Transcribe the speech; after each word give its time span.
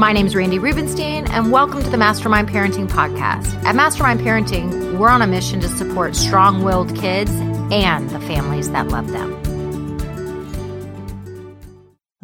My 0.00 0.14
name 0.14 0.24
is 0.24 0.34
Randi 0.34 0.58
Rubenstein, 0.58 1.26
and 1.30 1.52
welcome 1.52 1.82
to 1.82 1.90
the 1.90 1.98
Mastermind 1.98 2.48
Parenting 2.48 2.88
Podcast. 2.88 3.52
At 3.64 3.76
Mastermind 3.76 4.20
Parenting, 4.20 4.98
we're 4.98 5.10
on 5.10 5.20
a 5.20 5.26
mission 5.26 5.60
to 5.60 5.68
support 5.68 6.16
strong 6.16 6.64
willed 6.64 6.96
kids 6.96 7.30
and 7.70 8.08
the 8.08 8.18
families 8.20 8.70
that 8.70 8.88
love 8.88 9.08
them. 9.08 9.34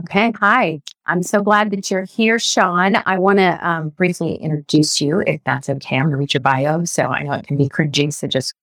Okay. 0.00 0.32
Hi. 0.40 0.80
I'm 1.04 1.22
so 1.22 1.42
glad 1.42 1.70
that 1.70 1.90
you're 1.90 2.04
here, 2.04 2.38
Shawn. 2.38 2.96
I 3.04 3.18
want 3.18 3.40
to 3.40 3.68
um, 3.68 3.90
briefly 3.90 4.36
introduce 4.36 4.98
you, 5.02 5.20
if 5.26 5.44
that's 5.44 5.68
okay. 5.68 5.96
I'm 5.96 6.04
going 6.04 6.12
to 6.12 6.16
read 6.16 6.32
your 6.32 6.40
bio. 6.40 6.86
So 6.86 7.02
I 7.02 7.24
know 7.24 7.34
it 7.34 7.46
can 7.46 7.58
be 7.58 7.68
cringy. 7.68 8.10
So 8.10 8.26
just, 8.26 8.54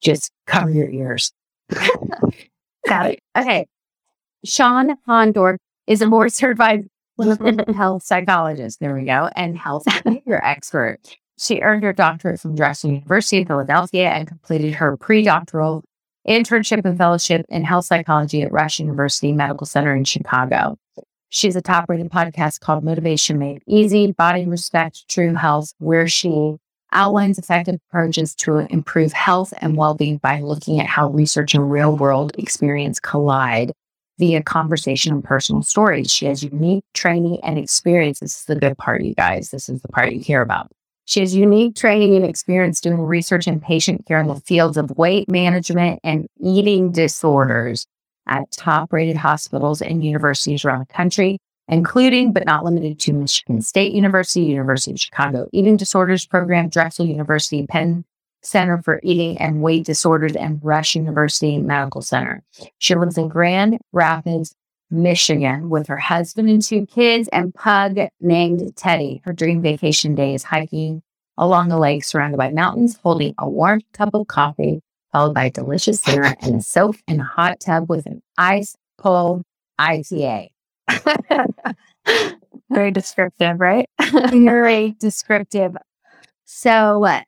just 0.00 0.30
cover 0.46 0.70
your 0.70 0.88
ears. 0.88 1.32
Got 2.86 3.06
it. 3.10 3.20
Okay. 3.36 3.66
Shawn 4.44 4.96
Hondorp 5.08 5.56
is 5.88 6.02
a 6.02 6.06
board 6.06 6.32
certified 6.32 6.88
health 7.74 8.02
psychologist. 8.02 8.80
There 8.80 8.94
we 8.94 9.04
go. 9.04 9.30
And 9.36 9.56
health 9.56 9.84
behavior 10.04 10.40
expert. 10.42 10.98
She 11.38 11.60
earned 11.60 11.84
her 11.84 11.92
doctorate 11.92 12.40
from 12.40 12.56
Drexel 12.56 12.90
University 12.90 13.38
in 13.38 13.46
Philadelphia 13.46 14.10
and 14.10 14.26
completed 14.26 14.74
her 14.74 14.96
pre-doctoral 14.96 15.84
internship 16.28 16.84
and 16.84 16.98
fellowship 16.98 17.46
in 17.48 17.64
health 17.64 17.84
psychology 17.84 18.42
at 18.42 18.52
Rush 18.52 18.80
University 18.80 19.32
Medical 19.32 19.66
Center 19.66 19.94
in 19.94 20.04
Chicago. 20.04 20.76
She's 21.30 21.56
a 21.56 21.62
top 21.62 21.88
rated 21.88 22.10
podcast 22.10 22.60
called 22.60 22.82
Motivation 22.82 23.38
Made 23.38 23.62
Easy, 23.66 24.12
Body 24.12 24.46
Respect, 24.46 25.08
True 25.08 25.34
Health, 25.34 25.74
where 25.78 26.08
she 26.08 26.56
outlines 26.92 27.38
effective 27.38 27.76
approaches 27.90 28.34
to 28.34 28.58
improve 28.70 29.12
health 29.12 29.52
and 29.58 29.76
well 29.76 29.94
being 29.94 30.16
by 30.18 30.40
looking 30.40 30.80
at 30.80 30.86
how 30.86 31.10
research 31.10 31.54
and 31.54 31.70
real 31.70 31.96
world 31.96 32.32
experience 32.38 32.98
collide 32.98 33.72
via 34.18 34.42
conversation 34.42 35.12
and 35.12 35.24
personal 35.24 35.62
stories. 35.62 36.12
She 36.12 36.26
has 36.26 36.42
unique 36.42 36.84
training 36.94 37.40
and 37.42 37.58
experience. 37.58 38.20
This 38.20 38.36
is 38.40 38.44
the 38.44 38.56
good 38.56 38.76
part, 38.76 39.02
you 39.02 39.14
guys. 39.14 39.50
This 39.50 39.68
is 39.68 39.80
the 39.82 39.88
part 39.88 40.12
you 40.12 40.22
care 40.22 40.42
about. 40.42 40.70
She 41.06 41.20
has 41.20 41.34
unique 41.34 41.74
training 41.74 42.16
and 42.16 42.24
experience 42.24 42.82
doing 42.82 43.00
research 43.00 43.46
in 43.46 43.60
patient 43.60 44.04
care 44.06 44.20
in 44.20 44.26
the 44.26 44.40
fields 44.40 44.76
of 44.76 44.90
weight 44.98 45.30
management 45.30 46.00
and 46.04 46.26
eating 46.38 46.92
disorders 46.92 47.86
at 48.26 48.50
top 48.50 48.92
rated 48.92 49.16
hospitals 49.16 49.80
and 49.80 50.04
universities 50.04 50.66
around 50.66 50.80
the 50.80 50.92
country, 50.92 51.38
including 51.66 52.34
but 52.34 52.44
not 52.44 52.62
limited 52.62 53.00
to 53.00 53.14
Michigan 53.14 53.62
State 53.62 53.94
University, 53.94 54.42
University 54.42 54.92
of 54.92 55.00
Chicago 55.00 55.48
Eating 55.52 55.78
Disorders 55.78 56.26
Program, 56.26 56.68
Drexel 56.68 57.06
University, 57.06 57.66
Penn 57.66 58.04
Center 58.42 58.80
for 58.82 59.00
Eating 59.02 59.38
and 59.38 59.62
Weight 59.62 59.84
Disorders, 59.84 60.36
and 60.36 60.60
Rush 60.62 60.94
University 60.94 61.58
Medical 61.58 62.02
Center. 62.02 62.42
She 62.78 62.94
lives 62.94 63.18
in 63.18 63.28
Grand 63.28 63.78
Rapids, 63.92 64.54
Michigan 64.90 65.68
with 65.68 65.86
her 65.86 65.96
husband 65.96 66.48
and 66.48 66.62
two 66.62 66.86
kids 66.86 67.28
and 67.32 67.54
pug 67.54 67.98
named 68.20 68.74
Teddy. 68.76 69.20
Her 69.24 69.32
dream 69.32 69.60
vacation 69.60 70.14
day 70.14 70.34
is 70.34 70.44
hiking 70.44 71.02
along 71.36 71.70
a 71.70 71.78
lake 71.78 72.04
surrounded 72.04 72.36
by 72.38 72.50
mountains, 72.50 72.98
holding 73.02 73.34
a 73.38 73.48
warm 73.48 73.80
cup 73.92 74.10
of 74.14 74.26
coffee, 74.26 74.80
followed 75.12 75.34
by 75.34 75.44
a 75.46 75.50
delicious 75.50 76.00
dinner 76.00 76.34
and 76.40 76.56
a 76.56 76.62
soak 76.62 76.96
in 77.06 77.20
a 77.20 77.24
hot 77.24 77.60
tub 77.60 77.88
with 77.88 78.06
an 78.06 78.22
ice 78.36 78.76
cold 78.96 79.42
IPA. 79.80 80.48
Very 82.70 82.90
descriptive, 82.90 83.60
right? 83.60 83.88
Very 84.30 84.96
descriptive. 84.98 85.76
So, 86.44 87.04
uh, 87.04 87.20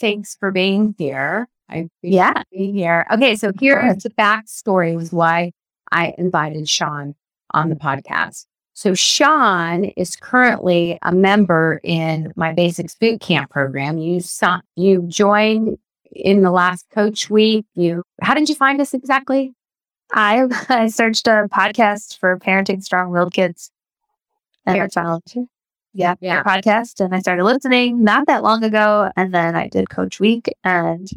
thanks 0.00 0.36
for 0.36 0.50
being 0.50 0.94
here. 0.98 1.48
I 1.70 1.88
yeah, 2.02 2.42
being 2.50 2.74
here. 2.74 3.06
Okay, 3.12 3.36
so 3.36 3.52
here's 3.58 4.02
the 4.02 4.10
backstory 4.10 4.96
was 4.96 5.12
why 5.12 5.52
I 5.92 6.14
invited 6.16 6.68
Shawn 6.68 7.14
on 7.52 7.68
the 7.68 7.76
podcast. 7.76 8.46
So 8.74 8.94
Shawn 8.94 9.84
is 9.84 10.16
currently 10.16 10.98
a 11.02 11.12
member 11.12 11.80
in 11.82 12.32
my 12.36 12.52
basics 12.52 12.94
boot 12.94 13.20
camp 13.20 13.50
program. 13.50 13.98
You 13.98 14.20
saw, 14.20 14.60
you 14.76 15.02
joined 15.08 15.78
in 16.12 16.42
the 16.42 16.50
last 16.50 16.86
coach 16.90 17.28
week. 17.28 17.66
You 17.74 18.02
how 18.22 18.34
did 18.34 18.48
you 18.48 18.54
find 18.54 18.80
us 18.80 18.94
exactly? 18.94 19.52
I 20.12 20.46
I 20.68 20.88
searched 20.88 21.26
a 21.26 21.48
podcast 21.52 22.18
for 22.18 22.38
parenting 22.38 22.82
strong 22.82 23.10
willed 23.10 23.34
kids. 23.34 23.70
And 24.64 24.80
I 24.80 24.88
found 24.88 25.22
yeah, 25.98 26.14
yeah, 26.20 26.44
podcast 26.44 27.04
and 27.04 27.12
I 27.12 27.18
started 27.18 27.42
listening 27.42 28.04
not 28.04 28.28
that 28.28 28.44
long 28.44 28.62
ago. 28.62 29.10
And 29.16 29.34
then 29.34 29.56
I 29.56 29.66
did 29.66 29.90
coach 29.90 30.20
week 30.20 30.48
and 30.62 31.08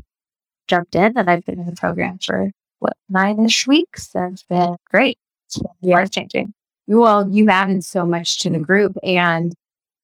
jumped 0.68 0.96
in 0.96 1.16
and 1.16 1.30
I've 1.30 1.46
been 1.46 1.60
in 1.60 1.68
the 1.68 1.76
program 1.76 2.18
for 2.18 2.50
what 2.80 2.94
nine 3.08 3.46
ish 3.46 3.68
weeks. 3.68 4.10
And 4.16 4.34
it's 4.34 4.44
been 4.44 4.76
great. 4.90 5.20
It's 5.48 5.60
been 5.60 5.92
life 5.92 6.10
changing. 6.10 6.54
Well, 6.88 7.30
you've 7.30 7.50
added 7.50 7.84
so 7.84 8.08
much 8.08 8.40
to 8.40 8.50
the 8.50 8.58
group 8.58 8.98
and 9.04 9.54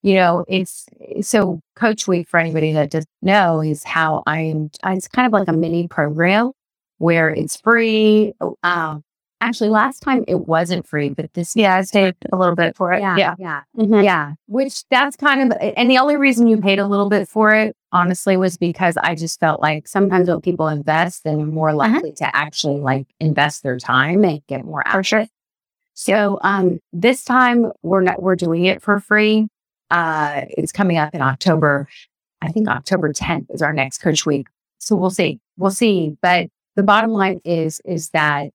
you 0.02 0.14
know, 0.14 0.44
it's 0.46 0.86
so 1.22 1.60
Coach 1.74 2.06
Week 2.06 2.28
for 2.28 2.38
anybody 2.38 2.72
that 2.72 2.90
doesn't 2.90 3.10
know 3.20 3.60
is 3.60 3.82
how 3.82 4.22
I'm. 4.28 4.70
It's 4.86 5.08
kind 5.08 5.26
of 5.26 5.32
like 5.32 5.48
a 5.48 5.52
mini 5.52 5.88
program 5.88 6.52
where 6.98 7.30
it's 7.30 7.60
free. 7.60 8.32
Um, 8.62 9.02
actually, 9.40 9.70
last 9.70 10.00
time 10.00 10.24
it 10.26 10.46
wasn't 10.46 10.86
free, 10.86 11.10
but 11.10 11.32
this 11.34 11.54
yeah, 11.54 11.76
I 11.76 11.84
paid 11.90 12.14
a 12.32 12.36
little 12.36 12.54
bit 12.54 12.76
for 12.76 12.92
it. 12.92 13.00
Yeah, 13.00 13.16
yeah, 13.16 13.34
yeah. 13.38 13.62
Mm-hmm. 13.76 14.02
yeah. 14.02 14.32
Which 14.46 14.86
that's 14.88 15.16
kind 15.16 15.52
of, 15.52 15.58
and 15.60 15.90
the 15.90 15.98
only 15.98 16.16
reason 16.16 16.46
you 16.46 16.58
paid 16.58 16.78
a 16.78 16.86
little 16.86 17.08
bit 17.08 17.28
for 17.28 17.54
it, 17.54 17.76
honestly, 17.92 18.36
was 18.36 18.56
because 18.56 18.96
I 18.96 19.14
just 19.14 19.40
felt 19.40 19.60
like 19.60 19.88
sometimes 19.88 20.28
when 20.28 20.40
people 20.40 20.68
invest, 20.68 21.24
they're 21.24 21.36
more 21.36 21.68
uh-huh. 21.70 21.76
likely 21.78 22.10
uh-huh. 22.10 22.30
to 22.30 22.36
actually 22.36 22.80
like 22.80 23.06
invest 23.20 23.62
their 23.62 23.78
time 23.78 24.24
and 24.24 24.46
get 24.46 24.64
more 24.64 24.86
out. 24.86 24.92
For 24.92 25.04
sure. 25.04 25.26
So 25.94 26.38
um, 26.42 26.78
this 26.92 27.24
time 27.24 27.72
we're 27.82 28.02
not 28.02 28.22
we're 28.22 28.36
doing 28.36 28.66
it 28.66 28.82
for 28.82 29.00
free. 29.00 29.48
Uh, 29.90 30.42
it's 30.50 30.72
coming 30.72 30.96
up 30.96 31.14
in 31.14 31.22
October. 31.22 31.88
I 32.40 32.52
think 32.52 32.68
October 32.68 33.12
10th 33.12 33.46
is 33.50 33.62
our 33.62 33.72
next 33.72 33.98
coach 33.98 34.24
week. 34.24 34.46
So 34.78 34.94
we'll 34.94 35.10
see. 35.10 35.40
We'll 35.56 35.72
see. 35.72 36.16
But 36.22 36.50
the 36.76 36.84
bottom 36.84 37.10
line 37.10 37.40
is 37.44 37.80
is 37.84 38.10
that 38.10 38.50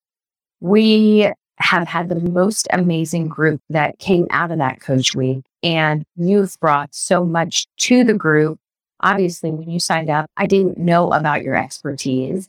we 0.63 1.29
have 1.57 1.90
had 1.90 2.07
the 2.07 2.16
most 2.16 2.69
amazing 2.72 3.28
group 3.28 3.59
that 3.69 4.00
came 4.00 4.25
out 4.31 4.50
of 4.50 4.59
that 4.59 4.79
coach 4.79 5.13
week 5.13 5.44
and 5.62 6.06
you've 6.16 6.57
brought 6.62 6.96
so 6.96 7.25
much 7.25 7.68
to 7.78 8.06
the 8.06 8.13
group. 8.13 8.57
Obviously, 9.02 9.52
when 9.52 9.70
you 9.70 9.78
signed 9.78 10.09
up, 10.09 10.29
I 10.37 10.47
didn't 10.47 10.78
know 10.78 11.11
about 11.11 11.43
your 11.43 11.55
expertise. 11.55 12.47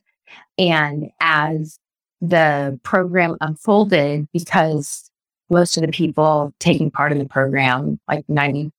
And 0.56 1.10
as 1.20 1.76
the 2.20 2.78
program 2.84 3.36
unfolded 3.40 4.28
because 4.32 5.10
most 5.50 5.76
of 5.76 5.82
the 5.82 5.88
people 5.88 6.52
taking 6.60 6.92
part 6.92 7.10
in 7.10 7.18
the 7.18 7.26
program, 7.26 7.98
like 8.06 8.24
95% 8.28 8.70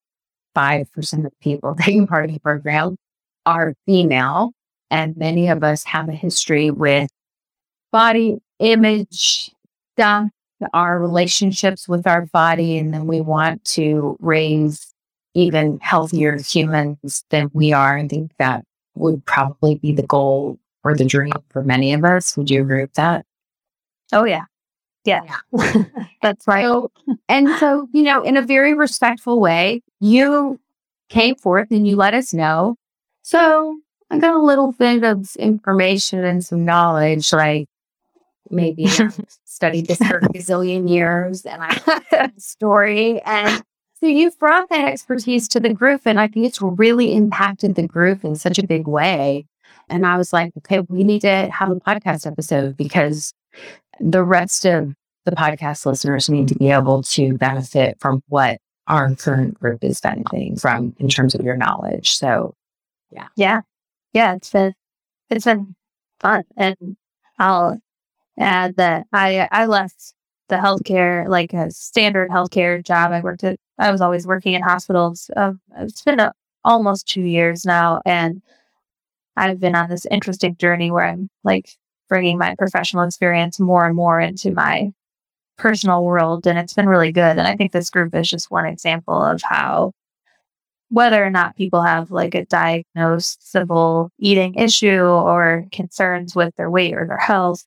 of 0.56 1.24
the 1.24 1.32
people 1.42 1.76
taking 1.80 2.08
part 2.08 2.30
in 2.30 2.34
the 2.34 2.40
program, 2.40 2.96
are 3.46 3.76
female. 3.86 4.54
And 4.90 5.18
many 5.18 5.50
of 5.50 5.62
us 5.62 5.84
have 5.84 6.08
a 6.08 6.14
history 6.14 6.72
with 6.72 7.10
body 7.92 8.40
image 8.60 9.52
stuff, 9.96 10.30
our 10.74 11.00
relationships 11.00 11.88
with 11.88 12.08
our 12.08 12.26
body. 12.28 12.78
And 12.78 12.94
then 12.94 13.08
we 13.08 13.22
want 13.22 13.64
to 13.66 14.18
raise 14.20 14.94
even 15.34 15.80
healthier 15.82 16.38
humans 16.38 17.26
than 17.30 17.50
we 17.54 17.74
are. 17.74 17.98
I 17.98 18.08
think 18.08 18.32
that 18.40 18.64
would 18.96 19.26
probably 19.26 19.76
be 19.76 19.92
the 19.92 20.04
goal 20.04 20.58
or 20.84 20.96
the 20.96 21.06
dream 21.06 21.34
for 21.50 21.64
many 21.64 21.94
of 21.94 22.04
us. 22.06 22.38
Would 22.38 22.50
you 22.50 22.62
agree 22.62 22.82
with 22.82 22.94
that? 22.94 23.26
Oh, 24.14 24.24
yeah. 24.24 24.46
Yeah. 25.04 25.22
yeah. 25.52 25.84
That's 26.22 26.48
right. 26.48 26.64
So, 26.64 26.92
and 27.28 27.50
so, 27.60 27.88
you 27.94 28.04
know, 28.04 28.24
in 28.24 28.38
a 28.38 28.42
very 28.42 28.74
respectful 28.74 29.40
way, 29.40 29.82
you 30.00 30.60
came 31.10 31.36
forth 31.36 31.70
and 31.72 31.88
you 31.88 31.96
let 31.96 32.14
us 32.14 32.34
know. 32.34 32.76
So 33.22 33.80
I 34.10 34.20
got 34.20 34.36
a 34.36 34.42
little 34.42 34.72
bit 34.72 35.04
of 35.04 35.36
information 35.36 36.24
and 36.24 36.44
some 36.44 36.66
knowledge, 36.66 37.34
like 37.34 37.68
maybe 38.50 38.88
studied 39.46 39.88
this 39.88 39.98
for 39.98 40.18
a 40.18 40.22
gazillion 40.22 40.90
years 40.90 41.46
and 41.46 41.62
I 41.64 41.74
have 42.12 42.34
a 42.36 42.40
story. 42.40 43.22
And 43.22 43.64
so 44.00 44.08
you've 44.08 44.38
brought 44.40 44.70
that 44.70 44.88
expertise 44.88 45.48
to 45.50 45.60
the 45.60 45.74
group. 45.74 46.02
And 46.06 46.20
I 46.20 46.28
think 46.28 46.46
it's 46.46 46.62
really 46.62 47.14
impacted 47.14 47.76
the 47.76 47.88
group 47.88 48.24
in 48.24 48.36
such 48.36 48.60
a 48.60 48.68
big 48.68 48.88
way. 48.88 49.46
And 49.90 50.06
I 50.06 50.18
was 50.18 50.34
like, 50.34 50.52
okay, 50.58 50.82
we 50.82 51.04
need 51.04 51.22
to 51.22 51.50
have 51.52 51.72
a 51.72 51.76
podcast 51.76 52.28
episode 52.28 52.76
because 52.76 53.34
the 54.00 54.24
rest 54.24 54.66
of 54.66 54.94
the 55.26 55.32
podcast 55.32 55.86
listeners 55.86 56.30
need 56.30 56.48
to 56.50 56.56
be 56.56 56.70
able 56.70 57.04
to 57.04 57.38
benefit 57.38 57.98
from 58.00 58.22
what 58.28 58.60
our 58.88 59.14
current 59.16 59.60
group 59.60 59.84
is 59.84 60.00
benefiting 60.00 60.56
from 60.56 60.96
in 61.00 61.10
terms 61.10 61.34
of 61.34 61.42
your 61.42 61.58
knowledge. 61.58 62.16
So 62.16 62.54
yeah. 63.12 63.28
Yeah. 63.36 63.62
Yeah. 64.14 64.36
It's 64.36 64.52
been 64.52 64.74
it's 65.30 65.46
been 65.46 65.76
fun. 66.20 66.44
And 66.58 66.98
I'll 67.40 67.80
add 68.40 68.76
that 68.78 69.08
I 69.14 69.48
I 69.52 69.66
left 69.66 70.14
the 70.50 70.56
healthcare 70.58 71.28
like 71.28 71.54
a 71.54 71.72
standard 71.72 72.30
healthcare 72.30 72.84
job. 72.84 73.12
I 73.12 73.22
worked 73.22 73.44
at 73.44 73.60
I 73.78 73.92
was 73.92 74.02
always 74.02 74.28
working 74.28 74.54
in 74.54 74.62
hospitals. 74.62 75.30
Um, 75.36 75.60
it's 75.78 76.02
been 76.02 76.20
a, 76.20 76.34
almost 76.64 77.08
two 77.08 77.22
years 77.22 77.66
now, 77.66 78.02
and 78.06 78.42
I've 79.38 79.60
been 79.60 79.76
on 79.76 79.90
this 79.90 80.06
interesting 80.10 80.56
journey 80.58 80.92
where 80.92 81.06
I'm 81.06 81.30
like 81.44 81.70
bringing 82.10 82.38
my 82.38 82.56
professional 82.56 83.04
experience 83.04 83.60
more 83.60 83.86
and 83.86 83.96
more 83.96 84.20
into 84.20 84.52
my 84.52 84.92
personal 85.58 86.04
world, 86.04 86.48
and 86.48 86.58
it's 86.60 86.74
been 86.74 86.88
really 86.88 87.12
good. 87.12 87.38
And 87.38 87.42
I 87.42 87.56
think 87.56 87.72
this 87.72 87.90
group 87.90 88.16
is 88.16 88.30
just 88.30 88.52
one 88.52 88.66
example 88.66 89.22
of 89.22 89.42
how 89.42 89.94
whether 90.90 91.24
or 91.24 91.30
not 91.30 91.56
people 91.56 91.82
have 91.82 92.12
like 92.12 92.36
a 92.36 92.46
diagnosable 92.46 94.10
eating 94.20 94.56
issue 94.56 95.02
or 95.02 95.66
concerns 95.72 96.36
with 96.36 96.56
their 96.56 96.70
weight 96.70 96.94
or 96.94 97.08
their 97.08 97.18
health, 97.18 97.66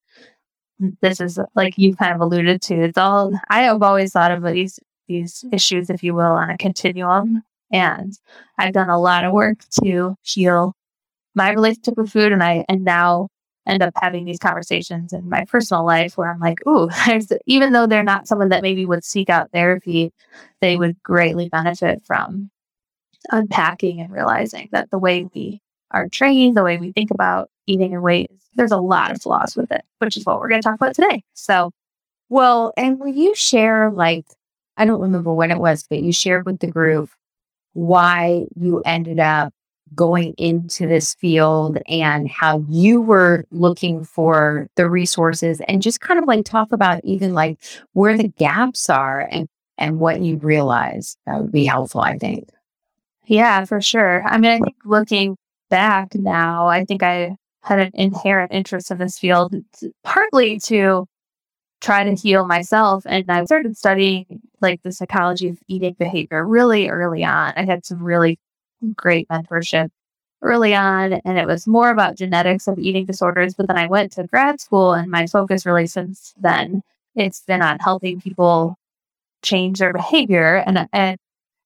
this 1.01 1.21
is 1.21 1.39
like 1.55 1.77
you 1.77 1.95
kind 1.97 2.15
of 2.15 2.21
alluded 2.21 2.63
to. 2.63 2.75
It's 2.75 2.99
all 2.99 3.33
I 3.49 3.63
have 3.63 3.83
always 3.83 4.13
thought 4.13 4.31
of 4.31 4.43
these 4.45 4.79
these 5.09 5.45
issues, 5.53 5.91
if 5.91 6.03
you 6.03 6.15
will, 6.15 6.33
on 6.33 6.51
a 6.51 6.59
continuum. 6.59 7.43
And 7.71 8.13
I've 8.59 8.73
done 8.73 8.91
a 8.91 9.01
lot 9.01 9.25
of 9.25 9.33
work 9.33 9.59
to 9.83 10.17
heal 10.23 10.75
my 11.35 11.51
relationship 11.51 11.97
with 11.97 12.11
food, 12.11 12.33
and 12.33 12.43
I 12.43 12.65
and 12.69 12.85
now 12.85 13.29
end 13.67 13.83
up 13.83 13.93
having 14.01 14.25
these 14.25 14.39
conversations 14.39 15.13
in 15.13 15.29
my 15.29 15.45
personal 15.45 15.85
life 15.85 16.17
where 16.17 16.31
I'm 16.31 16.41
like, 16.41 16.59
ooh, 16.67 16.89
even 17.47 17.73
though 17.73 17.87
they're 17.87 18.03
not 18.03 18.27
someone 18.27 18.49
that 18.49 18.63
maybe 18.63 18.87
would 18.87 19.05
seek 19.05 19.29
out 19.29 19.51
therapy, 19.53 20.13
they 20.61 20.77
would 20.77 21.03
greatly 21.03 21.49
benefit 21.49 22.03
from 22.07 22.51
unpacking 23.31 24.01
and 24.01 24.13
realizing 24.13 24.69
that 24.73 24.91
the 24.91 24.99
way 24.99 25.29
we 25.35 25.61
are 25.91 26.09
trained, 26.09 26.57
the 26.57 26.65
way 26.65 26.79
we 26.79 26.93
think 26.93 27.11
about 27.11 27.51
eating 27.69 27.95
and 27.95 28.03
weight, 28.03 28.31
there's 28.55 28.73
a 28.73 28.79
lot 28.79 29.11
of 29.11 29.23
flaws 29.23 29.57
with 29.57 29.71
it, 29.71 29.83
which 29.99 30.17
is 30.17 30.25
what 30.25 30.41
we're 30.41 30.49
going 30.49 30.61
to 30.61 30.67
talk 30.67 30.75
about 30.75 30.95
today. 30.95 31.23
So, 31.35 31.71
well, 32.29 32.73
and 32.77 32.99
will 32.99 33.09
you 33.09 33.35
share, 33.35 33.91
like, 33.91 34.27
I 34.77 34.85
don't 34.85 35.01
remember 35.01 35.33
when 35.33 35.51
it 35.51 35.59
was, 35.59 35.85
but 35.89 36.03
you 36.03 36.13
shared 36.13 36.47
with 36.47 36.61
the 36.61 36.67
group 36.67 37.11
why 37.73 38.47
you 38.57 38.83
ended 38.85 39.21
up 39.21 39.53
going 39.95 40.35
into 40.37 40.87
this 40.87 41.15
field 41.15 41.79
and 41.89 42.29
how 42.29 42.65
you 42.69 43.01
were 43.01 43.45
looking 43.51 44.05
for 44.05 44.69
the 44.77 44.89
resources 44.89 45.61
and 45.67 45.83
just 45.83 46.01
kind 46.01 46.19
of 46.19 46.27
like 46.27 46.45
talk 46.45 46.73
about 46.73 47.03
even 47.05 47.33
like 47.33 47.59
where 47.93 48.17
the 48.17 48.29
gaps 48.29 48.91
are 48.91 49.27
and 49.31 49.49
and 49.79 49.99
what 49.99 50.21
you 50.21 50.37
realize 50.39 51.17
that 51.27 51.41
would 51.41 51.53
be 51.53 51.65
helpful 51.65 52.03
i 52.03 52.19
think 52.19 52.51
yeah 53.27 53.65
for 53.65 53.81
sure 53.81 54.23
i 54.27 54.37
mean 54.37 54.51
i 54.51 54.59
think 54.59 54.77
looking 54.85 55.37
back 55.71 56.15
now 56.15 56.67
i 56.67 56.85
think 56.85 57.03
i 57.03 57.35
had 57.69 57.79
an 57.79 57.91
inherent 57.95 58.53
interest 58.53 58.91
in 58.91 58.99
this 58.99 59.19
field 59.19 59.55
partly 60.05 60.59
to 60.59 61.07
try 61.81 62.03
to 62.05 62.15
heal 62.15 62.47
myself 62.47 63.05
and 63.07 63.31
i 63.31 63.45
started 63.45 63.77
studying 63.77 64.41
like 64.61 64.83
the 64.83 64.93
psychology 64.93 65.49
of 65.49 65.59
eating 65.69 65.95
behavior 65.99 66.45
really 66.47 66.89
early 66.89 67.25
on 67.25 67.53
i 67.57 67.65
had 67.65 67.85
some 67.85 68.03
really 68.03 68.39
great 68.97 69.29
mentorship 69.29 69.91
early 70.43 70.75
on, 70.75 71.15
and 71.25 71.39
it 71.39 71.47
was 71.47 71.67
more 71.67 71.91
about 71.91 72.17
genetics 72.17 72.69
of 72.69 72.79
eating 72.79 73.07
disorders. 73.07 73.55
But 73.55 73.69
then 73.69 73.79
I 73.79 73.87
went 73.87 74.13
to 74.13 74.27
grad 74.27 74.61
school, 74.61 74.93
and 74.93 75.11
my 75.11 75.27
focus 75.27 75.67
really 75.67 75.87
since 75.87 76.35
then 76.41 76.83
it's 77.15 77.41
been 77.43 77.63
on 77.63 77.79
helping 77.81 78.21
people 78.21 78.77
change 79.43 79.79
their 79.81 79.93
behavior. 79.93 80.57
And 80.67 80.89
and 80.93 81.19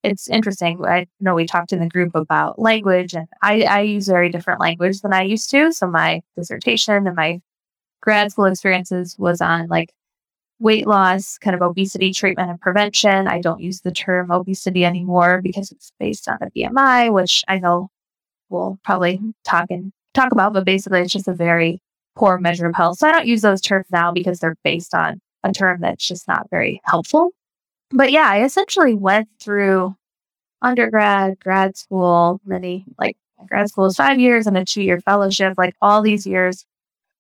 it's 0.03 0.29
interesting. 0.29 0.85
I 0.85 1.07
know 1.21 1.35
we 1.35 1.47
talked 1.47 1.73
in 1.73 1.81
the 1.81 1.89
group 1.89 2.15
about 2.15 2.59
language, 2.59 3.15
and 3.15 3.29
I, 3.43 3.63
I 3.63 3.81
use 3.81 4.09
very 4.09 4.29
different 4.29 4.61
language 4.61 5.01
than 5.01 5.13
I 5.13 5.23
used 5.23 5.51
to. 5.51 5.73
So 5.73 5.87
my 5.87 6.23
dissertation 6.37 7.07
and 7.07 7.17
my 7.17 7.41
grad 8.01 8.33
school 8.33 8.47
experiences 8.47 9.17
was 9.19 9.41
on 9.41 9.69
like 9.69 9.93
weight 10.59 10.87
loss, 10.87 11.39
kind 11.39 11.55
of 11.55 11.63
obesity 11.63 12.13
treatment 12.13 12.51
and 12.51 12.61
prevention. 12.61 13.27
I 13.29 13.41
don't 13.41 13.61
use 13.61 13.81
the 13.81 13.93
term 13.93 14.31
obesity 14.31 14.85
anymore 14.85 15.41
because 15.43 15.73
it's 15.73 15.93
based 15.99 16.29
on 16.29 16.39
a 16.41 16.51
BMI, 16.51 17.13
which 17.13 17.45
I 17.49 17.59
know 17.59 17.89
we'll 18.49 18.79
probably 18.85 19.21
talk 19.45 19.71
and 19.71 19.93
talk 20.15 20.33
about, 20.33 20.53
but 20.53 20.65
basically 20.65 21.01
it's 21.01 21.13
just 21.13 21.29
a 21.29 21.35
very 21.35 21.81
poor 22.15 22.39
measure 22.39 22.67
of 22.67 22.75
health. 22.75 22.99
So 22.99 23.09
I 23.09 23.13
don't 23.13 23.27
use 23.27 23.43
those 23.43 23.61
terms 23.61 23.87
now 23.91 24.13
because 24.13 24.39
they're 24.39 24.57
based 24.63 24.95
on 24.95 25.21
a 25.43 25.53
term 25.53 25.81
that's 25.81 26.07
just 26.07 26.29
not 26.29 26.49
very 26.51 26.81
helpful. 26.85 27.31
But 27.93 28.13
yeah, 28.13 28.29
I 28.29 28.45
essentially 28.45 28.95
went 28.95 29.29
through 29.41 29.95
undergrad, 30.63 31.39
grad 31.41 31.77
school, 31.77 32.41
many 32.45 32.87
like 32.99 33.17
grad 33.49 33.69
school 33.69 33.87
is 33.87 33.97
five 33.97 34.19
years 34.19 34.47
and 34.47 34.57
a 34.57 34.65
two 34.65 34.83
year 34.83 35.01
fellowship, 35.01 35.55
like 35.59 35.75
all 35.83 36.03
these 36.03 36.27
years 36.27 36.67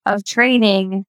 of 0.06 0.24
training. 0.24 1.06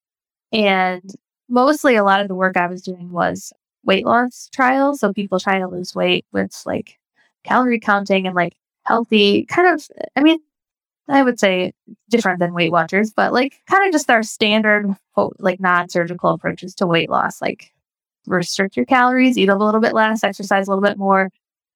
And 0.53 1.03
mostly 1.49 1.95
a 1.95 2.03
lot 2.03 2.21
of 2.21 2.27
the 2.27 2.35
work 2.35 2.57
I 2.57 2.67
was 2.67 2.83
doing 2.83 3.11
was 3.11 3.53
weight 3.85 4.05
loss 4.05 4.49
trials. 4.53 5.01
So 5.01 5.13
people 5.13 5.39
trying 5.39 5.61
to 5.61 5.67
lose 5.67 5.95
weight 5.95 6.25
with 6.33 6.61
like 6.65 6.99
calorie 7.43 7.79
counting 7.79 8.27
and 8.27 8.35
like 8.35 8.55
healthy, 8.85 9.45
kind 9.45 9.73
of, 9.73 9.87
I 10.15 10.21
mean, 10.23 10.39
I 11.09 11.23
would 11.23 11.39
say 11.39 11.73
different 12.09 12.39
than 12.39 12.53
Weight 12.53 12.71
Watchers, 12.71 13.11
but 13.11 13.33
like 13.33 13.61
kind 13.69 13.85
of 13.85 13.91
just 13.91 14.09
our 14.09 14.23
standard, 14.23 14.95
like 15.39 15.59
non 15.59 15.89
surgical 15.89 16.31
approaches 16.31 16.75
to 16.75 16.87
weight 16.87 17.09
loss, 17.09 17.41
like 17.41 17.73
restrict 18.27 18.77
your 18.77 18.85
calories, 18.85 19.37
eat 19.37 19.49
a 19.49 19.55
little 19.55 19.81
bit 19.81 19.93
less, 19.93 20.23
exercise 20.23 20.67
a 20.67 20.71
little 20.71 20.83
bit 20.83 20.97
more. 20.97 21.29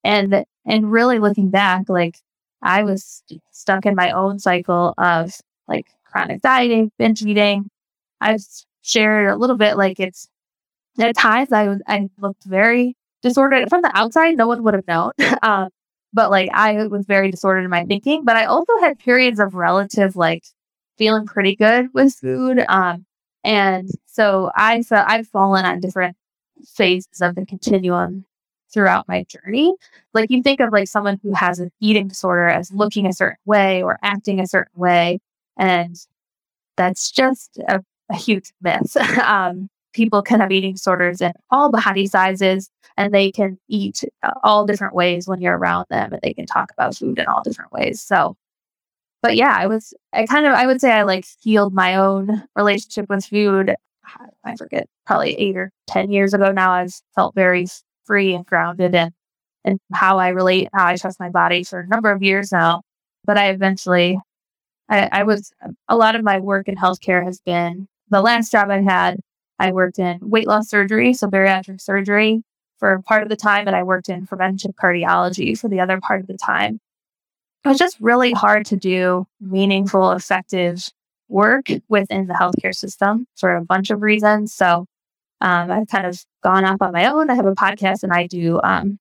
And, 0.04 0.46
and 0.66 0.92
really 0.92 1.20
looking 1.20 1.50
back, 1.50 1.90
like 1.90 2.18
I 2.62 2.84
was 2.84 3.24
stuck 3.52 3.86
in 3.86 3.96
my 3.96 4.12
own 4.12 4.40
cycle 4.40 4.94
of 4.98 5.34
like 5.68 5.88
chronic 6.06 6.42
dieting, 6.42 6.92
binge 6.98 7.22
eating. 7.22 7.70
I've 8.22 8.44
shared 8.82 9.30
a 9.30 9.36
little 9.36 9.58
bit 9.58 9.78
like 9.78 10.00
it's 10.00 10.30
at 11.00 11.16
times 11.16 11.52
I 11.52 11.68
was, 11.68 11.82
I 11.88 12.10
looked 12.20 12.44
very 12.44 12.96
disordered 13.22 13.70
from 13.70 13.82
the 13.82 13.92
outside. 13.94 14.38
No 14.38 14.48
one 14.48 14.64
would 14.64 14.74
have 14.74 14.88
known. 14.88 15.12
um, 15.42 15.70
but 16.14 16.32
like 16.32 16.50
I 16.54 16.88
was 16.88 17.06
very 17.06 17.30
disordered 17.32 17.64
in 17.64 17.70
my 17.70 17.86
thinking. 17.86 18.26
But 18.26 18.38
I 18.38 18.46
also 18.46 18.78
had 18.80 19.00
periods 19.00 19.40
of 19.40 19.54
relative 19.54 20.16
like 20.16 20.44
feeling 20.98 21.26
pretty 21.26 21.56
good 21.56 21.94
with 21.94 22.16
food. 22.16 22.64
Um, 22.68 23.06
and 23.44 23.90
so 24.06 24.52
I 24.56 24.82
felt 24.82 25.08
I've 25.08 25.28
fallen 25.28 25.66
on 25.66 25.80
different 25.80 26.18
phases 26.66 27.22
of 27.22 27.36
the 27.36 27.46
continuum 27.46 28.26
throughout 28.74 29.08
my 29.08 29.24
journey. 29.24 29.74
Like 30.14 30.30
you 30.30 30.44
think 30.44 30.60
of 30.60 30.72
like 30.72 30.88
someone 30.88 31.20
who 31.24 31.34
has 31.34 31.60
an 31.60 31.72
eating 31.80 32.08
disorder 32.08 32.48
as 32.48 32.72
looking 32.72 33.06
a 33.06 33.14
certain 33.14 33.38
way 33.46 33.82
or 33.82 33.98
acting 34.04 34.40
a 34.40 34.48
certain 34.48 34.80
way, 34.80 35.20
and 35.58 35.96
that's 36.76 37.12
just 37.12 37.58
a, 37.68 37.84
a 38.10 38.16
huge 38.16 38.54
myth. 38.62 38.96
um, 39.24 39.70
people 39.94 40.22
can 40.22 40.40
have 40.40 40.52
eating 40.52 40.74
disorders 40.74 41.22
in 41.22 41.34
all 41.50 41.72
body 41.72 42.06
sizes 42.06 42.70
and 42.98 43.14
they 43.14 43.32
can 43.32 43.58
eat 43.68 44.04
uh, 44.24 44.32
all 44.44 44.66
different 44.66 44.94
ways 44.94 45.28
when 45.28 45.42
you're 45.42 45.58
around 45.58 45.86
them 45.90 46.14
and 46.14 46.22
they 46.22 46.34
can 46.34 46.46
talk 46.46 46.72
about 46.72 46.96
food 46.96 47.18
in 47.18 47.26
all 47.26 47.42
different 47.44 47.72
ways. 47.72 48.02
So, 48.02 48.38
but 49.24 49.36
yeah, 49.36 49.56
I 49.58 49.66
was, 49.66 49.94
I 50.14 50.26
kind 50.28 50.46
of, 50.46 50.54
I 50.54 50.68
would 50.68 50.80
say 50.80 50.92
I 50.92 51.04
like 51.04 51.26
healed 51.42 51.74
my 51.74 51.96
own 51.96 52.44
relationship 52.56 53.10
with 53.10 53.26
food. 53.26 53.76
I 54.44 54.56
forget, 54.56 54.88
probably 55.06 55.34
eight 55.36 55.58
or 55.58 55.72
10 55.88 56.12
years 56.12 56.34
ago 56.34 56.52
now. 56.52 56.72
I've 56.72 56.94
felt 57.16 57.36
very 57.36 57.68
free 58.06 58.34
and 58.34 58.46
grounded 58.46 58.96
in, 58.96 59.12
in 59.66 59.80
how 59.94 60.18
I 60.20 60.30
relate, 60.30 60.70
how 60.74 60.88
I 60.88 60.96
trust 60.96 61.20
my 61.20 61.30
body 61.30 61.64
for 61.64 61.82
a 61.82 61.88
number 61.88 62.12
of 62.12 62.24
years 62.24 62.52
now. 62.52 62.82
But 63.26 63.38
I 63.38 63.50
eventually, 63.50 64.20
I, 64.90 65.10
I 65.12 65.24
was, 65.24 65.52
a 65.88 65.98
lot 65.98 66.16
of 66.16 66.24
my 66.24 66.40
work 66.40 66.68
in 66.68 66.76
healthcare 66.76 67.24
has 67.24 67.40
been 67.42 67.88
the 68.10 68.22
last 68.22 68.52
job 68.52 68.70
I 68.70 68.82
had 68.82 69.20
I 69.60 69.72
worked 69.72 70.00
in 70.00 70.20
weight 70.22 70.48
loss 70.48 70.70
surgery, 70.70 71.14
so 71.14 71.28
bariatric 71.28 71.82
surgery 71.82 72.44
for 72.78 73.02
part 73.08 73.24
of 73.24 73.30
the 73.30 73.36
time, 73.36 73.68
and 73.68 73.76
I 73.76 73.84
worked 73.84 74.08
in 74.08 74.28
preventive 74.28 74.76
cardiology 74.76 75.58
for 75.58 75.68
the 75.68 75.80
other 75.80 76.00
part 76.00 76.22
of 76.22 76.28
the 76.28 76.38
time. 76.38 76.80
It 77.66 77.70
was 77.70 77.80
just 77.80 78.00
really 78.00 78.32
hard 78.32 78.66
to 78.68 78.78
do 78.78 79.26
meaningful, 79.42 80.12
effective 80.12 80.88
work 81.30 81.68
within 81.90 82.28
the 82.28 82.34
healthcare 82.34 82.76
system 82.76 83.28
for 83.36 83.56
a 83.56 83.66
bunch 83.66 83.90
of 83.90 84.02
reasons. 84.02 84.54
So 84.54 84.86
um, 85.42 85.72
I've 85.72 85.88
kind 85.88 86.08
of 86.08 86.20
gone 86.44 86.66
off 86.66 86.82
on 86.82 86.94
my 86.94 87.06
own. 87.06 87.30
I 87.30 87.36
have 87.36 87.46
a 87.46 87.56
podcast 87.56 88.04
and 88.04 88.14
I 88.14 88.28
do 88.28 88.60
um, 88.64 88.98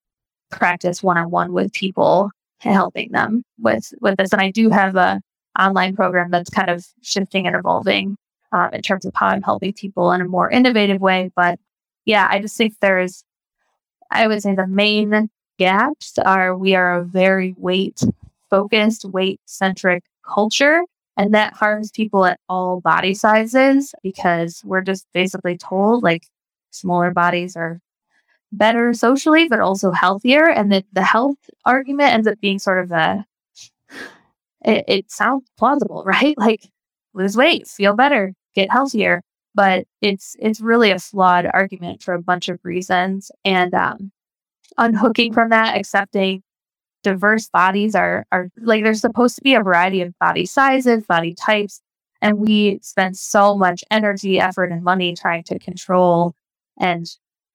practice 0.51 1.03
one 1.03 1.17
on 1.19 1.31
one 1.31 1.53
with 1.53 1.73
people, 1.73 2.31
helping 2.59 3.13
them 3.13 3.45
with 3.59 3.93
with 4.01 4.17
this. 4.17 4.33
And 4.33 4.43
I 4.43 4.51
do 4.51 4.71
have 4.71 4.97
a 4.97 5.21
online 5.59 5.97
program 5.97 6.31
that's 6.31 6.51
kind 6.51 6.69
of 6.69 6.87
shifting 7.03 7.47
and 7.47 7.57
evolving 7.57 8.17
um, 8.53 8.71
in 8.73 8.83
terms 8.83 9.05
of 9.07 9.15
how 9.15 9.29
I'm 9.29 9.43
helping 9.43 9.73
people 9.73 10.13
in 10.13 10.21
a 10.21 10.27
more 10.27 10.51
innovative 10.51 11.01
way. 11.01 11.31
But 11.35 11.59
yeah, 12.05 12.29
I 12.31 12.41
just 12.41 12.57
think 12.57 12.75
there's, 12.81 13.25
I 14.11 14.27
would 14.27 14.43
say 14.43 14.55
the 14.55 14.67
main 14.67 15.31
gaps 15.59 16.19
are 16.19 16.57
we 16.57 16.75
are 16.75 16.99
a 16.99 17.05
very 17.05 17.55
weight 17.57 18.03
focused, 18.51 19.05
weight 19.05 19.41
centric 19.47 20.05
culture. 20.25 20.83
And 21.17 21.35
that 21.35 21.55
harms 21.55 21.91
people 21.91 22.27
at 22.27 22.41
all 22.49 22.81
body 22.81 23.15
sizes 23.15 23.95
because 24.03 24.63
we're 24.65 24.83
just 24.83 25.07
basically 25.15 25.57
told 25.57 26.03
like 26.03 26.25
smaller 26.71 27.11
bodies 27.11 27.57
are 27.57 27.81
better 28.53 28.93
socially, 28.93 29.49
but 29.49 29.61
also 29.61 29.93
healthier. 29.93 30.49
And 30.49 30.71
that 30.73 30.85
the 30.93 31.03
health 31.03 31.39
argument 31.65 32.13
ends 32.13 32.27
up 32.27 32.41
being 32.41 32.59
sort 32.59 32.85
of 32.85 32.93
a, 32.93 33.25
it, 34.65 34.85
it 34.89 35.11
sounds 35.11 35.49
plausible, 35.57 36.03
right? 36.07 36.37
Like 36.39 36.69
lose 37.15 37.37
weight, 37.37 37.67
feel 37.67 37.95
better, 37.95 38.35
get 38.55 38.71
healthier. 38.71 39.23
But 39.55 39.87
it's 40.03 40.37
it's 40.39 40.61
really 40.61 40.91
a 40.91 40.99
flawed 40.99 41.47
argument 41.51 42.03
for 42.03 42.13
a 42.13 42.21
bunch 42.23 42.51
of 42.51 42.61
reasons. 42.63 43.31
And 43.43 43.73
um, 43.73 44.13
unhooking 44.77 45.33
from 45.33 45.49
that, 45.49 45.79
accepting 45.79 46.43
diverse 47.07 47.49
bodies 47.49 47.95
are 47.95 48.27
are 48.33 48.49
like 48.59 48.83
there's 48.83 49.01
supposed 49.01 49.37
to 49.37 49.43
be 49.43 49.55
a 49.55 49.63
variety 49.63 50.03
of 50.03 50.13
body 50.19 50.45
sizes, 50.45 51.05
body 51.05 51.35
types, 51.35 51.81
and 52.21 52.39
we 52.39 52.81
spend 52.83 53.17
so 53.17 53.57
much 53.57 53.85
energy, 53.93 54.41
effort, 54.41 54.73
and 54.73 54.83
money 54.83 55.15
trying 55.15 55.45
to 55.45 55.59
control 55.61 56.35
and 56.81 57.07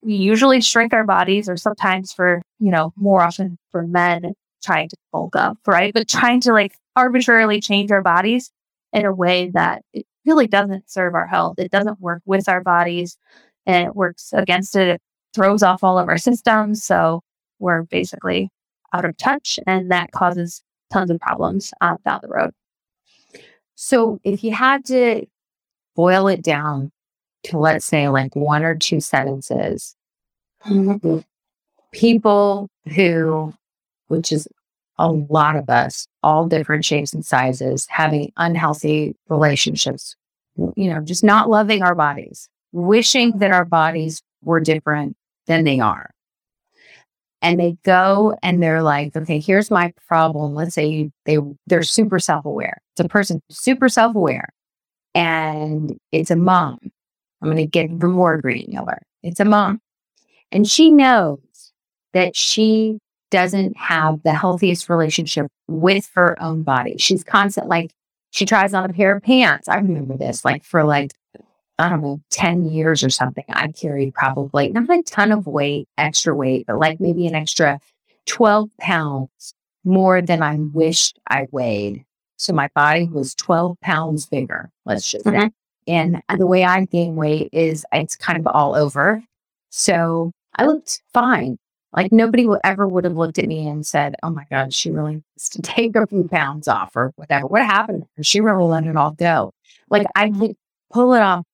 we 0.01 0.15
usually 0.15 0.61
shrink 0.61 0.93
our 0.93 1.03
bodies 1.03 1.49
or 1.49 1.57
sometimes 1.57 2.11
for, 2.13 2.41
you 2.59 2.71
know, 2.71 2.93
more 2.95 3.21
often 3.21 3.57
for 3.71 3.85
men 3.85 4.33
trying 4.63 4.89
to 4.89 4.95
bulk 5.11 5.35
up, 5.35 5.57
right? 5.67 5.93
But 5.93 6.07
trying 6.07 6.41
to 6.41 6.53
like 6.53 6.73
arbitrarily 6.95 7.59
change 7.61 7.91
our 7.91 8.01
bodies 8.01 8.51
in 8.93 9.05
a 9.05 9.13
way 9.13 9.51
that 9.53 9.83
it 9.93 10.05
really 10.25 10.47
doesn't 10.47 10.89
serve 10.89 11.13
our 11.13 11.27
health. 11.27 11.59
It 11.59 11.71
doesn't 11.71 11.99
work 11.99 12.21
with 12.25 12.49
our 12.49 12.61
bodies 12.61 13.17
and 13.65 13.87
it 13.87 13.95
works 13.95 14.31
against 14.33 14.75
it. 14.75 14.87
It 14.87 15.01
throws 15.35 15.61
off 15.61 15.83
all 15.83 15.99
of 15.99 16.07
our 16.07 16.17
systems. 16.17 16.83
So 16.83 17.21
we're 17.59 17.83
basically 17.83 18.49
out 18.93 19.05
of 19.05 19.17
touch 19.17 19.59
and 19.67 19.91
that 19.91 20.11
causes 20.11 20.63
tons 20.91 21.09
of 21.09 21.19
problems 21.19 21.73
uh, 21.81 21.97
down 22.05 22.19
the 22.21 22.27
road. 22.27 22.51
So 23.75 24.19
if 24.23 24.43
you 24.43 24.51
had 24.51 24.85
to 24.85 25.25
boil 25.95 26.27
it 26.27 26.43
down 26.43 26.91
to 27.45 27.57
let's 27.57 27.85
say 27.85 28.07
like 28.09 28.35
one 28.35 28.63
or 28.63 28.75
two 28.75 28.99
sentences, 28.99 29.95
mm-hmm. 30.65 31.19
people 31.91 32.69
who, 32.93 33.53
which 34.07 34.31
is 34.31 34.47
a 34.97 35.11
lot 35.11 35.55
of 35.55 35.69
us, 35.69 36.07
all 36.21 36.47
different 36.47 36.85
shapes 36.85 37.13
and 37.13 37.25
sizes, 37.25 37.87
having 37.89 38.31
unhealthy 38.37 39.15
relationships, 39.29 40.15
you 40.75 40.93
know, 40.93 41.01
just 41.01 41.23
not 41.23 41.49
loving 41.49 41.81
our 41.81 41.95
bodies, 41.95 42.47
wishing 42.71 43.39
that 43.39 43.51
our 43.51 43.65
bodies 43.65 44.21
were 44.43 44.59
different 44.59 45.15
than 45.47 45.63
they 45.63 45.79
are. 45.79 46.11
And 47.41 47.59
they 47.59 47.77
go 47.83 48.35
and 48.43 48.61
they're 48.61 48.83
like, 48.83 49.15
okay, 49.15 49.39
here's 49.39 49.71
my 49.71 49.93
problem. 50.07 50.53
Let's 50.53 50.75
say 50.75 51.09
they 51.25 51.37
they're 51.67 51.83
super 51.83 52.19
self-aware. 52.19 52.81
It's 52.93 53.05
a 53.05 53.09
person 53.09 53.41
super 53.49 53.89
self-aware 53.89 54.49
and 55.15 55.97
it's 56.11 56.29
a 56.31 56.35
mom 56.35 56.77
I'm 57.41 57.47
going 57.47 57.57
to 57.57 57.65
get 57.65 57.91
more 57.91 58.37
granular. 58.37 59.01
It's 59.23 59.39
a 59.39 59.45
mom. 59.45 59.81
And 60.51 60.67
she 60.67 60.91
knows 60.91 61.39
that 62.13 62.35
she 62.35 62.99
doesn't 63.31 63.77
have 63.77 64.21
the 64.23 64.33
healthiest 64.33 64.89
relationship 64.89 65.47
with 65.67 66.09
her 66.13 66.41
own 66.41 66.63
body. 66.63 66.97
She's 66.97 67.23
constant, 67.23 67.67
like, 67.67 67.91
she 68.31 68.45
tries 68.45 68.73
on 68.73 68.89
a 68.89 68.93
pair 68.93 69.15
of 69.15 69.23
pants. 69.23 69.67
I 69.67 69.77
remember 69.77 70.17
this, 70.17 70.45
like, 70.45 70.63
for 70.63 70.83
like, 70.83 71.11
I 71.81 71.89
don't 71.89 72.01
know, 72.01 72.21
10 72.31 72.69
years 72.69 73.03
or 73.03 73.09
something. 73.09 73.43
I 73.49 73.71
carried 73.71 74.13
probably 74.13 74.69
not 74.69 74.89
a 74.89 75.03
ton 75.03 75.31
of 75.31 75.47
weight, 75.47 75.87
extra 75.97 76.35
weight, 76.35 76.65
but 76.67 76.79
like 76.79 76.99
maybe 76.99 77.27
an 77.27 77.35
extra 77.35 77.79
12 78.27 78.69
pounds 78.79 79.53
more 79.83 80.21
than 80.21 80.43
I 80.43 80.57
wished 80.57 81.19
I 81.27 81.47
weighed. 81.51 82.05
So 82.37 82.53
my 82.53 82.69
body 82.73 83.07
was 83.07 83.35
12 83.35 83.79
pounds 83.81 84.25
bigger, 84.25 84.71
let's 84.85 85.09
just 85.09 85.25
say. 85.25 85.31
Mm-hmm. 85.31 85.47
And 85.87 86.21
the 86.37 86.47
way 86.47 86.63
I 86.63 86.85
gain 86.85 87.15
weight 87.15 87.49
is 87.51 87.85
it's 87.91 88.15
kind 88.15 88.39
of 88.39 88.47
all 88.47 88.75
over. 88.75 89.23
So 89.69 90.31
I 90.55 90.65
looked 90.65 91.01
fine. 91.13 91.57
Like 91.93 92.11
nobody 92.11 92.47
ever 92.63 92.87
would 92.87 93.03
have 93.03 93.17
looked 93.17 93.37
at 93.37 93.47
me 93.47 93.67
and 93.67 93.85
said, 93.85 94.15
"Oh 94.23 94.29
my 94.29 94.45
God, 94.49 94.73
she 94.73 94.91
really 94.91 95.15
needs 95.15 95.49
to 95.49 95.61
take 95.63 95.95
a 95.95 96.07
few 96.07 96.27
pounds 96.27 96.67
off 96.67 96.95
or 96.95 97.11
whatever." 97.15 97.47
What 97.47 97.65
happened? 97.65 98.05
She 98.21 98.41
really 98.41 98.63
let 98.63 98.85
it 98.85 98.95
all 98.95 99.11
go. 99.11 99.53
Like 99.89 100.07
I 100.15 100.29
could 100.29 100.55
pull 100.91 101.13
it 101.13 101.21
off, 101.21 101.45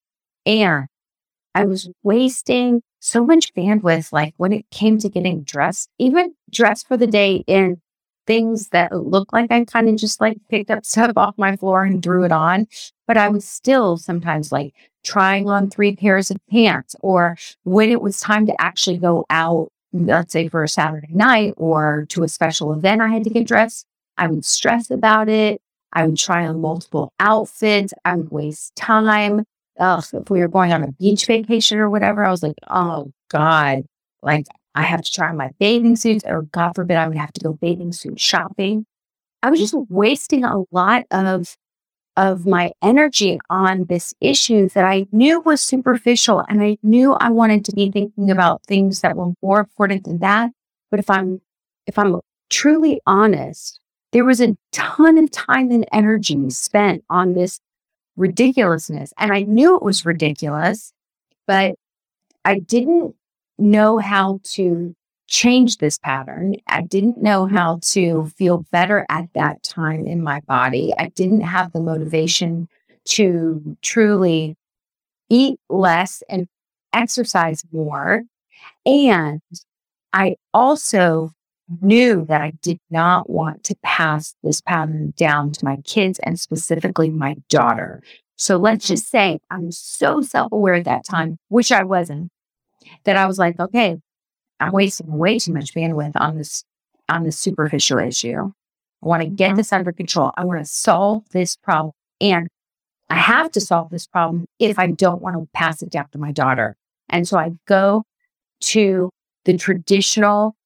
and 0.48 0.88
I 1.54 1.66
was 1.66 1.90
wasting 2.04 2.82
so 3.00 3.26
much 3.26 3.54
bandwidth. 3.54 4.12
Like 4.12 4.34
when 4.38 4.54
it 4.54 4.66
came 4.72 4.98
to 5.00 5.10
getting 5.10 5.44
dressed, 5.44 5.90
even 6.00 6.34
dressed 6.52 6.88
for 6.88 6.98
the 6.98 7.08
day 7.08 7.44
in 7.48 7.82
things 8.26 8.70
that 8.70 8.92
looked 8.94 9.34
like 9.34 9.52
I 9.52 9.66
kind 9.66 9.90
of 9.90 9.96
just 9.96 10.22
like 10.22 10.38
picked 10.50 10.72
up 10.72 10.86
stuff 10.86 11.14
off 11.18 11.38
my 11.38 11.56
floor 11.56 11.84
and 11.84 12.02
threw 12.02 12.24
it 12.24 12.32
on. 12.32 12.68
But 13.08 13.18
I 13.18 13.30
was 13.30 13.48
still 13.48 13.98
sometimes 13.98 14.52
like 14.52 14.74
trying 15.04 15.50
on 15.50 15.70
three 15.70 15.96
pairs 15.96 16.32
of 16.32 16.38
pants, 16.52 16.96
or 17.02 17.38
when 17.64 17.92
it 17.92 18.02
was 18.02 18.20
time 18.20 18.46
to 18.48 18.62
actually 18.62 18.98
go 18.98 19.26
out, 19.30 19.70
let's 19.94 20.34
say 20.34 20.50
for 20.50 20.64
a 20.64 20.70
Saturday 20.70 21.14
night 21.14 21.54
or 21.58 22.06
to 22.10 22.24
a 22.24 22.28
special 22.28 22.74
event, 22.74 23.02
I 23.02 23.08
had 23.08 23.24
to 23.24 23.30
get 23.30 23.48
dressed. 23.48 23.86
I 24.18 24.28
would 24.28 24.46
stress 24.46 24.92
about 24.92 25.30
it. 25.30 25.62
I 25.94 26.06
would 26.06 26.18
try 26.18 26.46
on 26.46 26.62
multiple 26.62 27.14
outfits. 27.20 27.94
I 28.04 28.16
would 28.16 28.32
waste 28.32 28.76
time. 28.76 29.46
Ugh, 29.80 30.04
if 30.14 30.30
we 30.30 30.40
were 30.40 30.48
going 30.48 30.74
on 30.74 30.84
a 30.84 30.92
beach 30.94 31.26
vacation 31.26 31.78
or 31.78 31.90
whatever, 31.90 32.24
I 32.24 32.32
was 32.32 32.44
like, 32.44 32.56
oh 32.70 33.12
God, 33.30 33.84
like 34.22 34.46
I 34.76 34.84
have 34.84 35.02
to 35.02 35.12
try 35.12 35.32
my 35.32 35.52
bathing 35.60 35.96
suits, 35.96 36.24
or 36.26 36.44
God 36.44 36.74
forbid, 36.76 36.98
I 36.98 37.08
would 37.08 37.18
have 37.18 37.34
to 37.34 37.42
go 37.42 37.54
bathing 37.54 37.92
suit 37.92 38.20
shopping. 38.20 38.86
I 39.44 39.50
was 39.50 39.60
just 39.60 39.76
wasting 39.90 40.44
a 40.44 40.64
lot 40.72 41.06
of 41.12 41.56
of 42.18 42.48
my 42.48 42.72
energy 42.82 43.40
on 43.52 43.86
this 43.86 44.14
issue 44.20 44.68
that 44.70 44.84
I 44.84 45.06
knew 45.12 45.40
was 45.40 45.62
superficial 45.62 46.44
and 46.50 46.64
I 46.64 46.78
knew 46.82 47.14
I 47.14 47.30
wanted 47.30 47.64
to 47.66 47.72
be 47.74 47.92
thinking 47.92 48.32
about 48.32 48.66
things 48.66 49.02
that 49.02 49.16
were 49.16 49.34
more 49.44 49.60
important 49.60 50.04
than 50.06 50.18
that. 50.20 50.50
But 50.90 51.00
if 51.00 51.10
I'm 51.12 51.42
if 51.86 51.98
I'm 52.00 52.20
truly 52.50 53.00
honest, 53.06 53.80
there 54.12 54.26
was 54.26 54.42
a 54.42 54.58
ton 54.72 55.18
of 55.20 55.30
time 55.32 55.70
and 55.70 55.88
energy 55.94 56.50
spent 56.50 57.04
on 57.10 57.34
this 57.34 57.60
ridiculousness. 58.18 59.14
And 59.18 59.32
I 59.32 59.44
knew 59.44 59.76
it 59.76 59.84
was 59.84 60.06
ridiculous, 60.06 60.92
but 61.46 61.76
I 62.44 62.60
didn't 62.60 63.16
know 63.58 63.98
how 64.00 64.40
to 64.44 64.96
change 65.28 65.78
this 65.78 65.98
pattern. 65.98 66.56
I 66.68 66.82
didn't 66.82 67.22
know 67.22 67.46
how 67.46 67.80
to 67.82 68.28
feel 68.38 68.66
better 68.72 69.06
at 69.10 69.28
that 69.36 69.62
time 69.64 70.08
in 70.08 70.24
my 70.24 70.42
body. 70.42 70.94
I 70.98 71.10
didn't 71.10 71.42
have 71.42 71.74
the 71.74 71.82
motivation 71.82 72.68
to 73.06 73.78
truly 73.82 74.56
eat 75.30 75.60
less 75.70 76.24
and 76.30 76.48
exercise 76.94 77.64
more. 77.72 78.24
And 78.86 79.42
I 80.14 80.38
also 80.54 81.32
knew 81.82 82.26
that 82.26 82.42
I 82.42 82.52
did 82.62 82.80
not 82.90 83.30
want 83.30 83.64
to 83.66 83.76
pass 83.84 84.36
this 84.44 84.62
pattern 84.62 85.14
down 85.18 85.52
to 85.54 85.66
my 85.66 85.78
kids 85.84 86.20
and 86.20 86.40
specifically 86.40 87.10
my 87.10 87.36
daughter. 87.50 88.02
So 88.36 88.58
let's 88.58 88.88
just 88.88 89.10
say 89.10 89.40
I'm 89.50 89.72
so 89.72 90.22
self 90.22 90.52
aware 90.52 90.76
at 90.76 90.86
that 90.86 91.06
time, 91.06 91.38
which 91.50 91.72
I 91.72 91.84
wasn't 91.84 92.32
that 93.04 93.18
I 93.18 93.26
was 93.26 93.38
like, 93.40 93.60
okay, 93.60 93.98
I'm 94.60 94.72
wasting 94.72 95.12
way 95.12 95.40
too 95.40 95.54
much 95.54 95.74
bandwidth 95.74 96.14
on 96.16 96.38
this 96.38 96.64
on 97.10 97.24
this 97.24 97.40
superficial 97.40 98.00
issue. 98.00 98.52
I 99.04 99.08
want 99.08 99.24
to 99.24 99.30
get 99.30 99.50
mm-hmm. 99.50 99.58
this 99.58 99.74
under 99.74 99.92
control. 99.92 100.32
I 100.38 100.46
want 100.46 100.60
to 100.60 100.66
solve 100.66 101.24
this 101.30 101.56
problem. 101.56 101.94
And 102.20 102.48
I 103.10 103.16
have 103.16 103.52
to 103.52 103.62
solve 103.62 103.90
this 103.90 104.08
problem 104.08 104.46
if 104.60 104.78
I 104.78 104.88
don't 104.88 105.22
want 105.22 105.36
to 105.38 105.48
pass 105.54 105.82
it 105.82 105.90
down 105.90 106.10
to 106.12 106.18
my 106.18 106.32
daughter. 106.32 106.76
And 107.10 107.28
so 107.28 107.38
I 107.38 107.52
go 107.68 108.04
to 108.62 109.10
the 109.46 109.58
traditional 109.58 110.57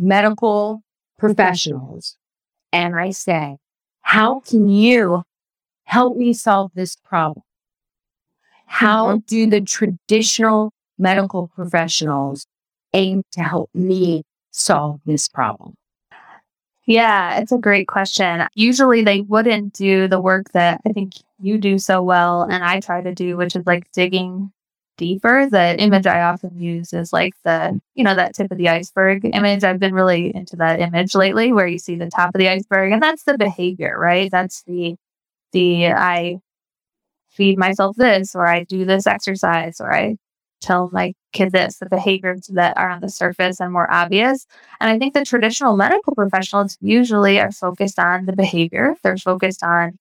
medical 0.00 0.82
professionals 1.18 2.16
and 2.72 2.96
I 2.96 3.10
say, 3.10 3.58
how 4.00 4.40
can 4.40 4.68
you 4.68 5.22
help 5.84 6.16
me 6.16 6.32
solve 6.32 6.72
this 6.74 6.96
problem? 6.96 7.44
How 8.66 9.08
mm-hmm. 9.08 9.18
do 9.26 9.46
the 9.50 9.60
traditional 9.60 10.72
medical 10.98 11.48
professionals 11.48 12.46
aim 12.94 13.22
to 13.32 13.42
help 13.42 13.70
me 13.74 14.24
solve 14.50 15.00
this 15.04 15.28
problem? 15.28 15.74
Yeah, 16.86 17.38
it's 17.38 17.52
a 17.52 17.58
great 17.58 17.86
question. 17.86 18.48
Usually 18.54 19.04
they 19.04 19.20
wouldn't 19.20 19.74
do 19.74 20.08
the 20.08 20.20
work 20.20 20.50
that 20.52 20.80
I 20.86 20.92
think 20.92 21.12
you 21.40 21.58
do 21.58 21.78
so 21.78 22.02
well 22.02 22.42
and 22.42 22.64
I 22.64 22.80
try 22.80 23.02
to 23.02 23.14
do, 23.14 23.36
which 23.36 23.54
is 23.54 23.66
like 23.66 23.90
digging 23.92 24.50
deeper. 25.00 25.48
The 25.50 25.56
mm-hmm. 25.56 25.80
image 25.80 26.06
I 26.06 26.20
often 26.22 26.60
use 26.60 26.92
is 26.92 27.12
like 27.12 27.34
the, 27.42 27.80
you 27.94 28.04
know, 28.04 28.14
that 28.14 28.34
tip 28.34 28.52
of 28.52 28.58
the 28.58 28.68
iceberg 28.68 29.24
image. 29.24 29.64
I've 29.64 29.80
been 29.80 29.94
really 29.94 30.34
into 30.36 30.56
that 30.56 30.78
image 30.78 31.14
lately 31.14 31.52
where 31.52 31.66
you 31.66 31.78
see 31.78 31.96
the 31.96 32.10
top 32.10 32.34
of 32.34 32.38
the 32.38 32.48
iceberg 32.48 32.92
and 32.92 33.02
that's 33.02 33.24
the 33.24 33.38
behavior, 33.38 33.96
right? 33.98 34.30
That's 34.30 34.62
the 34.64 34.96
the 35.52 35.88
I 35.88 36.38
feed 37.30 37.58
myself 37.58 37.96
this, 37.96 38.34
or 38.34 38.46
I 38.46 38.64
do 38.64 38.84
this 38.84 39.06
exercise, 39.06 39.80
or 39.80 39.92
I 39.92 40.16
tell 40.60 40.90
my 40.92 41.14
kid 41.32 41.52
this, 41.52 41.78
the 41.78 41.88
behaviors 41.88 42.48
that 42.52 42.76
are 42.76 42.90
on 42.90 43.00
the 43.00 43.08
surface 43.08 43.60
and 43.60 43.72
more 43.72 43.90
obvious. 43.90 44.46
And 44.80 44.90
I 44.90 44.98
think 44.98 45.14
the 45.14 45.24
traditional 45.24 45.76
medical 45.76 46.14
professionals 46.14 46.76
usually 46.82 47.40
are 47.40 47.52
focused 47.52 47.98
on 47.98 48.26
the 48.26 48.36
behavior. 48.36 48.96
They're 49.02 49.16
focused 49.16 49.62
on 49.62 49.98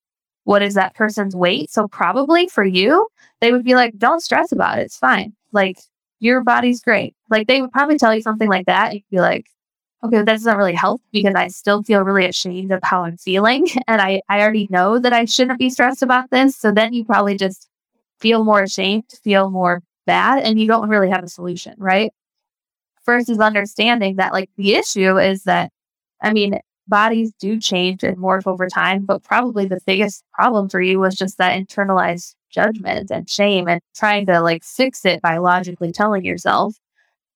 what 0.49 0.63
is 0.63 0.73
that 0.73 0.95
person's 0.95 1.35
weight. 1.35 1.69
So 1.69 1.87
probably 1.87 2.47
for 2.47 2.63
you, 2.63 3.07
they 3.39 3.51
would 3.51 3.63
be 3.63 3.75
like, 3.75 3.95
don't 3.99 4.19
stress 4.19 4.51
about 4.51 4.79
it. 4.79 4.81
It's 4.81 4.97
fine. 4.97 5.33
Like 5.51 5.77
your 6.19 6.43
body's 6.43 6.81
great. 6.81 7.15
Like 7.29 7.45
they 7.45 7.61
would 7.61 7.71
probably 7.71 7.99
tell 7.99 8.15
you 8.15 8.23
something 8.23 8.49
like 8.49 8.65
that. 8.65 8.95
You'd 8.95 9.03
be 9.11 9.19
like, 9.19 9.45
okay, 10.03 10.17
that 10.17 10.25
doesn't 10.25 10.57
really 10.57 10.73
help 10.73 11.03
because 11.11 11.35
I 11.35 11.49
still 11.49 11.83
feel 11.83 12.01
really 12.01 12.25
ashamed 12.25 12.71
of 12.71 12.79
how 12.81 13.03
I'm 13.03 13.15
feeling. 13.15 13.67
And 13.87 14.01
I, 14.01 14.23
I 14.27 14.41
already 14.41 14.67
know 14.71 14.97
that 14.97 15.13
I 15.13 15.25
shouldn't 15.25 15.59
be 15.59 15.69
stressed 15.69 16.01
about 16.01 16.31
this. 16.31 16.55
So 16.55 16.71
then 16.71 16.93
you 16.93 17.05
probably 17.05 17.37
just 17.37 17.69
feel 18.19 18.43
more 18.43 18.63
ashamed, 18.63 19.03
feel 19.23 19.51
more 19.51 19.83
bad, 20.07 20.41
and 20.41 20.59
you 20.59 20.65
don't 20.65 20.89
really 20.89 21.11
have 21.11 21.23
a 21.23 21.29
solution, 21.29 21.75
right? 21.77 22.11
First 23.05 23.29
is 23.29 23.37
understanding 23.37 24.15
that 24.15 24.33
like 24.33 24.49
the 24.57 24.73
issue 24.73 25.19
is 25.19 25.43
that, 25.43 25.71
I 26.23 26.33
mean, 26.33 26.59
bodies 26.89 27.31
do 27.39 27.59
change 27.59 28.03
and 28.03 28.17
morph 28.17 28.47
over 28.47 28.67
time, 28.67 29.05
but 29.05 29.23
probably 29.23 29.65
the 29.65 29.79
biggest 29.85 30.23
problem 30.33 30.69
for 30.69 30.81
you 30.81 30.99
was 30.99 31.15
just 31.15 31.37
that 31.37 31.57
internalized 31.57 32.35
judgment 32.49 33.11
and 33.11 33.29
shame 33.29 33.67
and 33.67 33.81
trying 33.95 34.25
to 34.25 34.41
like 34.41 34.63
fix 34.63 35.05
it 35.05 35.21
by 35.21 35.37
logically 35.37 35.91
telling 35.91 36.25
yourself, 36.25 36.75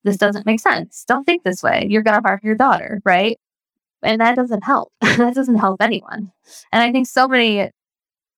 this 0.03 0.17
doesn't 0.17 0.45
make 0.45 0.59
sense. 0.59 1.05
Don't 1.07 1.23
think 1.23 1.43
this 1.43 1.63
way. 1.63 1.87
You're 1.89 2.03
going 2.03 2.21
to 2.21 2.27
harm 2.27 2.39
your 2.43 2.55
daughter, 2.55 3.01
right? 3.05 3.39
And 4.01 4.19
that 4.19 4.35
doesn't 4.35 4.63
help. 4.63 4.91
that 5.01 5.33
doesn't 5.35 5.55
help 5.55 5.81
anyone. 5.81 6.31
And 6.71 6.83
I 6.83 6.91
think 6.91 7.07
so 7.07 7.27
many 7.27 7.69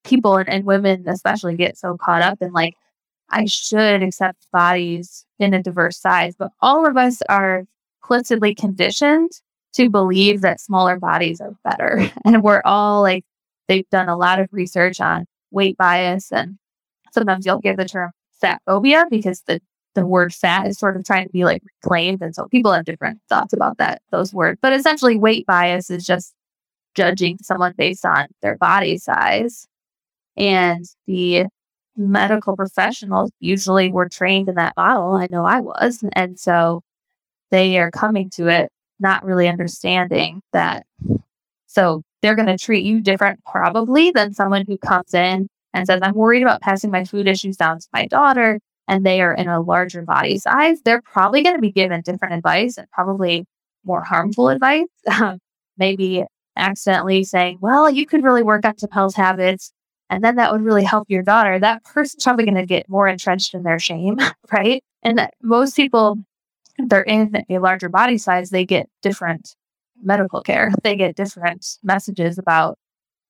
people 0.04 0.38
and, 0.38 0.48
and 0.48 0.66
women, 0.66 1.06
especially, 1.08 1.56
get 1.56 1.78
so 1.78 1.98
caught 1.98 2.22
up 2.22 2.38
in 2.42 2.52
like, 2.52 2.76
I 3.32 3.46
should 3.46 4.04
accept 4.04 4.48
bodies 4.54 5.26
in 5.40 5.56
a 5.56 5.64
diverse 5.64 5.98
size, 6.00 6.36
but 6.38 6.52
all 6.62 6.86
of 6.86 6.96
us 6.96 7.22
are 7.28 7.66
implicitly 8.04 8.54
conditioned 8.54 9.32
to 9.76 9.90
believe 9.90 10.42
that 10.42 10.60
smaller 10.60 10.98
bodies 11.00 11.42
are 11.42 11.54
better. 11.64 12.10
And 12.26 12.44
we're 12.44 12.62
all 12.66 13.02
like, 13.02 13.24
they've 13.68 13.90
done 13.90 14.10
a 14.10 14.18
lot 14.18 14.40
of 14.40 14.50
research 14.52 15.00
on 15.00 15.26
weight 15.52 15.78
bias. 15.78 16.32
And 16.32 16.58
sometimes 17.12 17.46
you'll 17.46 17.62
hear 17.62 17.76
the 17.76 17.86
term 17.86 18.12
fat 18.42 18.62
phobia 18.66 19.06
because 19.10 19.42
the, 19.48 19.62
the 19.94 20.06
word 20.06 20.34
fat 20.34 20.68
is 20.68 20.80
sort 20.80 20.98
of 20.98 21.04
trying 21.04 21.26
to 21.26 21.32
be 21.32 21.46
like 21.46 21.62
reclaimed. 21.84 22.22
And 22.22 22.34
so 22.34 22.48
people 22.48 22.74
have 22.74 22.86
different 22.86 23.20
thoughts 23.30 23.54
about 23.54 23.78
that, 23.78 24.02
those 24.12 24.34
words. 24.34 24.60
But 24.62 24.74
essentially, 24.74 25.18
weight 25.18 25.46
bias 25.46 25.90
is 25.90 26.06
just 26.06 26.34
judging 26.96 27.38
someone 27.42 27.74
based 27.78 28.06
on 28.06 28.28
their 28.42 28.58
body 28.58 28.98
size. 28.98 29.68
And 30.38 30.86
the 31.08 31.46
medical 31.96 32.56
professionals 32.56 33.32
usually 33.40 33.92
were 33.92 34.10
trained 34.10 34.50
in 34.50 34.56
that 34.56 34.74
model. 34.76 35.14
I 35.14 35.28
know 35.30 35.46
I 35.46 35.62
was. 35.62 36.04
And 36.14 36.40
so 36.40 36.82
they 37.52 37.78
are 37.78 37.92
coming 37.92 38.30
to 38.32 38.48
it 38.48 38.70
not 39.00 39.24
really 39.26 39.48
understanding 39.48 40.42
that. 40.54 40.86
So 41.68 42.04
they're 42.22 42.36
going 42.36 42.48
to 42.48 42.58
treat 42.58 42.86
you 42.86 43.02
different 43.02 43.40
probably 43.46 44.12
than 44.12 44.34
someone 44.34 44.66
who 44.68 44.78
comes 44.78 45.14
in 45.14 45.48
and 45.74 45.86
says, 45.86 46.00
I'm 46.02 46.16
worried 46.16 46.42
about 46.42 46.62
passing 46.62 46.92
my 46.92 47.04
food 47.04 47.28
issues 47.28 47.58
down 47.58 47.80
to 47.80 47.88
my 47.94 48.08
daughter 48.08 48.60
and 48.88 49.06
they 49.06 49.22
are 49.22 49.34
in 49.34 49.48
a 49.48 49.60
larger 49.62 50.04
body 50.04 50.38
size. 50.38 50.82
They're 50.84 51.02
probably 51.02 51.44
going 51.44 51.56
to 51.56 51.62
be 51.62 51.72
given 51.72 52.02
different 52.02 52.34
advice 52.34 52.78
and 52.78 52.90
probably 52.92 53.46
more 53.84 54.04
harmful 54.04 54.50
advice. 54.50 54.88
Maybe 55.78 56.24
accidentally 56.56 57.24
saying, 57.24 57.58
well, 57.62 57.90
you 57.90 58.06
could 58.06 58.24
really 58.24 58.44
work 58.44 58.66
on 58.66 58.76
health 58.92 59.16
habits 59.16 59.74
and 60.10 60.24
then 60.24 60.36
that 60.36 60.52
would 60.52 60.62
really 60.62 60.84
help 60.84 61.10
your 61.10 61.24
daughter. 61.24 61.60
That 61.60 61.84
person's 61.84 62.24
probably 62.24 62.46
going 62.46 62.56
to 62.56 62.66
get 62.66 62.88
more 62.90 63.08
entrenched 63.08 63.54
in 63.54 63.64
their 63.64 63.80
shame, 63.80 64.20
right? 64.52 64.84
And 65.04 65.30
most 65.42 65.76
people 65.76 66.18
they're 66.78 67.04
in 67.04 67.44
a 67.50 67.60
larger 67.60 67.90
body 67.90 68.18
size, 68.18 68.50
they 68.50 68.66
get 68.66 68.90
different 69.02 69.56
medical 70.04 70.42
care. 70.42 70.72
They 70.84 70.96
get 70.96 71.16
different 71.16 71.78
messages 71.84 72.38
about 72.38 72.78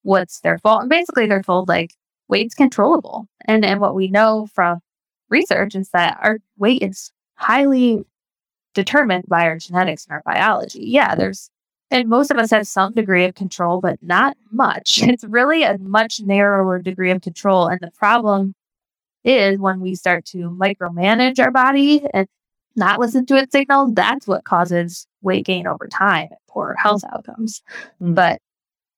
what's 0.03 0.41
their 0.41 0.58
fault. 0.60 0.81
And 0.81 0.89
basically 0.89 1.27
they're 1.27 1.41
told 1.43 1.67
like 1.67 1.93
weight's 2.27 2.55
controllable. 2.55 3.27
And 3.45 3.65
and 3.65 3.79
what 3.79 3.95
we 3.95 4.08
know 4.08 4.47
from 4.53 4.79
research 5.29 5.75
is 5.75 5.89
that 5.91 6.17
our 6.21 6.39
weight 6.58 6.81
is 6.81 7.12
highly 7.36 8.03
determined 8.73 9.25
by 9.27 9.45
our 9.45 9.58
genetics 9.58 10.05
and 10.05 10.13
our 10.13 10.23
biology. 10.25 10.84
Yeah, 10.86 11.15
there's 11.15 11.49
and 11.91 12.10
most 12.10 12.31
of 12.31 12.38
us 12.38 12.51
have 12.51 12.67
some 12.67 12.93
degree 12.93 13.25
of 13.25 13.36
control, 13.36 13.79
but 13.79 14.01
not 14.01 14.38
much. 14.51 15.01
It's 15.03 15.23
really 15.23 15.63
a 15.63 15.77
much 15.77 16.19
narrower 16.19 16.79
degree 16.79 17.12
of 17.12 17.21
control. 17.21 17.67
And 17.67 17.79
the 17.79 17.91
problem 17.91 18.55
is 19.23 19.60
when 19.60 19.79
we 19.79 19.95
start 19.95 20.25
to 20.25 20.49
micromanage 20.49 21.39
our 21.39 21.51
body 21.51 22.05
and 22.13 22.27
not 22.75 22.99
listen 22.99 23.25
to 23.27 23.35
its 23.35 23.51
signals, 23.51 23.91
that's 23.93 24.27
what 24.27 24.43
causes 24.45 25.07
weight 25.21 25.45
gain 25.45 25.67
over 25.67 25.88
time 25.88 26.27
and 26.29 26.39
poor 26.47 26.75
health 26.77 27.03
outcomes. 27.13 27.61
Mm-hmm. 28.01 28.13
But 28.13 28.41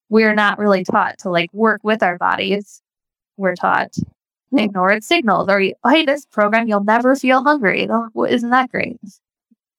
we're 0.10 0.36
not 0.36 0.60
really 0.60 0.84
taught 0.84 1.20
to 1.20 1.30
like 1.30 1.54
work 1.54 1.82
with 1.84 2.02
our 2.04 2.18
bodies. 2.18 2.82
We're 3.38 3.56
taught 3.56 3.96
ignore 4.56 4.92
its 4.92 5.08
signals 5.08 5.50
or 5.50 5.60
hey, 5.60 6.06
this 6.06 6.26
program 6.26 6.68
you'll 6.68 6.84
never 6.84 7.16
feel 7.16 7.44
hungry. 7.44 7.88
Oh, 7.90 8.24
isn't 8.26 8.50
that 8.50 8.72
great? 8.72 8.98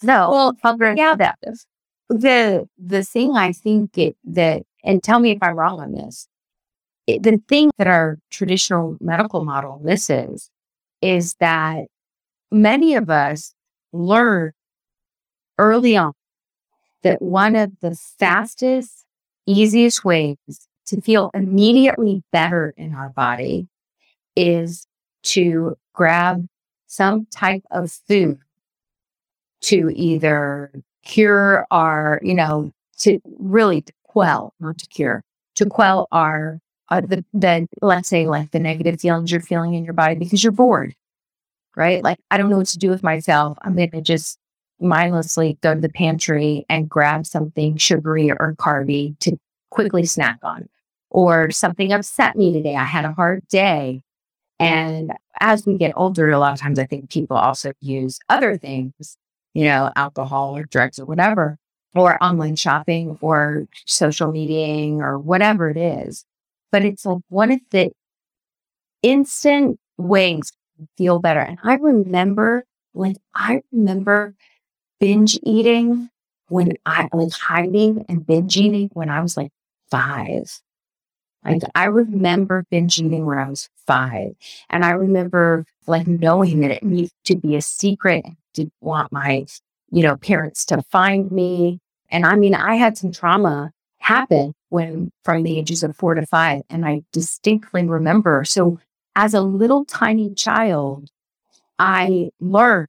No, 0.02 0.30
well, 0.30 0.56
hunger 0.62 0.94
yeah, 0.96 1.14
adaptive. 1.14 1.64
The 2.08 2.68
the 2.78 3.02
thing 3.02 3.36
I 3.36 3.52
think 3.52 3.96
it, 3.98 4.16
that, 4.24 4.62
and 4.84 5.02
tell 5.02 5.20
me 5.20 5.32
if 5.32 5.38
I'm 5.42 5.56
wrong 5.56 5.80
on 5.80 5.92
this. 5.92 6.28
It, 7.06 7.22
the 7.22 7.40
thing 7.48 7.70
that 7.78 7.86
our 7.86 8.18
traditional 8.30 8.96
medical 9.00 9.44
model 9.44 9.80
misses 9.82 10.50
is 11.00 11.34
that 11.40 11.86
many 12.50 12.94
of 12.94 13.10
us 13.10 13.54
learn 13.98 14.52
early 15.58 15.96
on 15.96 16.12
that 17.02 17.20
one 17.20 17.56
of 17.56 17.72
the 17.80 17.94
fastest, 17.94 19.04
easiest 19.46 20.04
ways 20.04 20.36
to 20.86 21.00
feel 21.00 21.30
immediately 21.34 22.22
better 22.32 22.72
in 22.76 22.94
our 22.94 23.10
body 23.10 23.68
is 24.36 24.86
to 25.22 25.76
grab 25.92 26.46
some 26.86 27.26
type 27.26 27.62
of 27.70 27.90
food 27.90 28.38
to 29.60 29.90
either 29.94 30.72
cure 31.04 31.66
our, 31.70 32.20
you 32.22 32.34
know, 32.34 32.72
to 32.98 33.20
really 33.38 33.82
to 33.82 33.92
quell, 34.04 34.54
not 34.60 34.78
to 34.78 34.86
cure, 34.86 35.22
to 35.56 35.66
quell 35.66 36.08
our, 36.12 36.60
uh, 36.90 37.00
the, 37.00 37.24
the, 37.34 37.68
let's 37.82 38.08
say 38.08 38.26
like 38.26 38.50
the 38.52 38.58
negative 38.58 39.00
feelings 39.00 39.30
you're 39.30 39.40
feeling 39.40 39.74
in 39.74 39.84
your 39.84 39.92
body 39.92 40.14
because 40.14 40.42
you're 40.42 40.52
bored 40.52 40.94
right? 41.78 42.02
Like, 42.02 42.18
I 42.30 42.36
don't 42.36 42.50
know 42.50 42.58
what 42.58 42.66
to 42.66 42.78
do 42.78 42.90
with 42.90 43.04
myself. 43.04 43.56
I'm 43.62 43.76
going 43.76 43.92
to 43.92 44.02
just 44.02 44.36
mindlessly 44.80 45.56
go 45.62 45.74
to 45.74 45.80
the 45.80 45.88
pantry 45.88 46.66
and 46.68 46.88
grab 46.88 47.24
something 47.24 47.76
sugary 47.76 48.30
or 48.30 48.54
carby 48.58 49.18
to 49.20 49.38
quickly 49.70 50.04
snack 50.04 50.38
on. 50.42 50.68
Or 51.10 51.50
something 51.50 51.90
upset 51.92 52.36
me 52.36 52.52
today. 52.52 52.76
I 52.76 52.84
had 52.84 53.06
a 53.06 53.12
hard 53.12 53.46
day. 53.48 54.02
And 54.58 55.12
as 55.40 55.64
we 55.64 55.78
get 55.78 55.92
older, 55.96 56.30
a 56.30 56.38
lot 56.38 56.52
of 56.52 56.60
times 56.60 56.78
I 56.78 56.84
think 56.84 57.10
people 57.10 57.36
also 57.36 57.72
use 57.80 58.18
other 58.28 58.58
things, 58.58 59.16
you 59.54 59.64
know, 59.64 59.90
alcohol 59.96 60.56
or 60.56 60.64
drugs 60.64 60.98
or 60.98 61.06
whatever, 61.06 61.56
or 61.94 62.22
online 62.22 62.56
shopping 62.56 63.16
or 63.22 63.66
social 63.86 64.30
media 64.30 65.02
or 65.02 65.18
whatever 65.18 65.70
it 65.70 65.78
is. 65.78 66.26
But 66.72 66.84
it's 66.84 67.06
like 67.06 67.22
one 67.28 67.52
of 67.52 67.60
the 67.70 67.90
instant 69.02 69.78
ways 69.96 70.52
feel 70.96 71.18
better. 71.18 71.40
And 71.40 71.58
I 71.62 71.74
remember, 71.74 72.64
like, 72.94 73.16
I 73.34 73.62
remember 73.72 74.34
binge 75.00 75.38
eating 75.42 76.10
when 76.48 76.74
I 76.86 77.08
like 77.12 77.32
hiding 77.32 78.04
and 78.08 78.26
binge 78.26 78.56
eating 78.56 78.90
when 78.92 79.10
I 79.10 79.20
was 79.20 79.36
like 79.36 79.50
five. 79.90 80.60
Like 81.44 81.62
I 81.74 81.84
remember 81.84 82.64
binge 82.70 82.98
eating 82.98 83.24
when 83.24 83.38
I 83.38 83.48
was 83.48 83.68
five. 83.86 84.32
And 84.70 84.84
I 84.84 84.90
remember 84.90 85.64
like 85.86 86.06
knowing 86.06 86.60
that 86.60 86.70
it 86.70 86.82
needed 86.82 87.12
to 87.26 87.36
be 87.36 87.56
a 87.56 87.62
secret. 87.62 88.24
Didn't 88.54 88.72
want 88.80 89.12
my, 89.12 89.46
you 89.90 90.02
know, 90.02 90.16
parents 90.16 90.64
to 90.66 90.82
find 90.90 91.30
me. 91.30 91.80
And 92.10 92.26
I 92.26 92.36
mean, 92.36 92.54
I 92.54 92.74
had 92.74 92.98
some 92.98 93.12
trauma 93.12 93.70
happen 93.98 94.54
when 94.70 95.10
from 95.24 95.42
the 95.42 95.58
ages 95.58 95.82
of 95.82 95.96
four 95.96 96.14
to 96.14 96.26
five. 96.26 96.62
And 96.68 96.84
I 96.84 97.02
distinctly 97.12 97.86
remember. 97.86 98.44
So 98.44 98.80
as 99.18 99.34
a 99.34 99.40
little 99.40 99.84
tiny 99.84 100.32
child, 100.32 101.10
I 101.76 102.30
learned, 102.38 102.86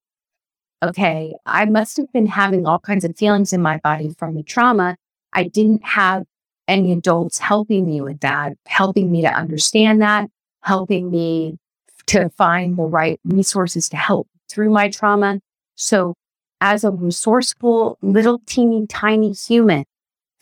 okay, 0.83 1.33
I 1.47 1.65
must 1.65 1.97
have 1.97 2.13
been 2.13 2.27
having 2.27 2.67
all 2.67 2.77
kinds 2.77 3.03
of 3.03 3.17
feelings 3.17 3.51
in 3.51 3.63
my 3.63 3.77
body 3.77 4.13
from 4.15 4.35
the 4.35 4.43
trauma. 4.43 4.95
I 5.33 5.45
didn't 5.45 5.83
have 5.83 6.25
any 6.67 6.91
adults 6.91 7.39
helping 7.39 7.87
me 7.87 7.99
with 8.01 8.19
that, 8.19 8.53
helping 8.67 9.11
me 9.11 9.23
to 9.23 9.27
understand 9.27 10.03
that, 10.03 10.29
helping 10.61 11.09
me 11.09 11.57
to 12.05 12.29
find 12.29 12.77
the 12.77 12.83
right 12.83 13.19
resources 13.25 13.89
to 13.89 13.97
help 13.97 14.27
through 14.47 14.69
my 14.69 14.87
trauma. 14.87 15.39
So, 15.73 16.13
as 16.61 16.83
a 16.83 16.91
resourceful, 16.91 17.97
little 18.03 18.39
teeny 18.45 18.85
tiny 18.85 19.31
human, 19.31 19.85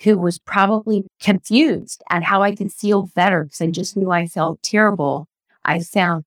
who 0.01 0.17
was 0.17 0.37
probably 0.37 1.05
confused 1.21 2.03
at 2.09 2.23
how 2.23 2.41
I 2.41 2.53
could 2.55 2.73
feel 2.73 3.03
better 3.15 3.45
because 3.45 3.61
I 3.61 3.67
just 3.67 3.95
knew 3.95 4.11
I 4.11 4.27
felt 4.27 4.61
terrible. 4.61 5.29
I 5.67 5.81
found 5.81 6.23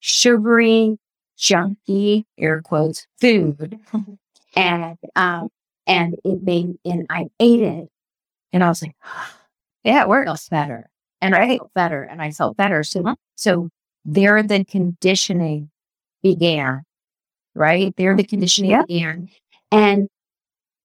sugary, 0.00 0.98
junky, 1.38 2.24
air 2.38 2.60
quotes, 2.60 3.06
food. 3.20 3.78
and 4.56 4.98
um, 5.16 5.48
and 5.86 6.16
it 6.24 6.42
made 6.42 6.76
and 6.84 7.06
I 7.08 7.28
ate 7.38 7.62
it. 7.62 7.88
And 8.52 8.64
I 8.64 8.68
was 8.68 8.82
like, 8.82 8.94
yeah, 9.84 10.02
it 10.02 10.08
works 10.08 10.48
better. 10.48 10.88
And. 11.22 11.34
I 11.34 11.58
felt 11.58 11.74
better 11.74 12.02
and 12.02 12.22
I 12.22 12.30
felt 12.30 12.56
better. 12.56 12.82
So 12.82 13.14
so 13.36 13.68
there 14.04 14.42
the 14.42 14.64
conditioning 14.64 15.70
began. 16.22 16.82
Right? 17.54 17.94
There 17.96 18.16
the 18.16 18.24
conditioning 18.24 18.70
yeah. 18.70 18.82
began. 18.86 19.28
And 19.70 20.08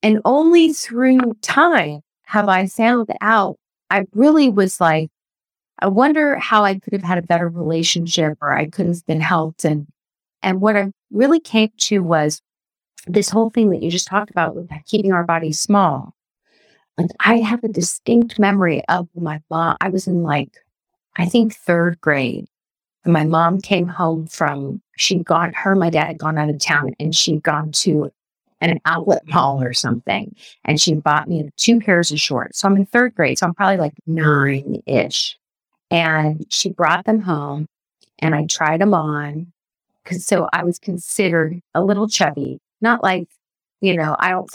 and 0.04 0.20
only 0.26 0.74
through 0.74 1.34
time 1.42 2.02
have 2.26 2.50
I 2.50 2.68
found 2.68 3.10
out 3.22 3.58
I 3.90 4.06
really 4.14 4.50
was 4.50 4.82
like, 4.82 5.10
I 5.80 5.88
wonder 5.88 6.38
how 6.38 6.64
I 6.64 6.80
could 6.80 6.94
have 6.94 7.04
had 7.04 7.18
a 7.18 7.24
better 7.24 7.50
relationship 7.50 8.38
or 8.42 8.54
I 8.54 8.66
could 8.68 8.88
have 8.88 9.06
been 9.06 9.22
helped. 9.22 9.66
And 9.66 9.88
and 10.42 10.62
what 10.62 10.78
I 10.78 10.92
really 11.12 11.40
came 11.40 11.72
to 11.78 12.00
was 12.00 12.42
this 13.08 13.30
whole 13.30 13.50
thing 13.50 13.70
that 13.70 13.82
you 13.82 13.92
just 13.92 14.08
talked 14.08 14.32
about 14.32 14.56
with 14.56 14.70
keeping 14.86 15.12
our 15.12 15.24
bodies 15.24 15.60
small. 15.60 16.14
And 16.98 17.12
I 17.20 17.38
have 17.38 17.64
a 17.64 17.68
distinct 17.68 18.40
memory 18.40 18.84
of 18.88 19.08
my 19.16 19.42
mom. 19.50 19.78
I 19.82 19.90
was 19.90 20.08
in 20.08 20.24
like, 20.24 20.52
I 21.18 21.26
think 21.26 21.56
third 21.56 22.00
grade. 22.00 22.48
And 23.04 23.14
my 23.14 23.24
mom 23.24 23.62
came 23.62 23.88
home 23.88 24.28
from, 24.28 24.82
she'd 24.98 25.26
gone, 25.26 25.54
her 25.54 25.72
and 25.72 25.80
my 25.80 25.90
dad 25.90 26.08
had 26.08 26.18
gone 26.18 26.38
out 26.38 26.50
of 26.50 26.60
town 26.60 26.96
and 27.00 27.16
she'd 27.16 27.44
gone 27.44 27.72
to 27.74 28.12
an 28.62 28.80
outlet 28.86 29.24
mall 29.28 29.62
or 29.62 29.74
something. 29.74 30.36
And 30.64 30.80
she 30.80 30.96
bought 30.96 31.28
me 31.28 31.50
two 31.58 31.80
pairs 31.80 32.12
of 32.12 32.20
shorts. 32.20 32.60
So 32.60 32.68
I'm 32.68 32.78
in 32.78 32.86
third 32.86 33.14
grade. 33.14 33.38
So 33.38 33.46
I'm 33.46 33.54
probably 33.54 33.78
like 33.78 33.94
nine 34.08 34.82
ish. 34.88 35.38
And 35.92 36.46
she 36.50 36.70
brought 36.70 37.06
them 37.06 37.22
home 37.22 37.68
and 38.20 38.36
I 38.36 38.46
tried 38.46 38.82
them 38.82 38.94
on. 38.94 39.52
Cause 40.06 40.26
so 40.26 40.48
I 40.54 40.64
was 40.64 40.78
considered 40.78 41.62
a 41.74 41.84
little 41.84 42.08
chubby, 42.08 42.60
not 42.80 43.02
like, 43.02 43.28
you 43.82 43.96
know, 43.96 44.16
I 44.20 44.30
don't, 44.30 44.50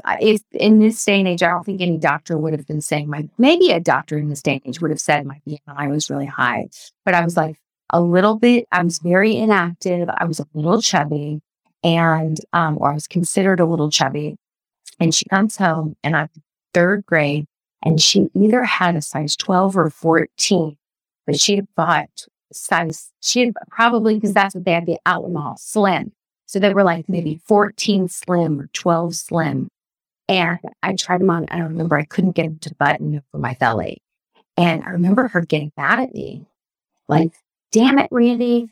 in 0.52 0.78
this 0.78 1.04
day 1.04 1.18
and 1.18 1.28
age, 1.28 1.42
I 1.42 1.48
don't 1.50 1.64
think 1.64 1.80
any 1.80 1.98
doctor 1.98 2.38
would 2.38 2.52
have 2.52 2.66
been 2.66 2.80
saying 2.80 3.08
my, 3.08 3.28
maybe 3.36 3.72
a 3.72 3.80
doctor 3.80 4.16
in 4.16 4.28
this 4.28 4.42
day 4.42 4.54
and 4.54 4.62
age 4.66 4.80
would 4.80 4.90
have 4.90 5.00
said 5.00 5.26
my 5.26 5.40
BMI 5.46 5.90
was 5.90 6.08
really 6.08 6.26
high, 6.26 6.68
but 7.04 7.14
I 7.14 7.24
was 7.24 7.36
like 7.36 7.58
a 7.92 8.00
little 8.00 8.36
bit, 8.36 8.66
I 8.72 8.82
was 8.82 8.98
very 8.98 9.36
inactive. 9.36 10.08
I 10.08 10.24
was 10.24 10.40
a 10.40 10.46
little 10.54 10.80
chubby 10.80 11.40
and 11.82 12.38
um, 12.52 12.78
or 12.80 12.90
I 12.90 12.94
was 12.94 13.06
considered 13.06 13.60
a 13.60 13.66
little 13.66 13.90
chubby. 13.90 14.36
And 14.98 15.14
she 15.14 15.24
comes 15.26 15.56
home 15.56 15.96
and 16.04 16.16
I'm 16.16 16.28
third 16.74 17.04
grade 17.06 17.46
and 17.82 18.00
she 18.00 18.28
either 18.34 18.64
had 18.64 18.96
a 18.96 19.02
size 19.02 19.36
12 19.36 19.76
or 19.76 19.90
14, 19.90 20.76
but 21.30 21.40
she 21.40 21.60
bought 21.76 22.26
size, 22.52 23.12
she 23.20 23.52
probably, 23.70 24.16
because 24.16 24.34
that's 24.34 24.56
what 24.56 24.64
they 24.64 24.72
had 24.72 24.86
the 24.86 24.98
outlet 25.06 25.32
mall, 25.32 25.56
slim. 25.58 26.10
So 26.46 26.58
they 26.58 26.74
were 26.74 26.82
like 26.82 27.08
maybe 27.08 27.40
14 27.46 28.08
slim 28.08 28.60
or 28.60 28.68
12 28.72 29.14
slim. 29.14 29.68
And 30.28 30.58
I 30.82 30.96
tried 30.96 31.20
them 31.20 31.30
on. 31.30 31.46
I 31.52 31.60
remember 31.60 31.96
I 31.96 32.04
couldn't 32.04 32.32
get 32.32 32.44
them 32.44 32.58
to 32.60 32.74
button 32.74 33.22
for 33.30 33.38
my 33.38 33.54
belly. 33.60 34.02
And 34.56 34.82
I 34.82 34.90
remember 34.90 35.28
her 35.28 35.42
getting 35.42 35.70
mad 35.76 36.00
at 36.00 36.12
me 36.12 36.46
like, 37.06 37.32
damn 37.70 38.00
it, 38.00 38.08
Randi, 38.10 38.70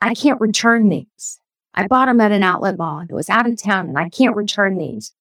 I 0.00 0.14
can't 0.14 0.40
return 0.40 0.88
these. 0.88 1.40
I 1.72 1.86
bought 1.86 2.06
them 2.06 2.20
at 2.20 2.32
an 2.32 2.42
outlet 2.42 2.78
mall 2.78 2.98
and 2.98 3.10
it 3.10 3.14
was 3.14 3.30
out 3.30 3.48
of 3.48 3.62
town 3.62 3.88
and 3.88 3.98
I 3.98 4.08
can't 4.08 4.34
return 4.34 4.76
these. 4.76 5.12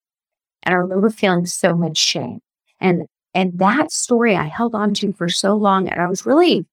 And 0.63 0.73
I 0.73 0.77
remember 0.79 1.11
feeling 1.11 1.45
so 1.45 1.75
much 1.75 1.97
shame. 1.97 2.41
And 2.79 3.05
and 3.35 3.57
that 3.59 3.91
story 3.91 4.35
I 4.35 4.45
held 4.45 4.73
on 4.73 4.93
to 4.95 5.13
for 5.13 5.29
so 5.29 5.55
long. 5.55 5.87
And 5.87 6.01
I 6.01 6.07
was 6.07 6.25
really 6.25 6.65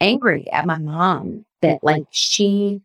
angry 0.00 0.50
at 0.52 0.66
my 0.66 0.78
mom 0.78 1.44
that 1.62 1.82
like 1.82 2.04
she 2.10 2.80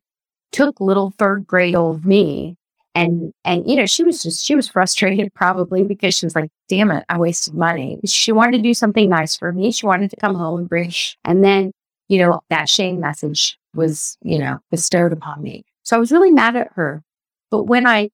took 0.51 0.81
little 0.81 1.13
third 1.19 1.45
grade 1.45 1.75
old 1.75 2.05
me 2.05 2.57
and 2.95 3.31
and 3.45 3.69
you 3.69 3.75
know 3.75 3.85
she 3.85 4.03
was 4.03 4.23
just 4.23 4.43
she 4.43 4.55
was 4.55 4.67
frustrated 4.67 5.31
probably 5.35 5.83
because 5.83 6.15
she 6.15 6.25
was 6.25 6.35
like 6.35 6.49
damn 6.69 6.89
it 6.89 7.03
i 7.09 7.17
wasted 7.17 7.53
money 7.53 7.99
she 8.05 8.31
wanted 8.31 8.57
to 8.57 8.63
do 8.63 8.73
something 8.73 9.09
nice 9.09 9.35
for 9.35 9.51
me 9.51 9.71
she 9.71 9.85
wanted 9.85 10.09
to 10.09 10.15
come 10.15 10.33
home 10.35 10.59
and 10.59 10.69
bring 10.69 10.91
and 11.23 11.43
then 11.43 11.71
you 12.07 12.19
know 12.19 12.39
that 12.49 12.69
shame 12.69 12.99
message 12.99 13.57
was 13.75 14.17
you 14.23 14.39
know 14.39 14.59
bestowed 14.71 15.13
upon 15.13 15.41
me 15.41 15.63
so 15.83 15.97
I 15.97 15.99
was 15.99 16.11
really 16.11 16.31
mad 16.31 16.55
at 16.55 16.71
her. 16.75 17.03
But 17.51 17.63
when 17.63 17.85
I 17.85 18.09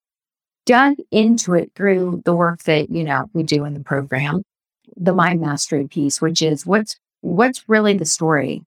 dug 0.66 0.98
into 1.12 1.54
it 1.54 1.72
through 1.76 2.24
the 2.26 2.36
work 2.36 2.64
that, 2.64 2.90
you 2.90 3.04
know, 3.04 3.30
we 3.34 3.44
do 3.44 3.64
in 3.64 3.74
the 3.74 3.80
program, 3.80 4.44
the 5.00 5.14
mind 5.14 5.42
mastery 5.42 5.88
piece, 5.88 6.22
which 6.22 6.44
is 6.44 6.68
what's 6.68 6.98
what's 7.22 7.70
really 7.70 7.98
the 7.98 8.06
story. 8.06 8.64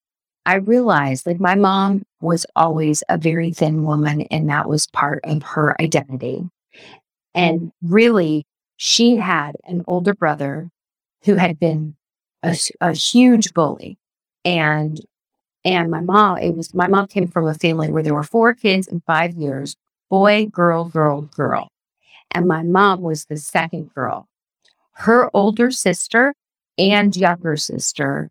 I 0.47 0.57
realized 0.57 1.27
like 1.27 1.41
my 1.41 1.57
mom 1.57 2.05
was 2.21 2.47
always 2.57 3.05
a 3.11 3.19
very 3.19 3.53
thin 3.53 3.85
woman 3.85 4.23
and 4.23 4.49
that 4.51 4.69
was 4.69 4.89
part 4.89 5.21
of 5.25 5.43
her 5.45 5.81
identity. 5.81 6.49
And 7.35 7.73
really 7.83 8.45
she 8.77 9.17
had 9.17 9.57
an 9.65 9.85
older 9.87 10.15
brother 10.15 10.71
who 11.25 11.37
had 11.37 11.59
been 11.61 11.97
a, 12.43 12.57
a 12.81 12.93
huge 12.95 13.55
bully 13.55 13.99
and 14.45 15.01
and 15.65 15.91
my 15.91 16.01
mom, 16.01 16.39
it 16.39 16.57
was 16.57 16.75
my 16.75 16.89
mom 16.89 17.09
came 17.09 17.29
from 17.29 17.47
a 17.47 17.55
family 17.55 17.91
where 17.93 18.03
there 18.03 18.15
were 18.15 18.25
four 18.25 18.55
kids 18.55 18.89
in 18.89 19.03
five 19.07 19.35
years 19.35 19.77
boy, 20.11 20.47
girl, 20.47 20.87
girl, 20.87 21.23
girl. 21.23 21.69
And 22.33 22.47
my 22.49 22.63
mom 22.63 23.03
was 23.03 23.27
the 23.27 23.37
second 23.39 23.95
girl. 23.95 24.29
Her 24.93 25.31
older 25.35 25.71
sister 25.71 26.35
and 26.79 27.17
younger 27.17 27.57
sister 27.57 28.31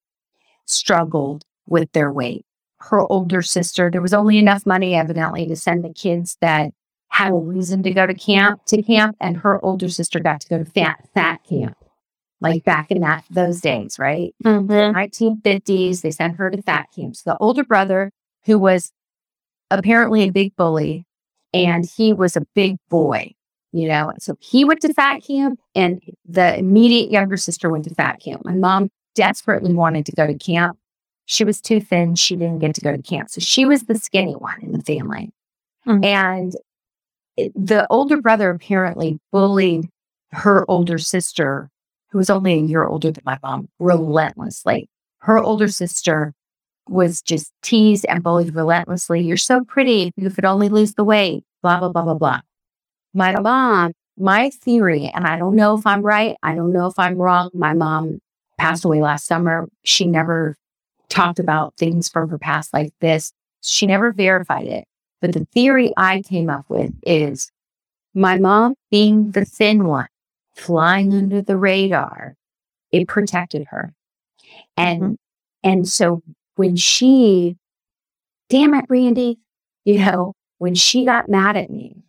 struggled 0.65 1.43
with 1.67 1.91
their 1.91 2.11
weight. 2.11 2.45
Her 2.77 3.01
older 3.11 3.41
sister, 3.41 3.89
there 3.91 4.01
was 4.01 4.13
only 4.13 4.37
enough 4.37 4.65
money, 4.65 4.95
evidently, 4.95 5.45
to 5.47 5.55
send 5.55 5.83
the 5.83 5.93
kids 5.93 6.37
that 6.41 6.71
had 7.09 7.31
a 7.31 7.35
reason 7.35 7.83
to 7.83 7.91
go 7.91 8.07
to 8.07 8.13
camp 8.13 8.65
to 8.67 8.81
camp, 8.81 9.17
and 9.19 9.37
her 9.37 9.63
older 9.63 9.89
sister 9.89 10.19
got 10.19 10.41
to 10.41 10.47
go 10.47 10.57
to 10.57 10.65
fat 10.65 11.07
fat 11.13 11.41
camp 11.47 11.75
like 12.41 12.63
back 12.63 12.91
in 12.91 13.01
that 13.01 13.23
those 13.29 13.61
days, 13.61 13.97
right? 13.99 14.33
Mm-hmm. 14.43 14.97
1950s, 14.97 16.01
they 16.01 16.11
sent 16.11 16.37
her 16.37 16.49
to 16.49 16.61
fat 16.61 16.87
camps. 16.93 17.21
The 17.21 17.37
older 17.37 17.63
brother, 17.63 18.11
who 18.45 18.57
was 18.57 18.91
apparently 19.69 20.23
a 20.23 20.31
big 20.31 20.55
bully, 20.55 21.05
and 21.53 21.85
he 21.85 22.11
was 22.11 22.35
a 22.35 22.45
big 22.55 22.77
boy, 22.89 23.33
you 23.71 23.87
know. 23.87 24.11
So 24.19 24.35
he 24.39 24.65
went 24.65 24.81
to 24.81 24.93
fat 24.93 25.23
camp, 25.23 25.59
and 25.75 26.01
the 26.25 26.57
immediate 26.57 27.11
younger 27.11 27.37
sister 27.37 27.69
went 27.69 27.85
to 27.85 27.95
fat 27.95 28.19
camp. 28.19 28.45
My 28.45 28.53
mom 28.53 28.89
desperately 29.15 29.73
wanted 29.73 30.05
to 30.07 30.11
go 30.13 30.27
to 30.27 30.37
camp. 30.37 30.77
She 31.25 31.43
was 31.43 31.61
too 31.61 31.79
thin. 31.79 32.15
She 32.15 32.35
didn't 32.35 32.59
get 32.59 32.75
to 32.75 32.81
go 32.81 32.95
to 32.95 33.01
camp. 33.01 33.29
So 33.29 33.39
she 33.39 33.65
was 33.65 33.83
the 33.83 33.95
skinny 33.95 34.33
one 34.33 34.61
in 34.61 34.71
the 34.71 34.81
family. 34.81 35.31
Mm-hmm. 35.87 36.03
And 36.03 36.55
the 37.55 37.87
older 37.89 38.21
brother 38.21 38.49
apparently 38.49 39.19
bullied 39.31 39.87
her 40.31 40.69
older 40.69 40.97
sister 40.97 41.69
who 42.09 42.17
was 42.17 42.29
only 42.29 42.53
a 42.53 42.57
year 42.57 42.83
older 42.85 43.11
than 43.11 43.23
my 43.25 43.37
mom, 43.41 43.69
relentlessly. 43.79 44.89
Her 45.19 45.37
older 45.37 45.69
sister 45.69 46.33
was 46.89 47.21
just 47.21 47.53
teased 47.61 48.05
and 48.09 48.21
bullied 48.21 48.53
relentlessly. 48.53 49.21
You're 49.21 49.37
so 49.37 49.63
pretty. 49.63 50.11
You 50.17 50.29
could 50.29 50.45
only 50.45 50.67
lose 50.67 50.95
the 50.95 51.05
weight, 51.05 51.45
blah, 51.61 51.79
blah, 51.79 51.89
blah, 51.89 52.03
blah, 52.03 52.15
blah. 52.15 52.41
My 53.13 53.37
mom, 53.39 53.93
my 54.17 54.49
theory, 54.49 55.11
and 55.13 55.25
I 55.25 55.37
don't 55.37 55.55
know 55.55 55.77
if 55.77 55.85
I'm 55.85 56.01
right. 56.01 56.37
I 56.43 56.55
don't 56.55 56.71
know 56.71 56.87
if 56.87 56.97
I'm 56.97 57.15
wrong. 57.15 57.49
My 57.53 57.73
mom 57.73 58.19
passed 58.57 58.85
away 58.85 59.01
last 59.01 59.25
summer. 59.25 59.67
She 59.83 60.05
never 60.05 60.55
talked 61.09 61.39
about 61.39 61.75
things 61.77 62.09
from 62.09 62.29
her 62.29 62.37
past 62.37 62.73
like 62.73 62.93
this. 63.01 63.33
She 63.61 63.85
never 63.85 64.11
verified 64.11 64.67
it. 64.67 64.85
But 65.19 65.33
the 65.33 65.45
theory 65.53 65.93
I 65.97 66.21
came 66.21 66.49
up 66.49 66.65
with 66.69 66.93
is 67.03 67.51
my 68.13 68.37
mom 68.37 68.75
being 68.89 69.31
the 69.31 69.45
thin 69.45 69.85
one 69.85 70.07
flying 70.55 71.13
under 71.13 71.41
the 71.41 71.57
radar, 71.57 72.35
it 72.91 73.07
protected 73.07 73.67
her. 73.69 73.93
And 74.77 75.01
mm-hmm. 75.01 75.13
and 75.63 75.87
so 75.87 76.21
when 76.55 76.75
she, 76.75 77.57
damn 78.49 78.73
it, 78.73 78.85
Randi, 78.89 79.39
you 79.85 79.99
know, 79.99 80.33
when 80.57 80.75
she 80.75 81.05
got 81.05 81.29
mad 81.29 81.57
at 81.57 81.69
me, 81.69 82.00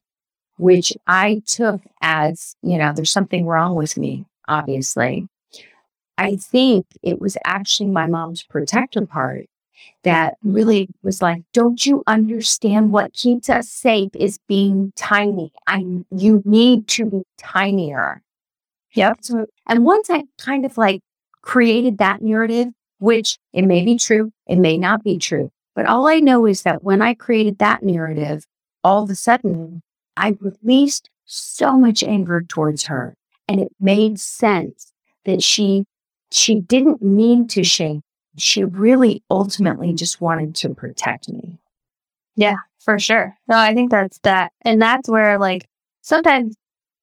which 0.63 0.93
I 1.09 1.43
took 1.45 1.81
as, 2.03 2.55
you 2.63 2.79
know, 2.79 2.93
there's 2.95 3.11
something 3.11 3.47
wrong 3.47 3.75
with 3.75 3.97
me, 3.99 4.27
obviously. 4.47 5.27
I 6.17 6.37
think 6.37 6.87
it 7.03 7.21
was 7.21 7.37
actually 7.45 7.91
my 7.91 8.07
mom's 8.07 8.45
protective 8.45 9.09
part 9.09 9.47
that 10.05 10.37
really 10.45 10.89
was 11.03 11.21
like, 11.21 11.43
don't 11.53 11.85
you 11.85 12.05
understand 12.07 12.93
what 12.93 13.13
keeps 13.13 13.51
us 13.51 13.69
safe 13.69 14.13
is 14.15 14.39
being 14.47 14.93
tiny. 14.95 15.53
I 15.67 15.85
you 16.15 16.43
need 16.45 16.87
to 16.89 17.07
be 17.07 17.23
tinier. 17.39 18.23
Yep. 18.95 19.19
So, 19.23 19.47
and 19.67 19.85
once 19.85 20.11
I 20.11 20.25
kind 20.39 20.65
of 20.65 20.79
like 20.79 21.01
created 21.41 21.99
that 21.99 22.23
narrative, 22.23 22.69
which 23.01 23.37
it 23.53 23.63
may 23.63 23.85
be 23.85 23.99
true, 23.99 24.31
it 24.47 24.59
may 24.59 24.79
not 24.79 25.03
be 25.03 25.19
true, 25.19 25.51
but 25.75 25.87
all 25.87 26.07
I 26.07 26.21
know 26.21 26.47
is 26.47 26.63
that 26.63 26.85
when 26.85 27.03
I 27.03 27.15
created 27.15 27.59
that 27.59 27.83
narrative, 27.83 28.45
all 28.85 29.03
of 29.03 29.11
a 29.11 29.17
sudden 29.17 29.83
I 30.17 30.37
released 30.41 31.11
so 31.25 31.79
much 31.79 32.03
anger 32.03 32.43
towards 32.43 32.85
her 32.85 33.17
and 33.49 33.61
it 33.61 33.73
made 33.81 34.21
sense 34.21 34.93
that 35.25 35.43
she 35.43 35.85
she 36.31 36.61
didn't 36.61 37.03
mean 37.03 37.47
to 37.49 37.63
shame. 37.63 38.03
She 38.39 38.65
really 38.65 39.23
ultimately 39.31 39.93
just 39.93 40.21
wanted 40.21 40.55
to 40.57 40.75
protect 40.75 41.29
me. 41.29 41.59
Yeah, 42.37 42.57
for 42.81 42.99
sure. 42.99 43.37
No, 43.49 43.59
I 43.59 43.75
think 43.75 43.91
that's 43.91 44.19
that. 44.23 44.53
And 44.63 44.81
that's 44.81 45.09
where 45.09 45.39
like 45.39 45.69
sometimes 46.01 46.57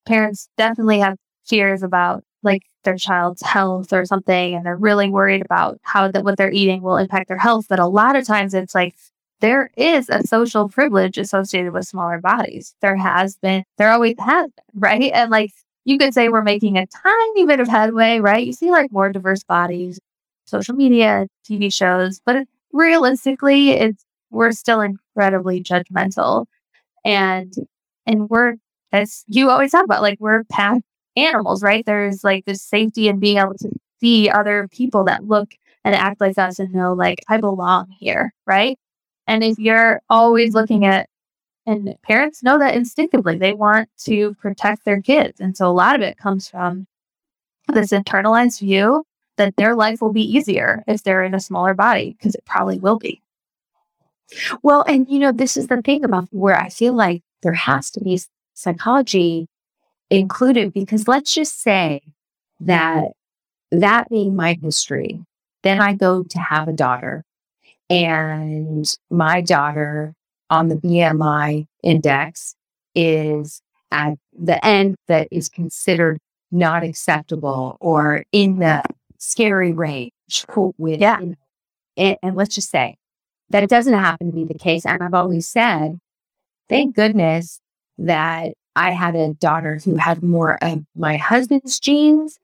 parents 0.06 0.48
definitely 0.56 0.98
have 0.98 1.16
fears 1.46 1.82
about 1.82 2.24
like 2.42 2.62
their 2.84 2.96
child's 2.96 3.42
health 3.42 3.92
or 3.92 4.04
something 4.04 4.54
and 4.54 4.64
they're 4.64 4.76
really 4.76 5.10
worried 5.10 5.42
about 5.42 5.78
how 5.82 6.10
that 6.10 6.24
what 6.24 6.36
they're 6.36 6.50
eating 6.50 6.82
will 6.82 6.96
impact 6.96 7.28
their 7.28 7.38
health 7.38 7.66
but 7.68 7.78
a 7.78 7.86
lot 7.86 8.16
of 8.16 8.24
times 8.24 8.54
it's 8.54 8.74
like 8.74 8.94
there 9.40 9.70
is 9.76 10.08
a 10.08 10.26
social 10.26 10.68
privilege 10.68 11.18
associated 11.18 11.72
with 11.72 11.86
smaller 11.86 12.20
bodies 12.20 12.74
there 12.80 12.96
has 12.96 13.36
been 13.38 13.64
there 13.78 13.90
always 13.90 14.16
has 14.18 14.46
been 14.46 14.64
right 14.80 15.12
and 15.14 15.30
like 15.30 15.52
you 15.84 15.98
could 15.98 16.14
say 16.14 16.28
we're 16.28 16.42
making 16.42 16.76
a 16.76 16.86
tiny 16.86 17.46
bit 17.46 17.60
of 17.60 17.68
headway 17.68 18.20
right 18.20 18.46
you 18.46 18.52
see 18.52 18.70
like 18.70 18.92
more 18.92 19.10
diverse 19.10 19.42
bodies 19.44 20.00
social 20.46 20.74
media 20.74 21.26
tv 21.48 21.72
shows 21.72 22.20
but 22.24 22.46
realistically 22.72 23.70
it's 23.70 24.04
we're 24.30 24.52
still 24.52 24.80
incredibly 24.80 25.62
judgmental 25.62 26.46
and 27.04 27.54
and 28.06 28.28
we're 28.30 28.56
as 28.92 29.24
you 29.28 29.50
always 29.50 29.72
talk 29.72 29.84
about 29.84 30.02
like 30.02 30.18
we're 30.20 30.44
past 30.44 30.82
animals, 31.16 31.62
right? 31.62 31.84
There's 31.86 32.24
like 32.24 32.44
this 32.44 32.62
safety 32.62 33.08
in 33.08 33.18
being 33.18 33.38
able 33.38 33.54
to 33.58 33.70
see 34.00 34.28
other 34.30 34.68
people 34.68 35.04
that 35.04 35.24
look 35.24 35.54
and 35.84 35.94
act 35.94 36.20
like 36.20 36.38
us 36.38 36.58
and 36.58 36.72
know, 36.74 36.92
like, 36.92 37.20
I 37.28 37.38
belong 37.38 37.88
here, 37.98 38.32
right? 38.46 38.78
And 39.30 39.44
if 39.44 39.60
you're 39.60 40.02
always 40.10 40.54
looking 40.54 40.84
at, 40.84 41.08
and 41.64 41.94
parents 42.02 42.42
know 42.42 42.58
that 42.58 42.74
instinctively, 42.74 43.38
they 43.38 43.52
want 43.52 43.88
to 44.06 44.34
protect 44.34 44.84
their 44.84 45.00
kids. 45.00 45.38
And 45.38 45.56
so 45.56 45.68
a 45.68 45.72
lot 45.72 45.94
of 45.94 46.02
it 46.02 46.18
comes 46.18 46.48
from 46.48 46.88
this 47.68 47.92
internalized 47.92 48.58
view 48.58 49.04
that 49.36 49.54
their 49.54 49.76
life 49.76 50.02
will 50.02 50.12
be 50.12 50.36
easier 50.36 50.82
if 50.88 51.04
they're 51.04 51.22
in 51.22 51.32
a 51.32 51.38
smaller 51.38 51.74
body, 51.74 52.16
because 52.18 52.34
it 52.34 52.44
probably 52.44 52.80
will 52.80 52.98
be. 52.98 53.22
Well, 54.64 54.82
and 54.88 55.08
you 55.08 55.20
know, 55.20 55.30
this 55.30 55.56
is 55.56 55.68
the 55.68 55.80
thing 55.80 56.04
about 56.04 56.26
where 56.32 56.56
I 56.56 56.68
feel 56.68 56.94
like 56.94 57.22
there 57.42 57.52
has 57.52 57.88
to 57.92 58.00
be 58.00 58.20
psychology 58.54 59.46
included 60.10 60.72
because 60.72 61.06
let's 61.06 61.32
just 61.32 61.62
say 61.62 62.02
that 62.58 63.12
that 63.70 64.08
being 64.08 64.34
my 64.34 64.58
history, 64.60 65.24
then 65.62 65.80
I 65.80 65.94
go 65.94 66.24
to 66.24 66.38
have 66.40 66.66
a 66.66 66.72
daughter 66.72 67.24
and 67.90 68.96
my 69.10 69.40
daughter 69.40 70.14
on 70.48 70.68
the 70.68 70.76
BMI 70.76 71.66
index 71.82 72.54
is 72.94 73.60
at 73.90 74.14
the 74.32 74.64
end 74.64 74.96
that 75.08 75.28
is 75.30 75.48
considered 75.48 76.18
not 76.52 76.84
acceptable 76.84 77.76
or 77.80 78.24
in 78.32 78.60
the 78.60 78.82
scary 79.18 79.72
range 79.72 80.12
with, 80.78 81.00
yeah. 81.00 81.20
and, 81.96 82.16
and 82.22 82.36
let's 82.36 82.54
just 82.54 82.70
say 82.70 82.96
that 83.50 83.62
it 83.64 83.70
doesn't 83.70 83.94
happen 83.94 84.28
to 84.28 84.32
be 84.32 84.44
the 84.44 84.58
case. 84.58 84.86
And 84.86 85.02
I've 85.02 85.14
always 85.14 85.48
said, 85.48 85.98
thank 86.68 86.94
goodness 86.94 87.60
that 87.98 88.54
I 88.76 88.92
had 88.92 89.16
a 89.16 89.34
daughter 89.34 89.80
who 89.84 89.96
had 89.96 90.22
more 90.22 90.56
of 90.62 90.84
my 90.94 91.16
husband's 91.16 91.80
genes. 91.80 92.38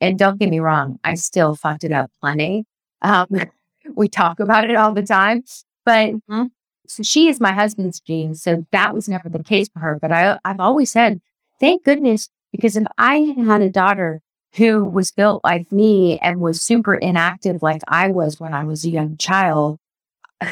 And 0.00 0.18
don't 0.18 0.38
get 0.38 0.50
me 0.50 0.58
wrong, 0.58 0.98
I 1.04 1.14
still 1.14 1.54
fucked 1.54 1.84
it 1.84 1.92
up 1.92 2.10
plenty. 2.20 2.64
Um, 3.02 3.28
we 3.94 4.08
talk 4.08 4.40
about 4.40 4.68
it 4.68 4.76
all 4.76 4.92
the 4.92 5.02
time. 5.02 5.44
But 5.84 6.10
mm-hmm. 6.10 6.44
so 6.86 7.02
she 7.02 7.28
is 7.28 7.40
my 7.40 7.52
husband's 7.52 8.00
genes. 8.00 8.42
So 8.42 8.66
that 8.72 8.94
was 8.94 9.08
never 9.08 9.28
the 9.28 9.42
case 9.42 9.68
for 9.68 9.80
her. 9.80 9.98
But 10.00 10.12
I, 10.12 10.38
I've 10.44 10.60
always 10.60 10.90
said, 10.90 11.20
thank 11.60 11.84
goodness, 11.84 12.28
because 12.52 12.76
if 12.76 12.86
I 12.98 13.34
had 13.44 13.62
a 13.62 13.70
daughter 13.70 14.20
who 14.54 14.84
was 14.84 15.10
built 15.10 15.42
like 15.44 15.72
me 15.72 16.18
and 16.18 16.40
was 16.40 16.60
super 16.60 16.94
inactive 16.94 17.62
like 17.62 17.80
I 17.88 18.08
was 18.08 18.38
when 18.38 18.52
I 18.52 18.64
was 18.64 18.84
a 18.84 18.90
young 18.90 19.16
child, 19.16 19.78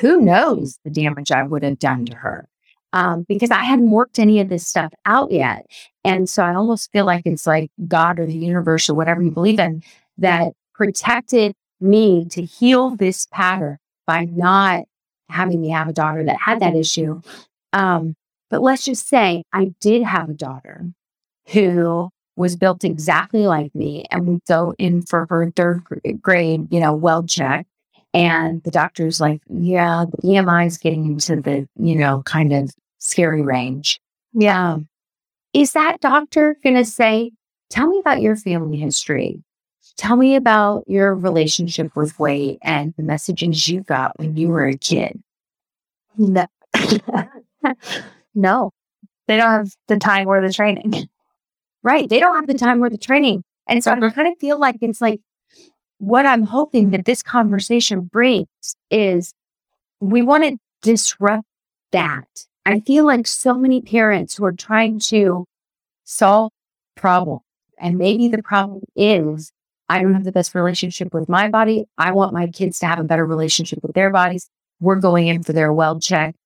who 0.00 0.20
knows 0.20 0.78
the 0.84 0.90
damage 0.90 1.30
I 1.32 1.42
would 1.42 1.62
have 1.62 1.78
done 1.78 2.06
to 2.06 2.16
her 2.16 2.48
um, 2.92 3.24
because 3.28 3.50
I 3.50 3.64
hadn't 3.64 3.90
worked 3.90 4.18
any 4.18 4.40
of 4.40 4.48
this 4.48 4.66
stuff 4.66 4.92
out 5.06 5.30
yet. 5.30 5.66
And 6.04 6.28
so 6.28 6.42
I 6.42 6.54
almost 6.54 6.90
feel 6.92 7.04
like 7.04 7.26
it's 7.26 7.46
like 7.46 7.70
God 7.86 8.18
or 8.18 8.26
the 8.26 8.32
universe 8.32 8.88
or 8.88 8.94
whatever 8.94 9.22
you 9.22 9.30
believe 9.30 9.58
in 9.58 9.82
that 10.18 10.52
protected 10.74 11.54
me 11.80 12.26
to 12.26 12.42
heal 12.42 12.90
this 12.90 13.26
pattern 13.26 13.78
by 14.06 14.24
not 14.24 14.84
having 15.28 15.60
me 15.60 15.70
have 15.70 15.88
a 15.88 15.92
daughter 15.92 16.24
that 16.24 16.36
had 16.36 16.60
that 16.60 16.74
issue. 16.74 17.20
Um, 17.72 18.14
but 18.50 18.62
let's 18.62 18.84
just 18.84 19.08
say 19.08 19.44
I 19.52 19.72
did 19.80 20.02
have 20.02 20.28
a 20.28 20.34
daughter 20.34 20.86
who 21.52 22.10
was 22.36 22.56
built 22.56 22.84
exactly 22.84 23.46
like 23.46 23.74
me, 23.74 24.04
and 24.10 24.26
we 24.26 24.38
go 24.48 24.74
in 24.78 25.02
for 25.02 25.26
her 25.28 25.52
third 25.54 25.82
grade, 26.20 26.72
you 26.72 26.80
know, 26.80 26.94
well 26.94 27.22
check. 27.22 27.66
And 28.12 28.62
the 28.64 28.70
doctor's 28.70 29.20
like, 29.20 29.40
yeah, 29.48 30.04
the 30.10 30.16
BMI 30.18 30.66
is 30.66 30.78
getting 30.78 31.06
into 31.06 31.36
the, 31.36 31.68
you 31.78 31.94
know, 31.94 32.22
kind 32.24 32.52
of 32.52 32.72
scary 32.98 33.42
range. 33.42 34.00
Yeah. 34.32 34.72
Um, 34.72 34.88
is 35.52 35.72
that 35.72 36.00
doctor 36.00 36.56
going 36.62 36.76
to 36.76 36.84
say, 36.84 37.32
tell 37.68 37.88
me 37.88 37.98
about 37.98 38.20
your 38.20 38.36
family 38.36 38.78
history? 38.78 39.42
Tell 40.00 40.16
me 40.16 40.34
about 40.34 40.84
your 40.86 41.14
relationship 41.14 41.94
with 41.94 42.18
weight 42.18 42.58
and 42.62 42.94
the 42.96 43.02
messages 43.02 43.68
you 43.68 43.82
got 43.82 44.18
when 44.18 44.34
you 44.34 44.48
were 44.48 44.64
a 44.64 44.74
kid. 44.74 45.22
No. 46.16 46.46
no. 48.34 48.70
They 49.28 49.36
don't 49.36 49.50
have 49.50 49.74
the 49.88 49.98
time 49.98 50.26
or 50.26 50.40
the 50.40 50.54
training. 50.54 51.06
Right. 51.82 52.08
They 52.08 52.18
don't 52.18 52.34
have 52.34 52.46
the 52.46 52.54
time 52.54 52.82
or 52.82 52.88
the 52.88 52.96
training. 52.96 53.42
And 53.66 53.84
so 53.84 53.90
I 53.90 53.98
uh-huh. 53.98 54.10
kind 54.12 54.28
of 54.28 54.38
feel 54.38 54.58
like 54.58 54.76
it's 54.80 55.02
like 55.02 55.20
what 55.98 56.24
I'm 56.24 56.44
hoping 56.44 56.90
that 56.92 57.04
this 57.04 57.22
conversation 57.22 58.00
brings 58.00 58.46
is 58.90 59.34
we 60.00 60.22
want 60.22 60.44
to 60.44 60.56
disrupt 60.80 61.44
that. 61.92 62.46
I 62.64 62.80
feel 62.80 63.04
like 63.04 63.26
so 63.26 63.52
many 63.52 63.82
parents 63.82 64.36
who 64.36 64.46
are 64.46 64.52
trying 64.52 64.98
to 65.10 65.44
solve 66.04 66.52
problem 66.96 67.40
and 67.78 67.98
maybe 67.98 68.28
the 68.28 68.42
problem 68.42 68.82
is 68.96 69.52
I 69.90 70.00
don't 70.00 70.14
have 70.14 70.22
the 70.22 70.30
best 70.30 70.54
relationship 70.54 71.12
with 71.12 71.28
my 71.28 71.48
body. 71.48 71.84
I 71.98 72.12
want 72.12 72.32
my 72.32 72.46
kids 72.46 72.78
to 72.78 72.86
have 72.86 73.00
a 73.00 73.04
better 73.04 73.26
relationship 73.26 73.80
with 73.82 73.92
their 73.92 74.10
bodies. 74.10 74.48
We're 74.80 75.00
going 75.00 75.26
in 75.26 75.42
for 75.42 75.52
their 75.52 75.72
well 75.72 75.98
check. 75.98 76.36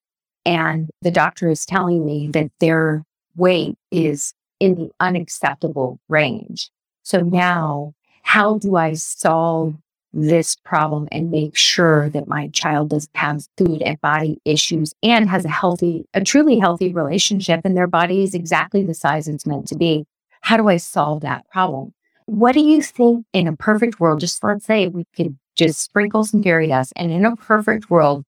And 0.47 0.89
the 1.03 1.11
doctor 1.11 1.51
is 1.51 1.67
telling 1.67 2.07
me 2.07 2.29
that 2.29 2.51
their 2.61 3.05
weight 3.37 3.77
is 3.91 4.33
in 4.61 4.77
the 4.77 4.91
unacceptable 4.99 6.01
range. 6.09 6.71
So 7.03 7.21
now 7.21 7.93
how 8.23 8.59
do 8.59 8.77
I 8.77 8.95
solve 8.95 9.75
this 10.15 10.57
problem 10.65 11.09
and 11.13 11.31
make 11.31 11.55
sure 11.55 12.09
that 12.11 12.29
my 12.29 12.49
child 12.49 12.91
doesn't 12.91 13.15
have 13.15 13.47
food 13.59 13.83
and 13.83 14.01
body 14.01 14.39
issues 14.47 14.95
and 15.03 15.29
has 15.29 15.45
a 15.45 15.51
healthy, 15.51 16.07
a 16.15 16.25
truly 16.25 16.59
healthy 16.59 16.95
relationship 16.95 17.61
and 17.65 17.77
their 17.77 17.89
body 17.89 18.23
is 18.23 18.35
exactly 18.35 18.85
the 18.85 18.95
size 18.95 19.29
it's 19.29 19.45
meant 19.45 19.67
to 19.69 19.77
be? 19.77 20.07
How 20.41 20.57
do 20.57 20.69
I 20.69 20.79
solve 20.79 21.21
that 21.23 21.49
problem? 21.51 21.94
What 22.27 22.53
do 22.53 22.61
you 22.61 22.83
think 22.83 23.27
in 23.33 23.47
a 23.47 23.57
perfect 23.57 24.01
world? 24.01 24.21
Just 24.21 24.43
let's 24.43 24.65
say 24.65 24.89
we 24.89 25.05
could 25.17 25.39
just 25.57 25.81
sprinkle 25.81 26.25
some 26.25 26.43
fairy 26.43 26.69
dust 26.69 26.93
and 26.97 27.13
in 27.13 27.25
a 27.25 27.37
perfect 27.37 27.91
world, 27.91 28.25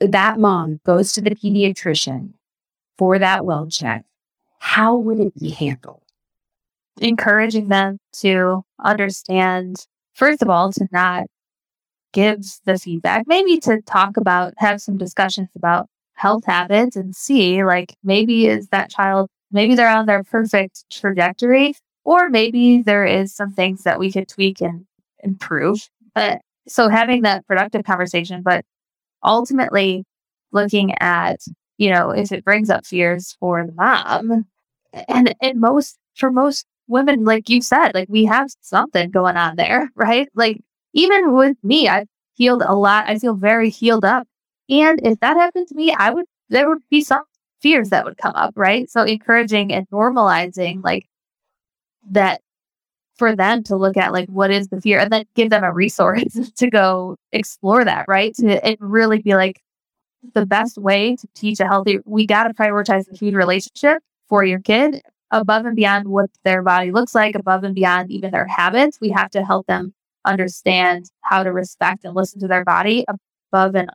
that 0.00 0.38
mom 0.38 0.80
goes 0.84 1.12
to 1.14 1.20
the 1.20 1.30
pediatrician 1.30 2.32
for 2.98 3.18
that 3.18 3.44
well 3.46 3.68
check. 3.68 4.04
How 4.58 4.96
would 4.96 5.20
it 5.20 5.34
be 5.38 5.50
handled? 5.50 6.02
encouraging 7.00 7.68
them 7.68 7.98
to 8.12 8.62
understand, 8.82 9.86
first 10.14 10.42
of 10.42 10.50
all, 10.50 10.72
to 10.72 10.88
not 10.92 11.24
give 12.12 12.44
the 12.64 12.78
feedback, 12.78 13.24
maybe 13.26 13.58
to 13.60 13.80
talk 13.82 14.16
about, 14.16 14.54
have 14.58 14.80
some 14.80 14.96
discussions 14.96 15.48
about 15.54 15.88
health 16.14 16.44
habits 16.46 16.96
and 16.96 17.14
see, 17.14 17.64
like, 17.64 17.94
maybe 18.02 18.46
is 18.46 18.68
that 18.68 18.90
child, 18.90 19.28
maybe 19.52 19.74
they're 19.74 19.88
on 19.88 20.06
their 20.06 20.24
perfect 20.24 20.84
trajectory, 20.90 21.74
or 22.08 22.30
maybe 22.30 22.80
there 22.80 23.04
is 23.04 23.34
some 23.34 23.52
things 23.52 23.82
that 23.82 23.98
we 23.98 24.10
could 24.10 24.26
tweak 24.26 24.62
and 24.62 24.86
improve. 25.22 25.90
But 26.14 26.40
so 26.66 26.88
having 26.88 27.20
that 27.22 27.46
productive 27.46 27.84
conversation, 27.84 28.40
but 28.40 28.64
ultimately 29.22 30.06
looking 30.50 30.94
at, 31.00 31.38
you 31.76 31.90
know, 31.90 32.08
if 32.08 32.32
it 32.32 32.46
brings 32.46 32.70
up 32.70 32.86
fears 32.86 33.36
for 33.38 33.66
the 33.66 33.72
mom, 33.72 34.46
and 35.06 35.34
and 35.42 35.60
most 35.60 35.98
for 36.14 36.32
most 36.32 36.64
women, 36.86 37.26
like 37.26 37.50
you 37.50 37.60
said, 37.60 37.92
like 37.92 38.08
we 38.08 38.24
have 38.24 38.48
something 38.62 39.10
going 39.10 39.36
on 39.36 39.56
there, 39.56 39.90
right? 39.94 40.30
Like 40.34 40.62
even 40.94 41.34
with 41.34 41.58
me, 41.62 41.88
I've 41.90 42.08
healed 42.32 42.62
a 42.64 42.74
lot. 42.74 43.04
I 43.06 43.18
feel 43.18 43.34
very 43.34 43.68
healed 43.68 44.06
up. 44.06 44.26
And 44.70 44.98
if 45.04 45.20
that 45.20 45.36
happened 45.36 45.68
to 45.68 45.74
me, 45.74 45.92
I 45.92 46.08
would, 46.08 46.24
there 46.48 46.70
would 46.70 46.78
be 46.88 47.02
some 47.02 47.24
fears 47.60 47.90
that 47.90 48.06
would 48.06 48.16
come 48.16 48.34
up, 48.34 48.54
right? 48.56 48.88
So 48.88 49.02
encouraging 49.02 49.74
and 49.74 49.86
normalizing 49.90 50.82
like 50.82 51.06
that 52.10 52.40
for 53.16 53.34
them 53.34 53.62
to 53.64 53.76
look 53.76 53.96
at 53.96 54.12
like 54.12 54.28
what 54.28 54.50
is 54.50 54.68
the 54.68 54.80
fear 54.80 55.00
and 55.00 55.12
then 55.12 55.24
give 55.34 55.50
them 55.50 55.64
a 55.64 55.72
resource 55.72 56.50
to 56.56 56.70
go 56.70 57.16
explore 57.32 57.84
that, 57.84 58.06
right? 58.08 58.34
To 58.36 58.64
and 58.64 58.76
really 58.80 59.20
be 59.20 59.34
like 59.34 59.60
the 60.34 60.46
best 60.46 60.78
way 60.78 61.16
to 61.16 61.28
teach 61.34 61.60
a 61.60 61.66
healthy 61.66 62.00
we 62.04 62.26
got 62.26 62.44
to 62.44 62.54
prioritize 62.54 63.06
the 63.06 63.16
food 63.16 63.34
relationship 63.34 64.02
for 64.28 64.44
your 64.44 64.60
kid 64.60 65.00
above 65.30 65.66
and 65.66 65.76
beyond 65.76 66.08
what 66.08 66.30
their 66.44 66.62
body 66.62 66.90
looks 66.90 67.14
like, 67.14 67.34
above 67.34 67.64
and 67.64 67.74
beyond 67.74 68.10
even 68.10 68.30
their 68.30 68.46
habits. 68.46 68.98
We 69.00 69.10
have 69.10 69.30
to 69.32 69.44
help 69.44 69.66
them 69.66 69.92
understand 70.24 71.10
how 71.22 71.42
to 71.42 71.52
respect 71.52 72.04
and 72.04 72.14
listen 72.14 72.40
to 72.40 72.48
their 72.48 72.64
body 72.64 73.04
above 73.52 73.74
and 73.74 73.90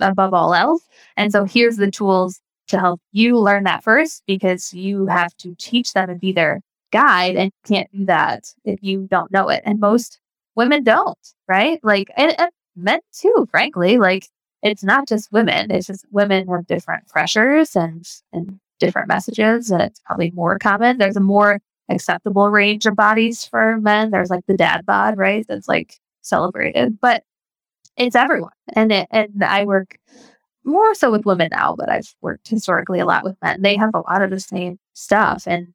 above 0.00 0.34
all 0.34 0.54
else. 0.54 0.82
And 1.16 1.32
so 1.32 1.44
here's 1.44 1.76
the 1.76 1.90
tools 1.90 2.40
to 2.68 2.78
help 2.78 3.00
you 3.12 3.38
learn 3.38 3.64
that 3.64 3.82
first 3.82 4.22
because 4.26 4.72
you 4.72 5.06
have 5.06 5.36
to 5.38 5.54
teach 5.58 5.92
them 5.92 6.08
and 6.10 6.20
be 6.20 6.32
their 6.32 6.60
guide 6.94 7.36
and 7.36 7.52
you 7.52 7.76
can't 7.76 7.90
do 7.92 8.06
that 8.06 8.54
if 8.64 8.78
you 8.82 9.08
don't 9.10 9.32
know 9.32 9.48
it. 9.48 9.62
And 9.66 9.80
most 9.80 10.20
women 10.54 10.84
don't, 10.84 11.18
right? 11.48 11.80
Like 11.82 12.10
and, 12.16 12.38
and 12.38 12.50
men 12.76 13.00
too, 13.12 13.48
frankly. 13.50 13.98
Like 13.98 14.28
it's 14.62 14.84
not 14.84 15.08
just 15.08 15.32
women. 15.32 15.70
It's 15.70 15.88
just 15.88 16.06
women 16.10 16.46
have 16.48 16.66
different 16.66 17.08
pressures 17.08 17.76
and 17.76 18.06
and 18.32 18.60
different 18.78 19.08
messages, 19.08 19.70
and 19.70 19.82
it's 19.82 20.00
probably 20.06 20.30
more 20.30 20.58
common. 20.58 20.98
There's 20.98 21.16
a 21.16 21.20
more 21.20 21.60
acceptable 21.90 22.50
range 22.50 22.86
of 22.86 22.96
bodies 22.96 23.44
for 23.44 23.78
men. 23.80 24.10
There's 24.10 24.30
like 24.30 24.46
the 24.46 24.56
dad 24.56 24.86
bod, 24.86 25.18
right? 25.18 25.44
That's 25.48 25.68
like 25.68 25.98
celebrated, 26.22 26.98
but 27.00 27.24
it's 27.96 28.16
everyone. 28.16 28.52
And 28.74 28.92
it, 28.92 29.08
and 29.10 29.44
I 29.44 29.64
work 29.64 29.98
more 30.64 30.94
so 30.94 31.10
with 31.10 31.26
women 31.26 31.50
now, 31.52 31.74
but 31.76 31.90
I've 31.90 32.14
worked 32.22 32.48
historically 32.48 33.00
a 33.00 33.06
lot 33.06 33.24
with 33.24 33.36
men. 33.42 33.62
They 33.62 33.76
have 33.76 33.90
a 33.94 34.00
lot 34.00 34.22
of 34.22 34.30
the 34.30 34.40
same 34.40 34.78
stuff 34.94 35.44
and 35.46 35.74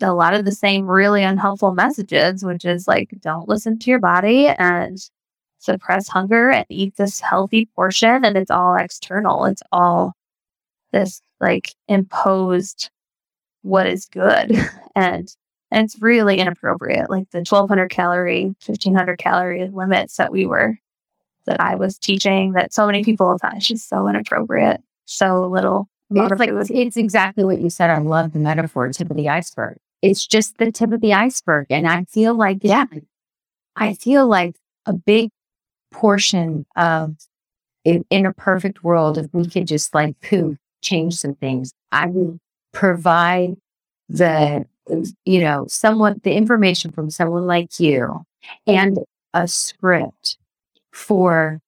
a 0.00 0.12
lot 0.12 0.34
of 0.34 0.44
the 0.44 0.52
same 0.52 0.86
really 0.86 1.22
unhelpful 1.22 1.72
messages, 1.72 2.44
which 2.44 2.64
is 2.64 2.88
like, 2.88 3.10
don't 3.20 3.48
listen 3.48 3.78
to 3.78 3.90
your 3.90 4.00
body 4.00 4.48
and 4.48 4.98
suppress 5.58 6.08
hunger 6.08 6.50
and 6.50 6.66
eat 6.68 6.96
this 6.96 7.20
healthy 7.20 7.66
portion. 7.74 8.24
And 8.24 8.36
it's 8.36 8.50
all 8.50 8.76
external. 8.76 9.44
It's 9.46 9.62
all 9.72 10.14
this 10.92 11.20
like 11.40 11.74
imposed 11.88 12.90
what 13.62 13.86
is 13.86 14.06
good. 14.06 14.52
and 14.96 15.34
and 15.70 15.84
it's 15.84 16.00
really 16.00 16.38
inappropriate. 16.38 17.10
Like 17.10 17.30
the 17.30 17.38
1200 17.38 17.90
calorie, 17.90 18.44
1500 18.64 19.18
calorie 19.18 19.68
limits 19.68 20.16
that 20.18 20.30
we 20.30 20.46
were, 20.46 20.78
that 21.46 21.60
I 21.60 21.74
was 21.74 21.98
teaching 21.98 22.52
that 22.52 22.72
so 22.72 22.86
many 22.86 23.02
people 23.02 23.28
have 23.30 23.40
thought 23.40 23.56
it's 23.56 23.66
just 23.66 23.88
so 23.88 24.06
inappropriate. 24.06 24.80
So 25.06 25.48
little. 25.48 25.88
It's 26.10 26.38
like, 26.38 26.70
it's 26.70 26.96
exactly 26.96 27.44
what 27.44 27.60
you 27.60 27.70
said. 27.70 27.90
I 27.90 27.98
love 27.98 28.32
the 28.32 28.38
metaphor, 28.38 28.88
tip 28.90 29.10
of 29.10 29.16
the 29.16 29.28
iceberg. 29.28 29.78
It's 30.04 30.26
just 30.26 30.58
the 30.58 30.70
tip 30.70 30.92
of 30.92 31.00
the 31.00 31.14
iceberg. 31.14 31.68
And 31.70 31.88
I 31.88 32.04
feel 32.04 32.34
like, 32.34 32.58
yeah, 32.60 32.84
I 33.74 33.94
feel 33.94 34.26
like 34.26 34.54
a 34.84 34.92
big 34.92 35.30
portion 35.90 36.66
of 36.76 37.16
in, 37.86 38.04
in 38.10 38.26
a 38.26 38.32
perfect 38.34 38.84
world, 38.84 39.16
if 39.16 39.32
we 39.32 39.48
could 39.48 39.66
just 39.66 39.94
like 39.94 40.20
poof, 40.20 40.58
change 40.82 41.14
some 41.14 41.34
things, 41.36 41.72
I 41.90 42.04
would 42.04 42.38
provide 42.74 43.56
the, 44.10 44.66
you 45.24 45.40
know, 45.40 45.64
someone, 45.68 46.20
the 46.22 46.34
information 46.34 46.92
from 46.92 47.08
someone 47.08 47.46
like 47.46 47.80
you 47.80 48.26
and 48.66 48.98
a 49.32 49.48
script 49.48 50.36
for 50.92 51.60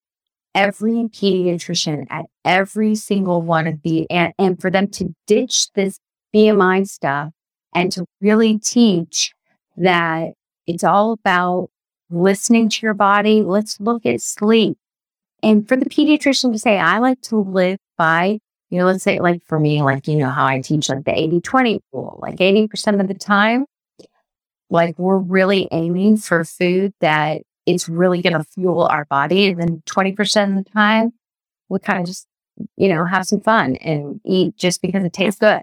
every 0.55 1.09
pediatrician 1.09 2.07
at 2.11 2.27
every 2.45 2.97
single 2.97 3.41
one 3.41 3.67
of 3.67 3.81
the, 3.81 4.07
and, 4.11 4.35
and 4.39 4.61
for 4.61 4.71
them 4.71 4.89
to 4.89 5.15
ditch 5.27 5.73
this 5.73 5.99
BMI 6.35 6.87
stuff 6.87 7.33
and 7.77 7.93
to 7.93 8.07
really 8.21 8.59
teach 8.59 9.33
that 9.77 10.33
it's 10.67 10.85
all 10.85 11.13
about 11.13 11.69
listening 12.11 12.69
to 12.69 12.87
your 12.87 12.95
body. 12.95 13.43
Let's 13.43 13.79
look 13.81 14.07
at 14.07 14.21
sleep. 14.21 14.79
And 15.43 15.69
for 15.69 15.77
the 15.77 15.87
pediatrician 15.87 16.53
to 16.53 16.59
say, 16.59 16.79
I 16.79 16.99
like 16.99 17.21
to 17.23 17.37
live 17.37 17.79
by 17.97 18.39
you 18.71 18.79
know, 18.79 18.87
let's 18.87 19.05
say 19.05 19.21
like 19.21 19.43
for 19.45 19.61
me, 19.61 19.83
like, 19.83 20.09
you 20.09 20.17
know, 20.17 20.31
how 20.31 20.45
I 20.45 20.61
teach 20.61 20.89
like 20.89 21.05
the 21.05 21.17
80 21.17 21.41
20 21.41 21.81
rule, 21.93 22.19
like 22.21 22.37
80% 22.37 23.01
of 23.01 23.09
the 23.09 23.15
time, 23.15 23.67
like 24.71 24.99
we're 24.99 25.19
really 25.19 25.69
aiming 25.71 26.17
for 26.17 26.45
food 26.45 26.93
that 27.01 27.43
it's 27.65 27.89
really 27.89 28.23
going 28.23 28.33
to 28.33 28.45
fuel 28.45 28.83
our 28.83 29.05
body. 29.05 29.49
And 29.49 29.61
then 29.61 29.83
20% 29.87 30.59
of 30.59 30.65
the 30.65 30.71
time, 30.71 31.13
we 31.69 31.79
kind 31.79 32.01
of 32.01 32.07
just, 32.07 32.27
you 32.77 32.89
know, 32.89 33.05
have 33.05 33.27
some 33.27 33.41
fun 33.41 33.77
and 33.77 34.21
eat 34.25 34.57
just 34.57 34.83
because 34.83 35.05
it 35.05 35.13
tastes 35.13 35.39
good. 35.39 35.63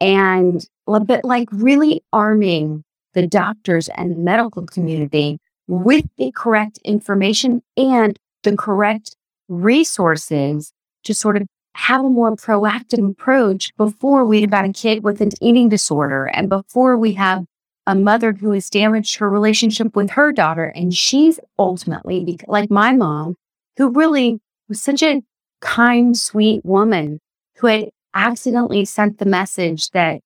And 0.00 0.66
bit 0.98 1.24
like 1.24 1.48
really 1.52 2.02
arming 2.12 2.82
the 3.14 3.26
doctors 3.28 3.88
and 3.90 4.24
medical 4.24 4.66
community 4.66 5.38
with 5.68 6.04
the 6.18 6.32
correct 6.32 6.78
information 6.84 7.62
and 7.76 8.18
the 8.42 8.56
correct 8.56 9.16
resources 9.48 10.72
to 11.04 11.14
sort 11.14 11.36
of 11.36 11.46
have 11.74 12.04
a 12.04 12.08
more 12.08 12.34
proactive 12.34 13.10
approach 13.10 13.74
before 13.76 14.24
we 14.24 14.40
have 14.40 14.50
got 14.50 14.64
a 14.64 14.72
kid 14.72 15.04
with 15.04 15.20
an 15.20 15.30
eating 15.40 15.68
disorder 15.68 16.26
and 16.26 16.48
before 16.48 16.96
we 16.96 17.12
have 17.12 17.44
a 17.86 17.94
mother 17.94 18.32
who 18.32 18.52
has 18.52 18.68
damaged 18.68 19.16
her 19.16 19.30
relationship 19.30 19.94
with 19.96 20.10
her 20.10 20.32
daughter. 20.32 20.64
And 20.64 20.94
she's 20.94 21.40
ultimately, 21.58 22.38
like 22.46 22.70
my 22.70 22.92
mom, 22.92 23.36
who 23.76 23.90
really 23.90 24.40
was 24.68 24.82
such 24.82 25.02
a 25.02 25.22
kind, 25.60 26.16
sweet 26.16 26.64
woman 26.64 27.20
who 27.56 27.66
had 27.66 27.90
accidentally 28.14 28.84
sent 28.84 29.18
the 29.18 29.24
message 29.24 29.90
that 29.90 30.20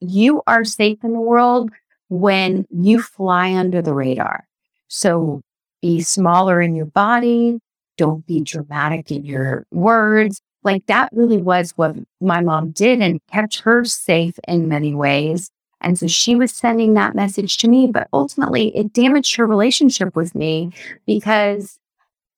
you 0.00 0.42
are 0.46 0.64
safe 0.64 0.98
in 1.02 1.12
the 1.12 1.20
world 1.20 1.70
when 2.08 2.66
you 2.70 3.02
fly 3.02 3.54
under 3.54 3.82
the 3.82 3.94
radar. 3.94 4.46
So 4.88 5.20
hmm. 5.20 5.38
be 5.82 6.00
smaller 6.02 6.60
in 6.60 6.74
your 6.74 6.86
body. 6.86 7.58
Don't 7.96 8.26
be 8.26 8.40
dramatic 8.40 9.10
in 9.10 9.24
your 9.24 9.66
words. 9.70 10.40
Like 10.62 10.86
that 10.86 11.10
really 11.12 11.36
was 11.36 11.72
what 11.76 11.94
my 12.20 12.40
mom 12.40 12.70
did 12.70 13.00
and 13.00 13.20
kept 13.30 13.60
her 13.60 13.84
safe 13.84 14.38
in 14.48 14.68
many 14.68 14.94
ways. 14.94 15.50
And 15.80 15.98
so 15.98 16.06
she 16.06 16.34
was 16.34 16.50
sending 16.50 16.94
that 16.94 17.14
message 17.14 17.58
to 17.58 17.68
me, 17.68 17.86
but 17.86 18.08
ultimately 18.12 18.74
it 18.74 18.92
damaged 18.92 19.36
her 19.36 19.46
relationship 19.46 20.16
with 20.16 20.34
me 20.34 20.72
because 21.06 21.78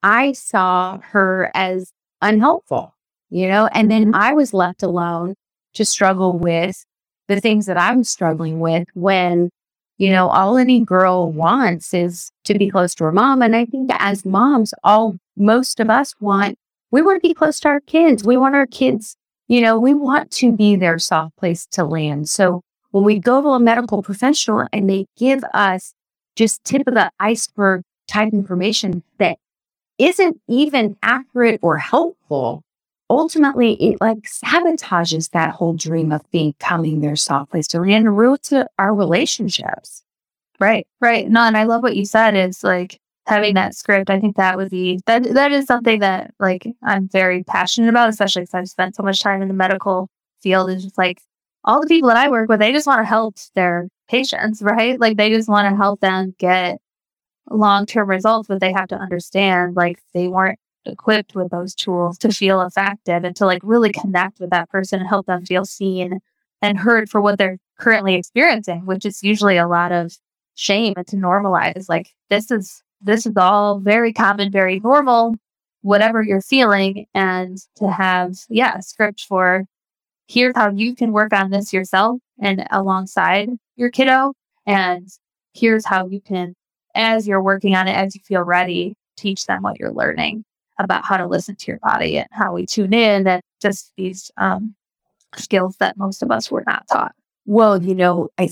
I 0.03 0.33
saw 0.33 0.99
her 0.99 1.51
as 1.55 1.92
unhelpful, 2.21 2.95
you 3.31 3.47
know, 3.47 3.69
and 3.73 3.90
then 3.90 4.07
mm-hmm. 4.07 4.14
I 4.16 4.33
was 4.33 4.53
left 4.53 4.83
alone 4.83 5.37
to 5.75 5.85
struggle 5.85 6.37
with 6.37 6.85
the 7.29 7.41
things 7.41 7.67
that 7.67 7.79
I'm 7.79 8.05
struggling 8.05 8.61
with 8.61 8.89
when, 8.95 9.51
you 9.99 10.11
know, 10.11 10.29
all 10.29 10.57
any 10.57 10.81
girl 10.81 11.31
wants 11.33 11.95
is 11.95 12.31
to 12.45 12.55
be 12.55 12.71
close 12.71 12.95
to 12.97 13.05
her 13.05 13.12
mom. 13.12 13.43
And 13.43 13.57
I 13.57 13.65
think 13.67 13.91
as 13.95 14.25
moms, 14.25 14.75
all 14.85 15.17
most 15.37 15.81
of 15.81 15.91
us 15.91 16.15
want 16.21 16.59
we 16.91 17.03
want 17.03 17.23
to 17.23 17.29
be 17.29 17.35
close 17.35 17.61
to 17.61 17.69
our 17.69 17.81
kids. 17.81 18.25
We 18.25 18.37
want 18.37 18.55
our 18.55 18.67
kids, 18.67 19.17
you 19.49 19.61
know, 19.61 19.79
we 19.79 19.93
want 19.93 20.31
to 20.33 20.53
be 20.53 20.77
their 20.77 20.99
soft 20.99 21.37
place 21.37 21.67
to 21.73 21.85
land. 21.85 22.29
So 22.29 22.62
when 22.91 23.05
we 23.05 23.19
go 23.19 23.43
to 23.43 23.49
a 23.49 23.61
medical 23.61 24.03
professional 24.03 24.67
and 24.73 24.89
they 24.89 25.07
give 25.17 25.45
us 25.53 25.93
just 26.37 26.65
tip 26.65 26.87
of 26.87 26.95
the 26.95 27.11
iceberg 27.21 27.83
type 28.09 28.33
information 28.33 29.03
that 29.19 29.39
isn't 29.99 30.41
even 30.49 30.97
accurate 31.03 31.61
or 31.62 31.79
helpful, 31.79 32.62
ultimately 33.09 33.75
it 33.75 33.99
like 34.01 34.23
sabotages 34.23 35.31
that 35.31 35.51
whole 35.51 35.75
dream 35.75 36.12
of 36.12 36.29
becoming 36.31 37.01
their 37.01 37.16
soft 37.16 37.51
place 37.51 37.66
to 37.69 37.83
and 37.83 38.16
ruins 38.16 38.53
our 38.79 38.95
relationships. 38.95 40.03
Right, 40.59 40.87
right. 41.01 41.29
No, 41.29 41.42
and 41.42 41.57
I 41.57 41.64
love 41.64 41.83
what 41.83 41.97
you 41.97 42.07
said 42.07 42.35
is 42.35 42.64
like 42.64 42.99
having 43.27 43.55
that 43.55 43.75
script, 43.75 44.09
I 44.11 44.21
think 44.21 44.37
that 44.37 44.57
would 44.57 44.71
be 44.71 45.01
that 45.07 45.25
that 45.35 45.53
is 45.53 45.66
something 45.66 46.01
that 46.01 46.33
like 46.40 46.66
I'm 46.83 47.09
very 47.09 47.45
passionate 47.45 47.88
about, 47.88 48.09
especially 48.09 48.42
because 48.42 48.55
I've 48.55 48.69
spent 48.69 48.97
so 48.97 49.03
much 49.03 49.21
time 49.21 49.42
in 49.42 49.49
the 49.49 49.55
medical 49.55 50.09
field. 50.42 50.71
Is 50.71 50.85
just 50.85 50.99
like 50.99 51.21
all 51.64 51.81
the 51.81 51.87
people 51.88 52.09
that 52.09 52.16
I 52.16 52.31
work 52.31 52.49
with, 52.49 52.61
they 52.61 52.73
just 52.73 52.87
want 52.87 53.01
to 53.01 53.05
help 53.05 53.37
their 53.55 53.88
patients, 54.09 54.62
right? 54.62 54.99
Like 54.99 55.16
they 55.16 55.31
just 55.31 55.49
want 55.49 55.69
to 55.69 55.77
help 55.77 56.01
them 56.01 56.35
get 56.38 56.79
long 57.51 57.87
term 57.87 58.09
results, 58.09 58.49
but 58.49 58.61
they 58.61 58.73
have 58.73 58.88
to 58.88 58.97
understand 58.97 59.77
like 59.77 59.99
they 60.14 60.29
weren't 60.29 60.59
equipped 60.87 61.35
with 61.35 61.51
those 61.51 61.75
tools 61.75 62.18
to 62.18 62.31
feel 62.31 62.61
effective 62.62 63.25
and 63.25 63.37
to 63.37 63.46
like 63.46 63.61
really 63.62 63.92
connect 63.92 64.40
with 64.40 64.51
that 64.51 64.68
person 64.70 65.01
and 65.01 65.09
help 65.09 65.27
them 65.27 65.44
feel 65.44 65.64
seen 65.64 66.20
and 66.62 66.79
heard 66.79 67.11
for 67.11 67.20
what 67.20 67.38
they're 67.38 67.58
currently 67.79 68.15
experiencing, 68.15 68.87
which 68.87 69.04
is 69.04 69.23
usually 69.23 69.56
a 69.56 69.69
lot 69.69 69.92
of 69.92 70.17
shame 70.54 70.94
and 70.96 71.06
to 71.06 71.17
normalize 71.17 71.87
like 71.88 72.08
this 72.31 72.50
is 72.50 72.83
this 73.02 73.27
is 73.27 73.37
all 73.37 73.79
very 73.79 74.13
common, 74.13 74.50
very 74.50 74.81
normal, 74.81 75.35
whatever 75.83 76.23
you're 76.23 76.40
feeling. 76.40 77.06
And 77.15 77.58
to 77.77 77.90
have, 77.90 78.35
yeah, 78.48 78.79
a 78.79 78.83
script 78.83 79.21
for 79.21 79.65
here's 80.29 80.56
how 80.56 80.71
you 80.71 80.94
can 80.94 81.13
work 81.13 81.33
on 81.33 81.50
this 81.50 81.73
yourself 81.73 82.19
and 82.40 82.67
alongside 82.71 83.50
your 83.77 83.90
kiddo. 83.90 84.33
And 84.67 85.08
here's 85.54 85.87
how 85.87 86.08
you 86.08 86.21
can, 86.21 86.54
as 86.94 87.29
you're 87.29 87.42
working 87.42 87.75
on 87.75 87.87
it, 87.87 87.92
as 87.92 88.15
you 88.15 88.23
feel 88.25 88.42
ready, 88.42 88.96
teach 89.17 89.46
them 89.46 89.63
what 89.63 89.79
you're 89.79 89.92
learning 89.92 90.44
about 90.79 91.04
how 91.04 91.16
to 91.16 91.27
listen 91.27 91.56
to 91.56 91.66
your 91.68 91.79
body 91.79 92.18
and 92.18 92.29
how 92.33 92.52
we 92.52 92.66
tune 92.66 92.92
in 92.92 93.27
and 93.27 93.42
just 93.60 93.92
these 93.96 94.31
um, 94.37 94.74
skills 95.37 95.77
that 95.79 95.96
most 95.96 96.22
of 96.22 96.31
us 96.31 96.50
were 96.50 96.64
not 96.66 96.87
taught. 96.90 97.14
Well, 97.46 97.83
you 97.83 97.94
know, 97.94 98.29
I, 98.38 98.48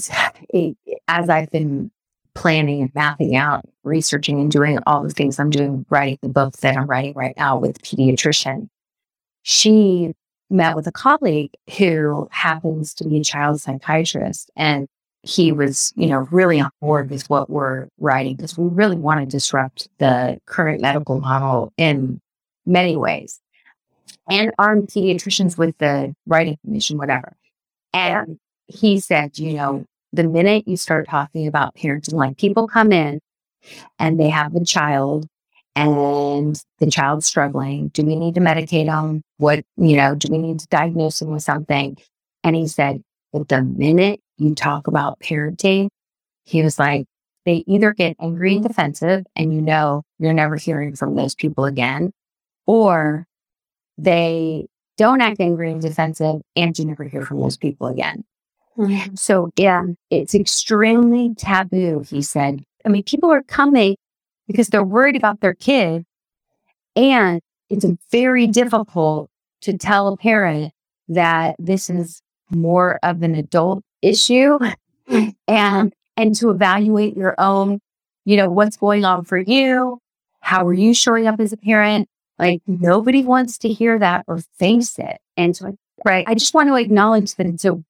as 1.08 1.28
I've 1.28 1.50
been 1.50 1.90
planning 2.34 2.82
and 2.82 2.94
mapping 2.94 3.36
out, 3.36 3.64
researching 3.82 4.40
and 4.40 4.50
doing 4.50 4.78
all 4.86 5.02
the 5.02 5.10
things 5.10 5.38
I'm 5.38 5.50
doing, 5.50 5.86
writing 5.88 6.18
the 6.22 6.28
book 6.28 6.56
that 6.58 6.76
I'm 6.76 6.86
writing 6.86 7.14
right 7.14 7.34
now 7.36 7.58
with 7.58 7.82
pediatrician. 7.82 8.68
She 9.42 10.14
met 10.50 10.76
with 10.76 10.86
a 10.86 10.92
colleague 10.92 11.52
who 11.78 12.28
happens 12.30 12.94
to 12.94 13.08
be 13.08 13.20
a 13.20 13.24
child 13.24 13.60
psychiatrist 13.60 14.50
and 14.56 14.88
he 15.24 15.52
was, 15.52 15.92
you 15.96 16.06
know, 16.06 16.28
really 16.30 16.60
on 16.60 16.70
board 16.80 17.10
with 17.10 17.28
what 17.30 17.48
we're 17.48 17.88
writing 17.98 18.36
because 18.36 18.58
we 18.58 18.68
really 18.68 18.96
want 18.96 19.20
to 19.20 19.26
disrupt 19.26 19.88
the 19.98 20.38
current 20.46 20.82
medical 20.82 21.18
model 21.18 21.72
in 21.78 22.20
many 22.66 22.96
ways 22.96 23.40
and 24.30 24.52
arm 24.58 24.86
pediatricians 24.86 25.56
with 25.56 25.76
the 25.78 26.14
writing 26.26 26.58
commission, 26.64 26.98
whatever. 26.98 27.36
And 27.92 28.38
he 28.66 29.00
said, 29.00 29.38
you 29.38 29.54
know, 29.54 29.84
the 30.12 30.24
minute 30.24 30.68
you 30.68 30.76
start 30.76 31.08
talking 31.08 31.46
about 31.46 31.74
parenting, 31.74 32.14
like 32.14 32.36
people 32.36 32.68
come 32.68 32.92
in 32.92 33.20
and 33.98 34.20
they 34.20 34.28
have 34.28 34.54
a 34.54 34.64
child 34.64 35.26
and 35.74 36.62
the 36.78 36.90
child's 36.90 37.26
struggling. 37.26 37.88
Do 37.88 38.04
we 38.04 38.14
need 38.14 38.34
to 38.34 38.40
medicate 38.40 38.86
them? 38.86 39.22
What, 39.38 39.64
you 39.76 39.96
know, 39.96 40.14
do 40.14 40.28
we 40.30 40.38
need 40.38 40.60
to 40.60 40.66
diagnose 40.68 41.18
them 41.18 41.30
with 41.30 41.42
something? 41.42 41.96
And 42.42 42.54
he 42.54 42.68
said, 42.68 43.02
but 43.32 43.48
the 43.48 43.62
minute 43.62 44.20
you 44.36 44.54
talk 44.54 44.86
about 44.86 45.20
parenting, 45.20 45.88
he 46.44 46.62
was 46.62 46.78
like, 46.78 47.06
they 47.44 47.64
either 47.66 47.92
get 47.92 48.16
angry 48.20 48.56
and 48.56 48.66
defensive 48.66 49.24
and 49.36 49.52
you 49.52 49.60
know 49.60 50.02
you're 50.18 50.32
never 50.32 50.56
hearing 50.56 50.96
from 50.96 51.14
those 51.14 51.34
people 51.34 51.64
again, 51.64 52.12
or 52.66 53.26
they 53.98 54.66
don't 54.96 55.20
act 55.20 55.40
angry 55.40 55.70
and 55.70 55.82
defensive 55.82 56.40
and 56.56 56.78
you 56.78 56.84
never 56.84 57.04
hear 57.04 57.24
from 57.24 57.40
those 57.40 57.56
people 57.56 57.86
again. 57.86 58.24
Mm-hmm. 58.78 59.14
So, 59.14 59.50
yeah, 59.56 59.84
it's 60.10 60.34
extremely 60.34 61.34
taboo, 61.34 62.04
he 62.08 62.22
said. 62.22 62.62
I 62.84 62.88
mean, 62.88 63.04
people 63.04 63.30
are 63.32 63.42
coming 63.42 63.96
because 64.46 64.68
they're 64.68 64.84
worried 64.84 65.16
about 65.16 65.40
their 65.40 65.54
kid. 65.54 66.04
And 66.96 67.40
it's 67.70 67.86
very 68.10 68.46
difficult 68.46 69.28
to 69.62 69.76
tell 69.76 70.08
a 70.08 70.16
parent 70.16 70.72
that 71.08 71.56
this 71.58 71.88
is 71.90 72.20
more 72.50 72.98
of 73.02 73.22
an 73.22 73.34
adult 73.34 73.82
issue 74.04 74.58
and 75.48 75.92
and 76.16 76.34
to 76.36 76.50
evaluate 76.50 77.16
your 77.16 77.34
own, 77.38 77.80
you 78.24 78.36
know, 78.36 78.48
what's 78.48 78.76
going 78.76 79.04
on 79.04 79.24
for 79.24 79.38
you. 79.38 79.98
How 80.40 80.66
are 80.66 80.72
you 80.74 80.94
showing 80.94 81.26
up 81.26 81.40
as 81.40 81.52
a 81.52 81.56
parent? 81.56 82.08
Like 82.38 82.62
nobody 82.66 83.24
wants 83.24 83.58
to 83.58 83.68
hear 83.68 83.98
that 83.98 84.24
or 84.26 84.38
face 84.58 84.98
it. 84.98 85.18
And 85.36 85.56
so 85.56 85.76
right. 86.04 86.24
I 86.28 86.34
just 86.34 86.54
want 86.54 86.68
to 86.68 86.76
acknowledge 86.76 87.34
that 87.36 87.46
it's 87.46 87.64
a 87.64 87.82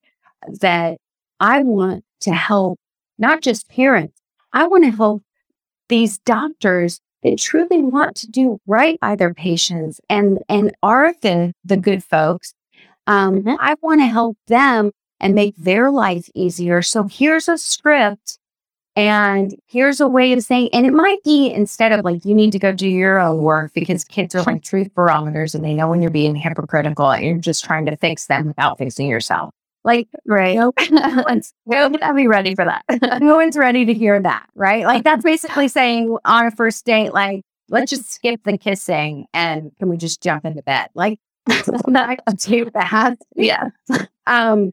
that 0.61 0.99
I 1.41 1.63
want 1.63 2.05
to 2.21 2.33
help 2.33 2.79
not 3.19 3.43
just 3.43 3.69
parents, 3.69 4.21
I 4.53 4.67
want 4.67 4.85
to 4.85 4.91
help 4.91 5.23
these 5.89 6.19
doctors 6.19 7.01
that 7.23 7.39
truly 7.39 7.83
want 7.83 8.17
to 8.17 8.31
do 8.31 8.61
right 8.67 8.99
by 9.01 9.17
their 9.17 9.35
patients 9.35 10.01
and 10.09 10.39
and 10.49 10.75
are 10.83 11.15
the 11.23 11.53
the 11.65 11.77
good 11.77 12.05
folks. 12.05 12.55
Um, 13.07 13.43
mm-hmm. 13.43 13.57
I 13.59 13.77
want 13.83 14.01
to 14.01 14.07
help 14.07 14.37
them 14.47 14.93
and 15.25 15.35
make 15.35 15.57
their 15.57 15.91
life 15.91 16.29
easier. 16.35 16.83
So 16.83 17.05
here's 17.05 17.49
a 17.49 17.57
script 17.57 18.39
and 18.95 19.57
here's 19.67 19.99
a 19.99 20.07
way 20.07 20.35
of 20.35 20.43
saying, 20.43 20.69
and 20.75 20.85
it 20.85 20.93
might 20.93 21.25
be 21.25 21.51
instead 21.51 21.93
of 21.93 22.05
like, 22.05 22.27
you 22.27 22.35
need 22.35 22.53
to 22.53 22.59
go 22.59 22.73
do 22.73 22.87
your 22.87 23.19
own 23.19 23.39
work 23.39 23.73
because 23.75 24.05
kids 24.05 24.35
are 24.35 24.43
like 24.43 24.63
truth 24.63 24.95
barometers 24.95 25.55
and 25.55 25.65
they 25.65 25.73
know 25.73 25.89
when 25.89 26.03
you're 26.03 26.11
being 26.11 26.37
hypocritical 26.37 27.11
and 27.11 27.25
you're 27.25 27.39
just 27.39 27.65
trying 27.65 27.87
to 27.87 27.97
fix 27.97 28.27
them 28.27 28.47
without 28.47 28.77
fixing 28.77 29.09
yourself. 29.09 29.51
Like, 29.83 30.09
right. 30.27 30.57
Nope. 30.57 30.79
I'll 31.73 32.15
be 32.15 32.29
ready 32.29 32.55
for 32.55 32.67
that. 32.67 32.85
no 33.23 33.37
one's 33.37 33.57
ready 33.57 33.87
to 33.87 33.95
hear 33.95 34.21
that. 34.21 34.47
Right. 34.55 34.85
Like, 34.85 35.05
that's 35.05 35.25
basically 35.25 35.69
saying 35.69 36.17
on 36.27 36.47
a 36.47 36.51
first 36.51 36.85
date, 36.85 37.15
like, 37.15 37.43
let's 37.71 37.91
just 37.91 38.13
skip 38.13 38.43
the 38.45 38.59
kissing 38.59 39.27
and 39.33 39.73
can 39.79 39.89
we 39.89 39.97
just 39.97 40.23
jump 40.23 40.45
into 40.45 40.63
bed? 40.63 40.91
Like, 40.95 41.19
not 41.89 42.21
too 42.39 42.71
bad. 42.71 43.17
Yeah. 43.35 43.71
Um, 44.27 44.71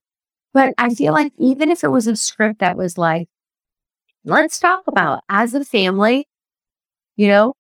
but 0.53 0.73
I 0.77 0.93
feel 0.93 1.13
like 1.13 1.33
even 1.37 1.71
if 1.71 1.83
it 1.83 1.89
was 1.89 2.07
a 2.07 2.15
script 2.15 2.59
that 2.59 2.77
was 2.77 2.97
like, 2.97 3.27
let's 4.25 4.59
talk 4.59 4.83
about 4.87 5.23
as 5.29 5.53
a 5.53 5.65
family, 5.65 6.27
you 7.15 7.27
know, 7.27 7.53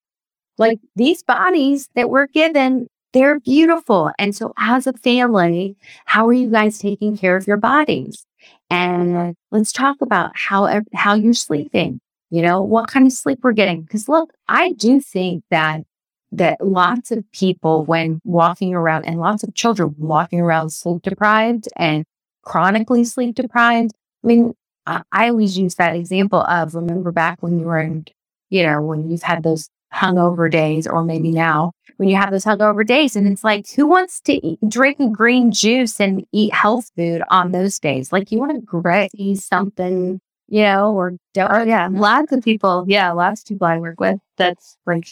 like 0.57 0.79
these 0.95 1.23
bodies 1.23 1.89
that 1.95 2.09
we're 2.09 2.27
given, 2.27 2.87
they're 3.13 3.39
beautiful. 3.39 4.11
And 4.19 4.35
so 4.35 4.53
as 4.57 4.87
a 4.87 4.93
family, 4.93 5.75
how 6.05 6.27
are 6.27 6.33
you 6.33 6.49
guys 6.49 6.79
taking 6.79 7.17
care 7.17 7.35
of 7.35 7.47
your 7.47 7.57
bodies? 7.57 8.25
And 8.69 9.35
let's 9.51 9.71
talk 9.71 9.97
about 10.01 10.31
how, 10.35 10.81
how 10.93 11.15
you're 11.15 11.33
sleeping, 11.33 11.99
you 12.29 12.41
know, 12.41 12.61
what 12.61 12.89
kind 12.89 13.05
of 13.07 13.13
sleep 13.13 13.39
we're 13.43 13.51
getting. 13.53 13.85
Cause 13.87 14.07
look, 14.07 14.33
I 14.47 14.73
do 14.73 15.01
think 15.01 15.43
that 15.49 15.81
that 16.31 16.65
lots 16.65 17.11
of 17.11 17.29
people 17.33 17.83
when 17.85 18.21
walking 18.23 18.73
around 18.73 19.05
and 19.05 19.19
lots 19.19 19.43
of 19.43 19.53
children 19.53 19.93
walking 19.97 20.39
around 20.39 20.69
sleep 20.69 21.01
deprived 21.01 21.67
and 21.75 22.05
chronically 22.43 23.03
sleep 23.03 23.35
deprived. 23.35 23.91
I 24.23 24.27
mean, 24.27 24.53
I, 24.85 25.03
I 25.11 25.29
always 25.29 25.57
use 25.57 25.75
that 25.75 25.95
example 25.95 26.41
of 26.41 26.75
remember 26.75 27.11
back 27.11 27.41
when 27.41 27.59
you 27.59 27.65
were 27.65 27.79
in, 27.79 28.05
you 28.49 28.63
know, 28.63 28.81
when 28.81 29.09
you've 29.09 29.23
had 29.23 29.43
those 29.43 29.69
hungover 29.93 30.49
days, 30.49 30.87
or 30.87 31.03
maybe 31.03 31.31
now 31.31 31.73
when 31.97 32.07
you 32.07 32.15
have 32.15 32.31
those 32.31 32.45
hungover 32.45 32.85
days, 32.85 33.15
and 33.15 33.27
it's 33.27 33.43
like, 33.43 33.69
who 33.71 33.85
wants 33.85 34.21
to 34.21 34.33
eat, 34.45 34.59
drink 34.67 34.97
green 35.11 35.51
juice 35.51 35.99
and 35.99 36.25
eat 36.31 36.53
health 36.53 36.89
food 36.95 37.21
on 37.29 37.51
those 37.51 37.77
days? 37.77 38.11
Like, 38.11 38.31
you 38.31 38.39
want 38.39 38.53
to 38.53 38.61
graze 38.61 39.45
something, 39.45 40.21
you 40.47 40.63
know, 40.63 40.93
or 40.93 41.13
don't. 41.33 41.51
Oh, 41.51 41.63
yeah, 41.63 41.89
lots 41.91 42.31
of 42.31 42.43
people. 42.43 42.85
Yeah, 42.87 43.11
lots 43.11 43.41
of 43.41 43.47
people 43.47 43.67
I 43.67 43.77
work 43.79 43.99
with. 43.99 44.19
That's 44.37 44.77
like, 44.85 45.07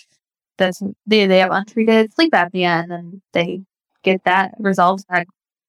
that's 0.57 0.81
they 1.05 1.27
they 1.27 1.39
have 1.39 1.51
untreated 1.51 2.13
sleep 2.13 2.31
apnea, 2.33 2.83
and 2.83 2.91
then 2.91 3.21
they 3.33 3.61
get 4.03 4.23
that 4.23 4.55
resolved 4.59 5.05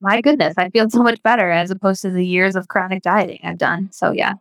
my 0.00 0.20
goodness, 0.20 0.54
I 0.56 0.70
feel 0.70 0.90
so 0.90 1.02
much 1.02 1.22
better 1.22 1.50
as 1.50 1.70
opposed 1.70 2.02
to 2.02 2.10
the 2.10 2.26
years 2.26 2.56
of 2.56 2.68
chronic 2.68 3.02
dieting 3.02 3.40
I've 3.42 3.58
done. 3.58 3.90
So 3.92 4.12
yeah. 4.12 4.34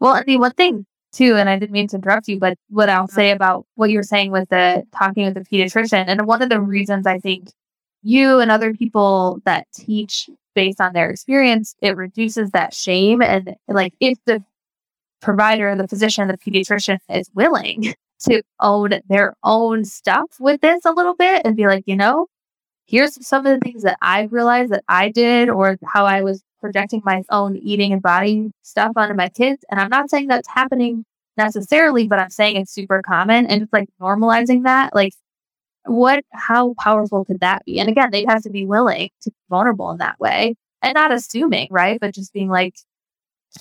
Well, 0.00 0.14
and 0.14 0.26
the 0.26 0.36
one 0.36 0.52
thing 0.52 0.86
too, 1.12 1.36
and 1.36 1.48
I 1.48 1.58
didn't 1.58 1.72
mean 1.72 1.88
to 1.88 1.96
interrupt 1.96 2.28
you, 2.28 2.38
but 2.38 2.58
what 2.68 2.90
I'll 2.90 3.08
say 3.08 3.30
about 3.30 3.66
what 3.74 3.90
you 3.90 3.98
were 3.98 4.02
saying 4.02 4.30
with 4.30 4.48
the 4.50 4.84
talking 4.96 5.24
with 5.24 5.34
the 5.34 5.40
pediatrician, 5.40 6.04
and 6.06 6.26
one 6.26 6.42
of 6.42 6.50
the 6.50 6.60
reasons 6.60 7.06
I 7.06 7.18
think 7.18 7.48
you 8.02 8.40
and 8.40 8.50
other 8.50 8.74
people 8.74 9.40
that 9.46 9.66
teach 9.74 10.28
based 10.54 10.80
on 10.80 10.92
their 10.92 11.10
experience, 11.10 11.74
it 11.80 11.96
reduces 11.96 12.50
that 12.50 12.74
shame. 12.74 13.22
And 13.22 13.56
like 13.68 13.94
if 14.00 14.18
the 14.26 14.44
provider, 15.20 15.74
the 15.74 15.88
physician, 15.88 16.28
the 16.28 16.38
pediatrician 16.38 16.98
is 17.08 17.30
willing 17.34 17.94
to 18.28 18.42
own 18.60 19.00
their 19.08 19.36
own 19.44 19.84
stuff 19.84 20.36
with 20.40 20.60
this 20.60 20.84
a 20.84 20.92
little 20.92 21.14
bit 21.14 21.42
and 21.44 21.56
be 21.56 21.66
like, 21.66 21.84
you 21.86 21.96
know, 21.96 22.26
here's 22.86 23.26
some 23.26 23.46
of 23.46 23.54
the 23.54 23.64
things 23.64 23.82
that 23.82 23.98
I've 24.00 24.32
realized 24.32 24.72
that 24.72 24.84
I 24.88 25.10
did 25.10 25.48
or 25.48 25.76
how 25.84 26.06
I 26.06 26.22
was 26.22 26.42
projecting 26.60 27.02
my 27.04 27.22
own 27.30 27.56
eating 27.56 27.92
and 27.92 28.02
body 28.02 28.50
stuff 28.62 28.92
onto 28.96 29.14
my 29.14 29.28
kids. 29.28 29.64
And 29.70 29.80
I'm 29.80 29.90
not 29.90 30.10
saying 30.10 30.28
that's 30.28 30.48
happening 30.48 31.04
necessarily, 31.36 32.06
but 32.08 32.18
I'm 32.18 32.30
saying 32.30 32.56
it's 32.56 32.72
super 32.72 33.02
common 33.02 33.46
and 33.46 33.62
just 33.62 33.72
like 33.72 33.88
normalizing 34.00 34.64
that. 34.64 34.94
Like, 34.94 35.12
what, 35.84 36.24
how 36.32 36.74
powerful 36.78 37.24
could 37.24 37.40
that 37.40 37.64
be? 37.64 37.78
And 37.78 37.88
again, 37.88 38.10
they 38.10 38.24
have 38.28 38.42
to 38.42 38.50
be 38.50 38.66
willing 38.66 39.10
to 39.22 39.30
be 39.30 39.36
vulnerable 39.50 39.90
in 39.90 39.98
that 39.98 40.18
way 40.18 40.56
and 40.82 40.94
not 40.94 41.12
assuming, 41.12 41.68
right? 41.70 42.00
But 42.00 42.14
just 42.14 42.32
being 42.32 42.48
like, 42.48 42.74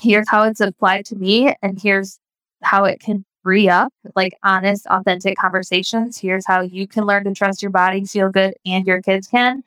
here's 0.02 0.30
how 0.30 0.44
it's 0.44 0.62
applied 0.62 1.06
to 1.06 1.16
me 1.16 1.54
and 1.62 1.80
here's 1.80 2.20
how 2.64 2.86
it 2.86 3.00
can 3.00 3.26
free 3.46 3.70
up 3.70 3.94
like 4.16 4.34
honest, 4.44 4.88
authentic 4.88 5.38
conversations. 5.38 6.18
Here's 6.18 6.48
how 6.48 6.62
you 6.62 6.88
can 6.88 7.06
learn 7.06 7.26
to 7.26 7.34
trust 7.34 7.62
your 7.62 7.70
body, 7.70 8.04
feel 8.04 8.30
good, 8.30 8.56
and 8.66 8.88
your 8.88 9.04
kids 9.04 9.28
can. 9.28 9.64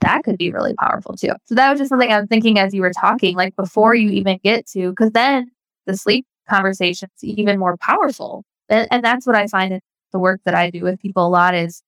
That 0.00 0.22
could 0.22 0.38
be 0.38 0.52
really 0.52 0.74
powerful 0.74 1.16
too. 1.16 1.32
So 1.44 1.56
that 1.56 1.70
was 1.70 1.80
just 1.80 1.88
something 1.88 2.10
I 2.10 2.20
was 2.20 2.28
thinking 2.28 2.60
as 2.60 2.72
you 2.72 2.82
were 2.82 2.92
talking, 2.92 3.36
like 3.36 3.56
before 3.56 3.96
you 3.96 4.10
even 4.10 4.38
get 4.44 4.64
to, 4.68 4.90
because 4.90 5.10
then 5.10 5.50
the 5.86 5.96
sleep 5.96 6.24
conversation's 6.48 7.10
even 7.22 7.58
more 7.58 7.76
powerful. 7.76 8.44
And, 8.68 8.86
and 8.92 9.04
that's 9.04 9.26
what 9.26 9.34
I 9.34 9.48
find 9.48 9.72
in 9.72 9.80
the 10.12 10.20
work 10.20 10.40
that 10.44 10.54
I 10.54 10.70
do 10.70 10.84
with 10.84 11.00
people 11.00 11.26
a 11.26 11.28
lot 11.28 11.56
is 11.56 11.82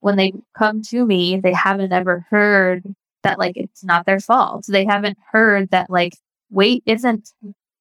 when 0.00 0.16
they 0.16 0.34
come 0.56 0.82
to 0.82 1.06
me, 1.06 1.40
they 1.40 1.54
haven't 1.54 1.92
ever 1.92 2.26
heard 2.28 2.84
that 3.22 3.38
like 3.38 3.56
it's 3.56 3.82
not 3.82 4.04
their 4.04 4.20
fault. 4.20 4.66
So 4.66 4.72
they 4.72 4.84
haven't 4.84 5.16
heard 5.32 5.70
that 5.70 5.88
like 5.88 6.12
weight 6.50 6.82
isn't 6.84 7.32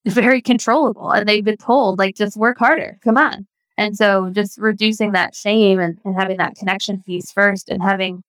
very 0.06 0.41
controllable 0.41 1.12
and 1.12 1.28
they've 1.28 1.43
been 1.43 1.58
told 1.58 1.97
like 1.97 2.16
just 2.16 2.38
work 2.38 2.58
harder 2.58 2.97
come 3.03 3.18
on 3.18 3.47
and 3.78 3.97
so 3.97 4.30
just 4.30 4.58
reducing 4.58 5.12
that 5.12 5.36
shame 5.36 5.80
and, 5.80 5.97
and 6.06 6.16
having 6.16 6.38
that 6.38 6.56
connection 6.56 7.01
piece 7.06 7.32
first 7.32 7.70
and 7.70 7.82
having 7.82 8.24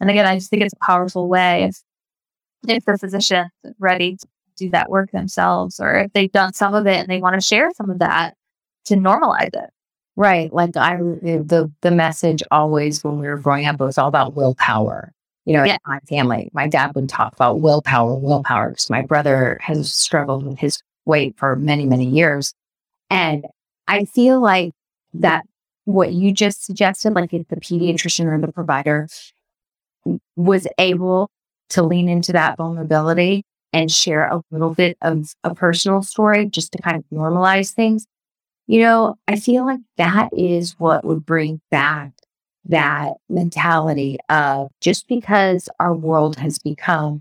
and 0.00 0.10
again 0.10 0.26
i 0.26 0.34
just 0.34 0.50
think 0.50 0.62
it's 0.62 0.74
a 0.74 0.84
powerful 0.84 1.28
way 1.28 1.64
if 1.64 1.82
if 2.68 2.84
the 2.84 2.98
physician's 2.98 3.50
ready 3.78 4.16
to 4.16 4.26
do 4.56 4.70
that 4.70 4.90
work 4.90 5.10
themselves 5.12 5.80
or 5.80 5.94
if 6.00 6.12
they've 6.12 6.32
done 6.32 6.52
some 6.52 6.74
of 6.74 6.86
it 6.86 6.98
and 6.98 7.08
they 7.08 7.20
want 7.20 7.34
to 7.34 7.40
share 7.40 7.70
some 7.76 7.90
of 7.90 8.00
that 8.00 8.34
to 8.84 8.94
normalize 8.94 9.54
it 9.54 9.70
right 10.16 10.52
like 10.52 10.76
i 10.76 10.96
the 10.96 11.70
the 11.80 11.90
message 11.90 12.42
always 12.50 13.04
when 13.04 13.18
we 13.18 13.28
were 13.28 13.38
growing 13.38 13.66
up 13.66 13.78
was 13.78 13.98
all 13.98 14.08
about 14.08 14.34
willpower 14.34 15.12
you 15.46 15.54
know, 15.54 15.64
yeah. 15.64 15.78
my 15.86 15.98
family, 16.00 16.50
my 16.52 16.68
dad 16.68 16.94
would 16.94 17.08
talk 17.08 17.32
about 17.32 17.60
willpower, 17.60 18.14
willpower. 18.14 18.70
Because 18.70 18.90
my 18.90 19.02
brother 19.02 19.58
has 19.62 19.92
struggled 19.92 20.44
with 20.44 20.58
his 20.58 20.82
weight 21.10 21.36
for 21.36 21.56
many, 21.56 21.84
many 21.84 22.06
years. 22.06 22.54
And 23.10 23.44
I 23.88 24.04
feel 24.04 24.40
like 24.40 24.72
that 25.14 25.44
what 25.84 26.12
you 26.12 26.32
just 26.32 26.64
suggested, 26.64 27.14
like 27.14 27.34
if 27.34 27.48
the 27.48 27.56
pediatrician 27.56 28.26
or 28.26 28.38
the 28.38 28.52
provider 28.52 29.08
was 30.36 30.66
able 30.78 31.28
to 31.70 31.82
lean 31.82 32.08
into 32.08 32.32
that 32.32 32.56
vulnerability 32.56 33.44
and 33.72 33.90
share 33.90 34.24
a 34.28 34.40
little 34.50 34.74
bit 34.74 34.96
of 35.02 35.34
a 35.44 35.54
personal 35.54 36.02
story 36.02 36.46
just 36.46 36.72
to 36.72 36.78
kind 36.82 36.96
of 36.96 37.04
normalize 37.12 37.72
things, 37.72 38.06
you 38.66 38.80
know, 38.80 39.16
I 39.26 39.36
feel 39.36 39.66
like 39.66 39.80
that 39.96 40.30
is 40.32 40.78
what 40.78 41.04
would 41.04 41.26
bring 41.26 41.60
back 41.70 42.12
that 42.66 43.14
mentality 43.28 44.18
of 44.28 44.70
just 44.80 45.08
because 45.08 45.68
our 45.80 45.94
world 45.94 46.36
has 46.36 46.58
become 46.58 47.20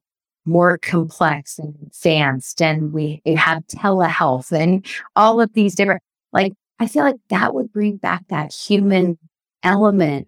more 0.49 0.77
complex 0.77 1.59
and 1.59 1.75
advanced 1.85 2.61
and 2.61 2.91
we 2.91 3.21
have 3.25 3.65
telehealth 3.67 4.51
and 4.51 4.85
all 5.15 5.39
of 5.39 5.53
these 5.53 5.75
different 5.75 6.01
like 6.33 6.53
I 6.79 6.87
feel 6.87 7.03
like 7.03 7.17
that 7.29 7.53
would 7.53 7.71
bring 7.71 7.97
back 7.97 8.27
that 8.29 8.53
human 8.53 9.17
element 9.63 10.27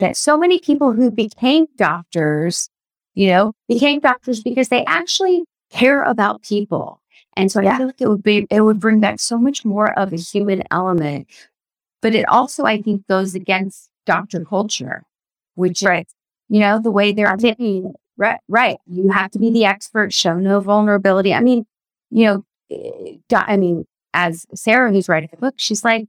that 0.00 0.16
so 0.16 0.36
many 0.36 0.58
people 0.58 0.92
who 0.92 1.10
became 1.10 1.66
doctors, 1.76 2.68
you 3.14 3.28
know, 3.28 3.52
became 3.68 4.00
doctors 4.00 4.42
because 4.42 4.68
they 4.68 4.84
actually 4.86 5.44
care 5.70 6.02
about 6.02 6.42
people. 6.42 7.00
And 7.36 7.50
so 7.50 7.60
I 7.60 7.76
feel 7.76 7.86
like 7.86 8.00
it 8.00 8.08
would 8.08 8.22
be, 8.22 8.46
it 8.50 8.62
would 8.62 8.80
bring 8.80 9.00
back 9.00 9.20
so 9.20 9.38
much 9.38 9.64
more 9.64 9.96
of 9.98 10.12
a 10.12 10.16
human 10.16 10.64
element. 10.70 11.28
But 12.02 12.14
it 12.14 12.28
also, 12.28 12.64
I 12.64 12.82
think, 12.82 13.06
goes 13.06 13.34
against 13.34 13.88
doctor 14.04 14.44
culture, 14.44 15.04
which 15.54 15.82
right. 15.82 16.08
you 16.48 16.60
know, 16.60 16.80
the 16.80 16.90
way 16.90 17.12
they're. 17.12 17.36
Right, 18.20 18.38
right. 18.48 18.76
You 18.86 19.08
have 19.08 19.30
to 19.30 19.38
be 19.38 19.50
the 19.50 19.64
expert, 19.64 20.12
show 20.12 20.34
no 20.34 20.60
vulnerability. 20.60 21.32
I 21.32 21.40
mean, 21.40 21.64
you 22.10 22.26
know, 22.26 22.44
eh, 22.70 23.16
I 23.32 23.56
mean, 23.56 23.86
as 24.12 24.44
Sarah, 24.54 24.92
who's 24.92 25.08
writing 25.08 25.30
the 25.32 25.38
book, 25.38 25.54
she's 25.56 25.82
like, 25.82 26.06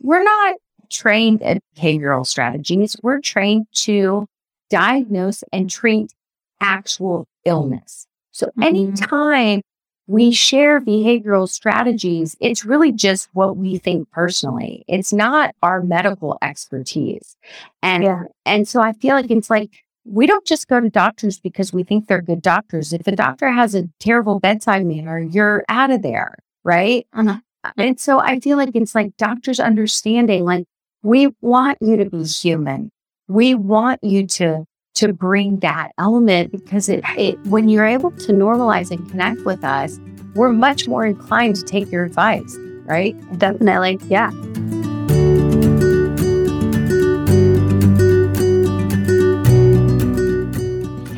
we're 0.00 0.24
not 0.24 0.56
trained 0.88 1.42
in 1.42 1.60
behavioral 1.76 2.26
strategies. 2.26 2.96
We're 3.02 3.20
trained 3.20 3.66
to 3.72 4.26
diagnose 4.70 5.44
and 5.52 5.68
treat 5.68 6.14
actual 6.62 7.28
illness. 7.44 8.06
So 8.32 8.46
mm-hmm. 8.46 8.62
anytime 8.62 9.60
we 10.06 10.32
share 10.32 10.80
behavioral 10.80 11.46
strategies, 11.46 12.38
it's 12.40 12.64
really 12.64 12.90
just 12.90 13.28
what 13.34 13.58
we 13.58 13.76
think 13.76 14.10
personally. 14.10 14.82
It's 14.88 15.12
not 15.12 15.54
our 15.62 15.82
medical 15.82 16.38
expertise. 16.40 17.36
And 17.82 18.04
yeah. 18.04 18.22
and 18.46 18.66
so 18.66 18.80
I 18.80 18.94
feel 18.94 19.14
like 19.14 19.30
it's 19.30 19.50
like 19.50 19.83
we 20.04 20.26
don't 20.26 20.46
just 20.46 20.68
go 20.68 20.80
to 20.80 20.90
doctors 20.90 21.40
because 21.40 21.72
we 21.72 21.82
think 21.82 22.06
they're 22.06 22.22
good 22.22 22.42
doctors. 22.42 22.92
If 22.92 23.06
a 23.06 23.16
doctor 23.16 23.50
has 23.50 23.74
a 23.74 23.88
terrible 24.00 24.38
bedside 24.38 24.84
manner, 24.84 25.18
you're 25.18 25.64
out 25.68 25.90
of 25.90 26.02
there, 26.02 26.34
right? 26.62 27.06
Uh-huh. 27.12 27.38
And 27.76 27.98
so 27.98 28.20
I 28.20 28.40
feel 28.40 28.56
like 28.56 28.70
it's 28.74 28.94
like 28.94 29.16
doctors 29.16 29.58
understanding 29.58 30.44
like 30.44 30.66
we 31.02 31.28
want 31.40 31.78
you 31.80 31.96
to 31.96 32.10
be 32.10 32.24
human. 32.24 32.90
We 33.28 33.54
want 33.54 34.02
you 34.02 34.26
to 34.26 34.64
to 34.96 35.12
bring 35.12 35.58
that 35.58 35.90
element 35.98 36.52
because 36.52 36.88
it, 36.88 37.02
it 37.18 37.38
when 37.46 37.68
you're 37.68 37.86
able 37.86 38.12
to 38.12 38.32
normalize 38.32 38.90
and 38.90 39.10
connect 39.10 39.40
with 39.40 39.64
us, 39.64 39.98
we're 40.34 40.52
much 40.52 40.86
more 40.86 41.04
inclined 41.04 41.56
to 41.56 41.62
take 41.62 41.90
your 41.90 42.04
advice, 42.04 42.56
right? 42.84 43.16
Definitely. 43.38 43.98
Yeah. 44.08 44.30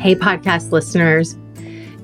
Hey, 0.07 0.15
podcast 0.15 0.71
listeners, 0.71 1.33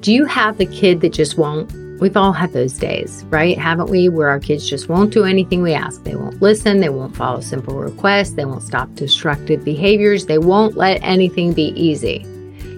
do 0.02 0.12
you 0.12 0.26
have 0.26 0.58
the 0.58 0.66
kid 0.66 1.00
that 1.00 1.14
just 1.14 1.38
won't 1.38 1.72
We've 2.02 2.18
all 2.18 2.34
had 2.34 2.52
those 2.52 2.74
days, 2.74 3.24
right? 3.30 3.58
Haven't 3.58 3.90
we? 3.90 4.10
Where 4.10 4.28
our 4.28 4.42
kids 4.42 4.70
just 4.70 4.90
won't 4.90 5.14
do 5.14 5.24
anything 5.24 5.62
we 5.62 5.74
ask. 5.74 6.04
They 6.04 6.18
won't 6.18 6.42
listen. 6.42 6.82
They 6.82 6.90
won't 6.90 7.16
follow 7.16 7.40
simple 7.40 7.80
requests. 7.80 8.32
They 8.32 8.44
won't 8.44 8.64
stop 8.64 8.94
destructive 8.96 9.64
behaviors. 9.64 10.26
They 10.26 10.38
won't 10.38 10.76
let 10.76 11.02
anything 11.02 11.54
be 11.54 11.68
easy. 11.82 12.26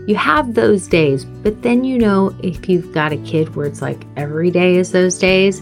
You 0.05 0.13
have 0.13 0.53
those 0.53 0.87
days, 0.87 1.25
but 1.25 1.63
then 1.63 1.83
you 1.83 1.97
know 1.97 2.35
if 2.43 2.69
you've 2.69 2.93
got 2.93 3.11
a 3.11 3.17
kid 3.17 3.55
where 3.55 3.65
it's 3.65 3.81
like 3.81 4.05
every 4.15 4.51
day 4.51 4.75
is 4.75 4.91
those 4.91 5.17
days. 5.17 5.59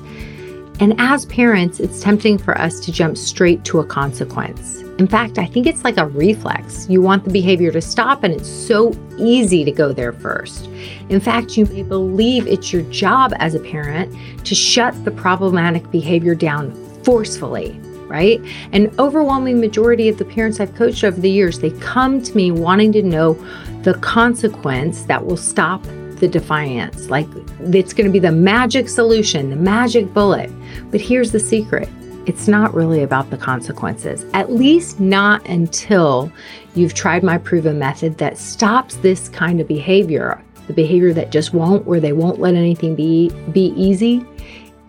And 0.81 0.93
as 0.97 1.25
parents, 1.27 1.79
it's 1.79 2.01
tempting 2.01 2.37
for 2.37 2.57
us 2.57 2.81
to 2.81 2.91
jump 2.91 3.15
straight 3.15 3.63
to 3.63 3.79
a 3.79 3.85
consequence. 3.85 4.82
In 4.99 5.07
fact, 5.07 5.39
I 5.39 5.47
think 5.47 5.65
it's 5.65 5.83
like 5.83 5.97
a 5.97 6.05
reflex. 6.05 6.87
You 6.87 7.01
want 7.01 7.23
the 7.23 7.31
behavior 7.31 7.71
to 7.71 7.81
stop, 7.81 8.23
and 8.23 8.31
it's 8.31 8.47
so 8.47 8.93
easy 9.17 9.63
to 9.63 9.71
go 9.71 9.91
there 9.91 10.13
first. 10.13 10.69
In 11.09 11.19
fact, 11.19 11.57
you 11.57 11.65
may 11.65 11.81
believe 11.81 12.45
it's 12.45 12.71
your 12.71 12.83
job 12.83 13.33
as 13.37 13.55
a 13.55 13.59
parent 13.59 14.13
to 14.45 14.53
shut 14.53 15.03
the 15.03 15.09
problematic 15.09 15.89
behavior 15.89 16.35
down 16.35 16.71
forcefully, 17.03 17.71
right? 18.07 18.39
An 18.71 18.93
overwhelming 18.99 19.59
majority 19.59 20.09
of 20.09 20.19
the 20.19 20.25
parents 20.25 20.59
I've 20.59 20.75
coached 20.75 21.03
over 21.03 21.19
the 21.19 21.29
years, 21.29 21.57
they 21.57 21.71
come 21.79 22.21
to 22.21 22.35
me 22.35 22.51
wanting 22.51 22.91
to 22.91 23.01
know 23.01 23.33
the 23.81 23.95
consequence 23.95 25.03
that 25.05 25.25
will 25.25 25.37
stop 25.37 25.83
the 26.19 26.27
defiance. 26.27 27.09
Like 27.09 27.27
it's 27.59 27.93
going 27.93 28.05
to 28.05 28.13
be 28.13 28.19
the 28.19 28.31
magic 28.31 28.87
solution, 28.87 29.49
the 29.49 29.55
magic 29.55 30.13
bullet. 30.13 30.51
But 30.91 31.01
here's 31.01 31.31
the 31.31 31.39
secret 31.39 31.89
it's 32.25 32.47
not 32.47 32.73
really 32.73 33.03
about 33.03 33.29
the 33.29 33.37
consequences, 33.37 34.25
at 34.33 34.51
least 34.51 34.99
not 34.99 35.45
until 35.47 36.31
you've 36.75 36.93
tried 36.93 37.23
my 37.23 37.37
proven 37.37 37.77
method 37.79 38.17
that 38.17 38.37
stops 38.37 38.95
this 38.97 39.29
kind 39.29 39.59
of 39.59 39.67
behavior, 39.67 40.41
the 40.67 40.73
behavior 40.73 41.13
that 41.13 41.31
just 41.31 41.53
won't, 41.53 41.85
where 41.85 41.99
they 41.99 42.13
won't 42.13 42.39
let 42.39 42.55
anything 42.55 42.95
be, 42.95 43.29
be 43.51 43.73
easy 43.75 44.25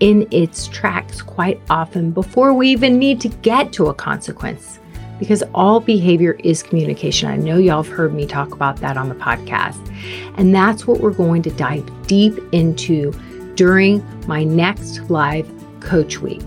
in 0.00 0.28
its 0.30 0.68
tracks 0.68 1.22
quite 1.22 1.60
often 1.70 2.10
before 2.10 2.52
we 2.52 2.68
even 2.68 2.98
need 2.98 3.20
to 3.20 3.28
get 3.28 3.72
to 3.72 3.86
a 3.86 3.94
consequence. 3.94 4.78
Because 5.18 5.44
all 5.54 5.78
behavior 5.78 6.32
is 6.40 6.62
communication. 6.62 7.30
I 7.30 7.36
know 7.36 7.56
y'all 7.56 7.82
have 7.82 7.92
heard 7.92 8.12
me 8.12 8.26
talk 8.26 8.52
about 8.52 8.76
that 8.78 8.96
on 8.96 9.08
the 9.08 9.14
podcast. 9.14 9.80
And 10.36 10.52
that's 10.54 10.88
what 10.88 11.00
we're 11.00 11.12
going 11.12 11.42
to 11.42 11.50
dive 11.50 11.88
deep 12.06 12.34
into 12.52 13.12
during 13.54 14.04
my 14.26 14.42
next 14.42 15.08
live 15.10 15.48
Coach 15.80 16.18
Week. 16.18 16.42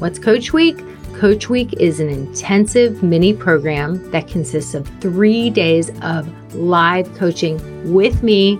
What's 0.00 0.18
Coach 0.18 0.52
Week? 0.52 0.76
Coach 1.14 1.48
Week 1.48 1.72
is 1.74 2.00
an 2.00 2.08
intensive 2.08 3.04
mini 3.04 3.32
program 3.32 4.10
that 4.10 4.26
consists 4.26 4.74
of 4.74 4.88
three 5.00 5.50
days 5.50 5.90
of 6.02 6.54
live 6.56 7.14
coaching 7.14 7.94
with 7.94 8.24
me, 8.24 8.58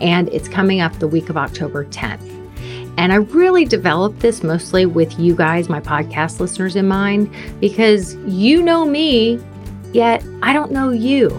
and 0.00 0.30
it's 0.30 0.48
coming 0.48 0.80
up 0.80 0.98
the 0.98 1.06
week 1.06 1.28
of 1.28 1.36
October 1.36 1.84
10th. 1.84 2.32
And 2.96 3.12
I 3.12 3.16
really 3.16 3.66
developed 3.66 4.20
this 4.20 4.42
mostly 4.42 4.86
with 4.86 5.18
you 5.20 5.36
guys, 5.36 5.68
my 5.68 5.80
podcast 5.80 6.40
listeners, 6.40 6.74
in 6.74 6.88
mind, 6.88 7.30
because 7.60 8.14
you 8.24 8.62
know 8.62 8.86
me, 8.86 9.38
yet 9.96 10.22
I 10.42 10.52
don't 10.52 10.70
know 10.70 10.90
you. 10.90 11.30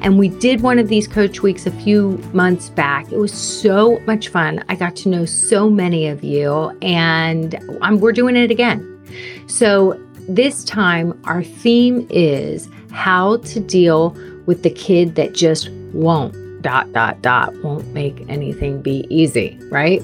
And 0.00 0.18
we 0.18 0.28
did 0.28 0.62
one 0.62 0.78
of 0.78 0.88
these 0.88 1.06
coach 1.06 1.42
weeks 1.42 1.66
a 1.66 1.70
few 1.70 2.16
months 2.32 2.70
back. 2.70 3.12
It 3.12 3.18
was 3.18 3.32
so 3.32 4.00
much 4.06 4.28
fun. 4.28 4.64
I 4.68 4.74
got 4.74 4.96
to 4.96 5.08
know 5.08 5.26
so 5.26 5.68
many 5.68 6.08
of 6.08 6.24
you, 6.24 6.76
and 6.80 7.54
I'm, 7.82 8.00
we're 8.00 8.12
doing 8.12 8.34
it 8.34 8.50
again. 8.50 8.80
So 9.46 10.00
this 10.28 10.64
time, 10.64 11.20
our 11.24 11.44
theme 11.44 12.06
is 12.10 12.68
how 12.90 13.36
to 13.38 13.60
deal 13.60 14.16
with 14.46 14.62
the 14.62 14.70
kid 14.70 15.14
that 15.16 15.34
just 15.34 15.68
won't, 15.92 16.62
dot, 16.62 16.92
dot, 16.92 17.20
dot, 17.20 17.54
won't 17.62 17.86
make 17.88 18.24
anything 18.28 18.80
be 18.80 19.06
easy, 19.10 19.58
right? 19.70 20.02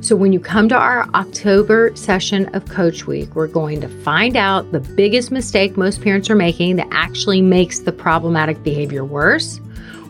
So, 0.00 0.14
when 0.14 0.32
you 0.32 0.38
come 0.38 0.68
to 0.68 0.76
our 0.76 1.08
October 1.14 1.94
session 1.96 2.54
of 2.54 2.64
Coach 2.66 3.08
Week, 3.08 3.34
we're 3.34 3.48
going 3.48 3.80
to 3.80 3.88
find 3.88 4.36
out 4.36 4.70
the 4.70 4.78
biggest 4.78 5.32
mistake 5.32 5.76
most 5.76 6.00
parents 6.00 6.30
are 6.30 6.36
making 6.36 6.76
that 6.76 6.86
actually 6.92 7.42
makes 7.42 7.80
the 7.80 7.90
problematic 7.90 8.62
behavior 8.62 9.04
worse. 9.04 9.60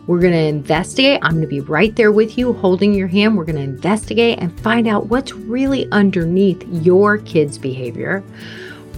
We're 0.05 0.19
going 0.19 0.33
to 0.33 0.39
investigate. 0.39 1.19
I'm 1.23 1.31
going 1.31 1.41
to 1.41 1.47
be 1.47 1.61
right 1.61 1.95
there 1.95 2.11
with 2.11 2.37
you, 2.37 2.53
holding 2.53 2.93
your 2.93 3.07
hand. 3.07 3.35
We're 3.35 3.45
going 3.45 3.55
to 3.55 3.63
investigate 3.63 4.37
and 4.39 4.57
find 4.61 4.87
out 4.87 5.07
what's 5.07 5.33
really 5.33 5.91
underneath 5.91 6.63
your 6.67 7.17
kid's 7.17 7.57
behavior. 7.57 8.23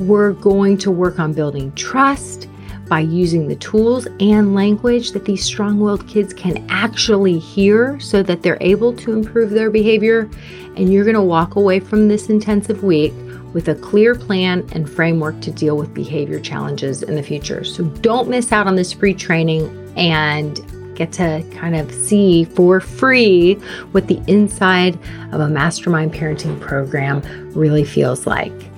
We're 0.02 0.34
going 0.34 0.78
to 0.80 0.92
work 0.92 1.20
on 1.20 1.32
building 1.32 1.72
trust 1.74 2.50
by 2.92 3.00
using 3.00 3.48
the 3.48 3.56
tools 3.56 4.06
and 4.20 4.54
language 4.54 5.14
that 5.14 5.24
these 5.24 5.42
strong 5.42 5.80
willed 5.80 6.06
kids 6.10 6.34
can 6.34 6.62
actually 6.70 7.40
hear 7.40 7.98
so 8.02 8.22
that 8.22 8.42
they're 8.42 8.58
able 8.60 8.92
to 8.92 9.14
improve 9.14 9.52
their 9.52 9.72
behavior. 9.72 10.30
And 10.76 10.92
you're 10.92 11.06
going 11.06 11.16
to 11.16 11.22
walk 11.22 11.56
away 11.56 11.80
from 11.80 12.10
this 12.10 12.28
intensive 12.28 12.84
week 12.84 13.14
with 13.54 13.70
a 13.70 13.76
clear 13.76 14.14
plan 14.14 14.68
and 14.74 14.90
framework 14.90 15.40
to 15.40 15.52
deal 15.52 15.78
with 15.78 15.94
behavior 15.94 16.38
challenges 16.42 17.02
in 17.02 17.16
the 17.16 17.24
future. 17.24 17.64
So 17.64 17.86
don't 17.86 18.28
miss 18.28 18.52
out 18.52 18.68
on 18.68 18.76
this 18.76 18.92
free 18.92 19.14
training 19.14 19.70
and 19.96 20.60
get 20.94 21.14
to 21.14 21.46
kind 21.54 21.78
of 21.78 21.90
see 21.94 22.44
for 22.44 22.82
free 22.82 23.54
what 23.94 24.08
the 24.08 24.22
inside 24.28 25.00
of 25.32 25.40
a 25.40 25.48
mastermind 25.48 26.14
parenting 26.14 26.60
program 26.60 27.22
really 27.54 27.86
feels 27.86 28.28
like. 28.28 28.71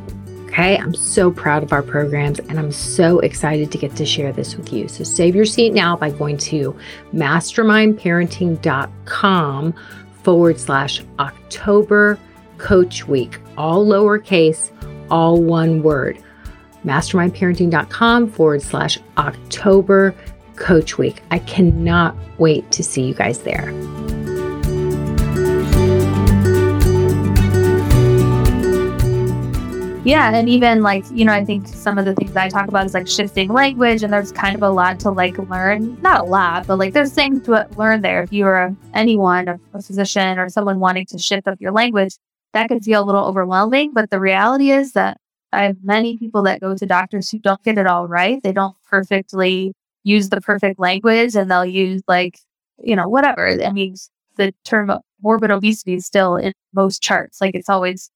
Okay, 0.54 0.78
I'm 0.78 0.93
so 0.93 1.32
proud 1.32 1.64
of 1.64 1.74
our 1.74 1.82
programs 1.82 2.38
and 2.38 2.60
I'm 2.60 2.72
so 2.72 3.18
excited 3.22 3.72
to 3.72 3.78
get 3.80 3.95
to 3.95 4.06
share 4.06 4.32
this 4.32 4.56
with 4.56 4.72
you. 4.72 4.88
So 4.88 5.04
save 5.04 5.36
your 5.36 5.45
seat 5.45 5.74
now 5.74 5.95
by 5.95 6.12
going 6.12 6.38
to 6.38 6.78
mastermindparenting.com 7.12 9.74
forward 10.22 10.60
slash 10.60 11.01
October 11.18 12.20
Coach 12.60 13.08
Week, 13.08 13.39
all 13.58 13.84
lowercase, 13.84 14.70
all 15.10 15.41
one 15.41 15.82
word. 15.82 16.20
Mastermindparenting.com 16.86 18.30
forward 18.30 18.62
slash 18.62 18.99
October 19.18 20.14
Coach 20.56 20.99
Week. 20.99 21.24
I 21.32 21.39
cannot 21.39 22.16
wait 22.38 22.72
to 22.74 22.84
see 22.84 23.01
you 23.01 23.16
guys 23.16 23.39
there. 23.39 23.72
Yeah, 30.06 30.36
and 30.36 30.49
even 30.49 30.82
like, 30.82 31.06
you 31.12 31.24
know, 31.24 31.32
I 31.32 31.45
think 31.45 31.66
some 31.66 31.97
of 31.97 32.04
the 32.04 32.14
things 32.14 32.36
I 32.36 32.49
talk 32.49 32.68
about 32.68 32.86
is 32.86 32.93
like 32.93 33.08
shifting 33.08 33.47
language, 33.54 34.04
and 34.04 34.12
there's 34.12 34.34
kind 34.34 34.54
of 34.54 34.62
a 34.62 34.70
lot 34.70 34.99
to 35.01 35.12
like 35.12 35.38
learn. 35.38 35.97
Not 36.01 36.22
a 36.22 36.24
lot, 36.26 36.68
but 36.68 36.78
like 36.78 36.91
there's 36.91 37.14
things 37.14 37.45
to 37.45 37.66
learn 37.78 38.01
there. 38.01 38.22
If 38.22 38.34
you 38.34 38.45
are 38.45 38.76
anyone, 38.93 39.47
a, 39.47 39.60
physician 39.82 40.39
or 40.39 40.49
someone 40.49 40.82
wanting 40.82 41.06
to 41.06 41.18
shift 41.18 41.47
up 41.47 41.62
your 41.62 41.72
language, 41.72 42.18
that 42.51 42.68
could 42.68 42.84
feel 42.84 43.01
a 43.01 43.06
little 43.06 43.24
overwhelming. 43.24 43.93
But 43.93 44.10
the 44.10 44.20
reality 44.20 44.72
is 44.72 44.91
that 44.91 45.22
I 45.54 45.64
have 45.64 45.78
many 45.84 46.18
people 46.18 46.43
that 46.43 46.60
go 46.60 46.76
to 46.76 46.86
doctors 46.86 47.30
who 47.30 47.39
don't 47.39 47.64
get 47.64 47.78
it 47.78 47.88
all 47.88 48.06
right. 48.06 48.43
They 48.43 48.51
don't 48.51 48.76
perfectly 48.89 49.74
use 50.04 50.28
the 50.28 50.41
perfect 50.41 50.80
language 50.80 51.36
and 51.36 51.49
they'll 51.49 51.66
use 51.66 52.01
like, 52.10 52.39
you 52.78 52.97
know, 52.97 53.08
whatever. 53.08 53.58
I 53.64 53.72
mean, 53.72 53.95
the 54.36 54.54
term 54.66 54.91
morbid 55.22 55.51
obesity 55.51 55.93
is 55.93 56.06
still 56.06 56.36
in 56.36 56.51
most 56.74 57.01
charts. 57.01 57.39
Like 57.39 57.56
it's 57.56 57.70
always 57.70 58.10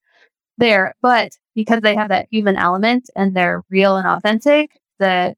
there. 0.57 0.95
But 1.01 1.31
because 1.57 1.81
they 1.81 1.95
have 1.95 2.09
that 2.09 2.27
human 2.29 2.55
element 2.55 3.09
and 3.15 3.35
they're 3.35 3.63
real 3.71 3.97
and 3.97 4.07
authentic, 4.07 4.79
that 4.99 5.35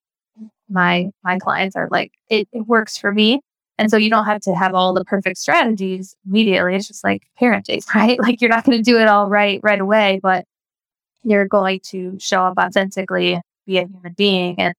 my 0.70 1.10
my 1.24 1.40
clients 1.40 1.78
are 1.78 1.88
like, 1.92 2.12
it, 2.30 2.46
it 2.52 2.68
works 2.68 2.98
for 2.98 3.14
me. 3.14 3.42
And 3.78 3.90
so 3.90 3.96
you 3.96 4.10
don't 4.10 4.26
have 4.26 4.42
to 4.42 4.54
have 4.54 4.76
all 4.76 4.94
the 4.94 5.06
perfect 5.06 5.38
strategies 5.38 6.18
immediately. 6.28 6.76
It's 6.76 6.90
just 6.90 7.06
like 7.06 7.24
parenting, 7.42 7.82
right? 7.96 8.20
Like 8.20 8.42
you're 8.42 8.50
not 8.50 8.66
going 8.66 8.78
to 8.78 8.84
do 8.84 9.00
it 9.00 9.08
all 9.08 9.30
right 9.30 9.62
right 9.64 9.80
away, 9.80 10.20
but 10.22 10.44
you're 11.24 11.48
going 11.48 11.80
to 11.86 12.18
show 12.20 12.44
up 12.44 12.58
authentically, 12.58 13.40
be 13.66 13.78
a 13.78 13.88
human 13.88 14.14
being. 14.18 14.60
And 14.60 14.76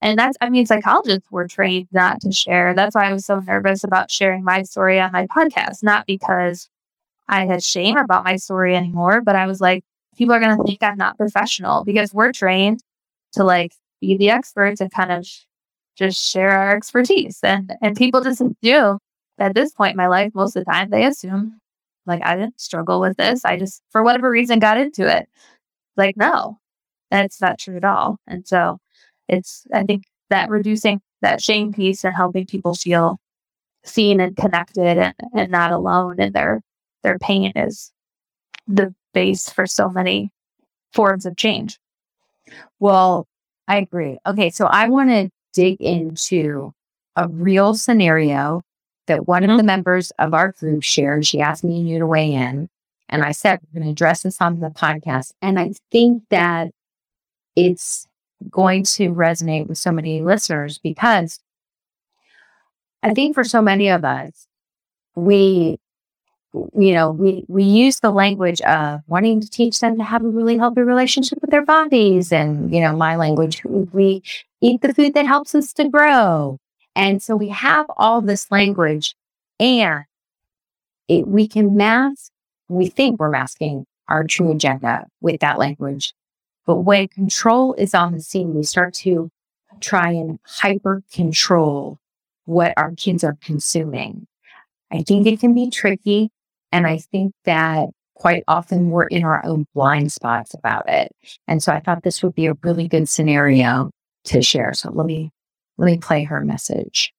and 0.00 0.16
that's 0.16 0.36
I 0.40 0.48
mean, 0.48 0.64
psychologists 0.66 1.28
were 1.32 1.48
trained 1.48 1.88
not 1.90 2.20
to 2.20 2.30
share. 2.30 2.72
That's 2.74 2.94
why 2.94 3.10
I 3.10 3.12
was 3.12 3.26
so 3.26 3.40
nervous 3.40 3.82
about 3.82 4.12
sharing 4.12 4.44
my 4.44 4.62
story 4.62 5.00
on 5.00 5.10
my 5.10 5.26
podcast, 5.26 5.82
not 5.82 6.06
because 6.06 6.68
I 7.28 7.46
had 7.46 7.64
shame 7.64 7.96
about 7.96 8.24
my 8.24 8.36
story 8.36 8.76
anymore, 8.76 9.22
but 9.22 9.34
I 9.34 9.46
was 9.48 9.60
like, 9.60 9.84
people 10.18 10.34
are 10.34 10.40
going 10.40 10.56
to 10.56 10.64
think 10.64 10.82
I'm 10.82 10.98
not 10.98 11.16
professional 11.16 11.84
because 11.84 12.12
we're 12.12 12.32
trained 12.32 12.82
to 13.32 13.44
like 13.44 13.72
be 14.00 14.16
the 14.16 14.30
experts 14.30 14.80
and 14.80 14.90
kind 14.90 15.12
of 15.12 15.26
just 15.96 16.20
share 16.20 16.50
our 16.50 16.76
expertise. 16.76 17.38
And 17.42 17.72
and 17.80 17.96
people 17.96 18.20
just 18.22 18.42
assume 18.42 18.98
at 19.38 19.54
this 19.54 19.72
point 19.72 19.92
in 19.92 19.96
my 19.96 20.08
life, 20.08 20.32
most 20.34 20.56
of 20.56 20.64
the 20.64 20.70
time 20.70 20.90
they 20.90 21.06
assume 21.06 21.60
like 22.06 22.22
I 22.24 22.36
didn't 22.36 22.60
struggle 22.60 23.00
with 23.00 23.16
this. 23.16 23.44
I 23.44 23.56
just 23.58 23.82
for 23.90 24.02
whatever 24.02 24.30
reason 24.30 24.58
got 24.58 24.78
into 24.78 25.06
it. 25.06 25.28
Like, 25.96 26.16
no, 26.16 26.58
that's 27.10 27.40
not 27.40 27.58
true 27.58 27.76
at 27.76 27.84
all. 27.84 28.18
And 28.26 28.46
so 28.46 28.78
it's 29.28 29.66
I 29.72 29.84
think 29.84 30.04
that 30.30 30.50
reducing 30.50 31.00
that 31.22 31.42
shame 31.42 31.72
piece 31.72 32.04
and 32.04 32.14
helping 32.14 32.46
people 32.46 32.74
feel 32.74 33.18
seen 33.84 34.20
and 34.20 34.36
connected 34.36 34.98
and, 34.98 35.14
and 35.34 35.50
not 35.50 35.72
alone 35.72 36.20
in 36.20 36.32
their 36.32 36.60
their 37.02 37.18
pain 37.18 37.52
is 37.56 37.92
the 38.66 38.94
base 39.18 39.50
for 39.50 39.66
so 39.66 39.88
many 39.88 40.30
forms 40.92 41.26
of 41.26 41.36
change. 41.36 41.78
Well, 42.78 43.26
I 43.66 43.78
agree. 43.78 44.18
Okay, 44.24 44.50
so 44.50 44.66
I 44.66 44.88
want 44.88 45.10
to 45.10 45.30
dig 45.52 45.80
into 45.80 46.72
a 47.16 47.26
real 47.28 47.74
scenario 47.74 48.62
that 49.08 49.26
one 49.26 49.42
of 49.42 49.48
the 49.48 49.56
mm-hmm. 49.56 49.66
members 49.66 50.12
of 50.18 50.34
our 50.34 50.52
group 50.52 50.82
shared. 50.82 51.26
She 51.26 51.40
asked 51.40 51.64
me 51.64 51.80
and 51.80 51.88
you 51.88 51.98
to 51.98 52.06
weigh 52.06 52.32
in. 52.32 52.68
And 53.08 53.24
I 53.24 53.32
said, 53.32 53.58
we're 53.60 53.80
going 53.80 53.88
to 53.88 53.92
address 53.92 54.22
this 54.22 54.40
on 54.40 54.60
the 54.60 54.68
podcast. 54.68 55.32
And 55.42 55.58
I 55.58 55.72
think 55.90 56.22
that 56.30 56.70
it's 57.56 58.06
going 58.50 58.84
to 58.84 59.10
resonate 59.10 59.66
with 59.66 59.78
so 59.78 59.90
many 59.90 60.20
listeners 60.20 60.78
because 60.78 61.40
I 63.02 63.14
think 63.14 63.34
for 63.34 63.44
so 63.44 63.60
many 63.62 63.88
of 63.88 64.04
us, 64.04 64.46
we 65.16 65.80
you 66.54 66.92
know, 66.92 67.10
we, 67.10 67.44
we 67.48 67.62
use 67.62 68.00
the 68.00 68.10
language 68.10 68.60
of 68.62 69.00
wanting 69.06 69.40
to 69.40 69.48
teach 69.48 69.80
them 69.80 69.98
to 69.98 70.04
have 70.04 70.24
a 70.24 70.28
really 70.28 70.56
healthy 70.56 70.80
relationship 70.80 71.38
with 71.40 71.50
their 71.50 71.64
bodies. 71.64 72.32
And, 72.32 72.72
you 72.74 72.80
know, 72.80 72.96
my 72.96 73.16
language, 73.16 73.62
we 73.64 74.22
eat 74.60 74.80
the 74.80 74.94
food 74.94 75.14
that 75.14 75.26
helps 75.26 75.54
us 75.54 75.72
to 75.74 75.88
grow. 75.88 76.58
And 76.96 77.22
so 77.22 77.36
we 77.36 77.48
have 77.48 77.86
all 77.96 78.20
this 78.20 78.50
language 78.50 79.14
and 79.60 80.04
it, 81.06 81.26
we 81.26 81.46
can 81.46 81.76
mask, 81.76 82.30
we 82.68 82.88
think 82.88 83.20
we're 83.20 83.30
masking 83.30 83.86
our 84.08 84.24
true 84.24 84.52
agenda 84.52 85.06
with 85.20 85.40
that 85.40 85.58
language. 85.58 86.14
But 86.66 86.76
when 86.76 87.08
control 87.08 87.74
is 87.74 87.94
on 87.94 88.12
the 88.12 88.20
scene, 88.20 88.54
we 88.54 88.62
start 88.62 88.94
to 88.94 89.30
try 89.80 90.10
and 90.10 90.38
hyper 90.44 91.02
control 91.12 91.98
what 92.46 92.74
our 92.76 92.92
kids 92.92 93.22
are 93.22 93.36
consuming. 93.42 94.26
I 94.90 95.02
think 95.02 95.26
it 95.26 95.40
can 95.40 95.54
be 95.54 95.70
tricky 95.70 96.30
and 96.72 96.86
I 96.86 96.98
think 96.98 97.32
that 97.44 97.88
quite 98.14 98.44
often 98.48 98.90
we're 98.90 99.06
in 99.06 99.24
our 99.24 99.44
own 99.44 99.66
blind 99.74 100.12
spots 100.12 100.54
about 100.54 100.88
it. 100.88 101.12
And 101.46 101.62
so 101.62 101.72
I 101.72 101.80
thought 101.80 102.02
this 102.02 102.22
would 102.22 102.34
be 102.34 102.46
a 102.46 102.54
really 102.62 102.88
good 102.88 103.08
scenario 103.08 103.90
to 104.24 104.42
share. 104.42 104.74
So 104.74 104.90
let 104.90 105.06
me 105.06 105.30
let 105.78 105.86
me 105.86 105.98
play 105.98 106.24
her 106.24 106.40
message. 106.44 107.12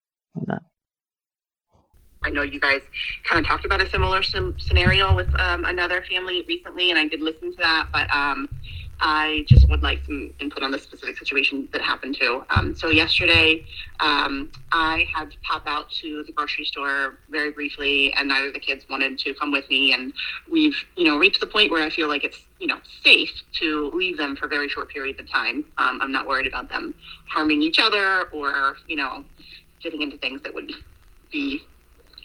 I 2.24 2.30
know 2.30 2.42
you 2.42 2.60
guys 2.60 2.82
kind 3.24 3.40
of 3.40 3.48
talked 3.48 3.66
about 3.66 3.82
a 3.82 3.90
similar 3.90 4.22
scenario 4.24 5.16
with 5.16 5.34
um, 5.40 5.64
another 5.66 6.02
family 6.02 6.44
recently, 6.48 6.90
and 6.90 7.00
I 7.00 7.08
did 7.08 7.22
listen 7.22 7.52
to 7.52 7.58
that. 7.60 7.88
But 7.94 8.14
um, 8.14 8.50
I 9.00 9.46
just 9.48 9.70
would 9.70 9.82
like 9.82 10.04
some 10.06 10.34
input 10.40 10.62
on 10.62 10.72
the 10.72 10.80
specific 10.80 11.18
situation 11.18 11.70
that 11.72 11.82
happened 11.82 12.18
to. 12.18 12.44
Um, 12.50 12.76
so 12.76 12.90
yesterday, 12.90 13.66
um, 14.02 14.52
I 14.74 15.08
had 15.14 15.32
to 15.32 15.38
pop 15.44 15.64
out 15.66 15.90
to 16.02 16.24
the 16.26 16.34
grocery 16.34 16.66
store 16.66 17.20
very 17.30 17.52
briefly, 17.52 18.14
and 18.14 18.28
neither 18.28 18.48
of 18.48 18.54
the 18.54 18.60
kids 18.60 18.86
wanted 18.90 19.18
to 19.20 19.34
come 19.36 19.54
with 19.54 19.70
me. 19.70 19.94
And 19.94 20.12
we've, 20.52 20.76
you 20.98 21.06
know, 21.06 21.18
reached 21.18 21.40
the 21.40 21.48
point 21.48 21.72
where 21.72 21.84
I 21.84 21.90
feel 21.90 22.10
like 22.10 22.26
it's, 22.26 22.42
you 22.60 22.68
know, 22.68 22.80
safe 23.02 23.32
to 23.62 23.92
leave 23.94 24.18
them 24.18 24.36
for 24.36 24.50
very 24.50 24.68
short 24.68 24.90
periods 24.90 25.22
of 25.22 25.30
time. 25.30 25.64
Um, 25.78 26.00
I'm 26.02 26.12
not 26.12 26.28
worried 26.28 26.48
about 26.48 26.68
them 26.68 26.94
harming 27.30 27.62
each 27.62 27.80
other 27.80 28.24
or, 28.34 28.76
you 28.88 28.98
know, 28.98 29.24
getting 29.82 30.02
into 30.02 30.18
things 30.18 30.42
that 30.42 30.54
would 30.54 30.74
be 31.32 31.64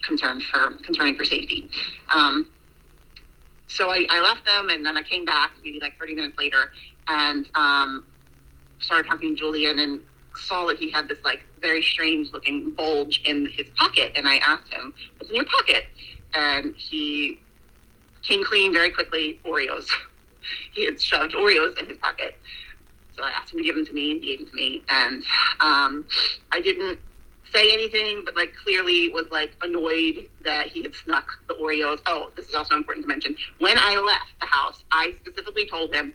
concerned 0.07 0.43
for 0.43 0.73
concerning 0.83 1.17
for 1.17 1.25
safety. 1.25 1.71
Um, 2.15 2.49
so 3.67 3.91
I, 3.91 4.07
I 4.11 4.21
left 4.21 4.45
them 4.45 4.69
and 4.69 4.85
then 4.85 4.97
I 4.97 5.03
came 5.03 5.25
back 5.25 5.53
maybe 5.65 5.81
like 5.81 5.99
30 5.99 6.15
minutes 6.15 6.39
later 6.39 6.73
and 7.09 7.49
um, 7.55 8.05
started 8.79 9.09
talking 9.09 9.35
to 9.35 9.41
Julian 9.41 9.79
and 9.79 10.01
saw 10.37 10.67
that 10.67 10.79
he 10.79 10.91
had 10.91 11.09
this 11.09 11.19
like 11.25 11.41
very 11.61 11.83
strange 11.83 12.33
looking 12.33 12.71
bulge 12.73 13.23
in 13.25 13.47
his 13.47 13.67
pocket. 13.77 14.13
And 14.15 14.29
I 14.29 14.37
asked 14.37 14.73
him, 14.73 14.93
what's 15.19 15.31
in 15.31 15.37
your 15.37 15.45
pocket? 15.47 15.87
And 16.35 16.75
he 16.77 17.41
came 18.23 18.45
clean 18.45 18.73
very 18.73 18.91
quickly, 18.91 19.41
Oreos. 19.45 19.87
he 20.73 20.85
had 20.85 21.01
shoved 21.01 21.35
Oreos 21.35 21.79
in 21.79 21.87
his 21.87 21.99
pocket. 21.99 22.37
So 23.17 23.23
I 23.23 23.31
asked 23.31 23.53
him 23.53 23.59
to 23.59 23.65
give 23.65 23.77
them 23.77 23.87
to 23.87 23.93
me 23.93 24.13
and 24.13 24.23
gave 24.23 24.39
them 24.41 24.49
to 24.49 24.55
me. 24.55 24.83
And 24.89 25.23
um, 25.61 26.05
I 26.53 26.61
didn't 26.61 26.99
say 27.55 27.73
anything, 27.73 28.23
but 28.25 28.37
like 28.37 28.53
clearly 28.63 29.11
was 29.11 29.27
like 29.31 29.53
annoyed 29.63 30.29
that 30.45 30.69
he 30.69 30.83
had 30.83 30.95
snuck 30.95 31.27
the 31.49 31.55
Oreos. 31.55 32.01
Oh, 32.07 32.31
this 32.37 32.49
is 32.49 32.55
also 32.55 32.77
important 32.77 33.05
to 33.05 33.09
mention. 33.09 33.37
When 33.59 33.79
I 33.79 33.97
left 33.97 34.33
the 34.41 34.47
house, 34.47 34.83
I 34.91 35.15
specifically 35.21 35.67
told 35.69 35.95
him, 35.95 36.13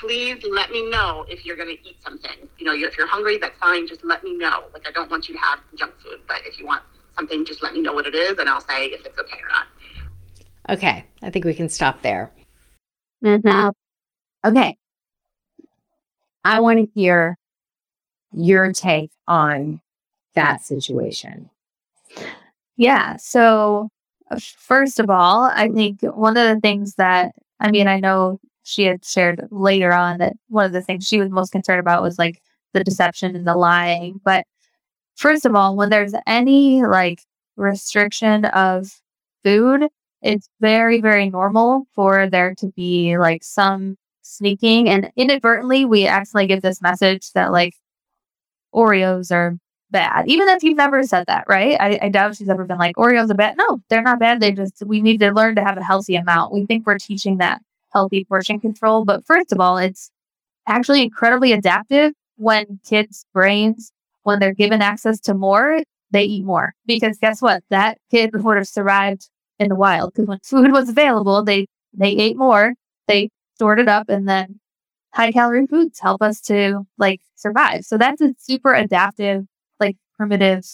please 0.00 0.44
let 0.50 0.70
me 0.70 0.88
know 0.90 1.24
if 1.28 1.46
you're 1.46 1.56
going 1.56 1.74
to 1.74 1.88
eat 1.88 1.96
something. 2.02 2.48
You 2.58 2.66
know, 2.66 2.74
if 2.74 2.98
you're 2.98 3.06
hungry, 3.06 3.38
that's 3.38 3.58
fine. 3.58 3.86
Just 3.86 4.04
let 4.04 4.22
me 4.24 4.36
know. 4.36 4.64
Like, 4.72 4.86
I 4.86 4.92
don't 4.92 5.10
want 5.10 5.28
you 5.28 5.34
to 5.34 5.40
have 5.40 5.60
junk 5.76 5.94
food, 6.02 6.20
but 6.26 6.38
if 6.44 6.58
you 6.58 6.66
want 6.66 6.82
something, 7.16 7.44
just 7.44 7.62
let 7.62 7.72
me 7.72 7.80
know 7.80 7.92
what 7.92 8.06
it 8.06 8.14
is 8.14 8.38
and 8.38 8.48
I'll 8.48 8.60
say 8.60 8.86
if 8.86 9.06
it's 9.06 9.18
okay 9.18 9.38
or 9.38 9.48
not. 9.48 9.66
Okay. 10.76 11.04
I 11.22 11.30
think 11.30 11.44
we 11.44 11.54
can 11.54 11.68
stop 11.68 12.02
there. 12.02 12.32
Mm-hmm. 13.24 13.68
Okay. 14.48 14.76
I 16.44 16.60
want 16.60 16.78
to 16.78 16.86
hear 16.94 17.38
your 18.32 18.72
take 18.72 19.10
on 19.26 19.80
that 20.34 20.62
situation? 20.62 21.50
Yeah. 22.76 23.16
So, 23.16 23.88
uh, 24.30 24.38
first 24.58 24.98
of 25.00 25.10
all, 25.10 25.44
I 25.44 25.68
think 25.68 26.00
one 26.02 26.36
of 26.36 26.54
the 26.54 26.60
things 26.60 26.94
that, 26.96 27.34
I 27.60 27.70
mean, 27.70 27.88
I 27.88 28.00
know 28.00 28.40
she 28.64 28.84
had 28.84 29.04
shared 29.04 29.46
later 29.50 29.92
on 29.92 30.18
that 30.18 30.34
one 30.48 30.64
of 30.64 30.72
the 30.72 30.82
things 30.82 31.06
she 31.06 31.20
was 31.20 31.30
most 31.30 31.52
concerned 31.52 31.80
about 31.80 32.02
was 32.02 32.18
like 32.18 32.40
the 32.72 32.82
deception 32.82 33.36
and 33.36 33.46
the 33.46 33.54
lying. 33.54 34.20
But 34.24 34.46
first 35.16 35.44
of 35.46 35.54
all, 35.54 35.76
when 35.76 35.90
there's 35.90 36.14
any 36.26 36.84
like 36.84 37.20
restriction 37.56 38.46
of 38.46 39.00
food, 39.44 39.88
it's 40.22 40.48
very, 40.60 41.00
very 41.00 41.30
normal 41.30 41.86
for 41.94 42.28
there 42.28 42.54
to 42.56 42.68
be 42.74 43.18
like 43.18 43.44
some 43.44 43.96
sneaking 44.22 44.88
and 44.88 45.12
inadvertently 45.16 45.84
we 45.84 46.06
accidentally 46.06 46.46
give 46.46 46.62
this 46.62 46.80
message 46.80 47.30
that 47.32 47.52
like 47.52 47.74
Oreos 48.74 49.30
are 49.30 49.58
bad. 49.94 50.28
Even 50.28 50.48
if 50.48 50.62
you've 50.62 50.76
never 50.76 51.02
said 51.04 51.24
that, 51.28 51.46
right? 51.48 51.76
I, 51.80 51.98
I 52.02 52.08
doubt 52.10 52.36
she's 52.36 52.50
ever 52.50 52.64
been 52.64 52.78
like, 52.78 52.96
Oreos 52.96 53.30
are 53.30 53.34
bad. 53.34 53.56
No, 53.56 53.80
they're 53.88 54.02
not 54.02 54.18
bad. 54.18 54.40
They 54.40 54.52
just, 54.52 54.82
we 54.84 55.00
need 55.00 55.20
to 55.20 55.32
learn 55.32 55.54
to 55.54 55.64
have 55.64 55.78
a 55.78 55.82
healthy 55.82 56.16
amount. 56.16 56.52
We 56.52 56.66
think 56.66 56.86
we're 56.86 56.98
teaching 56.98 57.38
that 57.38 57.62
healthy 57.92 58.24
portion 58.24 58.60
control. 58.60 59.06
But 59.06 59.24
first 59.24 59.52
of 59.52 59.60
all, 59.60 59.78
it's 59.78 60.10
actually 60.66 61.02
incredibly 61.02 61.52
adaptive 61.52 62.12
when 62.36 62.80
kids' 62.84 63.24
brains 63.32 63.92
when 64.24 64.40
they're 64.40 64.54
given 64.54 64.82
access 64.82 65.20
to 65.20 65.34
more, 65.34 65.80
they 66.10 66.24
eat 66.24 66.44
more 66.44 66.74
because 66.86 67.18
guess 67.18 67.40
what? 67.40 67.62
That 67.70 67.98
kid 68.10 68.30
would 68.34 68.56
have 68.56 68.68
survived 68.68 69.28
in 69.58 69.68
the 69.68 69.74
wild 69.74 70.12
because 70.12 70.26
when 70.26 70.38
food 70.42 70.72
was 70.72 70.88
available, 70.88 71.44
they 71.44 71.66
they 71.92 72.10
ate 72.10 72.36
more, 72.36 72.74
they 73.06 73.30
stored 73.54 73.78
it 73.78 73.88
up, 73.88 74.08
and 74.08 74.28
then 74.28 74.60
high 75.12 75.30
calorie 75.30 75.66
foods 75.66 76.00
help 76.00 76.22
us 76.22 76.40
to 76.42 76.86
like 76.98 77.20
survive. 77.36 77.84
So 77.84 77.98
that's 77.98 78.20
a 78.20 78.34
super 78.38 78.74
adaptive, 78.74 79.46
primitive 80.16 80.64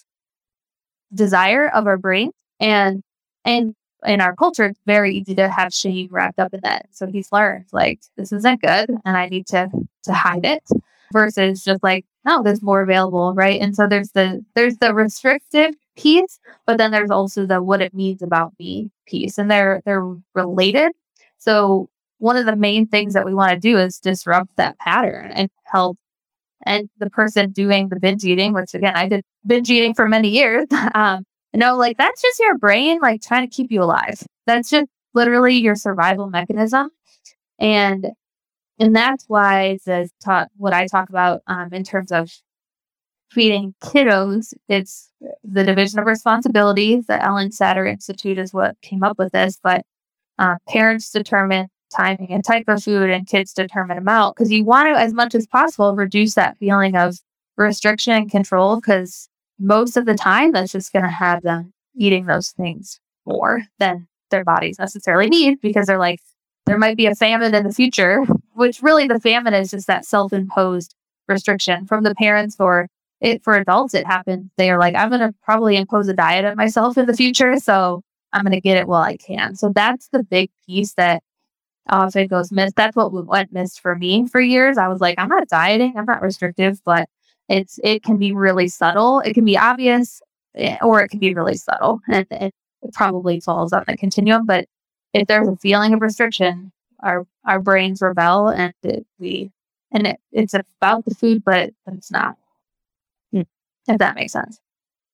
desire 1.14 1.68
of 1.68 1.86
our 1.86 1.98
brain. 1.98 2.32
And 2.58 3.02
and 3.44 3.74
in 4.06 4.20
our 4.20 4.34
culture, 4.34 4.64
it's 4.64 4.80
very 4.86 5.14
easy 5.14 5.34
to 5.34 5.48
have 5.48 5.74
shame 5.74 6.08
wrapped 6.10 6.38
up 6.38 6.54
in 6.54 6.60
that. 6.62 6.86
So 6.90 7.06
he's 7.06 7.32
learned 7.32 7.66
like 7.72 8.00
this 8.16 8.32
isn't 8.32 8.62
good 8.62 8.90
and 9.04 9.16
I 9.16 9.28
need 9.28 9.46
to 9.48 9.70
to 10.04 10.12
hide 10.12 10.44
it 10.44 10.64
versus 11.12 11.64
just 11.64 11.82
like, 11.82 12.04
no, 12.24 12.42
there's 12.42 12.62
more 12.62 12.82
available, 12.82 13.34
right? 13.34 13.60
And 13.60 13.74
so 13.74 13.86
there's 13.86 14.12
the 14.12 14.44
there's 14.54 14.78
the 14.78 14.94
restrictive 14.94 15.74
piece, 15.96 16.38
but 16.66 16.78
then 16.78 16.90
there's 16.90 17.10
also 17.10 17.46
the 17.46 17.62
what 17.62 17.82
it 17.82 17.94
means 17.94 18.22
about 18.22 18.52
me 18.58 18.90
piece. 19.06 19.38
And 19.38 19.50
they're 19.50 19.82
they're 19.84 20.14
related. 20.34 20.92
So 21.38 21.88
one 22.18 22.36
of 22.36 22.46
the 22.46 22.56
main 22.56 22.86
things 22.86 23.14
that 23.14 23.24
we 23.24 23.34
want 23.34 23.52
to 23.52 23.58
do 23.58 23.78
is 23.78 23.98
disrupt 23.98 24.56
that 24.56 24.78
pattern 24.78 25.30
and 25.32 25.50
help 25.64 25.98
and 26.66 26.88
the 26.98 27.10
person 27.10 27.50
doing 27.50 27.88
the 27.88 27.98
binge 27.98 28.24
eating, 28.24 28.52
which 28.52 28.74
again 28.74 28.96
I 28.96 29.08
did 29.08 29.24
binge 29.46 29.70
eating 29.70 29.94
for 29.94 30.08
many 30.08 30.28
years, 30.28 30.66
um, 30.94 31.24
no, 31.54 31.76
like 31.76 31.96
that's 31.96 32.22
just 32.22 32.38
your 32.38 32.58
brain 32.58 32.98
like 33.00 33.22
trying 33.22 33.48
to 33.48 33.54
keep 33.54 33.70
you 33.70 33.82
alive. 33.82 34.22
That's 34.46 34.70
just 34.70 34.86
literally 35.14 35.54
your 35.56 35.74
survival 35.74 36.28
mechanism. 36.28 36.90
And 37.58 38.08
and 38.78 38.96
that's 38.96 39.24
why 39.28 39.78
the 39.84 40.08
talk 40.24 40.48
what 40.56 40.72
I 40.72 40.86
talk 40.86 41.08
about 41.10 41.42
um, 41.46 41.72
in 41.72 41.84
terms 41.84 42.12
of 42.12 42.30
feeding 43.30 43.74
kiddos, 43.82 44.54
it's 44.68 45.10
the 45.44 45.64
division 45.64 45.98
of 45.98 46.06
responsibilities. 46.06 47.06
The 47.06 47.14
Ellyn 47.14 47.50
Satter 47.50 47.88
Institute 47.88 48.38
is 48.38 48.52
what 48.52 48.80
came 48.82 49.02
up 49.02 49.18
with 49.18 49.32
this, 49.32 49.58
but 49.62 49.84
uh, 50.38 50.56
parents 50.68 51.10
determine 51.10 51.68
timing 51.90 52.30
and 52.30 52.44
type 52.44 52.64
of 52.68 52.82
food, 52.82 53.10
and 53.10 53.26
kids 53.26 53.52
determine 53.52 53.98
amount 53.98 54.36
because 54.36 54.50
you 54.50 54.64
want 54.64 54.88
to, 54.88 54.98
as 55.00 55.12
much 55.12 55.34
as 55.34 55.46
possible, 55.46 55.94
reduce 55.94 56.34
that 56.34 56.58
feeling 56.58 56.96
of 56.96 57.18
restriction 57.56 58.12
and 58.12 58.30
control 58.30 58.76
because 58.76 59.28
most 59.58 59.96
of 59.96 60.06
the 60.06 60.14
time 60.14 60.52
that's 60.52 60.72
just 60.72 60.92
going 60.92 61.04
to 61.04 61.10
have 61.10 61.42
them 61.42 61.72
eating 61.94 62.26
those 62.26 62.50
things 62.50 62.98
more 63.26 63.62
than 63.78 64.06
their 64.30 64.44
bodies 64.44 64.78
necessarily 64.78 65.28
need 65.28 65.60
because 65.60 65.86
they're 65.86 65.98
like, 65.98 66.20
there 66.66 66.78
might 66.78 66.96
be 66.96 67.06
a 67.06 67.14
famine 67.14 67.54
in 67.54 67.64
the 67.64 67.72
future, 67.72 68.24
which 68.54 68.82
really 68.82 69.06
the 69.06 69.20
famine 69.20 69.54
is 69.54 69.70
just 69.70 69.86
that 69.86 70.04
self 70.04 70.32
imposed 70.32 70.94
restriction 71.28 71.86
from 71.86 72.04
the 72.04 72.14
parents 72.14 72.56
or 72.58 72.88
it 73.20 73.42
for 73.44 73.54
adults. 73.54 73.94
It 73.94 74.06
happens. 74.06 74.50
They 74.56 74.70
are 74.70 74.78
like, 74.78 74.94
I'm 74.94 75.08
going 75.08 75.20
to 75.20 75.34
probably 75.42 75.76
impose 75.76 76.08
a 76.08 76.14
diet 76.14 76.44
on 76.44 76.56
myself 76.56 76.96
in 76.96 77.06
the 77.06 77.16
future. 77.16 77.58
So 77.58 78.02
I'm 78.32 78.44
going 78.44 78.52
to 78.52 78.60
get 78.60 78.76
it 78.76 78.88
while 78.88 79.02
I 79.02 79.16
can. 79.16 79.56
So 79.56 79.72
that's 79.74 80.08
the 80.08 80.22
big 80.22 80.50
piece 80.66 80.94
that 80.94 81.22
often 81.88 82.26
goes 82.28 82.52
missed. 82.52 82.76
That's 82.76 82.96
what 82.96 83.12
went 83.12 83.52
missed 83.52 83.80
for 83.80 83.96
me 83.96 84.26
for 84.26 84.40
years. 84.40 84.78
I 84.78 84.88
was 84.88 85.00
like, 85.00 85.16
I'm 85.18 85.28
not 85.28 85.48
dieting, 85.48 85.94
I'm 85.96 86.04
not 86.04 86.22
restrictive, 86.22 86.80
but 86.84 87.08
it's 87.48 87.80
it 87.82 88.02
can 88.02 88.16
be 88.16 88.32
really 88.32 88.68
subtle. 88.68 89.20
It 89.20 89.34
can 89.34 89.44
be 89.44 89.58
obvious, 89.58 90.22
eh, 90.54 90.76
or 90.82 91.02
it 91.02 91.08
can 91.08 91.18
be 91.18 91.34
really 91.34 91.56
subtle, 91.56 92.00
and 92.08 92.26
it, 92.30 92.54
it 92.82 92.94
probably 92.94 93.40
falls 93.40 93.72
on 93.72 93.84
the 93.86 93.96
continuum. 93.96 94.46
But 94.46 94.66
if 95.14 95.26
there's 95.26 95.48
a 95.48 95.56
feeling 95.56 95.92
of 95.94 96.00
restriction, 96.00 96.72
our 97.00 97.26
our 97.44 97.60
brains 97.60 98.00
rebel, 98.02 98.48
and 98.48 98.72
it, 98.82 99.06
we 99.18 99.50
and 99.92 100.06
it, 100.06 100.20
it's 100.32 100.54
about 100.54 101.04
the 101.04 101.14
food, 101.14 101.42
but 101.44 101.70
it's 101.88 102.10
not. 102.12 102.36
Hmm. 103.32 103.42
If 103.88 103.98
that 103.98 104.14
makes 104.14 104.32
sense. 104.32 104.60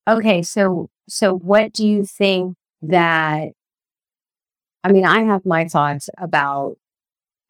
Okay, 0.09 0.43
so 0.43 0.91
so 1.09 1.35
what 1.37 1.73
do 1.73 1.87
you 1.87 2.05
think 2.05 2.57
that? 2.83 3.53
I 4.87 4.93
mean, 4.93 5.05
I 5.05 5.23
have 5.23 5.45
my 5.45 5.67
thoughts 5.67 6.09
about 6.19 6.77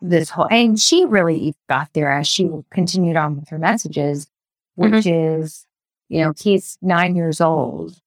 this 0.01 0.31
whole, 0.31 0.49
and 0.51 0.79
she 0.79 1.05
really 1.05 1.55
got 1.69 1.93
there 1.93 2.11
as 2.11 2.27
she 2.27 2.51
continued 2.71 3.17
on 3.17 3.37
with 3.37 3.49
her 3.49 3.59
messages. 3.59 4.29
Mm-hmm. 4.79 4.95
which 4.95 5.05
mm-hmm. 5.05 5.43
is, 5.43 5.67
you 6.09 6.23
know, 6.23 6.35
he's 6.39 6.77
nine 6.83 7.17
years 7.17 7.41
old. 7.41 7.99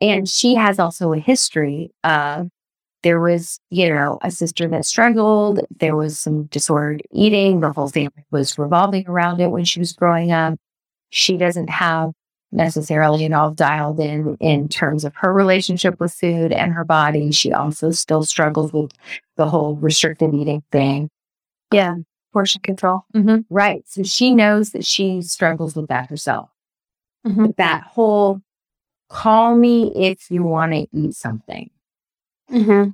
And 0.00 0.28
she 0.28 0.54
has 0.54 0.78
also 0.78 1.12
a 1.12 1.18
history 1.18 1.92
of 2.02 2.48
there 3.02 3.20
was, 3.20 3.58
you 3.70 3.88
know, 3.88 4.18
a 4.22 4.30
sister 4.30 4.68
that 4.68 4.84
struggled. 4.84 5.60
There 5.78 5.96
was 5.96 6.18
some 6.18 6.44
disordered 6.44 7.02
eating. 7.10 7.60
The 7.60 7.72
whole 7.72 7.88
family 7.88 8.24
was 8.30 8.58
revolving 8.58 9.08
around 9.08 9.40
it 9.40 9.48
when 9.48 9.64
she 9.64 9.78
was 9.78 9.92
growing 9.92 10.32
up. 10.32 10.58
She 11.10 11.36
doesn't 11.36 11.70
have 11.70 12.12
necessarily 12.54 13.24
an 13.24 13.34
all 13.34 13.50
dialed 13.50 14.00
in 14.00 14.36
in 14.40 14.68
terms 14.68 15.04
of 15.04 15.14
her 15.16 15.32
relationship 15.32 16.00
with 16.00 16.12
food 16.12 16.52
and 16.52 16.72
her 16.72 16.84
body. 16.84 17.32
She 17.32 17.52
also 17.52 17.90
still 17.90 18.22
struggles 18.24 18.72
with 18.72 18.92
the 19.36 19.48
whole 19.48 19.76
restricted 19.76 20.34
eating 20.34 20.62
thing. 20.70 21.10
Yeah 21.72 21.96
portion 22.34 22.60
control. 22.60 23.06
Mm-hmm. 23.14 23.42
Right. 23.48 23.84
So 23.86 24.02
she 24.02 24.34
knows 24.34 24.72
that 24.72 24.84
she 24.84 25.22
struggles 25.22 25.74
with 25.74 25.86
that 25.88 26.10
herself. 26.10 26.50
Mm-hmm. 27.26 27.52
That 27.56 27.84
whole 27.84 28.42
call 29.08 29.56
me 29.56 29.90
if 29.94 30.30
you 30.30 30.42
want 30.42 30.72
to 30.72 30.86
eat 30.92 31.14
something. 31.14 31.70
Mm-hmm. 32.50 32.90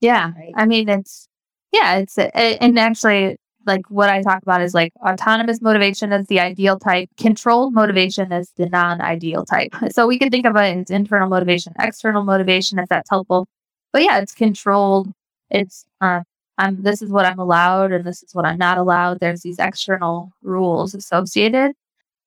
Yeah. 0.00 0.32
Right. 0.36 0.52
I 0.54 0.66
mean, 0.66 0.88
it's, 0.88 1.26
yeah, 1.72 1.96
it's, 1.96 2.16
it, 2.18 2.30
and 2.34 2.78
actually, 2.78 3.36
like 3.66 3.88
what 3.90 4.08
I 4.08 4.22
talk 4.22 4.42
about 4.42 4.62
is 4.62 4.74
like 4.74 4.92
autonomous 5.04 5.60
motivation 5.60 6.12
is 6.12 6.26
the 6.26 6.40
ideal 6.40 6.78
type, 6.78 7.08
controlled 7.18 7.74
motivation 7.74 8.32
is 8.32 8.50
the 8.56 8.68
non 8.68 9.00
ideal 9.00 9.44
type. 9.44 9.74
So 9.90 10.06
we 10.06 10.18
can 10.18 10.30
think 10.30 10.46
of 10.46 10.56
it 10.56 10.78
as 10.78 10.90
internal 10.90 11.28
motivation, 11.28 11.72
external 11.78 12.24
motivation, 12.24 12.78
if 12.78 12.88
that's 12.88 13.10
helpful. 13.10 13.46
But 13.92 14.02
yeah, 14.02 14.18
it's 14.18 14.34
controlled. 14.34 15.12
It's 15.50 15.84
uh, 16.00 16.22
I'm 16.58 16.82
this 16.82 17.02
is 17.02 17.10
what 17.10 17.26
I'm 17.26 17.38
allowed 17.38 17.92
and 17.92 18.04
this 18.04 18.22
is 18.22 18.34
what 18.34 18.44
I'm 18.46 18.58
not 18.58 18.78
allowed. 18.78 19.20
There's 19.20 19.42
these 19.42 19.58
external 19.58 20.32
rules 20.42 20.94
associated 20.94 21.72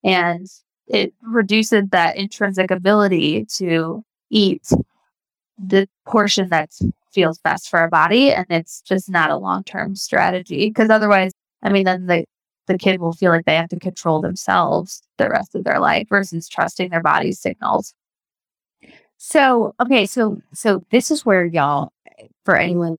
and 0.04 0.46
it 0.86 1.12
reduces 1.22 1.84
that 1.90 2.16
intrinsic 2.16 2.70
ability 2.70 3.46
to 3.56 4.02
eat 4.30 4.66
the 5.58 5.88
portion 6.06 6.48
that 6.50 6.70
feels 7.18 7.40
best 7.40 7.68
for 7.68 7.80
our 7.80 7.90
body 7.90 8.32
and 8.32 8.46
it's 8.48 8.80
just 8.82 9.10
not 9.10 9.28
a 9.28 9.36
long-term 9.36 9.96
strategy 9.96 10.68
because 10.68 10.88
otherwise 10.88 11.32
I 11.64 11.70
mean 11.70 11.82
then 11.82 12.06
the 12.06 12.24
the 12.68 12.78
kid 12.78 13.00
will 13.00 13.12
feel 13.12 13.32
like 13.32 13.44
they 13.44 13.56
have 13.56 13.70
to 13.70 13.78
control 13.80 14.20
themselves 14.20 15.02
the 15.16 15.28
rest 15.28 15.56
of 15.56 15.64
their 15.64 15.80
life 15.80 16.06
versus 16.08 16.48
trusting 16.48 16.90
their 16.90 17.02
body's 17.02 17.40
signals. 17.40 17.92
So, 19.16 19.74
okay, 19.80 20.06
so 20.06 20.40
so 20.54 20.84
this 20.92 21.10
is 21.10 21.26
where 21.26 21.44
y'all 21.44 21.92
for 22.44 22.56
anyone 22.56 22.98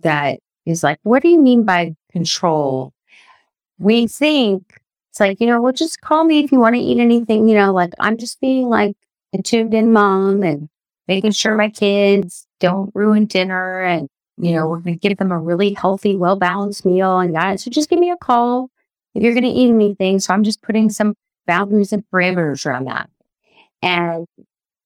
that 0.00 0.38
is 0.64 0.84
like, 0.84 1.00
what 1.02 1.22
do 1.22 1.28
you 1.28 1.40
mean 1.40 1.64
by 1.64 1.96
control? 2.12 2.92
We 3.80 4.06
think 4.06 4.80
it's 5.10 5.18
like, 5.18 5.40
you 5.40 5.48
know, 5.48 5.60
well, 5.60 5.72
just 5.72 6.00
call 6.00 6.22
me 6.22 6.44
if 6.44 6.52
you 6.52 6.60
want 6.60 6.76
to 6.76 6.80
eat 6.80 7.00
anything, 7.00 7.48
you 7.48 7.56
know, 7.56 7.72
like 7.72 7.90
I'm 7.98 8.18
just 8.18 8.40
being 8.40 8.68
like 8.68 8.96
a 9.34 9.42
tuned 9.42 9.74
in 9.74 9.92
mom 9.92 10.44
and 10.44 10.68
making 11.08 11.32
sure 11.32 11.56
my 11.56 11.70
kids 11.70 12.46
don't 12.60 12.90
ruin 12.94 13.24
dinner 13.24 13.82
and, 13.82 14.08
you 14.36 14.52
know, 14.52 14.68
we're 14.68 14.78
going 14.78 14.98
to 14.98 15.08
give 15.08 15.18
them 15.18 15.32
a 15.32 15.38
really 15.38 15.72
healthy, 15.72 16.14
well 16.14 16.36
balanced 16.36 16.84
meal 16.84 17.18
and 17.18 17.34
guys. 17.34 17.64
So 17.64 17.70
just 17.70 17.90
give 17.90 17.98
me 17.98 18.10
a 18.10 18.16
call 18.16 18.70
if 19.14 19.22
you're 19.22 19.32
going 19.32 19.42
to 19.42 19.48
eat 19.48 19.70
anything. 19.70 20.20
So 20.20 20.32
I'm 20.32 20.44
just 20.44 20.62
putting 20.62 20.90
some 20.90 21.14
boundaries 21.46 21.92
and 21.92 22.04
parameters 22.12 22.66
around 22.66 22.84
that. 22.84 23.10
And 23.82 24.26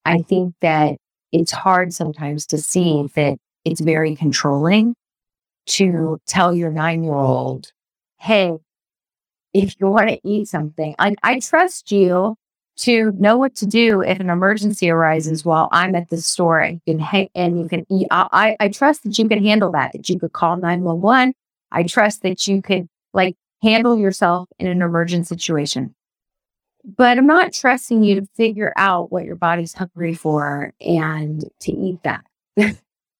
I 0.05 0.23
think 0.23 0.55
that 0.61 0.97
it's 1.33 1.53
hard 1.53 1.93
sometimes 1.93 2.47
to 2.47 2.59
see 2.59 3.09
that 3.14 3.39
it's 3.64 3.81
very 3.81 4.14
controlling 4.14 4.95
to 5.66 6.18
tell 6.27 6.55
your 6.55 6.70
nine 6.70 7.05
year 7.05 7.14
old, 7.14 7.73
hey, 8.18 8.53
if 9.55 9.75
you 9.81 9.87
want 9.89 10.09
to 10.09 10.20
eat 10.25 10.49
something, 10.49 10.95
I, 10.99 11.14
I 11.23 11.41
trust 11.41 11.93
you 11.93 12.37
to 12.77 13.12
know 13.12 13.37
what 13.37 13.55
to 13.57 13.66
do 13.66 14.03
if 14.03 14.18
an 14.18 14.31
emergency 14.31 14.91
arises 14.91 15.45
while 15.45 15.68
I'm 15.73 15.95
at 15.95 16.09
the 16.09 16.16
store 16.16 16.59
and 16.59 16.81
you 16.87 16.95
can 16.95 16.99
ha- 16.99 17.31
and 17.35 17.61
you 17.61 17.68
can. 17.68 17.87
I, 18.11 18.57
I 18.59 18.68
trust 18.68 19.05
that 19.05 19.18
you 19.18 19.29
can 19.29 19.45
handle 19.45 19.73
that, 19.73 19.93
that 19.93 20.09
you 20.09 20.18
could 20.18 20.33
call 20.33 20.57
911. 20.57 21.35
I 21.70 21.83
trust 21.85 22.23
that 22.23 22.47
you 22.47 22.62
could 22.62 22.89
like 23.12 23.37
handle 23.62 23.99
yourself 23.99 24.49
in 24.59 24.66
an 24.66 24.83
emergent 24.83 25.27
situation. 25.27 25.95
But 26.85 27.16
I'm 27.16 27.27
not 27.27 27.53
trusting 27.53 28.03
you 28.03 28.20
to 28.20 28.27
figure 28.35 28.73
out 28.77 29.12
what 29.12 29.25
your 29.25 29.37
body's 29.37 29.75
hungry 29.75 30.14
for 30.14 30.73
and 30.81 31.45
to 31.61 31.73
eat 31.73 32.01
that. 32.03 32.25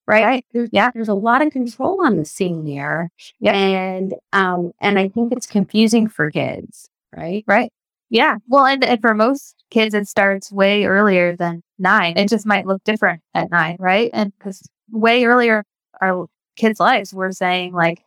right? 0.07 0.45
There's, 0.53 0.69
yeah, 0.73 0.91
there's 0.93 1.09
a 1.09 1.15
lot 1.15 1.47
of 1.47 1.53
control 1.53 2.05
on 2.05 2.17
the 2.17 2.25
scene 2.25 2.65
there. 2.65 3.11
Yeah. 3.39 3.53
And 3.53 4.15
um, 4.33 4.73
and 4.81 4.99
I 4.99 5.09
think 5.09 5.33
it's 5.33 5.47
confusing 5.47 6.09
for 6.09 6.31
kids, 6.31 6.89
right? 7.17 7.45
Right. 7.47 7.73
Yeah. 8.13 8.37
Well, 8.47 8.67
and, 8.67 8.85
and 8.85 9.01
for 9.01 9.15
most 9.15 9.57
kids, 9.71 9.95
it 9.95 10.07
starts 10.07 10.53
way 10.53 10.85
earlier 10.85 11.35
than 11.35 11.63
nine. 11.79 12.19
It 12.19 12.29
just 12.29 12.45
might 12.45 12.67
look 12.67 12.85
different 12.85 13.23
at 13.33 13.51
nine, 13.51 13.77
right? 13.81 14.11
And 14.13 14.35
because 14.37 14.69
way 14.91 15.25
earlier, 15.25 15.65
our 16.03 16.27
kids' 16.57 16.79
lives, 16.79 17.15
we're 17.15 17.33
saying 17.33 17.73
like, 17.73 18.05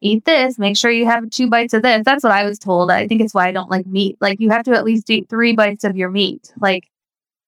eat 0.00 0.24
this. 0.24 0.60
Make 0.60 0.76
sure 0.76 0.92
you 0.92 1.06
have 1.06 1.28
two 1.30 1.48
bites 1.50 1.74
of 1.74 1.82
this. 1.82 2.04
That's 2.04 2.22
what 2.22 2.32
I 2.32 2.44
was 2.44 2.60
told. 2.60 2.92
I 2.92 3.08
think 3.08 3.20
it's 3.20 3.34
why 3.34 3.48
I 3.48 3.52
don't 3.52 3.68
like 3.68 3.84
meat. 3.84 4.16
Like 4.20 4.38
you 4.38 4.48
have 4.50 4.62
to 4.66 4.74
at 4.76 4.84
least 4.84 5.10
eat 5.10 5.28
three 5.28 5.54
bites 5.56 5.82
of 5.82 5.96
your 5.96 6.08
meat. 6.08 6.52
Like 6.60 6.84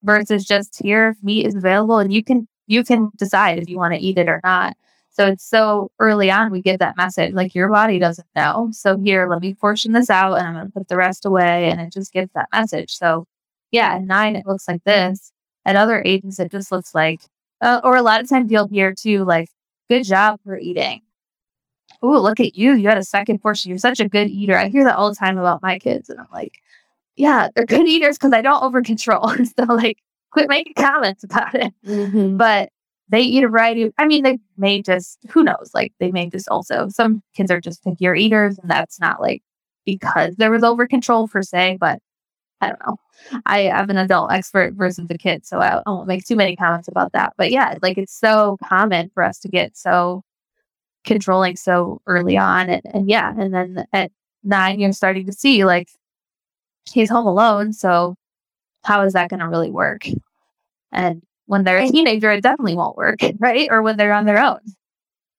versus 0.02 0.44
just 0.44 0.82
here, 0.82 1.16
meat 1.22 1.46
is 1.46 1.54
available 1.54 2.00
and 2.00 2.12
you 2.12 2.24
can 2.24 2.48
you 2.66 2.82
can 2.82 3.10
decide 3.16 3.60
if 3.60 3.68
you 3.68 3.76
want 3.76 3.94
to 3.94 4.00
eat 4.00 4.18
it 4.18 4.28
or 4.28 4.40
not. 4.42 4.76
So 5.10 5.26
it's 5.26 5.44
so 5.44 5.90
early 5.98 6.30
on 6.30 6.50
we 6.50 6.62
get 6.62 6.78
that 6.78 6.96
message 6.96 7.34
like 7.34 7.54
your 7.54 7.68
body 7.68 7.98
doesn't 7.98 8.28
know. 8.36 8.70
So 8.72 8.98
here, 8.98 9.28
let 9.28 9.40
me 9.42 9.54
portion 9.54 9.92
this 9.92 10.10
out 10.10 10.34
and 10.34 10.46
I'm 10.46 10.54
gonna 10.54 10.70
put 10.70 10.88
the 10.88 10.96
rest 10.96 11.26
away 11.26 11.70
and 11.70 11.80
it 11.80 11.92
just 11.92 12.12
gives 12.12 12.30
that 12.34 12.48
message. 12.52 12.96
So 12.96 13.26
yeah, 13.70 13.94
at 13.94 14.02
nine 14.02 14.36
it 14.36 14.46
looks 14.46 14.68
like 14.68 14.84
this. 14.84 15.32
At 15.64 15.76
other 15.76 16.02
ages 16.04 16.38
it 16.38 16.50
just 16.50 16.72
looks 16.72 16.94
like 16.94 17.20
uh, 17.60 17.80
or 17.84 17.96
a 17.96 18.02
lot 18.02 18.20
of 18.22 18.28
times 18.28 18.50
you'll 18.50 18.68
hear 18.68 18.94
too 18.94 19.24
like 19.24 19.48
good 19.88 20.04
job 20.04 20.40
for 20.44 20.58
eating 20.58 21.02
oh, 22.02 22.20
look 22.20 22.40
at 22.40 22.56
you. 22.56 22.72
You 22.72 22.88
had 22.88 22.98
a 22.98 23.04
second 23.04 23.40
portion. 23.40 23.70
You're 23.70 23.78
such 23.78 24.00
a 24.00 24.08
good 24.08 24.28
eater. 24.28 24.56
I 24.56 24.68
hear 24.68 24.84
that 24.84 24.96
all 24.96 25.10
the 25.10 25.16
time 25.16 25.38
about 25.38 25.62
my 25.62 25.78
kids. 25.78 26.08
And 26.08 26.18
I'm 26.18 26.28
like, 26.32 26.60
yeah, 27.16 27.48
they're 27.54 27.66
good 27.66 27.86
eaters 27.86 28.16
because 28.16 28.32
I 28.32 28.42
don't 28.42 28.62
over 28.62 28.82
control. 28.82 29.28
so, 29.58 29.64
like, 29.68 29.98
quit 30.30 30.48
making 30.48 30.74
comments 30.74 31.24
about 31.24 31.54
it. 31.54 31.72
Mm-hmm. 31.86 32.36
But 32.36 32.70
they 33.10 33.20
eat 33.20 33.44
a 33.44 33.48
variety 33.48 33.82
of, 33.82 33.92
I 33.98 34.06
mean, 34.06 34.22
they 34.22 34.38
may 34.56 34.80
just, 34.80 35.18
who 35.30 35.42
knows? 35.42 35.72
Like, 35.74 35.92
they 35.98 36.10
may 36.10 36.30
just 36.30 36.48
also, 36.48 36.88
some 36.88 37.22
kids 37.34 37.50
are 37.50 37.60
just 37.60 37.84
pickier 37.84 38.18
eaters. 38.18 38.58
And 38.58 38.70
that's 38.70 39.00
not 39.00 39.20
like 39.20 39.42
because 39.84 40.36
there 40.36 40.50
was 40.50 40.62
over 40.62 40.86
control 40.86 41.28
per 41.28 41.42
se, 41.42 41.78
but 41.80 42.00
I 42.60 42.68
don't 42.68 42.80
know. 42.86 42.96
I 43.46 43.60
am 43.60 43.90
an 43.90 43.96
adult 43.96 44.32
expert 44.32 44.74
versus 44.74 45.06
a 45.10 45.18
kid, 45.18 45.46
so 45.46 45.58
I, 45.58 45.82
I 45.84 45.90
won't 45.90 46.06
make 46.06 46.24
too 46.24 46.36
many 46.36 46.56
comments 46.56 46.88
about 46.88 47.12
that. 47.12 47.32
But 47.36 47.50
yeah, 47.50 47.76
like 47.82 47.98
it's 47.98 48.16
so 48.16 48.58
common 48.62 49.10
for 49.14 49.22
us 49.22 49.38
to 49.40 49.48
get 49.48 49.76
so 49.76 50.22
controlling 51.04 51.56
so 51.56 52.00
early 52.06 52.36
on. 52.36 52.68
And, 52.68 52.82
and 52.92 53.08
yeah, 53.08 53.34
and 53.36 53.54
then 53.54 53.86
at 53.92 54.12
nine, 54.44 54.78
you're 54.78 54.92
starting 54.92 55.26
to 55.26 55.32
see 55.32 55.64
like 55.64 55.88
he's 56.90 57.10
home 57.10 57.26
alone. 57.26 57.72
So 57.72 58.16
how 58.84 59.02
is 59.02 59.14
that 59.14 59.30
going 59.30 59.40
to 59.40 59.48
really 59.48 59.70
work? 59.70 60.06
And 60.92 61.22
when 61.50 61.64
they're 61.64 61.78
a 61.78 61.88
teenager, 61.88 62.30
it 62.30 62.42
definitely 62.42 62.76
won't 62.76 62.96
work, 62.96 63.18
right? 63.38 63.68
Or 63.70 63.82
when 63.82 63.96
they're 63.96 64.12
on 64.12 64.24
their 64.24 64.42
own. 64.42 64.60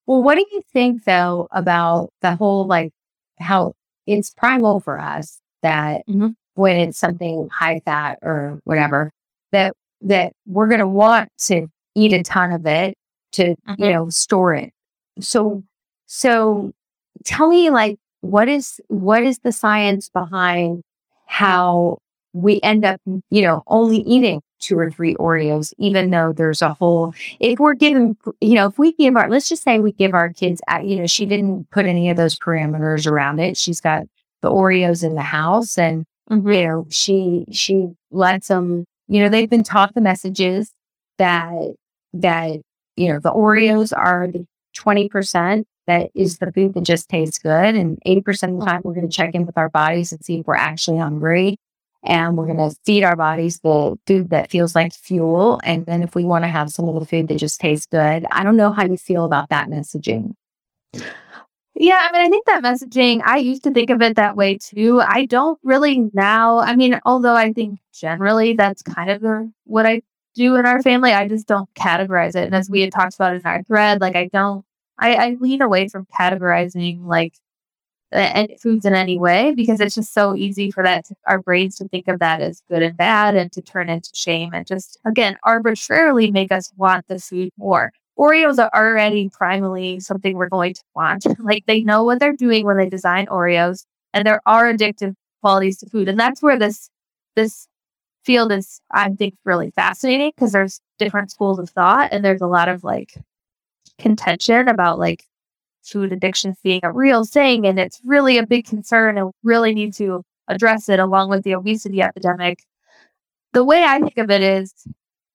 Well, 0.05 0.21
what 0.21 0.35
do 0.35 0.45
you 0.51 0.61
think 0.73 1.05
though 1.05 1.47
about 1.51 2.09
the 2.21 2.35
whole 2.35 2.67
like 2.67 2.91
how 3.39 3.73
it's 4.05 4.29
primal 4.29 4.79
for 4.79 4.99
us 4.99 5.39
that 5.61 6.01
mm-hmm. 6.07 6.29
when 6.55 6.77
it's 6.77 6.99
something 6.99 7.47
high 7.49 7.81
fat 7.85 8.19
or 8.21 8.59
whatever, 8.65 9.11
that 9.51 9.73
that 10.01 10.33
we're 10.45 10.67
gonna 10.67 10.87
want 10.87 11.29
to 11.45 11.67
eat 11.95 12.13
a 12.13 12.23
ton 12.23 12.51
of 12.51 12.65
it 12.65 12.95
to, 13.33 13.55
mm-hmm. 13.55 13.81
you 13.81 13.91
know, 13.91 14.09
store 14.09 14.53
it 14.53 14.73
so, 15.19 15.63
so 16.05 16.71
tell 17.25 17.49
me 17.49 17.69
like, 17.69 17.97
what 18.21 18.47
is, 18.47 18.79
what 18.87 19.23
is 19.23 19.39
the 19.39 19.51
science 19.51 20.09
behind 20.09 20.83
how 21.25 21.97
we 22.33 22.59
end 22.61 22.85
up, 22.85 23.01
you 23.29 23.41
know, 23.41 23.63
only 23.67 23.97
eating 23.99 24.41
two 24.61 24.77
or 24.77 24.89
three 24.89 25.15
Oreos, 25.15 25.73
even 25.77 26.11
though 26.11 26.31
there's 26.31 26.61
a 26.61 26.73
whole, 26.73 27.13
if 27.39 27.59
we're 27.59 27.73
giving, 27.73 28.15
you 28.39 28.55
know, 28.55 28.67
if 28.67 28.77
we 28.77 28.93
give 28.93 29.15
our, 29.15 29.29
let's 29.29 29.49
just 29.49 29.63
say 29.63 29.79
we 29.79 29.91
give 29.91 30.13
our 30.13 30.31
kids, 30.31 30.61
you 30.83 30.97
know, 30.97 31.07
she 31.07 31.25
didn't 31.25 31.69
put 31.71 31.85
any 31.85 32.09
of 32.09 32.17
those 32.17 32.37
parameters 32.37 33.09
around 33.09 33.39
it. 33.39 33.57
She's 33.57 33.81
got 33.81 34.03
the 34.41 34.49
Oreos 34.49 35.03
in 35.03 35.15
the 35.15 35.21
house 35.21 35.77
and, 35.77 36.05
mm-hmm. 36.29 36.49
you 36.49 36.67
know, 36.67 36.87
she, 36.89 37.45
she 37.51 37.89
lets 38.11 38.47
them, 38.47 38.85
you 39.07 39.21
know, 39.21 39.29
they've 39.29 39.49
been 39.49 39.63
taught 39.63 39.93
the 39.93 40.01
messages 40.01 40.71
that, 41.17 41.53
that, 42.13 42.61
you 42.95 43.11
know, 43.11 43.19
the 43.19 43.31
Oreos 43.31 43.91
are 43.95 44.27
the 44.27 44.45
20% 44.77 45.65
that 45.87 46.09
is 46.15 46.37
the 46.37 46.51
food 46.51 46.73
that 46.73 46.83
just 46.83 47.09
tastes 47.09 47.39
good. 47.39 47.75
And 47.75 47.97
80% 48.05 48.53
of 48.53 48.59
the 48.59 48.65
time, 48.65 48.81
we're 48.83 48.93
going 48.93 49.09
to 49.09 49.15
check 49.15 49.33
in 49.33 49.45
with 49.45 49.57
our 49.57 49.69
bodies 49.69 50.11
and 50.11 50.23
see 50.23 50.39
if 50.39 50.47
we're 50.47 50.55
actually 50.55 50.99
hungry. 50.99 51.57
And 52.03 52.35
we're 52.35 52.47
going 52.47 52.57
to 52.57 52.75
feed 52.83 53.03
our 53.03 53.15
bodies 53.15 53.59
the 53.59 53.95
food 54.07 54.31
that 54.31 54.49
feels 54.49 54.73
like 54.73 54.93
fuel. 54.93 55.59
And 55.63 55.85
then 55.85 56.01
if 56.01 56.15
we 56.15 56.23
want 56.23 56.43
to 56.43 56.49
have 56.49 56.71
some 56.71 56.89
of 56.89 56.99
the 56.99 57.05
food 57.05 57.27
that 57.27 57.37
just 57.37 57.59
tastes 57.59 57.85
good, 57.85 58.25
I 58.31 58.43
don't 58.43 58.57
know 58.57 58.71
how 58.71 58.85
you 58.85 58.97
feel 58.97 59.23
about 59.25 59.49
that 59.49 59.69
messaging. 59.69 60.33
Yeah, 61.75 61.99
I 62.01 62.11
mean, 62.11 62.21
I 62.21 62.29
think 62.29 62.45
that 62.47 62.63
messaging, 62.63 63.21
I 63.23 63.37
used 63.37 63.63
to 63.63 63.71
think 63.71 63.89
of 63.89 64.01
it 64.01 64.15
that 64.15 64.35
way 64.35 64.57
too. 64.57 65.01
I 65.01 65.25
don't 65.25 65.59
really 65.63 66.09
now. 66.13 66.59
I 66.59 66.75
mean, 66.75 66.99
although 67.05 67.35
I 67.35 67.53
think 67.53 67.79
generally 67.93 68.53
that's 68.53 68.81
kind 68.81 69.09
of 69.09 69.51
what 69.65 69.85
I 69.85 70.01
do 70.33 70.55
in 70.55 70.65
our 70.65 70.81
family. 70.81 71.13
I 71.13 71.27
just 71.27 71.47
don't 71.47 71.71
categorize 71.73 72.35
it. 72.35 72.45
And 72.45 72.55
as 72.55 72.69
we 72.69 72.81
had 72.81 72.91
talked 72.91 73.15
about 73.15 73.35
in 73.35 73.41
our 73.45 73.63
thread, 73.63 74.01
like 74.01 74.15
I 74.15 74.29
don't, 74.31 74.65
I, 74.97 75.15
I 75.15 75.37
lean 75.39 75.61
away 75.61 75.87
from 75.87 76.05
categorizing 76.05 77.05
like 77.05 77.33
any 78.11 78.57
foods 78.57 78.85
in 78.85 78.93
any 78.93 79.17
way 79.17 79.53
because 79.55 79.79
it's 79.79 79.95
just 79.95 80.13
so 80.13 80.35
easy 80.35 80.69
for 80.69 80.83
that 80.83 81.05
to, 81.05 81.15
our 81.27 81.39
brains 81.39 81.77
to 81.77 81.87
think 81.87 82.07
of 82.07 82.19
that 82.19 82.41
as 82.41 82.61
good 82.69 82.81
and 82.81 82.97
bad 82.97 83.35
and 83.35 83.51
to 83.53 83.61
turn 83.61 83.89
into 83.89 84.09
shame 84.13 84.53
and 84.53 84.67
just 84.67 84.99
again 85.05 85.37
arbitrarily 85.43 86.31
make 86.31 86.51
us 86.51 86.71
want 86.77 87.07
the 87.07 87.19
food 87.19 87.51
more. 87.57 87.91
Oreos 88.19 88.59
are 88.59 88.69
already 88.75 89.29
primally 89.29 90.01
something 90.01 90.35
we're 90.35 90.49
going 90.49 90.73
to 90.73 90.83
want. 90.95 91.25
like 91.39 91.65
they 91.65 91.81
know 91.81 92.03
what 92.03 92.19
they're 92.19 92.33
doing 92.33 92.65
when 92.65 92.77
they 92.77 92.89
design 92.89 93.27
Oreos 93.27 93.85
and 94.13 94.27
there 94.27 94.41
are 94.45 94.71
addictive 94.71 95.15
qualities 95.41 95.77
to 95.79 95.89
food. 95.89 96.07
And 96.07 96.19
that's 96.19 96.41
where 96.41 96.59
this 96.59 96.89
this 97.35 97.67
field 98.23 98.51
is, 98.51 98.81
I 98.91 99.09
think, 99.09 99.35
really 99.45 99.71
fascinating 99.71 100.31
because 100.35 100.51
there's 100.51 100.81
different 100.99 101.31
schools 101.31 101.59
of 101.59 101.69
thought 101.69 102.09
and 102.11 102.23
there's 102.23 102.41
a 102.41 102.47
lot 102.47 102.69
of 102.69 102.83
like 102.83 103.13
contention 103.97 104.67
about 104.67 104.99
like 104.99 105.23
food 105.83 106.11
addictions 106.11 106.57
being 106.63 106.81
a 106.83 106.91
real 106.91 107.25
thing. 107.25 107.65
And 107.65 107.79
it's 107.79 107.99
really 108.03 108.37
a 108.37 108.45
big 108.45 108.65
concern 108.65 109.17
and 109.17 109.31
really 109.43 109.73
need 109.73 109.93
to 109.95 110.23
address 110.47 110.89
it 110.89 110.99
along 110.99 111.29
with 111.29 111.43
the 111.43 111.55
obesity 111.55 112.01
epidemic. 112.01 112.63
The 113.53 113.63
way 113.63 113.83
I 113.83 113.99
think 113.99 114.17
of 114.17 114.29
it 114.29 114.41
is 114.41 114.73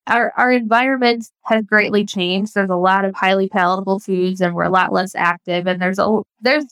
our, 0.07 0.32
our 0.36 0.53
environment 0.53 1.30
has 1.44 1.64
greatly 1.64 2.05
changed. 2.05 2.55
There's 2.55 2.70
a 2.70 2.76
lot 2.76 3.05
of 3.05 3.14
highly 3.14 3.49
palatable 3.49 4.01
foods 4.01 4.40
and 4.40 4.55
we're 4.55 4.64
a 4.64 4.70
lot 4.70 4.92
less 4.92 5.14
active. 5.14 5.66
And 5.66 5.80
there's 5.80 5.99
a, 5.99 6.22
there's, 6.40 6.64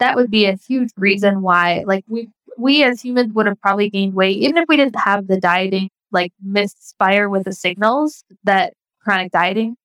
that 0.00 0.16
would 0.16 0.30
be 0.30 0.46
a 0.46 0.56
huge 0.56 0.90
reason 0.96 1.40
why, 1.40 1.84
like, 1.86 2.04
we 2.08 2.28
we 2.56 2.84
as 2.84 3.00
humans 3.00 3.32
would 3.32 3.46
have 3.46 3.60
probably 3.60 3.90
gained 3.90 4.14
weight, 4.14 4.36
even 4.38 4.56
if 4.56 4.66
we 4.68 4.76
didn't 4.76 4.98
have 4.98 5.26
the 5.26 5.40
dieting 5.40 5.90
like 6.10 6.32
misfire 6.42 7.28
with 7.28 7.44
the 7.44 7.52
signals 7.52 8.24
that 8.44 8.74
chronic 9.00 9.32
dieting 9.32 9.76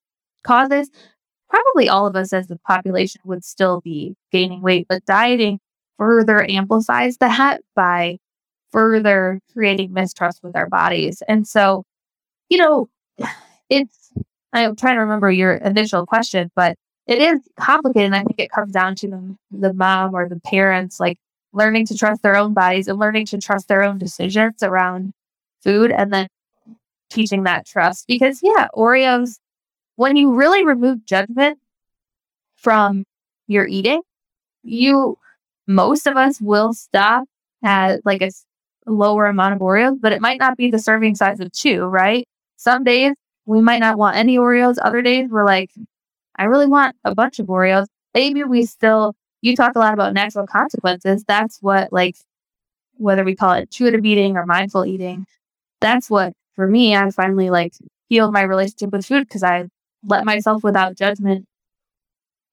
causes. 0.43 0.89
Probably 1.49 1.89
all 1.89 2.05
of 2.05 2.15
us 2.15 2.31
as 2.31 2.47
the 2.47 2.59
population 2.67 3.21
would 3.25 3.43
still 3.43 3.81
be 3.81 4.15
gaining 4.31 4.61
weight, 4.61 4.85
but 4.87 5.05
dieting 5.05 5.59
further 5.97 6.49
amplifies 6.49 7.17
that 7.17 7.61
by 7.75 8.19
further 8.71 9.39
creating 9.51 9.91
mistrust 9.91 10.41
with 10.43 10.55
our 10.55 10.69
bodies. 10.69 11.23
And 11.27 11.47
so, 11.47 11.83
you 12.49 12.57
know, 12.57 12.87
it's, 13.69 14.11
I'm 14.53 14.75
trying 14.75 14.95
to 14.95 15.01
remember 15.01 15.31
your 15.31 15.55
initial 15.55 16.05
question, 16.05 16.51
but 16.55 16.75
it 17.07 17.19
is 17.19 17.39
complicated. 17.59 18.05
And 18.05 18.15
I 18.15 18.23
think 18.23 18.39
it 18.39 18.51
comes 18.51 18.71
down 18.71 18.95
to 18.95 19.07
the, 19.07 19.35
the 19.51 19.73
mom 19.73 20.13
or 20.13 20.29
the 20.29 20.39
parents, 20.41 20.99
like 20.99 21.17
learning 21.51 21.87
to 21.87 21.97
trust 21.97 22.21
their 22.21 22.35
own 22.35 22.53
bodies 22.53 22.87
and 22.87 22.99
learning 22.99 23.25
to 23.27 23.39
trust 23.39 23.67
their 23.67 23.83
own 23.83 23.97
decisions 23.97 24.61
around 24.61 25.13
food 25.63 25.91
and 25.91 26.13
then 26.13 26.27
teaching 27.09 27.43
that 27.43 27.65
trust. 27.65 28.05
Because, 28.07 28.39
yeah, 28.43 28.67
Oreos, 28.75 29.39
when 29.99 30.15
you 30.15 30.33
really 30.33 30.63
remove 30.63 31.05
judgment 31.05 31.59
from 32.55 33.03
your 33.47 33.67
eating, 33.67 34.01
you, 34.63 35.17
most 35.67 36.07
of 36.07 36.15
us 36.15 36.39
will 36.39 36.71
stop 36.71 37.27
at 37.65 38.05
like 38.05 38.21
a 38.21 38.31
lower 38.85 39.25
amount 39.25 39.55
of 39.55 39.59
Oreos, 39.59 39.99
but 39.99 40.13
it 40.13 40.21
might 40.21 40.39
not 40.39 40.55
be 40.55 40.71
the 40.71 40.79
serving 40.79 41.15
size 41.15 41.41
of 41.41 41.51
two, 41.51 41.83
right? 41.83 42.25
Some 42.55 42.85
days 42.85 43.13
we 43.45 43.59
might 43.59 43.81
not 43.81 43.97
want 43.97 44.15
any 44.15 44.37
Oreos. 44.37 44.77
Other 44.81 45.01
days 45.01 45.27
we're 45.29 45.45
like, 45.45 45.69
I 46.37 46.45
really 46.45 46.67
want 46.67 46.95
a 47.03 47.13
bunch 47.13 47.39
of 47.39 47.47
Oreos. 47.47 47.87
Maybe 48.13 48.45
we 48.45 48.65
still 48.65 49.17
you 49.41 49.53
talk 49.53 49.75
a 49.75 49.79
lot 49.79 49.93
about 49.93 50.13
natural 50.13 50.47
consequences. 50.47 51.25
That's 51.25 51.61
what, 51.61 51.91
like, 51.91 52.15
whether 52.93 53.25
we 53.25 53.35
call 53.35 53.51
it 53.51 53.61
intuitive 53.61 54.05
eating 54.05 54.37
or 54.37 54.45
mindful 54.45 54.85
eating, 54.85 55.25
that's 55.81 56.09
what, 56.09 56.31
for 56.55 56.67
me, 56.67 56.95
I 56.95 57.11
finally 57.11 57.49
like 57.49 57.73
healed 58.07 58.31
my 58.31 58.43
relationship 58.43 58.93
with 58.93 59.05
food 59.05 59.27
because 59.27 59.43
I 59.43 59.67
let 60.03 60.25
myself 60.25 60.63
without 60.63 60.95
judgment 60.95 61.45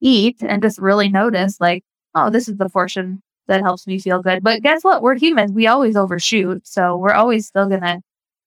eat 0.01 0.37
and 0.41 0.61
just 0.61 0.79
really 0.79 1.09
notice, 1.09 1.59
like, 1.59 1.83
oh, 2.15 2.29
this 2.29 2.47
is 2.47 2.57
the 2.57 2.69
portion 2.69 3.21
that 3.47 3.61
helps 3.61 3.87
me 3.87 3.99
feel 3.99 4.21
good. 4.21 4.43
But 4.43 4.61
guess 4.61 4.83
what? 4.83 5.01
We're 5.01 5.17
humans. 5.17 5.51
We 5.51 5.67
always 5.67 5.95
overshoot. 5.95 6.67
So 6.67 6.97
we're 6.97 7.13
always 7.13 7.47
still 7.47 7.67
going 7.67 7.81
to 7.81 8.01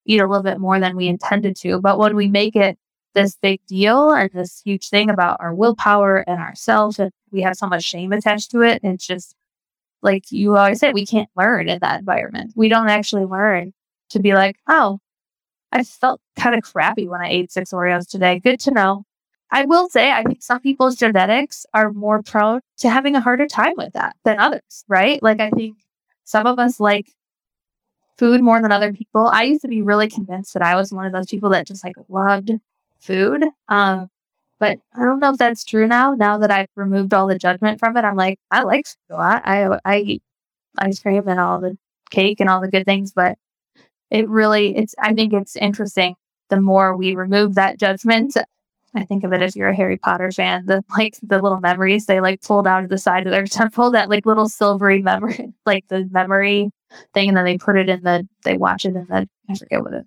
eat 0.06 0.20
a 0.20 0.26
little 0.26 0.42
bit 0.42 0.58
more 0.58 0.78
than 0.78 0.96
we 0.96 1.08
intended 1.08 1.56
to. 1.56 1.80
But 1.80 1.98
when 1.98 2.14
we 2.16 2.28
make 2.28 2.56
it 2.56 2.78
this 3.14 3.36
big 3.36 3.60
deal 3.66 4.12
and 4.12 4.30
this 4.32 4.62
huge 4.64 4.88
thing 4.88 5.10
about 5.10 5.38
our 5.40 5.54
willpower 5.54 6.18
and 6.28 6.38
ourselves 6.38 6.98
and 6.98 7.10
we 7.32 7.42
have 7.42 7.56
so 7.56 7.66
much 7.66 7.84
shame 7.84 8.12
attached 8.12 8.50
to 8.52 8.62
it. 8.62 8.80
It's 8.82 9.06
just 9.06 9.34
like 10.02 10.30
you 10.30 10.56
always 10.56 10.80
say, 10.80 10.92
we 10.92 11.06
can't 11.06 11.28
learn 11.36 11.68
in 11.68 11.78
that 11.80 12.00
environment. 12.00 12.52
We 12.56 12.68
don't 12.68 12.88
actually 12.88 13.24
learn 13.24 13.72
to 14.10 14.18
be 14.20 14.34
like, 14.34 14.56
oh, 14.68 14.98
I 15.72 15.84
felt 15.84 16.20
kind 16.36 16.54
of 16.54 16.62
crappy 16.62 17.08
when 17.08 17.20
I 17.20 17.30
ate 17.30 17.52
six 17.52 17.72
Oreos 17.72 18.08
today. 18.08 18.40
Good 18.40 18.60
to 18.60 18.70
know. 18.72 19.04
I 19.52 19.64
will 19.64 19.88
say, 19.88 20.12
I 20.12 20.22
think 20.22 20.42
some 20.42 20.60
people's 20.60 20.96
genetics 20.96 21.66
are 21.74 21.92
more 21.92 22.22
prone 22.22 22.60
to 22.78 22.90
having 22.90 23.16
a 23.16 23.20
harder 23.20 23.46
time 23.46 23.74
with 23.76 23.92
that 23.94 24.16
than 24.24 24.38
others, 24.38 24.84
right? 24.88 25.22
Like, 25.22 25.40
I 25.40 25.50
think 25.50 25.78
some 26.24 26.46
of 26.46 26.58
us 26.58 26.78
like 26.78 27.12
food 28.16 28.42
more 28.42 28.60
than 28.60 28.70
other 28.70 28.92
people. 28.92 29.26
I 29.26 29.44
used 29.44 29.62
to 29.62 29.68
be 29.68 29.82
really 29.82 30.08
convinced 30.08 30.52
that 30.54 30.62
I 30.62 30.76
was 30.76 30.92
one 30.92 31.06
of 31.06 31.12
those 31.12 31.26
people 31.26 31.50
that 31.50 31.66
just 31.66 31.84
like 31.84 31.96
loved 32.08 32.52
food. 33.00 33.44
Um, 33.68 34.10
but 34.58 34.78
I 34.94 35.00
don't 35.04 35.20
know 35.20 35.30
if 35.30 35.38
that's 35.38 35.64
true 35.64 35.86
now. 35.88 36.14
Now 36.14 36.38
that 36.38 36.50
I've 36.50 36.68
removed 36.76 37.14
all 37.14 37.26
the 37.26 37.38
judgment 37.38 37.80
from 37.80 37.96
it, 37.96 38.04
I'm 38.04 38.16
like, 38.16 38.38
I 38.50 38.62
like 38.62 38.86
food 38.86 39.14
a 39.14 39.16
lot. 39.16 39.42
I 39.46 39.78
I 39.84 39.98
eat 40.00 40.22
ice 40.78 41.00
cream 41.00 41.26
and 41.28 41.40
all 41.40 41.60
the 41.60 41.78
cake 42.10 42.40
and 42.40 42.50
all 42.50 42.60
the 42.60 42.70
good 42.70 42.84
things, 42.84 43.12
but 43.12 43.38
it 44.10 44.28
really 44.28 44.76
it's 44.76 44.94
I 44.98 45.14
think 45.14 45.32
it's 45.32 45.56
interesting. 45.56 46.16
The 46.48 46.60
more 46.60 46.96
we 46.96 47.14
remove 47.14 47.54
that 47.54 47.78
judgment, 47.78 48.36
I 48.94 49.04
think 49.04 49.22
of 49.24 49.32
it 49.32 49.42
as 49.42 49.54
you're 49.54 49.68
a 49.68 49.76
Harry 49.76 49.96
Potter 49.96 50.32
fan, 50.32 50.66
the 50.66 50.82
like 50.96 51.16
the 51.22 51.40
little 51.40 51.60
memories 51.60 52.06
they 52.06 52.20
like 52.20 52.42
pulled 52.42 52.66
out 52.66 52.84
of 52.84 52.90
the 52.90 52.98
side 52.98 53.26
of 53.26 53.32
their 53.32 53.46
temple, 53.46 53.90
that 53.92 54.08
like 54.10 54.26
little 54.26 54.48
silvery 54.48 55.02
memory, 55.02 55.52
like 55.66 55.86
the 55.88 56.08
memory 56.10 56.70
thing, 57.14 57.28
and 57.28 57.36
then 57.36 57.44
they 57.44 57.58
put 57.58 57.76
it 57.76 57.88
in 57.88 58.02
the 58.02 58.26
they 58.44 58.56
watch 58.56 58.84
it 58.84 58.96
in 58.96 59.06
the 59.08 59.28
I 59.48 59.54
forget 59.54 59.82
what 59.82 59.94
it 59.94 60.06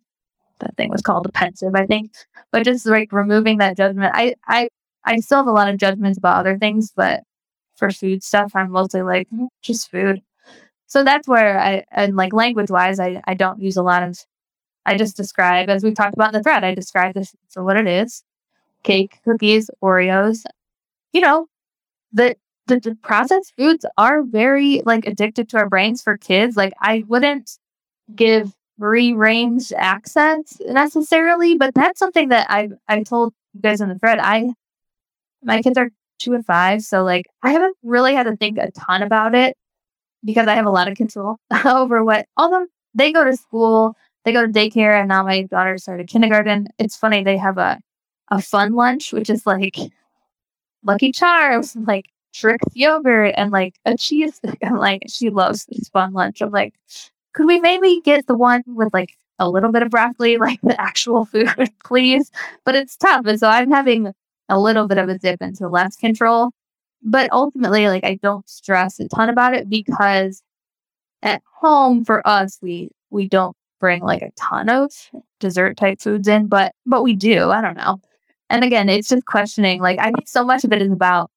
that 0.60 0.76
thing 0.78 0.90
was 0.92 1.02
called, 1.02 1.26
the 1.26 1.32
Pensieve, 1.32 1.76
I 1.76 1.86
think. 1.86 2.12
But 2.52 2.64
just 2.64 2.86
like 2.86 3.12
removing 3.12 3.58
that 3.60 3.78
judgment, 3.78 4.12
I 4.16 4.36
I 4.48 4.70
I 5.06 5.20
still 5.20 5.40
have 5.40 5.48
a 5.48 5.52
lot 5.52 5.70
of 5.70 5.78
judgments 5.78 6.18
about 6.18 6.40
other 6.40 6.58
things, 6.58 6.92
but 6.96 7.22
for 7.76 7.90
food 7.92 8.24
stuff, 8.24 8.52
I'm 8.56 8.72
mostly 8.72 9.02
like 9.02 9.30
mm, 9.30 9.48
just 9.62 9.90
food. 9.92 10.22
So 10.94 11.04
that's 11.04 11.28
where 11.28 11.60
I 11.60 11.84
and 11.92 12.16
like 12.16 12.34
language 12.34 12.70
wise, 12.70 13.00
I 13.00 13.20
I 13.26 13.34
don't 13.34 13.60
use 13.60 13.78
a 13.78 13.82
lot 13.82 14.04
of. 14.04 14.20
I 14.86 14.96
just 14.96 15.18
describe, 15.18 15.68
as 15.68 15.84
we've 15.84 15.96
talked 15.96 16.14
about 16.14 16.28
in 16.28 16.38
the 16.38 16.44
thread, 16.44 16.64
I 16.64 16.76
describe 16.76 17.16
this 17.16 17.34
for 17.50 17.64
what 17.64 17.78
it 17.78 17.88
is 17.88 18.24
cake, 18.84 19.20
cookies, 19.26 19.72
Oreos. 19.82 20.44
You 21.12 21.22
know, 21.22 21.48
the, 22.12 22.36
the, 22.68 22.80
the 22.80 22.96
processed 23.02 23.54
foods 23.58 23.86
are 23.98 24.22
very 24.22 24.84
like 24.86 25.08
addicted 25.08 25.50
to 25.50 25.58
our 25.58 25.68
brains 25.68 26.04
for 26.04 26.16
kids. 26.16 26.56
Like 26.56 26.74
I 26.80 27.04
wouldn't 27.08 27.58
give 28.16 28.54
free 28.78 29.14
range 29.14 29.74
access 29.76 30.62
necessarily, 30.68 31.58
but 31.58 31.74
that's 31.74 31.98
something 31.98 32.30
that 32.30 32.46
I've 32.52 32.74
I've 32.88 33.06
told 33.06 33.34
you 33.54 33.62
guys 33.62 33.82
in 33.82 33.90
the 33.90 33.98
thread. 33.98 34.20
I 34.20 34.54
my 35.42 35.60
kids 35.64 35.78
are 35.80 35.90
two 36.20 36.34
and 36.34 36.46
five, 36.46 36.84
so 36.84 37.04
like 37.04 37.26
I 37.42 37.52
haven't 37.52 37.78
really 37.82 38.14
had 38.14 38.26
to 38.26 38.38
think 38.38 38.60
a 38.60 38.70
ton 38.72 39.02
about 39.02 39.34
it 39.34 39.58
because 40.24 40.48
I 40.48 40.56
have 40.56 40.66
a 40.66 40.72
lot 40.72 40.88
of 40.88 40.98
control 40.98 41.38
over 41.66 42.04
what 42.04 42.28
although 42.38 42.68
they 42.94 43.12
go 43.12 43.24
to 43.24 43.36
school, 43.36 43.96
they 44.26 44.32
go 44.34 44.46
to 44.46 44.52
daycare, 44.52 45.00
and 45.00 45.10
now 45.10 45.24
my 45.24 45.44
daughter 45.44 45.78
started 45.78 46.08
kindergarten. 46.08 46.68
It's 46.80 46.96
funny 46.96 47.24
they 47.24 47.38
have 47.38 47.58
a 47.58 47.80
a 48.30 48.42
fun 48.42 48.74
lunch, 48.74 49.14
which 49.14 49.30
is 49.30 49.46
like 49.46 49.78
Lucky 50.84 51.12
Charms, 51.12 51.76
like 51.88 52.10
Trix 52.34 52.66
yogurt, 52.74 53.34
and 53.38 53.52
like 53.52 53.76
a 53.86 53.98
cheese. 53.98 54.40
I'm 54.64 54.78
like, 54.78 55.04
she 55.08 55.30
loves 55.30 55.66
this 55.66 55.90
fun 55.90 56.14
lunch. 56.14 56.42
I'm 56.42 56.52
like, 56.52 56.74
could 57.34 57.48
we 57.48 57.60
maybe 57.60 58.02
get 58.04 58.28
the 58.28 58.36
one 58.36 58.64
with 58.68 58.94
like 58.94 59.16
a 59.40 59.50
little 59.50 59.72
bit 59.72 59.84
of 59.84 59.90
broccoli, 59.90 60.38
like 60.38 60.62
the 60.62 60.80
actual 60.80 61.26
food, 61.26 61.50
please? 61.84 62.32
But 62.66 62.76
it's 62.76 62.98
tough. 62.98 63.26
And 63.26 63.40
so 63.40 63.48
I'm 63.48 63.72
having 63.72 64.14
a 64.50 64.60
little 64.60 64.88
bit 64.88 64.98
of 64.98 65.10
a 65.10 65.18
dip 65.18 65.42
into 65.42 65.68
less 65.68 65.96
control. 65.96 66.52
But 67.04 67.32
ultimately, 67.32 67.88
like 67.88 68.04
I 68.06 68.16
don't 68.16 68.48
stress 68.50 69.00
a 69.00 69.08
ton 69.10 69.30
about 69.30 69.54
it 69.54 69.70
because 69.70 70.42
at 71.22 71.42
home 71.60 72.06
for 72.06 72.26
us, 72.28 72.60
we 72.62 72.90
we 73.10 73.28
don't 73.28 73.56
bring 73.80 74.02
like 74.04 74.22
a 74.22 74.32
ton 74.38 74.70
of 74.70 74.92
dessert 75.40 75.78
type 75.78 76.00
foods 76.02 76.28
in, 76.28 76.48
but 76.48 76.74
but 76.86 77.04
we 77.04 77.14
do. 77.16 77.52
I 77.52 77.62
don't 77.62 77.78
know. 77.78 78.00
And 78.50 78.64
again, 78.64 78.90
it's 78.90 79.10
just 79.10 79.26
questioning. 79.26 79.82
Like, 79.82 80.00
I 80.00 80.12
think 80.12 80.28
so 80.28 80.44
much 80.44 80.64
of 80.64 80.72
it 80.74 80.82
is 80.82 80.92
about 80.92 81.32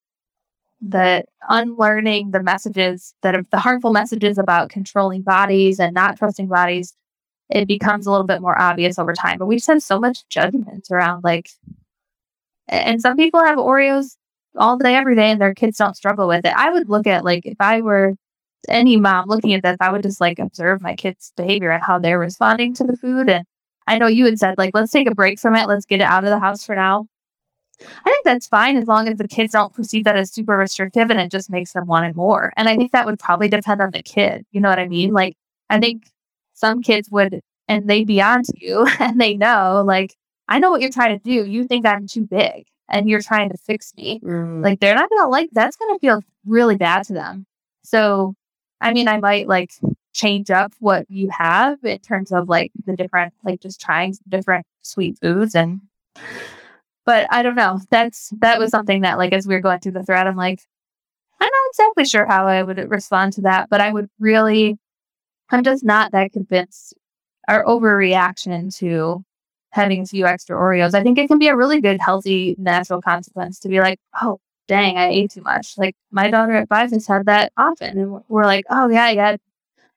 the 0.81 1.23
unlearning 1.49 2.31
the 2.31 2.43
messages 2.43 3.13
that 3.23 3.35
are 3.35 3.43
the 3.51 3.59
harmful 3.59 3.91
messages 3.91 4.37
about 4.37 4.69
controlling 4.69 5.23
bodies 5.23 5.79
and 5.79 5.93
not 5.93 6.17
trusting 6.17 6.47
bodies. 6.47 6.93
It 7.49 7.67
becomes 7.67 8.05
a 8.05 8.11
little 8.11 8.27
bit 8.27 8.41
more 8.41 8.59
obvious 8.59 8.99
over 8.99 9.13
time. 9.13 9.39
But 9.39 9.47
we 9.47 9.55
just 9.55 9.67
have 9.67 9.81
so 9.81 9.99
much 9.99 10.27
judgment 10.29 10.87
around, 10.91 11.23
like, 11.23 11.49
and 12.67 13.01
some 13.01 13.17
people 13.17 13.43
have 13.43 13.57
Oreos 13.57 14.17
all 14.57 14.77
day, 14.77 14.95
every 14.95 15.15
day, 15.15 15.31
and 15.31 15.41
their 15.41 15.53
kids 15.53 15.77
don't 15.77 15.95
struggle 15.95 16.27
with 16.27 16.45
it. 16.45 16.53
I 16.55 16.71
would 16.71 16.89
look 16.89 17.07
at, 17.07 17.23
like, 17.25 17.45
if 17.45 17.57
I 17.59 17.81
were 17.81 18.15
any 18.69 18.97
mom 18.97 19.29
looking 19.29 19.53
at 19.53 19.63
this, 19.63 19.77
I 19.79 19.91
would 19.91 20.03
just 20.03 20.19
like 20.21 20.39
observe 20.39 20.81
my 20.81 20.95
kids' 20.95 21.31
behavior 21.37 21.71
and 21.71 21.83
how 21.83 21.99
they're 21.99 22.19
responding 22.19 22.73
to 22.75 22.83
the 22.83 22.97
food 22.97 23.29
and 23.29 23.45
I 23.87 23.97
know 23.97 24.07
you 24.07 24.25
had 24.25 24.37
said, 24.37 24.57
like, 24.57 24.71
let's 24.73 24.91
take 24.91 25.09
a 25.09 25.15
break 25.15 25.39
from 25.39 25.55
it. 25.55 25.67
Let's 25.67 25.85
get 25.85 26.01
it 26.01 26.03
out 26.03 26.25
of 26.25 26.29
the 26.29 26.39
house 26.39 26.65
for 26.65 26.75
now. 26.75 27.07
I 27.79 28.09
think 28.09 28.25
that's 28.25 28.47
fine 28.47 28.75
as 28.75 28.87
long 28.87 29.07
as 29.07 29.17
the 29.17 29.27
kids 29.27 29.53
don't 29.53 29.73
perceive 29.73 30.03
that 30.03 30.17
as 30.17 30.31
super 30.31 30.57
restrictive 30.57 31.09
and 31.09 31.19
it 31.19 31.31
just 31.31 31.49
makes 31.49 31.73
them 31.73 31.85
want 31.87 32.07
it 32.07 32.15
more. 32.15 32.51
And 32.57 32.67
I 32.67 32.75
think 32.75 32.91
that 32.91 33.05
would 33.05 33.19
probably 33.19 33.47
depend 33.47 33.81
on 33.81 33.91
the 33.91 34.01
kid. 34.01 34.45
You 34.51 34.61
know 34.61 34.69
what 34.69 34.79
I 34.79 34.87
mean? 34.87 35.13
Like, 35.13 35.37
I 35.69 35.79
think 35.79 36.07
some 36.53 36.81
kids 36.81 37.09
would, 37.11 37.41
and 37.67 37.87
they'd 37.87 38.07
be 38.07 38.21
on 38.21 38.43
to 38.43 38.53
you 38.57 38.85
and 38.99 39.21
they 39.21 39.35
know, 39.35 39.83
like, 39.85 40.15
I 40.49 40.59
know 40.59 40.71
what 40.71 40.81
you're 40.81 40.91
trying 40.91 41.17
to 41.17 41.23
do. 41.23 41.49
You 41.49 41.65
think 41.65 41.85
I'm 41.85 42.07
too 42.07 42.25
big 42.25 42.65
and 42.89 43.09
you're 43.09 43.21
trying 43.21 43.49
to 43.49 43.57
fix 43.57 43.93
me. 43.95 44.19
Mm. 44.23 44.63
Like, 44.63 44.79
they're 44.79 44.95
not 44.95 45.09
to 45.09 45.27
like 45.27 45.49
that's 45.51 45.75
to 45.75 45.99
feel 45.99 46.21
really 46.45 46.77
bad 46.77 47.03
to 47.05 47.13
them. 47.13 47.45
So, 47.83 48.35
I 48.81 48.93
mean, 48.93 49.07
I 49.07 49.17
might 49.17 49.47
like 49.47 49.71
change 50.13 50.49
up 50.49 50.73
what 50.79 51.09
you 51.09 51.29
have 51.29 51.83
in 51.83 51.99
terms 51.99 52.31
of 52.31 52.49
like 52.49 52.71
the 52.85 52.95
different, 52.95 53.33
like 53.43 53.61
just 53.61 53.79
trying 53.79 54.15
different 54.27 54.65
sweet 54.81 55.17
foods 55.19 55.55
and, 55.55 55.81
but 57.05 57.27
I 57.31 57.43
don't 57.43 57.55
know. 57.55 57.79
That's, 57.89 58.33
that 58.39 58.59
was 58.59 58.71
something 58.71 59.01
that 59.01 59.17
like, 59.17 59.33
as 59.33 59.47
we 59.47 59.55
were 59.55 59.61
going 59.61 59.79
through 59.79 59.93
the 59.93 60.03
thread, 60.03 60.27
I'm 60.27 60.35
like, 60.35 60.61
I'm 61.39 61.45
not 61.45 61.69
exactly 61.69 62.05
sure 62.05 62.25
how 62.25 62.47
I 62.47 62.63
would 62.63 62.77
respond 62.89 63.33
to 63.33 63.41
that, 63.41 63.69
but 63.69 63.79
I 63.79 63.91
would 63.91 64.09
really, 64.19 64.77
I'm 65.49 65.63
just 65.63 65.83
not 65.83 66.11
that 66.11 66.33
convinced. 66.33 66.95
Our 67.47 67.63
overreaction 67.63 68.75
to 68.79 69.23
having 69.77 70.01
a 70.01 70.05
few 70.05 70.25
extra 70.25 70.57
Oreos, 70.57 70.93
I 70.93 71.03
think 71.03 71.17
it 71.17 71.27
can 71.27 71.39
be 71.39 71.47
a 71.47 71.55
really 71.55 71.79
good, 71.79 72.01
healthy, 72.01 72.55
natural 72.57 73.01
consequence 73.01 73.59
to 73.59 73.69
be 73.69 73.79
like, 73.79 73.99
oh, 74.21 74.39
dang, 74.67 74.97
I 74.97 75.07
ate 75.07 75.31
too 75.31 75.41
much. 75.41 75.77
Like 75.77 75.95
my 76.11 76.29
daughter 76.29 76.53
at 76.53 76.67
five 76.67 76.91
has 76.91 77.07
had 77.07 77.25
that 77.27 77.53
often. 77.57 77.97
And 77.97 78.21
we're 78.27 78.43
like, 78.43 78.65
oh, 78.69 78.89
yeah, 78.89 79.09
you 79.09 79.19
had 79.19 79.39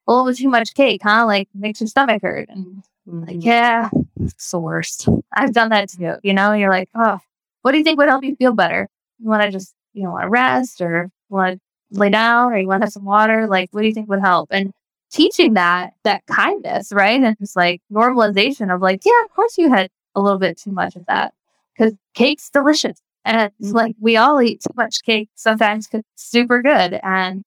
a 0.07 0.13
little 0.13 0.33
too 0.33 0.49
much 0.49 0.75
cake, 0.75 1.03
huh? 1.03 1.27
Like 1.27 1.49
makes 1.55 1.81
your 1.81 1.89
stomach 1.89 2.23
hurt. 2.23 2.49
And 2.49 2.83
I'm 3.09 3.21
like, 3.23 3.37
mm-hmm. 3.37 3.41
yeah, 3.41 3.91
it's 4.21 4.51
the 4.51 4.59
worst. 4.59 5.09
I've 5.33 5.53
done 5.53 5.71
that 5.71 5.91
too. 5.91 6.15
You 6.23 6.35
know, 6.35 6.53
you're 6.53 6.71
like, 6.71 6.89
oh, 6.95 7.19
what 7.63 7.73
do 7.73 7.79
you 7.79 7.85
think 7.85 7.99
would 7.99 8.09
help 8.09 8.25
you 8.25 8.37
feel 8.37 8.53
better? 8.53 8.89
You 9.19 9.29
want 9.29 9.43
to 9.43 9.51
just, 9.51 9.75
you 9.93 10.05
know, 10.05 10.13
want 10.13 10.25
to 10.25 10.31
rest 10.31 10.81
or 10.81 11.11
want 11.29 11.61
to 11.93 11.99
lay 11.99 12.11
down 12.11 12.53
or 12.53 12.59
you 12.59 12.69
want 12.69 12.83
to 12.83 12.87
have 12.87 12.93
some 12.93 13.05
water? 13.05 13.47
Like, 13.47 13.69
what 13.73 13.83
do 13.83 13.89
you 13.89 13.95
think 13.95 14.09
would 14.09 14.21
help? 14.21 14.49
And 14.53 14.73
teaching 15.11 15.55
that, 15.55 15.93
that 16.05 16.25
kindness, 16.27 16.93
right? 16.93 17.21
And 17.21 17.37
just 17.39 17.57
like 17.57 17.83
normalization 17.93 18.75
of 18.75 18.81
like, 18.81 19.01
yeah, 19.05 19.25
of 19.25 19.31
course 19.35 19.59
you 19.59 19.71
had 19.71 19.91
a 20.15 20.21
little 20.21 20.39
bit 20.39 20.59
too 20.59 20.73
much 20.73 20.97
of 20.97 21.07
that 21.07 21.35
because 21.77 21.95
cake's 22.15 22.51
delicious. 22.51 23.01
And 23.25 23.53
mm-hmm. 23.63 23.73
like 23.73 23.97
we 24.01 24.17
all 24.17 24.41
eat 24.41 24.63
too 24.63 24.75
much 24.77 25.03
cake 25.03 25.29
sometimes 25.35 25.87
because 25.87 26.05
it's 26.15 26.31
super 26.31 26.63
good. 26.63 26.99
And 27.03 27.43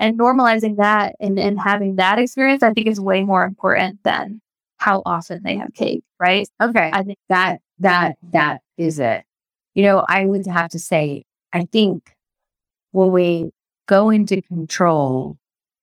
and 0.00 0.18
normalizing 0.18 0.76
that 0.76 1.16
and, 1.20 1.38
and 1.38 1.58
having 1.60 1.96
that 1.96 2.18
experience, 2.18 2.62
I 2.62 2.72
think 2.72 2.86
is 2.86 3.00
way 3.00 3.24
more 3.24 3.44
important 3.44 4.02
than 4.04 4.40
how 4.76 5.02
often 5.04 5.42
they 5.42 5.56
have 5.56 5.74
cake, 5.74 6.04
right? 6.20 6.48
Okay. 6.62 6.90
I 6.92 7.02
think 7.02 7.18
that 7.28 7.60
that 7.80 8.16
that 8.32 8.60
is 8.76 8.98
it. 9.00 9.24
You 9.74 9.82
know, 9.82 10.04
I 10.08 10.24
would 10.24 10.46
have 10.46 10.70
to 10.70 10.78
say, 10.78 11.24
I 11.52 11.64
think 11.64 12.14
when 12.92 13.12
we 13.12 13.50
go 13.86 14.10
into 14.10 14.40
control, 14.42 15.36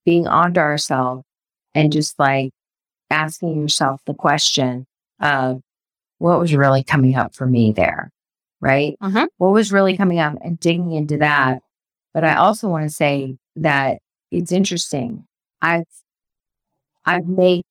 being 0.05 0.27
onto 0.27 0.59
ourselves 0.59 1.23
and 1.73 1.91
just 1.91 2.17
like 2.19 2.51
asking 3.09 3.59
yourself 3.59 4.01
the 4.05 4.13
question 4.13 4.85
of 5.19 5.61
what 6.19 6.39
was 6.39 6.55
really 6.55 6.83
coming 6.83 7.15
up 7.15 7.35
for 7.35 7.45
me 7.45 7.71
there, 7.71 8.11
right? 8.61 8.95
Uh-huh. 9.01 9.27
What 9.37 9.53
was 9.53 9.71
really 9.71 9.97
coming 9.97 10.19
up 10.19 10.37
and 10.41 10.59
digging 10.59 10.91
into 10.91 11.17
that. 11.17 11.61
But 12.13 12.23
I 12.23 12.35
also 12.35 12.69
want 12.69 12.85
to 12.85 12.89
say 12.89 13.37
that 13.57 13.99
it's 14.31 14.51
interesting. 14.51 15.25
I've 15.61 15.83
I've 17.05 17.27
made 17.27 17.65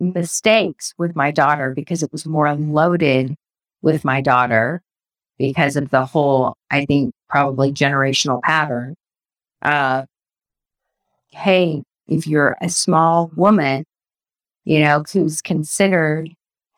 mistakes 0.00 0.94
with 0.98 1.14
my 1.14 1.30
daughter 1.30 1.72
because 1.74 2.02
it 2.02 2.10
was 2.10 2.26
more 2.26 2.52
loaded 2.54 3.36
with 3.82 4.04
my 4.04 4.20
daughter 4.20 4.82
because 5.38 5.76
of 5.76 5.90
the 5.90 6.04
whole, 6.04 6.56
I 6.70 6.84
think, 6.84 7.14
probably 7.28 7.72
generational 7.72 8.42
pattern. 8.42 8.96
Uh, 9.62 10.04
hey, 11.38 11.82
if 12.08 12.26
you're 12.26 12.56
a 12.60 12.68
small 12.68 13.30
woman, 13.36 13.84
you 14.64 14.80
know, 14.80 15.04
who's 15.12 15.40
considered 15.40 16.30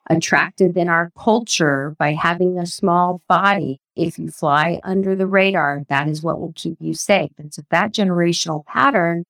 attractive 0.08 0.76
in 0.76 0.88
our 0.88 1.10
culture 1.18 1.94
by 1.98 2.12
having 2.12 2.58
a 2.58 2.66
small 2.66 3.22
body. 3.28 3.80
If 3.96 4.18
you 4.18 4.30
fly 4.30 4.80
under 4.82 5.14
the 5.14 5.26
radar, 5.26 5.84
that 5.88 6.08
is 6.08 6.22
what 6.22 6.40
will 6.40 6.52
keep 6.54 6.76
you 6.80 6.94
safe. 6.94 7.30
And 7.38 7.52
so 7.52 7.62
that 7.70 7.94
generational 7.94 8.64
pattern, 8.66 9.24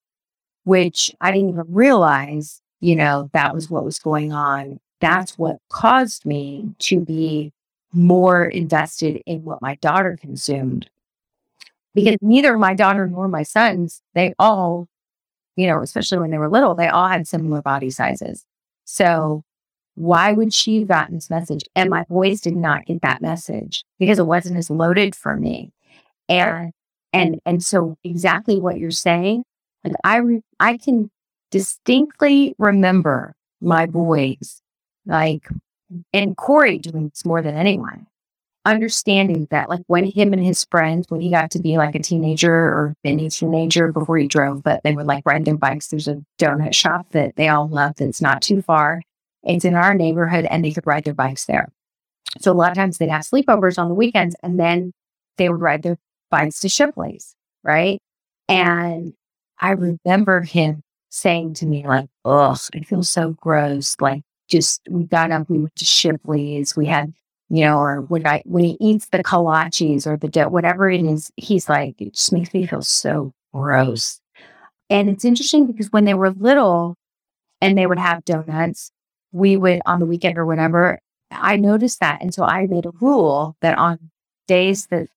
which 0.65 1.15
I 1.21 1.33
didn't 1.33 1.51
even 1.51 1.65
realize, 1.69 2.61
you 2.81 2.97
know, 2.97 3.31
that 3.33 3.55
was 3.55 3.71
what 3.71 3.85
was 3.85 3.99
going 3.99 4.33
on. 4.33 4.81
That's 5.01 5.39
what 5.39 5.59
caused 5.71 6.25
me 6.25 6.75
to 6.81 7.01
be 7.01 7.53
more 7.93 8.45
invested 8.45 9.23
in 9.27 9.45
what 9.45 9.63
my 9.63 9.75
daughter 9.77 10.17
consumed 10.21 10.89
because 11.95 12.17
neither 12.21 12.57
my 12.57 12.75
daughter 12.75 13.07
nor 13.07 13.29
my 13.29 13.43
sons, 13.43 14.03
they 14.15 14.35
all, 14.39 14.87
you 15.61 15.67
know, 15.67 15.83
especially 15.83 16.19
when 16.19 16.31
they 16.31 16.39
were 16.39 16.49
little, 16.49 16.75
they 16.75 16.89
all 16.89 17.09
had 17.09 17.29
similar 17.29 17.61
body 17.61 17.91
sizes. 17.91 18.47
So 18.87 19.45
why 19.95 20.33
would 20.33 20.55
she 20.55 20.79
have 20.79 20.89
gotten 20.89 21.17
this 21.17 21.29
message? 21.29 21.63
And 21.77 21.91
my 21.91 22.05
boys 22.09 22.41
did 22.41 22.57
not 22.57 22.87
get 22.87 23.03
that 23.03 23.21
message 23.21 23.85
because 23.99 24.19
it 24.19 24.27
wasn't 24.27 24.57
as 24.57 24.71
loaded 24.71 25.15
for 25.15 25.37
me. 25.37 25.73
And 26.29 26.73
and 27.13 27.41
and 27.45 27.63
so 27.63 27.97
exactly 28.05 28.59
what 28.59 28.79
you're 28.79 28.91
saying, 28.91 29.45
like 29.85 29.95
I 30.03 30.17
re- 30.17 30.43
I 30.59 30.79
can 30.79 31.11
distinctly 31.51 32.55
remember 32.59 33.35
my 33.61 33.85
boys, 33.85 34.63
like 35.05 35.49
and 36.15 36.37
Corey 36.37 36.79
doing 36.79 37.09
this 37.11 37.27
more 37.27 37.43
than 37.43 37.57
anyone, 37.57 38.07
understanding 38.65 39.47
that 39.51 39.69
like 39.69 39.81
when 39.87 40.05
him 40.05 40.33
and 40.33 40.45
his 40.45 40.65
friends, 40.71 41.07
when 41.09 41.21
he 41.21 41.31
got 41.31 41.51
to 41.53 41.59
be 41.59 41.79
like 41.79 41.95
a 41.95 41.99
teenager 41.99 42.53
or 42.53 42.95
been 43.03 43.21
a 43.21 43.31
teenager 43.31 43.93
before 43.93 44.19
he 44.19 44.27
drove, 44.27 44.63
but 44.63 44.83
they 44.83 44.95
would 44.95 45.07
like 45.07 45.25
ride 45.25 45.45
their 45.45 45.57
bikes. 45.57 45.89
There's 45.89 46.09
a 46.09 46.23
donut 46.39 46.75
shop 46.75 47.07
that 47.13 47.37
they 47.37 47.49
all 47.49 47.69
love 47.69 47.95
that's 47.97 48.21
not 48.21 48.43
too 48.43 48.63
far. 48.63 49.03
It's 49.43 49.65
in 49.65 49.75
our 49.75 49.95
neighborhood 49.95 50.47
and 50.51 50.65
they 50.65 50.73
could 50.73 50.87
ride 50.87 51.05
their 51.05 51.15
bikes 51.15 51.47
there. 51.47 51.73
So 52.41 52.53
a 52.53 52.55
lot 52.55 52.71
of 52.71 52.77
times 52.77 52.99
they'd 52.99 53.09
have 53.09 53.23
sleepovers 53.23 53.79
on 53.79 53.89
the 53.89 53.95
weekends 53.95 54.37
and 54.43 54.61
then 54.61 54.93
they 55.39 55.49
would 55.49 55.61
ride 55.61 55.83
their 55.83 55.97
bikes 56.31 56.61
to 56.61 56.69
Shipley's, 56.69 57.35
right? 57.65 58.01
And 58.49 59.15
I 59.59 59.71
remember 59.73 60.43
him 60.43 60.83
saying 61.09 61.55
to 61.55 61.67
me, 61.67 61.87
like, 61.87 62.09
oh, 62.25 62.57
I 62.75 62.81
feel 62.81 63.03
so 63.03 63.31
gross. 63.41 63.97
Like, 64.01 64.23
just 64.49 64.83
we 64.89 65.05
got 65.05 65.31
up, 65.31 65.49
we 65.49 65.59
went 65.59 65.77
to 65.77 65.85
Shipley's, 65.85 66.77
we 66.77 66.87
had, 66.87 67.13
you 67.51 67.65
know, 67.65 67.79
or 67.79 68.03
when 68.03 68.27
I 68.27 68.43
when 68.47 68.65
he 68.65 68.77
eats 68.81 69.07
the 69.07 69.25
kolaches 69.25 70.07
or 70.07 70.17
the 70.17 70.29
dough, 70.29 70.49
whatever 70.49 70.89
it 70.89 71.03
is, 71.03 71.33
he's 71.37 71.69
like, 71.69 72.01
it 72.01 72.15
just 72.15 72.33
makes 72.33 72.55
me 72.55 72.67
feel 72.67 72.83
so 72.83 73.33
gross. 73.53 74.21
And 74.89 75.09
it's 75.09 75.25
interesting 75.25 75.67
because 75.67 75.93
when 75.93 76.05
they 76.05 76.15
were 76.15 76.31
little 76.31 76.97
and 77.61 77.77
they 77.77 77.87
would 77.87 77.99
have 77.99 78.25
donuts, 78.25 78.93
we 79.33 79.57
would 79.57 79.81
on 79.85 79.99
the 79.99 80.07
weekend 80.07 80.39
or 80.39 80.47
whatever, 80.47 81.01
I 81.33 81.57
noticed 81.57 82.01
that. 82.01 82.23
And 82.23 82.33
so 82.33 82.45
I 82.45 82.67
made 82.67 82.87
a 82.87 82.93
rule 83.01 83.57
that 83.61 83.77
on 83.79 84.11
days 84.47 84.87
that 84.87 85.09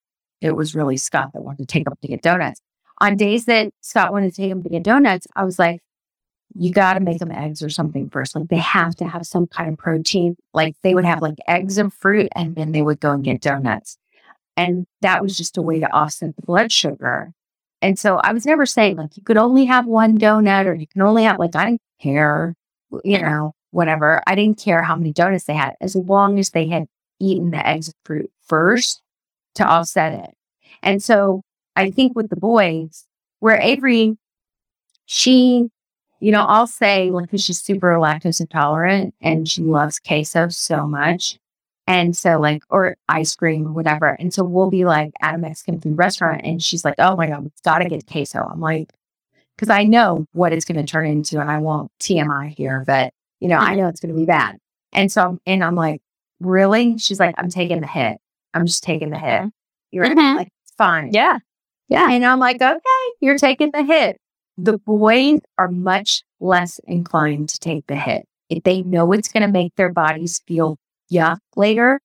it 0.42 0.56
was 0.56 0.76
really 0.76 0.98
Scott 0.98 1.32
that 1.34 1.42
wanted 1.42 1.60
to 1.60 1.66
take 1.66 1.86
them 1.86 1.96
to 2.02 2.08
get 2.08 2.22
donuts. 2.22 2.62
On 3.00 3.16
days 3.16 3.46
that 3.46 3.72
Scott 3.82 4.12
wanted 4.12 4.34
to 4.34 4.42
take 4.42 4.50
them 4.50 4.64
to 4.64 4.70
get 4.70 4.84
donuts, 4.84 5.28
I 5.36 5.44
was 5.44 5.60
like, 5.60 5.82
you 6.56 6.72
got 6.72 6.94
to 6.94 7.00
make 7.00 7.20
them 7.20 7.32
eggs 7.32 7.62
or 7.62 7.70
something 7.70 8.10
first. 8.10 8.36
Like 8.36 8.48
they 8.48 8.58
have 8.58 8.96
to 8.98 9.08
have 9.08 9.26
some 9.26 9.48
kind 9.48 9.72
of 9.72 9.78
protein. 9.78 10.36
Like 10.54 10.76
they 10.82 10.94
would 10.94 11.06
have 11.06 11.22
like 11.22 11.38
eggs 11.48 11.78
and 11.78 11.94
fruit, 11.94 12.30
and 12.36 12.56
then 12.56 12.72
they 12.72 12.82
would 12.82 13.00
go 13.00 13.12
and 13.12 13.24
get 13.24 13.42
donuts. 13.42 13.98
And 14.56 14.86
that 15.02 15.22
was 15.22 15.36
just 15.36 15.58
a 15.58 15.62
way 15.62 15.80
to 15.80 15.92
offset 15.92 16.36
the 16.36 16.42
blood 16.44 16.72
sugar. 16.72 17.34
And 17.82 17.98
so 18.00 18.18
I 18.18 18.32
was 18.32 18.46
never 18.46 18.66
saying 18.66 18.98
like 18.98 19.18
you 19.18 19.24
could 19.24 19.38
only 19.38 19.66
have 19.66 19.86
one 19.86 20.18
donut 20.18 20.66
or 20.68 20.74
you 20.74 20.88
can 20.88 21.02
only 21.02 21.24
have 21.24 21.40
like, 21.40 21.56
I 21.56 21.66
didn't 21.66 21.82
care, 22.00 22.56
you 23.04 23.20
know, 23.20 23.56
whatever. 23.72 24.22
I 24.28 24.36
didn't 24.36 24.60
care 24.60 24.84
how 24.84 24.96
many 24.96 25.12
donuts 25.12 25.46
they 25.46 25.54
had 25.54 25.76
as 25.82 25.96
long 25.96 26.40
as 26.40 26.52
they 26.52 26.68
had 26.68 26.86
eaten 27.20 27.52
the 27.52 27.68
eggs 27.68 27.88
and 27.88 27.96
fruit 28.06 28.32
first 28.46 29.02
to 29.56 29.66
offset 29.66 30.14
it. 30.14 30.36
And 30.82 31.04
so 31.04 31.42
I 31.76 31.92
think 31.92 32.16
with 32.16 32.30
the 32.30 32.36
boys, 32.36 33.06
where 33.40 33.60
Avery, 33.60 34.18
she 35.06 35.70
you 36.24 36.32
know, 36.32 36.46
I'll 36.46 36.68
say, 36.68 37.12
like, 37.12 37.30
she's 37.36 37.60
super 37.60 37.96
lactose 37.96 38.40
intolerant 38.40 39.14
and 39.20 39.46
she 39.46 39.62
loves 39.62 40.00
queso 40.00 40.48
so 40.48 40.88
much. 40.88 41.38
And 41.86 42.16
so, 42.16 42.40
like, 42.40 42.64
or 42.70 42.96
ice 43.10 43.36
cream 43.36 43.68
or 43.68 43.74
whatever. 43.74 44.08
And 44.08 44.34
so 44.34 44.46
we'll 44.46 44.70
be 44.70 44.86
like 44.86 45.12
at 45.22 45.36
a 45.36 45.38
Mexican 45.38 45.82
food 45.82 45.98
restaurant 45.98 46.40
and 46.46 46.64
she's 46.64 46.86
like, 46.86 46.96
oh 46.98 47.18
my 47.18 47.28
God, 47.28 47.44
we've 47.44 47.52
got 47.66 47.80
to 47.80 47.90
get 47.90 48.08
queso. 48.08 48.40
I'm 48.40 48.62
like, 48.62 48.90
because 49.58 49.70
I 49.70 49.84
know 49.84 50.26
what 50.32 50.54
it's 50.54 50.64
going 50.64 50.78
to 50.78 50.90
turn 50.90 51.08
into 51.08 51.42
and 51.42 51.52
I 51.52 51.58
won't 51.58 51.92
TMI 52.00 52.56
here, 52.56 52.86
but, 52.88 53.14
you 53.42 53.50
know, 53.50 53.58
I 53.58 53.76
know 53.76 53.90
it's 53.90 54.00
going 54.00 54.14
to 54.14 54.20
be 54.20 54.26
bad. 54.26 54.58
And 54.94 55.12
so, 55.12 55.40
and 55.46 55.62
I'm 55.62 55.76
like, 55.76 56.02
really? 56.40 56.98
She's 57.00 57.20
like, 57.20 57.36
I'm 57.38 57.50
taking 57.50 57.82
the 57.82 57.88
hit. 57.88 58.18
I'm 58.54 58.66
just 58.66 58.82
taking 58.82 59.10
the 59.10 59.20
hit. 59.20 59.52
You're 59.92 60.06
mm-hmm. 60.06 60.38
like, 60.38 60.48
it's 60.64 60.74
fine. 60.78 61.12
Yeah. 61.12 61.40
Yeah. 61.90 62.10
And 62.10 62.26
I'm 62.26 62.40
like, 62.40 62.62
okay, 62.62 63.12
you're 63.20 63.38
taking 63.38 63.72
the 63.72 63.84
hit 63.84 64.22
the 64.58 64.78
boys 64.78 65.40
are 65.58 65.70
much 65.70 66.24
less 66.40 66.80
inclined 66.86 67.50
to 67.50 67.60
take 67.60 67.88
the 67.88 67.96
hit. 67.96 68.28
If 68.50 68.64
they 68.64 68.84
know 68.84 69.12
it's 69.14 69.32
going 69.32 69.42
to 69.42 69.52
make 69.52 69.76
their 69.76 69.92
bodies 69.92 70.42
feel 70.48 70.78
yuck 71.12 71.40
later, 71.56 72.02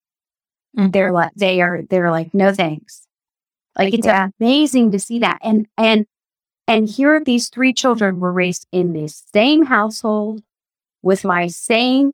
mm-hmm. 0.76 0.90
they're 0.90 1.12
like, 1.12 1.32
they 1.36 1.60
are, 1.60 1.82
they're 1.88 2.10
like, 2.10 2.32
no 2.32 2.54
thanks. 2.54 3.06
Like 3.76 3.94
it's 3.94 4.06
yeah. 4.06 4.28
amazing 4.40 4.92
to 4.92 4.98
see 4.98 5.18
that. 5.20 5.38
And, 5.42 5.66
and, 5.76 6.06
and 6.66 6.88
here 6.88 7.22
these 7.22 7.48
three 7.48 7.72
children 7.72 8.20
were 8.20 8.32
raised 8.32 8.66
in 8.72 8.92
the 8.92 9.08
same 9.08 9.66
household 9.66 10.42
with 11.02 11.24
my 11.24 11.46
same, 11.46 12.12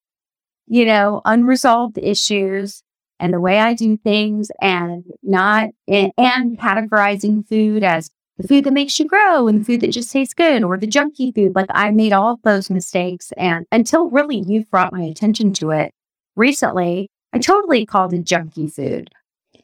you 0.67 0.85
know, 0.85 1.23
unresolved 1.25 1.99
issues 1.99 2.83
and 3.21 3.33
the 3.33 3.41
way 3.41 3.61
I 3.61 3.75
do 3.75 3.97
things 3.97 4.51
and 4.61 5.05
not, 5.23 5.71
and, 5.87 6.13
and 6.19 6.59
categorizing 6.59 7.47
food 7.49 7.83
as 7.83 8.11
the 8.37 8.49
food 8.49 8.65
that 8.65 8.73
makes 8.73 8.99
you 8.99 9.07
grow 9.07 9.47
and 9.47 9.61
the 9.61 9.65
food 9.65 9.81
that 9.81 9.93
just 9.93 10.11
tastes 10.11 10.35
good 10.35 10.65
or 10.65 10.77
the 10.77 10.87
junky 10.87 11.35
food. 11.35 11.55
Like 11.55 11.67
I 11.71 11.91
made 11.91 12.13
all 12.13 12.41
those 12.43 12.71
mistakes. 12.71 13.33
And 13.37 13.67
until 13.71 14.11
really 14.11 14.43
you've 14.47 14.71
brought 14.71 14.93
my 14.93 15.03
attention 15.03 15.53
to 15.55 15.71
it 15.71 15.93
recently, 16.35 17.09
I 17.33 17.39
totally 17.39 17.87
called 17.87 18.13
it 18.13 18.25
junky 18.25 18.73
food 18.73 19.11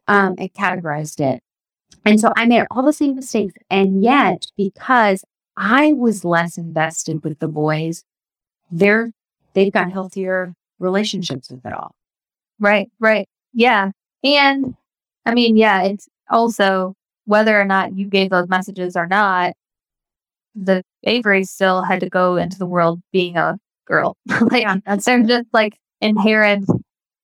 um, 0.07 0.35
and 0.39 0.53
categorized 0.55 1.21
it. 1.21 1.43
And 2.05 2.21
so 2.21 2.33
I 2.37 2.47
made 2.47 2.67
all 2.71 2.83
the 2.83 2.93
same 2.93 3.17
mistakes. 3.17 3.55
And 3.69 4.03
yet, 4.03 4.47
because 4.57 5.25
I 5.57 5.93
was 5.93 6.25
less 6.25 6.57
invested 6.57 7.25
with 7.25 7.39
the 7.41 7.49
boys, 7.49 8.05
they're, 8.71 9.13
they've 9.55 9.73
got 9.73 9.93
healthier 9.93 10.55
relationships 10.79 11.51
with 11.51 11.67
it 11.67 11.73
all. 11.73 11.95
Right, 12.59 12.91
right. 13.01 13.29
Yeah. 13.53 13.91
And 14.23 14.77
I 15.27 15.35
mean, 15.35 15.57
yeah, 15.57 15.83
it's 15.83 16.09
also 16.31 16.95
whether 17.25 17.61
or 17.61 17.65
not 17.65 17.97
you 17.97 18.07
gave 18.07 18.31
those 18.31 18.49
messages 18.49 18.97
or 18.97 19.07
not, 19.07 19.55
the 20.55 20.83
Avery 21.05 21.45
still 21.45 21.83
had 21.83 22.01
to 22.01 22.09
go 22.09 22.37
into 22.37 22.59
the 22.59 22.67
world 22.67 23.01
being 23.13 23.37
a 23.37 23.59
girl. 23.87 24.17
like 24.41 24.63
yeah. 24.63 24.77
there's 24.87 25.27
just 25.27 25.49
like 25.53 25.79
inherent 26.01 26.69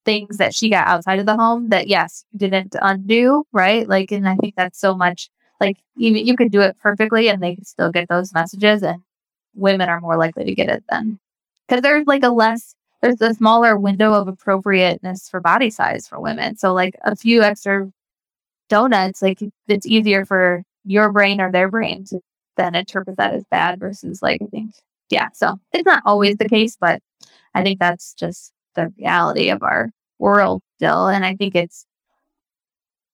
things 0.04 0.36
that 0.36 0.54
she 0.54 0.70
got 0.70 0.86
outside 0.86 1.18
of 1.18 1.26
the 1.26 1.36
home 1.36 1.68
that 1.70 1.88
yes, 1.88 2.24
didn't 2.36 2.76
undo, 2.80 3.44
right? 3.52 3.88
Like 3.88 4.12
and 4.12 4.28
I 4.28 4.36
think 4.36 4.54
that's 4.56 4.78
so 4.78 4.94
much 4.94 5.28
like 5.60 5.78
even 5.96 6.26
you 6.26 6.36
could 6.36 6.52
do 6.52 6.60
it 6.60 6.76
perfectly 6.80 7.28
and 7.28 7.42
they 7.42 7.54
could 7.54 7.66
still 7.66 7.90
get 7.90 8.08
those 8.08 8.32
messages 8.32 8.82
and 8.82 9.02
women 9.54 9.88
are 9.88 10.00
more 10.00 10.16
likely 10.16 10.44
to 10.44 10.54
get 10.54 10.68
it 10.68 10.84
then. 10.90 11.18
Because 11.66 11.82
there's 11.82 12.06
like 12.06 12.22
a 12.22 12.28
less 12.28 12.74
there's 13.02 13.20
a 13.20 13.34
smaller 13.34 13.76
window 13.76 14.12
of 14.14 14.28
appropriateness 14.28 15.28
for 15.28 15.40
body 15.40 15.70
size 15.70 16.08
for 16.08 16.20
women. 16.20 16.56
So 16.56 16.72
like 16.72 16.94
a 17.02 17.14
few 17.14 17.42
extra 17.42 17.90
donuts, 18.68 19.22
like 19.22 19.40
it's 19.68 19.86
easier 19.86 20.24
for 20.24 20.62
your 20.84 21.12
brain 21.12 21.40
or 21.40 21.50
their 21.50 21.70
brain 21.70 22.04
to 22.06 22.20
then 22.56 22.74
interpret 22.74 23.16
that 23.18 23.34
as 23.34 23.44
bad 23.50 23.78
versus 23.80 24.22
like 24.22 24.40
I 24.42 24.46
think 24.46 24.74
yeah. 25.10 25.28
So 25.34 25.58
it's 25.72 25.86
not 25.86 26.02
always 26.04 26.36
the 26.36 26.48
case, 26.48 26.76
but 26.80 27.00
I 27.54 27.62
think 27.62 27.78
that's 27.80 28.14
just 28.14 28.52
the 28.74 28.92
reality 28.98 29.50
of 29.50 29.62
our 29.62 29.90
world 30.18 30.62
still. 30.76 31.08
And 31.08 31.24
I 31.24 31.36
think 31.36 31.54
it's 31.54 31.86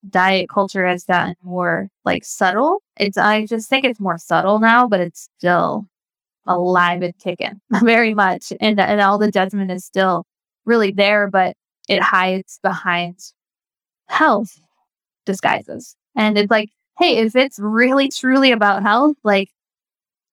diet 0.09 0.49
culture 0.49 0.85
has 0.85 1.05
gotten 1.05 1.35
more 1.43 1.89
like 2.05 2.25
subtle. 2.25 2.81
It's 2.97 3.17
I 3.17 3.45
just 3.45 3.69
think 3.69 3.85
it's 3.85 3.99
more 3.99 4.17
subtle 4.17 4.59
now, 4.59 4.87
but 4.87 4.99
it's 4.99 5.29
still 5.37 5.87
alive 6.45 7.01
and 7.01 7.17
kicking 7.19 7.61
very 7.83 8.13
much. 8.13 8.53
And 8.59 8.79
and 8.79 9.01
all 9.01 9.17
the 9.17 9.31
judgment 9.31 9.71
is 9.71 9.85
still 9.85 10.25
really 10.65 10.91
there, 10.91 11.29
but 11.29 11.55
it 11.89 12.01
hides 12.01 12.59
behind 12.63 13.17
health 14.07 14.59
disguises. 15.25 15.95
And 16.15 16.37
it's 16.37 16.51
like, 16.51 16.69
hey, 16.99 17.17
if 17.17 17.35
it's 17.35 17.59
really 17.59 18.09
truly 18.09 18.51
about 18.51 18.83
health, 18.83 19.17
like 19.23 19.49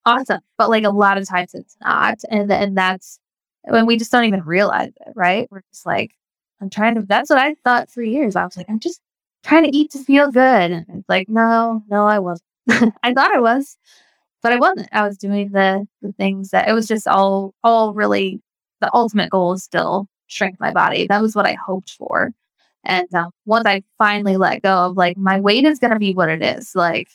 awesome. 0.06 0.40
But 0.58 0.70
like 0.70 0.84
a 0.84 0.90
lot 0.90 1.18
of 1.18 1.28
times 1.28 1.54
it's 1.54 1.76
not. 1.82 2.20
And 2.30 2.50
and 2.52 2.76
that's 2.76 3.18
when 3.64 3.86
we 3.86 3.96
just 3.96 4.12
don't 4.12 4.24
even 4.24 4.42
realize 4.42 4.92
it, 5.06 5.12
right? 5.14 5.48
We're 5.50 5.62
just 5.72 5.86
like, 5.86 6.12
I'm 6.60 6.70
trying 6.70 6.94
to 6.96 7.02
that's 7.02 7.30
what 7.30 7.38
I 7.38 7.54
thought 7.64 7.90
for 7.90 8.02
years. 8.02 8.36
I 8.36 8.44
was 8.44 8.56
like, 8.56 8.66
I'm 8.68 8.80
just 8.80 9.00
trying 9.44 9.64
to 9.64 9.76
eat 9.76 9.90
to 9.92 9.98
feel 9.98 10.30
good. 10.30 10.70
And 10.70 10.86
it's 10.90 11.08
like, 11.08 11.28
no, 11.28 11.82
no, 11.88 12.06
I 12.06 12.18
wasn't. 12.18 12.44
I 13.02 13.14
thought 13.14 13.34
I 13.34 13.40
was, 13.40 13.76
but 14.42 14.52
I 14.52 14.56
wasn't. 14.56 14.88
I 14.92 15.06
was 15.06 15.18
doing 15.18 15.50
the 15.52 15.86
the 16.02 16.12
things 16.12 16.50
that 16.50 16.68
it 16.68 16.72
was 16.72 16.86
just 16.88 17.08
all 17.08 17.54
all 17.64 17.94
really 17.94 18.40
the 18.80 18.90
ultimate 18.94 19.30
goal 19.30 19.52
is 19.54 19.64
still 19.64 20.08
shrink 20.26 20.58
my 20.60 20.72
body. 20.72 21.06
That 21.08 21.22
was 21.22 21.34
what 21.36 21.46
I 21.46 21.54
hoped 21.54 21.90
for. 21.90 22.32
And 22.84 23.12
um, 23.14 23.30
once 23.44 23.66
I 23.66 23.82
finally 23.98 24.36
let 24.36 24.62
go 24.62 24.86
of 24.86 24.96
like 24.96 25.16
my 25.16 25.40
weight 25.40 25.64
is 25.64 25.78
going 25.78 25.92
to 25.92 25.98
be 25.98 26.14
what 26.14 26.30
it 26.30 26.42
is, 26.42 26.74
like, 26.74 27.08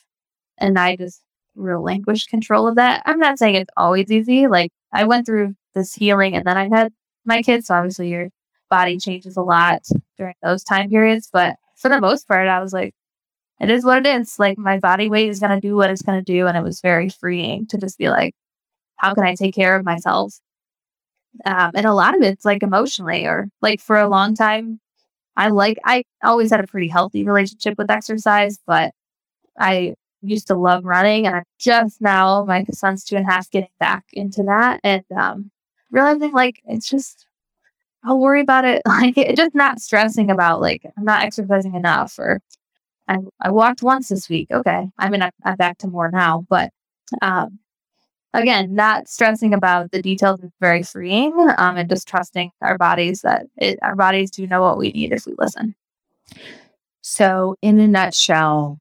and 0.58 0.78
I 0.78 0.96
just 0.96 1.22
relinquished 1.54 2.28
control 2.28 2.68
of 2.68 2.76
that. 2.76 3.02
I'm 3.06 3.18
not 3.18 3.38
saying 3.38 3.56
it's 3.56 3.72
always 3.76 4.10
easy. 4.10 4.46
Like 4.46 4.70
I 4.92 5.04
went 5.04 5.26
through 5.26 5.54
this 5.74 5.94
healing 5.94 6.36
and 6.36 6.46
then 6.46 6.56
I 6.56 6.68
had 6.68 6.92
my 7.24 7.42
kids. 7.42 7.66
So 7.66 7.74
obviously 7.74 8.10
you're 8.10 8.30
body 8.68 8.98
changes 8.98 9.36
a 9.36 9.42
lot 9.42 9.82
during 10.16 10.34
those 10.42 10.64
time 10.64 10.88
periods. 10.90 11.28
But 11.32 11.56
for 11.76 11.88
the 11.88 12.00
most 12.00 12.26
part, 12.28 12.48
I 12.48 12.60
was 12.60 12.72
like, 12.72 12.94
it 13.60 13.70
is 13.70 13.84
what 13.84 14.04
it 14.04 14.06
is. 14.06 14.38
Like 14.38 14.58
my 14.58 14.78
body 14.78 15.08
weight 15.08 15.30
is 15.30 15.40
going 15.40 15.52
to 15.58 15.66
do 15.66 15.76
what 15.76 15.90
it's 15.90 16.02
going 16.02 16.18
to 16.22 16.32
do. 16.32 16.46
And 16.46 16.56
it 16.56 16.62
was 16.62 16.80
very 16.80 17.08
freeing 17.08 17.66
to 17.68 17.78
just 17.78 17.98
be 17.98 18.08
like, 18.08 18.34
how 18.96 19.14
can 19.14 19.24
I 19.24 19.34
take 19.34 19.54
care 19.54 19.76
of 19.76 19.84
myself? 19.84 20.34
Um, 21.44 21.72
and 21.74 21.86
a 21.86 21.92
lot 21.94 22.16
of 22.16 22.22
it's 22.22 22.44
like 22.44 22.62
emotionally 22.62 23.26
or 23.26 23.48
like 23.60 23.80
for 23.80 23.98
a 23.98 24.08
long 24.08 24.34
time, 24.34 24.80
I 25.36 25.48
like, 25.48 25.78
I 25.84 26.04
always 26.22 26.50
had 26.50 26.60
a 26.60 26.66
pretty 26.66 26.88
healthy 26.88 27.24
relationship 27.24 27.76
with 27.78 27.90
exercise, 27.90 28.58
but 28.66 28.92
I 29.58 29.94
used 30.22 30.46
to 30.48 30.54
love 30.54 30.84
running 30.84 31.26
and 31.26 31.36
I'm 31.36 31.44
just 31.58 32.00
now, 32.00 32.44
my 32.44 32.64
son's 32.72 33.04
two 33.04 33.16
and 33.16 33.26
a 33.26 33.30
half, 33.30 33.50
getting 33.50 33.68
back 33.78 34.04
into 34.12 34.42
that 34.44 34.80
and 34.82 35.04
um, 35.16 35.50
realizing 35.90 36.32
like 36.32 36.60
it's 36.64 36.88
just, 36.88 37.26
I'll 38.04 38.18
worry 38.18 38.40
about 38.40 38.64
it. 38.64 38.82
Like, 38.86 39.18
it, 39.18 39.36
just 39.36 39.54
not 39.54 39.80
stressing 39.80 40.30
about 40.30 40.60
like, 40.60 40.82
I'm 40.96 41.04
not 41.04 41.22
exercising 41.22 41.74
enough 41.74 42.18
or 42.18 42.40
I, 43.08 43.18
I 43.40 43.50
walked 43.50 43.82
once 43.82 44.08
this 44.08 44.28
week. 44.28 44.48
Okay. 44.50 44.88
I 44.98 45.10
mean, 45.10 45.22
I'm, 45.22 45.32
I'm 45.44 45.56
back 45.56 45.78
to 45.78 45.88
more 45.88 46.10
now, 46.10 46.46
but 46.48 46.70
um, 47.22 47.58
again, 48.40 48.74
not 48.74 49.08
stressing 49.08 49.54
about 49.54 49.90
the 49.90 50.02
details 50.02 50.42
is 50.42 50.50
very 50.60 50.82
freeing 50.82 51.32
um, 51.58 51.76
and 51.76 51.88
just 51.88 52.08
trusting 52.08 52.50
our 52.62 52.78
bodies 52.78 53.22
that 53.22 53.46
it, 53.56 53.78
our 53.82 53.96
bodies 53.96 54.30
do 54.30 54.46
know 54.46 54.62
what 54.62 54.78
we 54.78 54.90
need 54.92 55.12
if 55.12 55.26
we 55.26 55.34
listen. 55.38 55.74
So, 57.02 57.56
in 57.62 57.78
a 57.78 57.86
nutshell, 57.86 58.78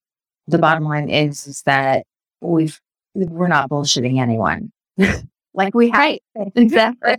the 0.47 0.57
bottom 0.57 0.83
line 0.83 1.09
is, 1.09 1.47
is 1.47 1.61
that 1.63 2.05
we've 2.41 2.79
we're 3.13 3.47
not 3.47 3.69
bullshitting 3.69 4.19
anyone. 4.19 4.71
like 5.53 5.73
we 5.73 5.89
have 5.89 5.99
right. 5.99 6.23
exactly. 6.55 7.17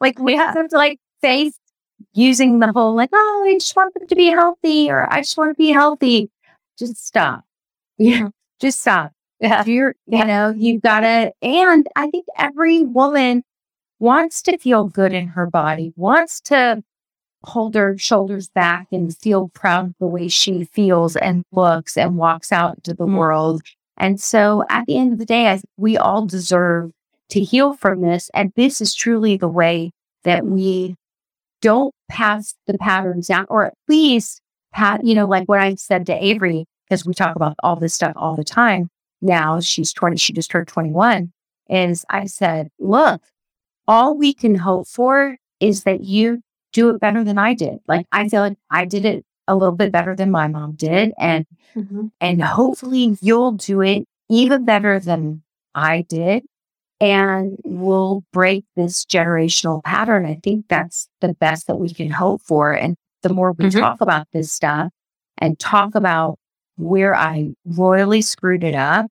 like 0.00 0.18
we 0.18 0.34
have 0.34 0.54
to 0.54 0.76
like 0.76 0.98
face 1.20 1.58
using 2.12 2.58
the 2.58 2.72
whole 2.72 2.94
like, 2.94 3.10
oh, 3.12 3.44
I 3.46 3.54
just 3.54 3.76
want 3.76 3.94
them 3.94 4.06
to 4.08 4.16
be 4.16 4.26
healthy 4.26 4.90
or 4.90 5.12
I 5.12 5.20
just 5.20 5.36
want 5.36 5.50
to 5.50 5.54
be 5.54 5.70
healthy 5.70 6.30
just 6.78 7.04
stop. 7.06 7.44
Yeah, 7.98 8.28
just 8.60 8.80
stop. 8.80 9.12
Yeah. 9.40 9.64
You're, 9.66 9.94
you 10.06 10.24
know, 10.24 10.54
you've 10.56 10.82
got 10.82 11.00
to, 11.00 11.32
and 11.42 11.86
I 11.94 12.10
think 12.10 12.26
every 12.38 12.84
woman 12.84 13.42
wants 13.98 14.42
to 14.42 14.58
feel 14.58 14.84
good 14.84 15.12
in 15.12 15.28
her 15.28 15.46
body, 15.46 15.92
wants 15.96 16.40
to 16.42 16.82
hold 17.44 17.74
her 17.74 17.96
shoulders 17.98 18.48
back 18.48 18.88
and 18.90 19.16
feel 19.16 19.48
proud 19.48 19.86
of 19.86 19.94
the 20.00 20.06
way 20.06 20.28
she 20.28 20.64
feels 20.64 21.16
and 21.16 21.44
looks 21.52 21.96
and 21.96 22.16
walks 22.16 22.50
out 22.50 22.76
into 22.76 22.94
the 22.94 23.04
mm-hmm. 23.04 23.16
world. 23.16 23.62
And 23.96 24.20
so 24.20 24.64
at 24.68 24.86
the 24.86 24.96
end 24.96 25.12
of 25.12 25.18
the 25.18 25.26
day, 25.26 25.48
I, 25.48 25.60
we 25.76 25.96
all 25.96 26.26
deserve 26.26 26.92
to 27.30 27.40
heal 27.40 27.74
from 27.74 28.00
this. 28.00 28.30
And 28.34 28.52
this 28.56 28.80
is 28.80 28.94
truly 28.94 29.36
the 29.36 29.48
way 29.48 29.90
that 30.24 30.44
we 30.44 30.96
don't 31.62 31.94
pass 32.08 32.54
the 32.66 32.78
patterns 32.78 33.28
down, 33.28 33.46
or 33.48 33.66
at 33.66 33.74
least 33.88 34.40
Pat, 34.72 35.04
you 35.04 35.14
know, 35.14 35.26
like 35.26 35.48
what 35.48 35.60
I've 35.60 35.78
said 35.78 36.06
to 36.06 36.24
Avery, 36.24 36.66
because 36.88 37.06
we 37.06 37.14
talk 37.14 37.36
about 37.36 37.56
all 37.62 37.76
this 37.76 37.94
stuff 37.94 38.12
all 38.16 38.36
the 38.36 38.44
time. 38.44 38.90
Now 39.20 39.60
she's 39.60 39.92
20, 39.92 40.16
she 40.16 40.32
just 40.32 40.50
turned 40.50 40.68
21. 40.68 41.32
Is 41.68 42.04
I 42.08 42.26
said, 42.26 42.68
look, 42.78 43.22
all 43.88 44.16
we 44.16 44.32
can 44.32 44.54
hope 44.54 44.86
for 44.86 45.36
is 45.58 45.82
that 45.84 46.04
you 46.04 46.42
do 46.72 46.90
it 46.90 47.00
better 47.00 47.24
than 47.24 47.38
I 47.38 47.54
did. 47.54 47.78
Like 47.88 48.06
I 48.12 48.28
feel 48.28 48.42
like 48.42 48.58
I 48.70 48.84
did 48.84 49.04
it 49.04 49.24
a 49.48 49.56
little 49.56 49.74
bit 49.74 49.92
better 49.92 50.14
than 50.14 50.30
my 50.30 50.48
mom 50.48 50.72
did. 50.72 51.12
And 51.18 51.46
mm-hmm. 51.74 52.06
and 52.20 52.42
hopefully 52.42 53.16
you'll 53.20 53.52
do 53.52 53.80
it 53.80 54.06
even 54.28 54.64
better 54.64 55.00
than 55.00 55.42
I 55.74 56.02
did. 56.08 56.44
And 57.00 57.58
we'll 57.64 58.24
break 58.32 58.64
this 58.74 59.04
generational 59.04 59.84
pattern. 59.84 60.24
I 60.24 60.40
think 60.42 60.66
that's 60.68 61.08
the 61.20 61.34
best 61.34 61.66
that 61.66 61.76
we 61.76 61.92
can 61.92 62.10
hope 62.10 62.40
for. 62.42 62.72
And 62.72 62.96
the 63.22 63.28
more 63.28 63.52
we 63.52 63.66
mm-hmm. 63.66 63.80
talk 63.80 64.00
about 64.00 64.28
this 64.32 64.52
stuff 64.52 64.90
and 65.38 65.58
talk 65.58 65.94
about 65.94 66.38
where 66.76 67.14
I 67.14 67.52
royally 67.64 68.22
screwed 68.22 68.64
it 68.64 68.74
up, 68.74 69.06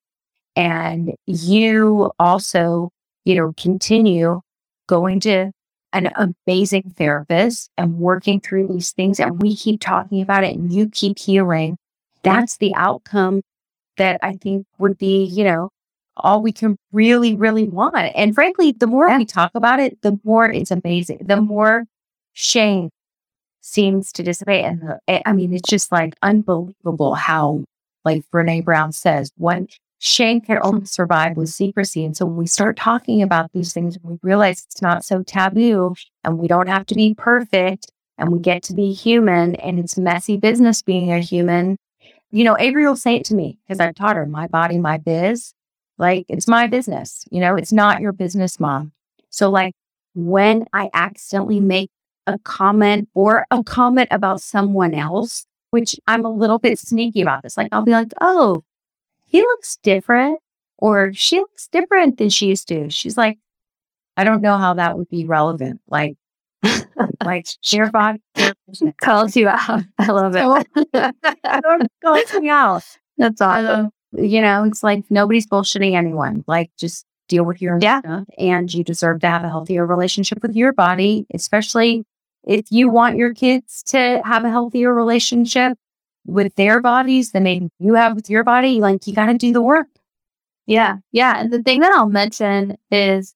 and 0.54 1.14
you 1.26 2.10
also, 2.18 2.90
you 3.24 3.34
know, 3.34 3.52
continue 3.56 4.40
going 4.86 5.20
to 5.20 5.50
an 5.92 6.10
amazing 6.16 6.94
therapist 6.96 7.70
and 7.78 7.98
working 7.98 8.40
through 8.40 8.68
these 8.68 8.92
things, 8.92 9.18
and 9.18 9.40
we 9.40 9.56
keep 9.56 9.80
talking 9.80 10.20
about 10.20 10.44
it 10.44 10.54
and 10.54 10.72
you 10.72 10.88
keep 10.88 11.18
healing, 11.18 11.76
that's 12.22 12.58
the 12.58 12.74
outcome 12.74 13.42
that 13.96 14.18
I 14.22 14.34
think 14.34 14.66
would 14.78 14.98
be, 14.98 15.24
you 15.24 15.44
know, 15.44 15.70
all 16.16 16.42
we 16.42 16.52
can 16.52 16.76
really, 16.92 17.34
really 17.34 17.64
want. 17.64 17.96
And 17.96 18.34
frankly, 18.34 18.72
the 18.72 18.86
more 18.86 19.08
we 19.16 19.24
talk 19.24 19.52
about 19.54 19.80
it, 19.80 20.00
the 20.02 20.18
more 20.24 20.50
it's 20.50 20.70
amazing. 20.70 21.20
The 21.22 21.40
more 21.40 21.84
shame 22.32 22.90
seems 23.66 24.12
to 24.12 24.22
dissipate. 24.22 24.64
And 24.64 24.80
the, 24.80 24.98
eh, 25.08 25.20
I 25.26 25.32
mean, 25.32 25.52
it's 25.52 25.68
just 25.68 25.90
like 25.90 26.14
unbelievable 26.22 27.14
how, 27.14 27.64
like 28.04 28.22
Brene 28.32 28.64
Brown 28.64 28.92
says, 28.92 29.32
one 29.36 29.66
shame 29.98 30.40
can 30.40 30.58
only 30.62 30.84
survive 30.86 31.36
with 31.36 31.48
secrecy. 31.48 32.04
And 32.04 32.16
so 32.16 32.26
when 32.26 32.36
we 32.36 32.46
start 32.46 32.76
talking 32.76 33.22
about 33.22 33.50
these 33.52 33.72
things, 33.72 33.98
we 34.02 34.18
realize 34.22 34.64
it's 34.64 34.82
not 34.82 35.04
so 35.04 35.22
taboo 35.22 35.94
and 36.22 36.38
we 36.38 36.46
don't 36.46 36.68
have 36.68 36.86
to 36.86 36.94
be 36.94 37.14
perfect 37.14 37.90
and 38.18 38.30
we 38.30 38.38
get 38.38 38.62
to 38.64 38.72
be 38.72 38.92
human 38.92 39.56
and 39.56 39.78
it's 39.78 39.98
messy 39.98 40.36
business 40.36 40.80
being 40.80 41.12
a 41.12 41.18
human. 41.18 41.76
You 42.30 42.44
know, 42.44 42.56
Avery 42.58 42.86
will 42.86 42.96
say 42.96 43.16
it 43.16 43.24
to 43.26 43.34
me 43.34 43.58
because 43.66 43.80
I've 43.80 43.94
taught 43.96 44.16
her 44.16 44.26
my 44.26 44.46
body, 44.46 44.78
my 44.78 44.98
biz. 44.98 45.52
Like 45.98 46.26
it's 46.28 46.46
my 46.46 46.66
business. 46.66 47.24
You 47.30 47.40
know, 47.40 47.56
it's 47.56 47.72
not 47.72 48.00
your 48.00 48.12
business, 48.12 48.60
mom. 48.60 48.92
So 49.30 49.50
like 49.50 49.74
when 50.14 50.66
I 50.72 50.88
accidentally 50.94 51.60
make 51.60 51.90
a 52.26 52.38
comment 52.40 53.08
or 53.14 53.46
a 53.50 53.62
comment 53.62 54.08
about 54.10 54.40
someone 54.40 54.94
else, 54.94 55.46
which 55.70 55.98
I'm 56.06 56.24
a 56.24 56.30
little 56.30 56.58
bit 56.58 56.78
sneaky 56.78 57.22
about 57.22 57.42
this. 57.42 57.56
Like 57.56 57.68
I'll 57.72 57.82
be 57.84 57.92
like, 57.92 58.12
oh, 58.20 58.62
he 59.26 59.40
looks 59.40 59.78
different 59.82 60.40
or 60.78 61.12
she 61.12 61.38
looks 61.38 61.68
different 61.68 62.18
than 62.18 62.30
she 62.30 62.48
used 62.48 62.68
to. 62.68 62.90
She's 62.90 63.16
like, 63.16 63.38
I 64.16 64.24
don't 64.24 64.42
know 64.42 64.56
how 64.56 64.74
that 64.74 64.96
would 64.96 65.08
be 65.08 65.24
relevant. 65.24 65.80
Like, 65.88 66.16
like 67.24 67.46
your 67.70 67.90
body 67.90 68.20
calls 69.02 69.36
you 69.36 69.48
out. 69.48 69.82
I 69.98 70.06
love 70.10 70.34
it. 70.34 71.90
calls 72.02 72.34
me 72.34 72.48
out. 72.48 72.84
That's 73.18 73.40
awesome. 73.40 73.90
you 74.12 74.40
know, 74.40 74.64
it's 74.64 74.82
like 74.82 75.04
nobody's 75.10 75.46
bullshitting 75.46 75.94
anyone. 75.94 76.44
Like, 76.46 76.70
just 76.78 77.06
deal 77.28 77.44
with 77.44 77.60
your 77.60 77.78
yeah. 77.80 78.00
stuff, 78.00 78.24
and 78.38 78.72
you 78.72 78.84
deserve 78.84 79.20
to 79.20 79.28
have 79.28 79.44
a 79.44 79.48
healthier 79.48 79.86
relationship 79.86 80.42
with 80.42 80.54
your 80.54 80.72
body, 80.72 81.26
especially 81.34 82.04
if 82.46 82.70
you 82.70 82.88
want 82.88 83.16
your 83.16 83.34
kids 83.34 83.82
to 83.84 84.22
have 84.24 84.44
a 84.44 84.50
healthier 84.50 84.94
relationship 84.94 85.76
with 86.26 86.54
their 86.54 86.80
bodies 86.80 87.32
than 87.32 87.42
maybe 87.42 87.68
you 87.78 87.94
have 87.94 88.14
with 88.14 88.30
your 88.30 88.44
body, 88.44 88.80
like 88.80 89.06
you 89.06 89.14
got 89.14 89.26
to 89.26 89.34
do 89.34 89.52
the 89.52 89.62
work. 89.62 89.88
Yeah. 90.66 90.96
Yeah. 91.12 91.38
And 91.40 91.52
the 91.52 91.62
thing 91.62 91.80
that 91.80 91.92
I'll 91.92 92.08
mention 92.08 92.76
is 92.90 93.34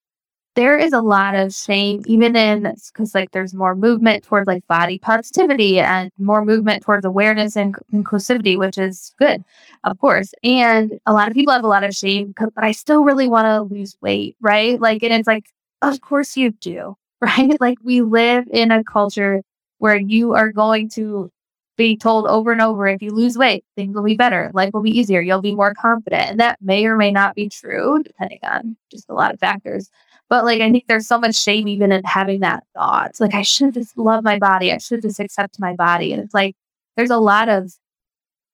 there 0.57 0.77
is 0.77 0.93
a 0.93 1.01
lot 1.01 1.37
of 1.37 1.55
shame, 1.55 2.03
even 2.07 2.35
in 2.35 2.63
because 2.63 3.15
like 3.15 3.31
there's 3.31 3.55
more 3.55 3.77
movement 3.77 4.25
towards 4.25 4.49
like 4.49 4.67
body 4.67 4.99
positivity 4.99 5.79
and 5.79 6.11
more 6.19 6.45
movement 6.45 6.83
towards 6.83 7.05
awareness 7.05 7.57
and 7.57 7.77
inclusivity, 7.93 8.59
which 8.59 8.77
is 8.77 9.15
good, 9.19 9.45
of 9.85 9.99
course. 9.99 10.33
And 10.43 10.99
a 11.07 11.13
lot 11.13 11.29
of 11.29 11.35
people 11.35 11.55
have 11.55 11.65
a 11.65 11.69
lot 11.69 11.85
of 11.85 11.95
shame, 11.95 12.35
but 12.37 12.53
I 12.57 12.73
still 12.73 13.05
really 13.05 13.29
want 13.29 13.47
to 13.47 13.75
lose 13.75 13.97
weight, 14.01 14.37
right? 14.41 14.81
Like, 14.81 15.05
and 15.05 15.13
it's 15.13 15.29
like, 15.29 15.47
of 15.83 16.01
course 16.01 16.37
you 16.37 16.51
do. 16.51 16.97
right? 17.23 17.61
Like 17.61 17.79
we 17.83 18.01
live 18.01 18.47
in 18.51 18.71
a 18.71 18.85
culture 18.85 19.43
where 19.79 19.97
you 19.97 20.35
are 20.35 20.53
going 20.53 20.89
to 20.91 21.31
be 21.77 21.97
told 21.97 22.27
over 22.27 22.53
and 22.53 22.61
over 22.61 22.87
if 22.87 23.01
you 23.01 23.11
lose 23.11 23.39
weight, 23.39 23.65
things 23.75 23.95
will 23.95 24.03
be 24.03 24.17
better, 24.17 24.51
life 24.53 24.71
will 24.75 24.83
be 24.83 24.99
easier, 24.99 25.21
you'll 25.21 25.41
be 25.41 25.55
more 25.55 25.73
confident. 25.75 26.31
And 26.31 26.41
that 26.41 26.59
may 26.61 26.85
or 26.85 26.97
may 26.97 27.11
not 27.11 27.35
be 27.35 27.49
true, 27.49 28.03
depending 28.03 28.41
on 28.43 28.77
just 28.91 29.09
a 29.09 29.15
lot 29.15 29.33
of 29.33 29.41
factors. 29.41 29.91
But 30.29 30.45
like, 30.45 30.61
I 30.61 30.71
think 30.71 30.87
there's 30.87 31.09
so 31.09 31.19
much 31.19 31.35
shame 31.35 31.69
even 31.69 31.91
in 31.91 32.03
having 32.05 32.41
that 32.41 32.65
thought. 32.75 33.19
Like, 33.19 33.35
I 33.35 33.43
should 33.43 33.75
just 33.75 33.99
love 33.99 34.23
my 34.23 34.39
body. 34.39 34.73
I 34.73 34.79
should 34.79 35.03
just 35.03 35.21
accept 35.21 35.59
my 35.59 35.75
body. 35.75 36.13
And 36.13 36.23
it's 36.23 36.35
like, 36.35 36.55
there's 36.97 37.11
a 37.11 37.19
lot 37.19 37.49
of, 37.49 37.73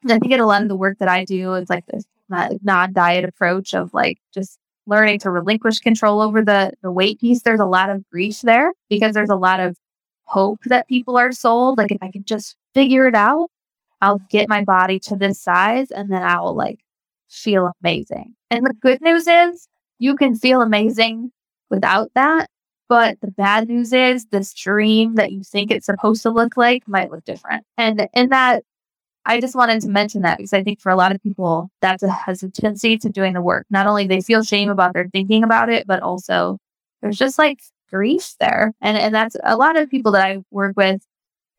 I 0.09 0.19
think 0.19 0.33
in 0.33 0.41
a 0.41 0.47
lot 0.47 0.63
of 0.63 0.69
the 0.69 0.77
work 0.77 0.99
that 0.99 1.09
I 1.09 1.25
do, 1.25 1.55
it's 1.55 1.69
like 1.69 1.85
this 1.87 2.05
non 2.29 2.93
diet 2.93 3.25
approach 3.25 3.75
of 3.75 3.93
like 3.93 4.19
just 4.33 4.59
learning 4.87 5.19
to 5.21 5.31
relinquish 5.31 5.81
control 5.81 6.21
over 6.21 6.43
the, 6.43 6.73
the 6.83 6.91
weight 6.91 7.21
piece, 7.21 7.43
there's 7.43 7.61
a 7.61 7.67
lot 7.67 7.91
of 7.91 8.09
grief 8.11 8.41
there 8.43 8.73
because 8.89 9.15
there's 9.15 9.31
a 9.31 9.37
lot 9.37 9.61
of 9.61 9.77
hope 10.25 10.61
that 10.67 10.89
people 10.89 11.17
are 11.17 11.33
sold. 11.33 11.79
Like, 11.79 11.91
if 11.91 12.03
I 12.03 12.11
can 12.11 12.25
just 12.25 12.57
figure 12.75 13.07
it 13.07 13.15
out, 13.15 13.51
I'll 14.01 14.21
get 14.31 14.49
my 14.49 14.65
body 14.65 14.99
to 15.01 15.17
this 15.17 15.41
size 15.41 15.91
and 15.91 16.11
then 16.11 16.23
I 16.23 16.41
will 16.41 16.55
like 16.55 16.81
feel 17.29 17.73
amazing. 17.83 18.35
And 18.51 18.65
the 18.67 18.75
good 18.75 19.01
news 19.01 19.27
is 19.27 19.69
you 19.99 20.17
can 20.17 20.35
feel 20.35 20.63
amazing 20.63 21.33
without 21.71 22.11
that. 22.15 22.49
But 22.89 23.21
the 23.21 23.33
bad 23.33 23.69
news 23.69 23.93
is 23.93 24.27
this 24.27 24.55
dream 24.55 25.17
that 25.17 25.33
you 25.33 25.43
think 25.43 25.71
it's 25.71 25.87
supposed 25.87 26.23
to 26.23 26.31
look 26.31 26.57
like 26.57 26.87
might 26.87 27.11
look 27.11 27.25
different. 27.25 27.65
And 27.77 28.09
in 28.15 28.29
that 28.29 28.63
I 29.27 29.41
just 29.41 29.57
wanted 29.57 29.83
to 29.83 29.89
mention 29.89 30.23
that 30.23 30.39
because 30.39 30.53
I 30.53 30.63
think 30.63 30.81
for 30.81 30.91
a 30.91 30.97
lot 30.97 31.15
of 31.15 31.23
people, 31.23 31.71
that's 31.83 32.03
a 32.03 32.11
hesitancy 32.11 32.97
to 32.99 33.09
doing 33.09 33.35
the 33.35 33.43
work. 33.43 33.67
Not 33.71 33.87
only 33.87 34.07
they 34.07 34.21
feel 34.21 34.43
shame 34.43 34.71
about 34.71 34.95
their 34.95 35.09
thinking 35.09 35.43
about 35.45 35.69
it, 35.69 35.87
but 35.87 36.03
also 36.03 36.59
there's 37.03 37.19
just 37.19 37.39
like 37.39 37.61
grief 37.91 38.35
there. 38.41 38.73
And 38.81 38.97
and 38.97 39.15
that's 39.15 39.37
a 39.45 39.57
lot 39.57 39.77
of 39.77 39.91
people 39.91 40.13
that 40.13 40.25
I 40.25 40.39
work 40.51 40.75
with. 40.77 41.03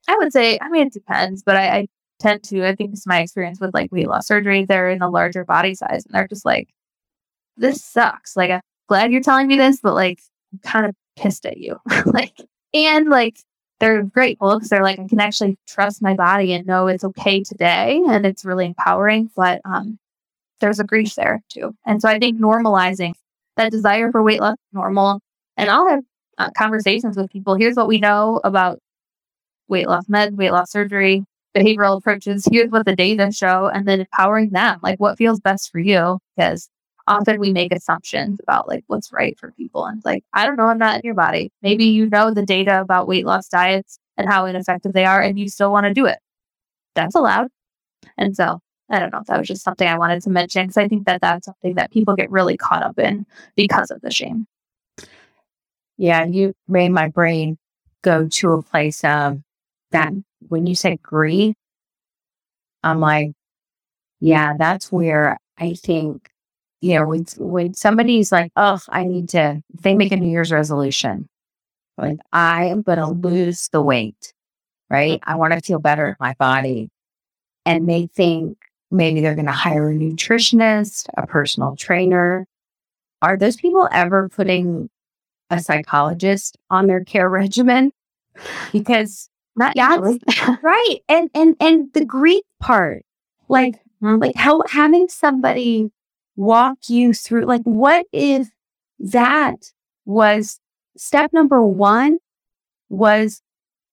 I 0.08 0.16
would 0.18 0.32
say, 0.32 0.58
I 0.62 0.70
mean, 0.70 0.88
it 0.88 0.94
depends, 0.94 1.44
but 1.44 1.58
I, 1.58 1.78
I 1.80 1.88
tend 2.20 2.44
to, 2.46 2.66
I 2.68 2.76
think 2.76 2.94
it's 2.94 3.08
my 3.08 3.20
experience 3.22 3.60
with 3.60 3.74
like 3.74 3.92
weight 3.92 4.08
loss 4.08 4.28
surgery. 4.28 4.66
They're 4.66 4.90
in 4.90 5.02
a 5.02 5.10
larger 5.10 5.44
body 5.46 5.76
size 5.76 6.06
and 6.06 6.14
they're 6.14 6.28
just 6.28 6.46
like, 6.46 6.70
this 7.58 7.84
sucks. 7.84 8.36
Like, 8.38 8.52
I'm 8.52 8.62
glad 8.88 9.12
you're 9.12 9.22
telling 9.22 9.48
me 9.48 9.58
this, 9.58 9.80
but 9.82 9.94
like, 9.94 10.20
I'm 10.54 10.60
kind 10.60 10.86
of 10.86 10.96
pissed 11.18 11.46
at 11.46 11.58
you. 11.58 11.78
like, 12.06 12.34
and 12.74 13.10
like, 13.10 13.38
they're 13.80 14.04
grateful 14.04 14.56
because 14.56 14.70
they're 14.70 14.84
like, 14.84 15.00
I 15.00 15.08
can 15.08 15.20
actually 15.20 15.58
trust 15.68 16.02
my 16.02 16.14
body 16.14 16.54
and 16.54 16.66
know 16.66 16.88
it's 16.88 17.04
okay 17.04 17.44
today. 17.44 18.02
And 18.08 18.26
it's 18.26 18.46
really 18.46 18.66
empowering. 18.66 19.30
But 19.36 19.62
um, 19.66 20.00
there's 20.60 20.80
a 20.80 20.84
grief 20.84 21.16
there 21.16 21.42
too. 21.50 21.76
And 21.86 22.02
so 22.02 22.10
I 22.10 22.20
think 22.20 22.40
normalizing 22.40 23.14
that 23.56 23.72
desire 23.72 24.12
for 24.12 24.24
weight 24.24 24.42
loss 24.42 24.58
normal. 24.74 25.22
And 25.58 25.70
I'll 25.70 25.88
have 25.88 26.04
uh, 26.38 26.50
conversations 26.58 27.18
with 27.18 27.32
people. 27.32 27.56
Here's 27.56 27.76
what 27.76 27.88
we 27.88 28.00
know 28.00 28.42
about 28.44 28.80
weight 29.68 29.88
loss 29.88 30.06
meds, 30.08 30.36
weight 30.36 30.52
loss 30.52 30.72
surgery, 30.72 31.24
behavioral 31.56 31.98
approaches. 31.98 32.48
Here's 32.50 32.72
what 32.72 32.86
the 32.86 32.96
data 32.96 33.32
show, 33.32 33.68
and 33.68 33.88
then 33.88 34.02
empowering 34.02 34.52
them, 34.52 34.80
like 34.84 35.00
what 35.00 35.18
feels 35.18 35.40
best 35.40 35.72
for 35.72 35.80
you. 35.80 36.20
Because 36.36 36.70
often 37.08 37.40
we 37.40 37.52
make 37.54 37.72
assumptions 37.72 38.40
about 38.42 38.68
like 38.68 38.84
what's 38.88 39.12
right 39.12 39.38
for 39.40 39.52
people. 39.54 39.86
And 39.86 40.02
like, 40.06 40.24
I 40.34 40.46
don't 40.46 40.58
know, 40.58 40.68
I'm 40.68 40.78
not 40.78 40.96
in 40.96 41.02
your 41.04 41.16
body. 41.16 41.52
Maybe 41.62 41.86
you 41.86 42.08
know 42.10 42.32
the 42.32 42.46
data 42.46 42.82
about 42.82 43.08
weight 43.08 43.26
loss 43.26 43.48
diets 43.48 44.00
and 44.18 44.28
how 44.28 44.46
ineffective 44.46 44.94
they 44.94 45.06
are, 45.06 45.22
and 45.22 45.40
you 45.40 45.50
still 45.50 45.72
want 45.72 45.86
to 45.86 45.94
do 45.94 46.06
it. 46.06 46.20
That's 46.96 47.16
allowed. 47.16 47.48
And 48.18 48.36
so 48.36 48.60
I 48.90 49.00
don't 49.00 49.12
know. 49.12 49.20
If 49.20 49.28
that 49.28 49.38
was 49.38 49.48
just 49.48 49.64
something 49.64 49.88
I 49.88 49.98
wanted 49.98 50.22
to 50.24 50.30
mention 50.30 50.64
because 50.64 50.78
I 50.78 50.88
think 50.88 51.06
that 51.06 51.22
that's 51.22 51.46
something 51.46 51.76
that 51.76 51.92
people 51.92 52.16
get 52.16 52.32
really 52.32 52.58
caught 52.58 52.84
up 52.84 52.98
in 53.00 53.26
because 53.56 53.92
of 53.92 54.02
the 54.02 54.12
shame. 54.12 54.48
Yeah, 55.98 56.26
you 56.26 56.54
made 56.68 56.90
my 56.90 57.10
brain 57.10 57.58
go 58.04 58.28
to 58.28 58.52
a 58.54 58.64
place 58.64 59.04
of 59.04 59.40
that 59.92 60.14
when 60.48 60.68
you 60.68 60.76
say 60.76 60.98
grief, 61.02 61.56
I'm 62.84 63.00
like, 63.00 63.32
yeah, 64.20 64.56
that's 64.58 64.92
where 64.92 65.38
I 65.58 65.74
think, 65.74 66.30
you 66.82 66.96
know, 66.96 67.08
when, 67.08 67.26
when 67.38 67.74
somebody's 67.74 68.32
like, 68.32 68.52
oh, 68.56 68.80
I 68.90 69.04
need 69.04 69.30
to, 69.30 69.62
they 69.82 69.96
make 69.96 70.12
a 70.12 70.18
New 70.18 70.30
Year's 70.30 70.52
resolution, 70.52 71.28
like, 71.98 72.20
I 72.32 72.66
am 72.66 72.84
going 72.84 73.00
to 73.00 73.08
lose 73.08 73.70
the 73.72 73.82
weight, 73.82 74.34
right? 74.90 75.20
I 75.24 75.36
want 75.36 75.54
to 75.54 75.62
feel 75.62 75.80
better 75.80 76.10
in 76.10 76.16
my 76.20 76.36
body. 76.38 76.90
And 77.66 77.90
they 77.90 78.08
think 78.08 78.58
maybe 78.92 79.22
they're 79.22 79.36
going 79.36 79.48
to 79.48 79.52
hire 79.52 79.90
a 79.90 79.94
nutritionist, 79.94 81.08
a 81.18 81.26
personal 81.26 81.76
trainer. 81.76 82.46
Are 83.22 83.38
those 83.38 83.58
people 83.58 83.90
ever 83.92 84.30
putting 84.30 84.90
a 85.50 85.60
psychologist 85.60 86.58
on 86.70 86.88
their 86.88 87.04
care 87.04 87.30
regimen? 87.30 87.92
Because 88.72 89.30
not 89.56 89.74
that's 89.76 90.20
right. 90.62 90.98
And 91.10 91.32
and 91.34 91.56
and 91.60 91.92
the 91.94 92.06
grief 92.06 92.44
part, 92.60 93.04
like 93.50 93.74
mm-hmm. 94.02 94.22
like 94.22 94.36
how 94.36 94.62
having 94.70 95.08
somebody 95.10 95.92
walk 96.38 96.78
you 96.88 97.14
through, 97.14 97.46
like 97.46 97.64
what 97.64 98.06
if 98.14 98.48
that 99.00 99.72
was 100.06 100.60
step 100.96 101.34
number 101.34 101.62
one 101.62 102.20
was 102.90 103.42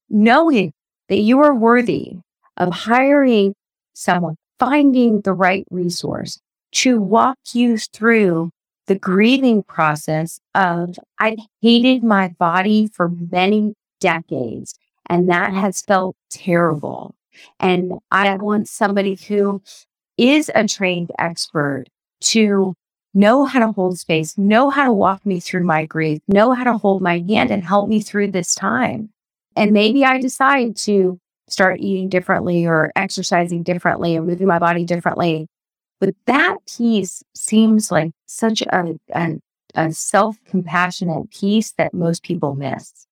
knowing 0.09 0.73
that 1.09 1.17
you 1.17 1.41
are 1.41 1.55
worthy 1.55 2.19
of 2.57 2.73
hiring 2.73 3.55
someone, 3.95 4.37
finding 4.59 5.21
the 5.23 5.33
right 5.33 5.67
resource 5.71 6.41
to 6.73 7.01
walk 7.01 7.39
you 7.53 7.77
through 7.79 8.51
the 8.87 8.95
grieving 8.95 9.63
process 9.63 10.41
of 10.55 10.97
I've 11.19 11.39
hated 11.61 12.05
my 12.05 12.29
body 12.39 12.87
for 12.87 13.09
many 13.09 13.75
decades 14.01 14.75
and 15.07 15.29
that 15.29 15.53
has 15.53 15.83
felt 15.83 16.17
terrible. 16.31 17.15
And 17.59 17.95
I 18.11 18.37
want 18.37 18.69
somebody 18.69 19.19
who 19.29 19.63
is 20.17 20.51
a 20.55 20.67
trained 20.67 21.11
expert 21.19 21.87
to 22.25 22.75
know 23.15 23.45
how 23.45 23.61
to 23.61 23.73
hold 23.73 23.99
space, 23.99 24.37
know 24.37 24.71
how 24.71 24.85
to 24.85 24.93
walk 24.93 25.25
me 25.25 25.41
through 25.41 25.65
my 25.65 25.87
grief, 25.87 26.21
know 26.27 26.53
how 26.53 26.65
to 26.65 26.79
hold 26.79 27.01
my 27.01 27.21
hand 27.21 27.51
and 27.51 27.65
help 27.65 27.89
me 27.89 28.01
through 28.01 28.31
this 28.31 28.55
time. 28.55 29.11
And 29.57 29.73
maybe 29.73 30.05
I 30.05 30.19
decide 30.21 30.77
to 30.79 31.19
start 31.49 31.81
eating 31.81 32.09
differently 32.09 32.67
or 32.67 32.91
exercising 32.97 33.63
differently 33.63 34.17
or 34.17 34.23
moving 34.23 34.47
my 34.47 34.59
body 34.59 34.85
differently. 34.85 35.47
But 36.01 36.15
that 36.27 36.57
piece 36.77 37.23
seems 37.35 37.91
like 37.91 38.13
such 38.27 38.63
a, 38.63 38.97
a, 39.15 39.37
a 39.75 39.93
self 39.93 40.37
compassionate 40.47 41.31
piece 41.31 41.73
that 41.73 41.95
most 41.95 42.23
people 42.23 42.55
miss. 42.55 43.07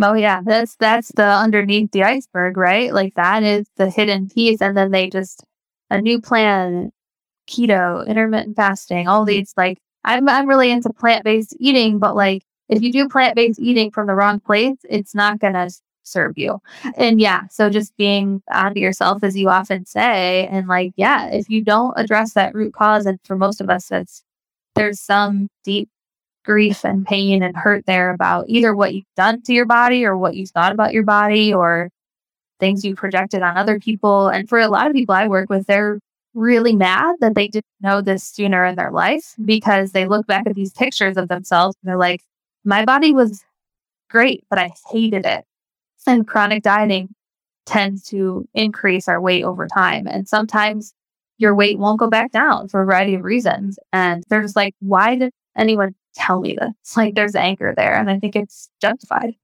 Oh 0.00 0.14
yeah, 0.14 0.40
that's 0.42 0.76
that's 0.76 1.12
the 1.12 1.26
underneath 1.26 1.90
the 1.92 2.02
iceberg, 2.04 2.56
right? 2.56 2.92
Like 2.94 3.14
that 3.14 3.42
is 3.42 3.66
the 3.76 3.90
hidden 3.90 4.28
piece, 4.30 4.62
and 4.62 4.74
then 4.74 4.90
they 4.90 5.10
just 5.10 5.44
a 5.90 6.00
new 6.00 6.20
plan, 6.20 6.90
keto, 7.48 8.06
intermittent 8.06 8.56
fasting, 8.56 9.08
all 9.08 9.20
mm-hmm. 9.20 9.28
these 9.28 9.54
like 9.56 9.78
I'm 10.04 10.28
I'm 10.28 10.48
really 10.48 10.70
into 10.70 10.92
plant 10.92 11.24
based 11.24 11.56
eating, 11.58 11.98
but 11.98 12.16
like 12.16 12.44
if 12.68 12.82
you 12.82 12.92
do 12.92 13.08
plant 13.08 13.36
based 13.36 13.60
eating 13.60 13.90
from 13.90 14.06
the 14.06 14.14
wrong 14.14 14.40
place, 14.40 14.78
it's 14.88 15.14
not 15.14 15.38
gonna 15.38 15.70
serve 16.04 16.36
you. 16.36 16.60
And 16.96 17.20
yeah, 17.20 17.46
so 17.50 17.70
just 17.70 17.96
being 17.96 18.42
onto 18.50 18.80
yourself, 18.80 19.22
as 19.22 19.36
you 19.36 19.48
often 19.48 19.86
say, 19.86 20.48
and 20.48 20.68
like 20.68 20.92
yeah, 20.96 21.28
if 21.28 21.48
you 21.48 21.62
don't 21.62 21.94
address 21.96 22.34
that 22.34 22.54
root 22.54 22.74
cause, 22.74 23.06
and 23.06 23.18
for 23.24 23.36
most 23.36 23.60
of 23.60 23.70
us, 23.70 23.88
that's 23.88 24.24
there's 24.74 25.00
some 25.00 25.48
deep 25.64 25.88
grief 26.44 26.84
and 26.84 27.06
pain 27.06 27.42
and 27.42 27.56
hurt 27.56 27.86
there 27.86 28.10
about 28.10 28.46
either 28.48 28.74
what 28.74 28.94
you've 28.94 29.04
done 29.16 29.42
to 29.42 29.52
your 29.52 29.66
body 29.66 30.04
or 30.04 30.16
what 30.16 30.34
you 30.34 30.46
thought 30.46 30.72
about 30.72 30.92
your 30.92 31.04
body 31.04 31.54
or 31.54 31.90
things 32.60 32.84
you 32.84 32.94
projected 32.94 33.42
on 33.42 33.56
other 33.56 33.78
people. 33.78 34.28
And 34.28 34.48
for 34.48 34.58
a 34.58 34.68
lot 34.68 34.86
of 34.86 34.92
people 34.92 35.14
I 35.14 35.28
work 35.28 35.50
with, 35.50 35.66
they're 35.66 36.00
really 36.34 36.74
mad 36.74 37.16
that 37.20 37.34
they 37.34 37.48
didn't 37.48 37.66
know 37.80 38.00
this 38.00 38.24
sooner 38.24 38.64
in 38.64 38.76
their 38.76 38.90
life 38.90 39.34
because 39.44 39.92
they 39.92 40.06
look 40.06 40.26
back 40.26 40.46
at 40.46 40.54
these 40.54 40.72
pictures 40.72 41.16
of 41.16 41.28
themselves 41.28 41.76
and 41.82 41.88
they're 41.88 41.98
like, 41.98 42.22
my 42.64 42.84
body 42.84 43.12
was 43.12 43.44
great, 44.08 44.44
but 44.48 44.58
I 44.58 44.72
hated 44.90 45.26
it. 45.26 45.44
And 46.06 46.26
chronic 46.26 46.62
dieting 46.62 47.14
tends 47.66 48.04
to 48.04 48.48
increase 48.54 49.08
our 49.08 49.20
weight 49.20 49.44
over 49.44 49.68
time. 49.68 50.06
And 50.06 50.28
sometimes 50.28 50.94
your 51.38 51.54
weight 51.54 51.78
won't 51.78 52.00
go 52.00 52.08
back 52.08 52.32
down 52.32 52.68
for 52.68 52.82
a 52.82 52.86
variety 52.86 53.14
of 53.14 53.22
reasons. 53.22 53.78
And 53.92 54.24
they're 54.28 54.42
just 54.42 54.56
like, 54.56 54.74
why 54.80 55.16
did 55.16 55.32
anyone 55.56 55.94
tell 56.14 56.40
me 56.40 56.56
this. 56.58 56.70
Like 56.96 57.14
there's 57.14 57.34
anger 57.34 57.72
there. 57.76 57.94
And 57.94 58.10
I 58.10 58.18
think 58.18 58.36
it's 58.36 58.68
justified. 58.80 59.34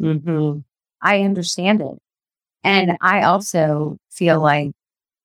Mm-hmm. 0.00 0.60
I 1.02 1.22
understand 1.22 1.80
it. 1.80 1.98
And 2.62 2.98
I 3.00 3.22
also 3.22 3.96
feel 4.10 4.40
like 4.40 4.72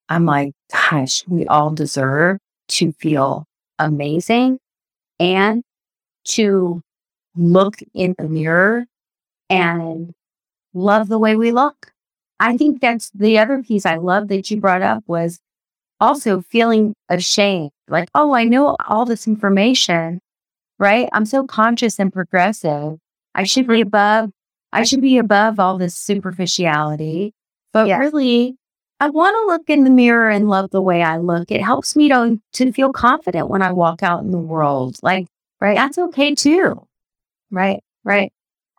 I'm 0.08 0.24
like, 0.24 0.52
gosh, 0.72 1.24
we 1.26 1.46
all 1.46 1.70
deserve 1.70 2.38
to 2.68 2.92
feel 2.92 3.46
amazing 3.78 4.58
and 5.18 5.62
to 6.24 6.82
look 7.36 7.76
in 7.94 8.14
the 8.18 8.28
mirror 8.28 8.86
and 9.50 10.12
love 10.74 11.08
the 11.08 11.18
way 11.18 11.36
we 11.36 11.52
look. 11.52 11.92
I 12.38 12.56
think 12.56 12.80
that's 12.80 13.10
the 13.14 13.38
other 13.38 13.62
piece 13.62 13.86
I 13.86 13.96
love 13.96 14.28
that 14.28 14.50
you 14.50 14.60
brought 14.60 14.82
up 14.82 15.04
was 15.06 15.40
also 16.00 16.42
feeling 16.42 16.94
ashamed. 17.08 17.70
Like, 17.88 18.08
oh, 18.14 18.34
I 18.34 18.44
know 18.44 18.76
all 18.86 19.06
this 19.06 19.26
information, 19.26 20.20
right? 20.78 21.08
I'm 21.12 21.24
so 21.24 21.46
conscious 21.46 21.98
and 21.98 22.12
progressive. 22.12 22.98
I 23.34 23.44
should 23.44 23.66
be 23.66 23.80
above, 23.80 24.30
I 24.72 24.84
should 24.84 25.00
be 25.00 25.18
above 25.18 25.58
all 25.58 25.78
this 25.78 25.96
superficiality. 25.96 27.32
But 27.72 27.88
yeah. 27.88 27.98
really, 27.98 28.56
I 28.98 29.10
want 29.10 29.34
to 29.34 29.52
look 29.52 29.68
in 29.68 29.84
the 29.84 29.90
mirror 29.90 30.30
and 30.30 30.48
love 30.48 30.70
the 30.70 30.80
way 30.80 31.02
I 31.02 31.18
look. 31.18 31.50
It 31.50 31.62
helps 31.62 31.96
me 31.96 32.08
to, 32.08 32.40
to 32.54 32.72
feel 32.72 32.92
confident 32.92 33.48
when 33.48 33.62
I 33.62 33.72
walk 33.72 34.02
out 34.02 34.22
in 34.22 34.30
the 34.30 34.38
world. 34.38 34.96
Like, 35.02 35.26
right, 35.60 35.76
that's 35.76 35.98
okay 35.98 36.34
too. 36.34 36.86
Right, 37.50 37.82
right. 38.04 38.32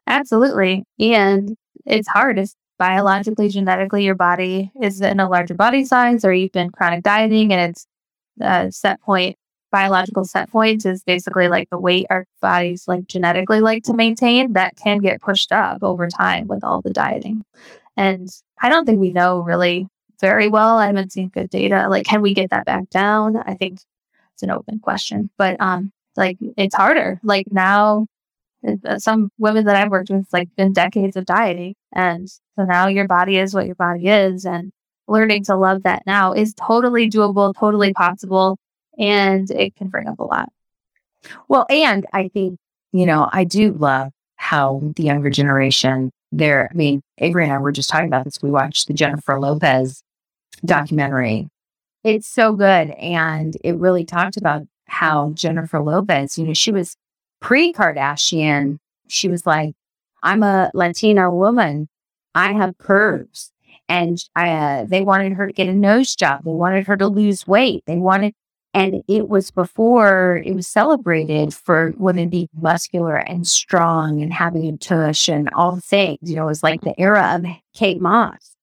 Absolutely. 0.07 0.85
And 0.99 1.55
it's 1.85 2.07
hard. 2.07 2.39
It's 2.39 2.55
biologically, 2.79 3.49
genetically, 3.49 4.05
your 4.05 4.15
body 4.15 4.71
is 4.81 5.01
in 5.01 5.19
a 5.19 5.29
larger 5.29 5.53
body 5.53 5.85
size, 5.85 6.25
or 6.25 6.33
you've 6.33 6.51
been 6.51 6.71
chronic 6.71 7.03
dieting 7.03 7.53
and 7.53 7.71
it's 7.71 7.87
a 8.41 8.71
set 8.71 9.01
point 9.01 9.35
biological 9.71 10.23
set 10.23 10.49
points 10.49 10.85
is 10.85 11.03
basically 11.03 11.47
like 11.49 11.69
the 11.69 11.77
weight 11.77 12.05
our 12.09 12.25
bodies 12.41 12.87
like 12.87 13.05
genetically 13.07 13.59
like 13.59 13.83
to 13.83 13.93
maintain 13.93 14.53
that 14.53 14.75
can 14.77 14.99
get 14.99 15.21
pushed 15.21 15.51
up 15.51 15.83
over 15.83 16.07
time 16.07 16.47
with 16.47 16.63
all 16.63 16.81
the 16.81 16.89
dieting. 16.89 17.43
And 17.97 18.29
I 18.61 18.69
don't 18.69 18.85
think 18.85 18.99
we 18.99 19.11
know 19.11 19.39
really 19.39 19.87
very 20.21 20.47
well. 20.47 20.77
I 20.77 20.87
haven't 20.87 21.11
seen 21.11 21.29
good 21.29 21.49
data. 21.49 21.87
Like, 21.89 22.05
can 22.05 22.21
we 22.21 22.33
get 22.33 22.49
that 22.51 22.65
back 22.65 22.89
down? 22.89 23.37
I 23.37 23.55
think 23.55 23.79
it's 24.33 24.43
an 24.43 24.51
open 24.51 24.79
question, 24.79 25.29
but 25.37 25.59
um, 25.59 25.91
like 26.15 26.37
it's 26.57 26.75
harder. 26.75 27.19
Like 27.23 27.47
now, 27.51 28.07
uh, 28.85 28.99
some 28.99 29.31
women 29.37 29.65
that 29.65 29.75
I've 29.75 29.91
worked 29.91 30.09
with, 30.09 30.27
like 30.33 30.49
been 30.55 30.73
decades 30.73 31.15
of 31.15 31.25
dieting, 31.25 31.75
and 31.93 32.29
so 32.29 32.65
now 32.65 32.87
your 32.87 33.07
body 33.07 33.37
is 33.37 33.53
what 33.53 33.65
your 33.65 33.75
body 33.75 34.07
is, 34.07 34.45
and 34.45 34.71
learning 35.07 35.43
to 35.45 35.55
love 35.55 35.83
that 35.83 36.03
now 36.05 36.33
is 36.33 36.53
totally 36.53 37.09
doable, 37.09 37.53
totally 37.57 37.93
possible 37.93 38.57
and 38.97 39.49
it 39.51 39.75
can 39.75 39.87
bring 39.87 40.07
up 40.07 40.19
a 40.19 40.23
lot. 40.23 40.49
Well, 41.47 41.65
and 41.69 42.05
I 42.13 42.29
think, 42.29 42.59
you 42.91 43.05
know, 43.05 43.29
I 43.31 43.43
do 43.43 43.73
love 43.73 44.11
how 44.35 44.81
the 44.95 45.03
younger 45.03 45.29
generation 45.29 46.11
there, 46.31 46.69
I 46.71 46.73
mean, 46.73 47.01
Avery 47.19 47.43
and 47.45 47.53
I 47.53 47.57
were 47.57 47.71
just 47.71 47.89
talking 47.89 48.07
about 48.07 48.25
this. 48.25 48.41
We 48.41 48.51
watched 48.51 48.87
the 48.87 48.93
Jennifer 48.93 49.39
Lopez 49.39 50.01
documentary. 50.65 51.49
It's 52.03 52.27
so 52.27 52.53
good. 52.53 52.91
And 52.91 53.57
it 53.63 53.75
really 53.75 54.05
talked 54.05 54.37
about 54.37 54.63
how 54.85 55.31
Jennifer 55.31 55.81
Lopez, 55.81 56.37
you 56.37 56.45
know, 56.45 56.53
she 56.53 56.71
was 56.71 56.95
pre 57.41 57.73
Kardashian. 57.73 58.77
She 59.07 59.27
was 59.27 59.45
like, 59.45 59.75
I'm 60.23 60.43
a 60.43 60.71
Latina 60.73 61.29
woman. 61.31 61.87
I 62.35 62.53
have 62.53 62.77
curves. 62.77 63.51
And 63.89 64.17
uh, 64.35 64.85
they 64.85 65.01
wanted 65.01 65.33
her 65.33 65.47
to 65.47 65.53
get 65.53 65.69
a 65.69 65.73
nose 65.73 66.15
job. 66.15 66.43
They 66.43 66.51
wanted 66.51 66.87
her 66.87 66.97
to 66.97 67.07
lose 67.07 67.47
weight. 67.47 67.83
They 67.87 67.97
wanted, 67.97 68.33
and 68.73 69.01
it 69.07 69.29
was 69.29 69.49
before 69.49 70.41
it 70.45 70.53
was 70.53 70.67
celebrated 70.67 71.53
for 71.53 71.93
women 71.97 72.27
being 72.29 72.49
muscular 72.53 73.15
and 73.15 73.47
strong 73.47 74.21
and 74.21 74.33
having 74.33 74.67
a 74.67 74.77
tush 74.77 75.29
and 75.29 75.49
all 75.53 75.73
the 75.73 75.81
things. 75.81 76.19
You 76.21 76.35
know, 76.35 76.43
it 76.43 76.47
was 76.47 76.63
like 76.63 76.81
the 76.81 76.99
era 76.99 77.35
of 77.35 77.45
Kate 77.73 78.01
Moss. 78.01 78.55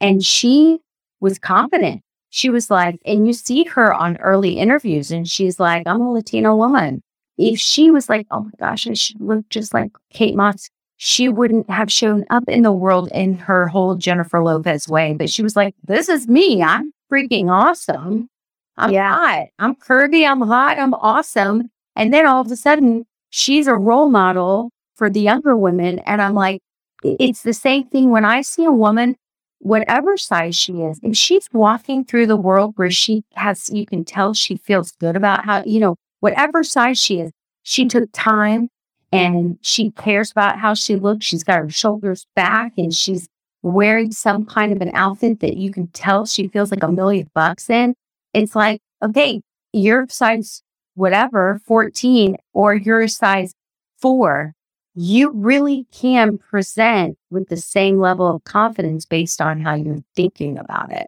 And 0.00 0.24
she 0.24 0.80
was 1.20 1.38
confident. 1.38 2.02
She 2.30 2.50
was 2.50 2.70
like, 2.70 3.00
and 3.04 3.26
you 3.26 3.32
see 3.32 3.64
her 3.64 3.92
on 3.92 4.16
early 4.18 4.58
interviews, 4.58 5.10
and 5.10 5.28
she's 5.28 5.58
like, 5.58 5.86
I'm 5.86 6.00
a 6.00 6.12
Latino 6.12 6.56
woman. 6.56 7.02
If 7.38 7.58
she 7.58 7.90
was 7.90 8.08
like, 8.08 8.26
oh 8.30 8.42
my 8.42 8.50
gosh, 8.58 8.86
I 8.86 8.92
should 8.94 9.20
look 9.20 9.48
just 9.48 9.74
like 9.74 9.90
Kate 10.12 10.36
Moss, 10.36 10.68
she 10.98 11.28
wouldn't 11.28 11.68
have 11.70 11.90
shown 11.90 12.24
up 12.28 12.44
in 12.46 12.62
the 12.62 12.72
world 12.72 13.08
in 13.12 13.34
her 13.38 13.66
whole 13.66 13.96
Jennifer 13.96 14.42
Lopez 14.42 14.86
way. 14.86 15.14
But 15.14 15.30
she 15.30 15.42
was 15.42 15.56
like, 15.56 15.74
this 15.84 16.10
is 16.10 16.28
me. 16.28 16.62
I'm 16.62 16.92
freaking 17.10 17.50
awesome. 17.50 18.28
I'm 18.76 18.92
yeah. 18.92 19.14
hot. 19.14 19.46
I'm 19.58 19.74
curvy. 19.74 20.30
I'm 20.30 20.42
hot. 20.42 20.78
I'm 20.78 20.92
awesome. 20.94 21.70
And 21.96 22.12
then 22.12 22.26
all 22.26 22.42
of 22.42 22.50
a 22.50 22.56
sudden, 22.56 23.06
she's 23.30 23.66
a 23.66 23.74
role 23.74 24.10
model 24.10 24.70
for 24.94 25.08
the 25.08 25.20
younger 25.20 25.56
women. 25.56 26.00
And 26.00 26.20
I'm 26.20 26.34
like, 26.34 26.60
it's 27.02 27.42
the 27.42 27.54
same 27.54 27.88
thing 27.88 28.10
when 28.10 28.26
I 28.26 28.42
see 28.42 28.64
a 28.64 28.72
woman, 28.72 29.16
whatever 29.60 30.16
size 30.16 30.56
she 30.56 30.72
is, 30.82 30.98
if 31.02 31.16
she's 31.16 31.48
walking 31.52 32.04
through 32.04 32.26
the 32.26 32.36
world 32.36 32.72
where 32.76 32.90
she 32.90 33.22
has, 33.34 33.70
you 33.70 33.86
can 33.86 34.04
tell 34.04 34.34
she 34.34 34.56
feels 34.56 34.90
good 34.92 35.16
about 35.16 35.44
how, 35.44 35.62
you 35.64 35.78
know, 35.78 35.96
whatever 36.20 36.64
size 36.64 36.98
she 36.98 37.20
is, 37.20 37.30
she 37.62 37.86
took 37.86 38.08
time 38.12 38.68
and 39.12 39.58
she 39.60 39.90
cares 39.92 40.30
about 40.30 40.58
how 40.58 40.74
she 40.74 40.96
looks. 40.96 41.26
She's 41.26 41.44
got 41.44 41.58
her 41.58 41.70
shoulders 41.70 42.26
back 42.34 42.72
and 42.76 42.92
she's 42.92 43.28
wearing 43.62 44.10
some 44.12 44.46
kind 44.46 44.72
of 44.72 44.80
an 44.80 44.90
outfit 44.94 45.40
that 45.40 45.56
you 45.56 45.70
can 45.70 45.88
tell 45.88 46.24
she 46.24 46.48
feels 46.48 46.70
like 46.70 46.82
a 46.82 46.90
million 46.90 47.28
bucks 47.34 47.68
in. 47.68 47.94
It's 48.32 48.56
like, 48.56 48.80
okay, 49.02 49.42
you're 49.72 50.06
size 50.08 50.62
whatever, 50.94 51.60
14, 51.66 52.36
or 52.52 52.74
you're 52.74 53.08
size 53.08 53.54
four. 53.98 54.54
You 55.02 55.30
really 55.30 55.86
can 55.92 56.36
present 56.36 57.16
with 57.30 57.48
the 57.48 57.56
same 57.56 57.98
level 57.98 58.36
of 58.36 58.44
confidence 58.44 59.06
based 59.06 59.40
on 59.40 59.58
how 59.58 59.74
you're 59.74 60.04
thinking 60.14 60.58
about 60.58 60.92
it. 60.92 61.06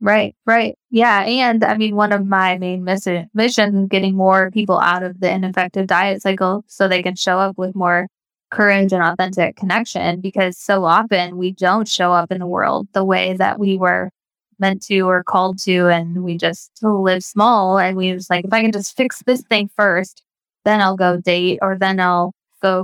Right, 0.00 0.36
right. 0.46 0.78
Yeah. 0.90 1.22
And 1.22 1.64
I 1.64 1.76
mean, 1.76 1.96
one 1.96 2.12
of 2.12 2.24
my 2.24 2.56
main 2.56 2.84
mission, 2.84 3.28
mission 3.34 3.88
getting 3.88 4.14
more 4.14 4.52
people 4.52 4.78
out 4.78 5.02
of 5.02 5.18
the 5.18 5.28
ineffective 5.28 5.88
diet 5.88 6.22
cycle 6.22 6.62
so 6.68 6.86
they 6.86 7.02
can 7.02 7.16
show 7.16 7.40
up 7.40 7.58
with 7.58 7.74
more 7.74 8.06
courage 8.52 8.92
and 8.92 9.02
authentic 9.02 9.56
connection 9.56 10.20
because 10.20 10.56
so 10.56 10.84
often 10.84 11.36
we 11.36 11.50
don't 11.50 11.88
show 11.88 12.12
up 12.12 12.30
in 12.30 12.38
the 12.38 12.46
world 12.46 12.86
the 12.92 13.04
way 13.04 13.32
that 13.32 13.58
we 13.58 13.76
were 13.76 14.08
meant 14.60 14.82
to 14.82 15.00
or 15.00 15.24
called 15.24 15.58
to 15.58 15.88
and 15.88 16.22
we 16.22 16.38
just 16.38 16.70
live 16.80 17.24
small 17.24 17.76
and 17.76 17.96
we 17.96 18.12
just 18.12 18.30
like 18.30 18.44
if 18.44 18.52
i 18.52 18.62
can 18.62 18.70
just 18.70 18.96
fix 18.96 19.20
this 19.26 19.42
thing 19.50 19.68
first 19.76 20.22
then 20.64 20.80
i'll 20.80 20.96
go 20.96 21.16
date 21.16 21.58
or 21.60 21.76
then 21.76 21.98
i'll 21.98 22.32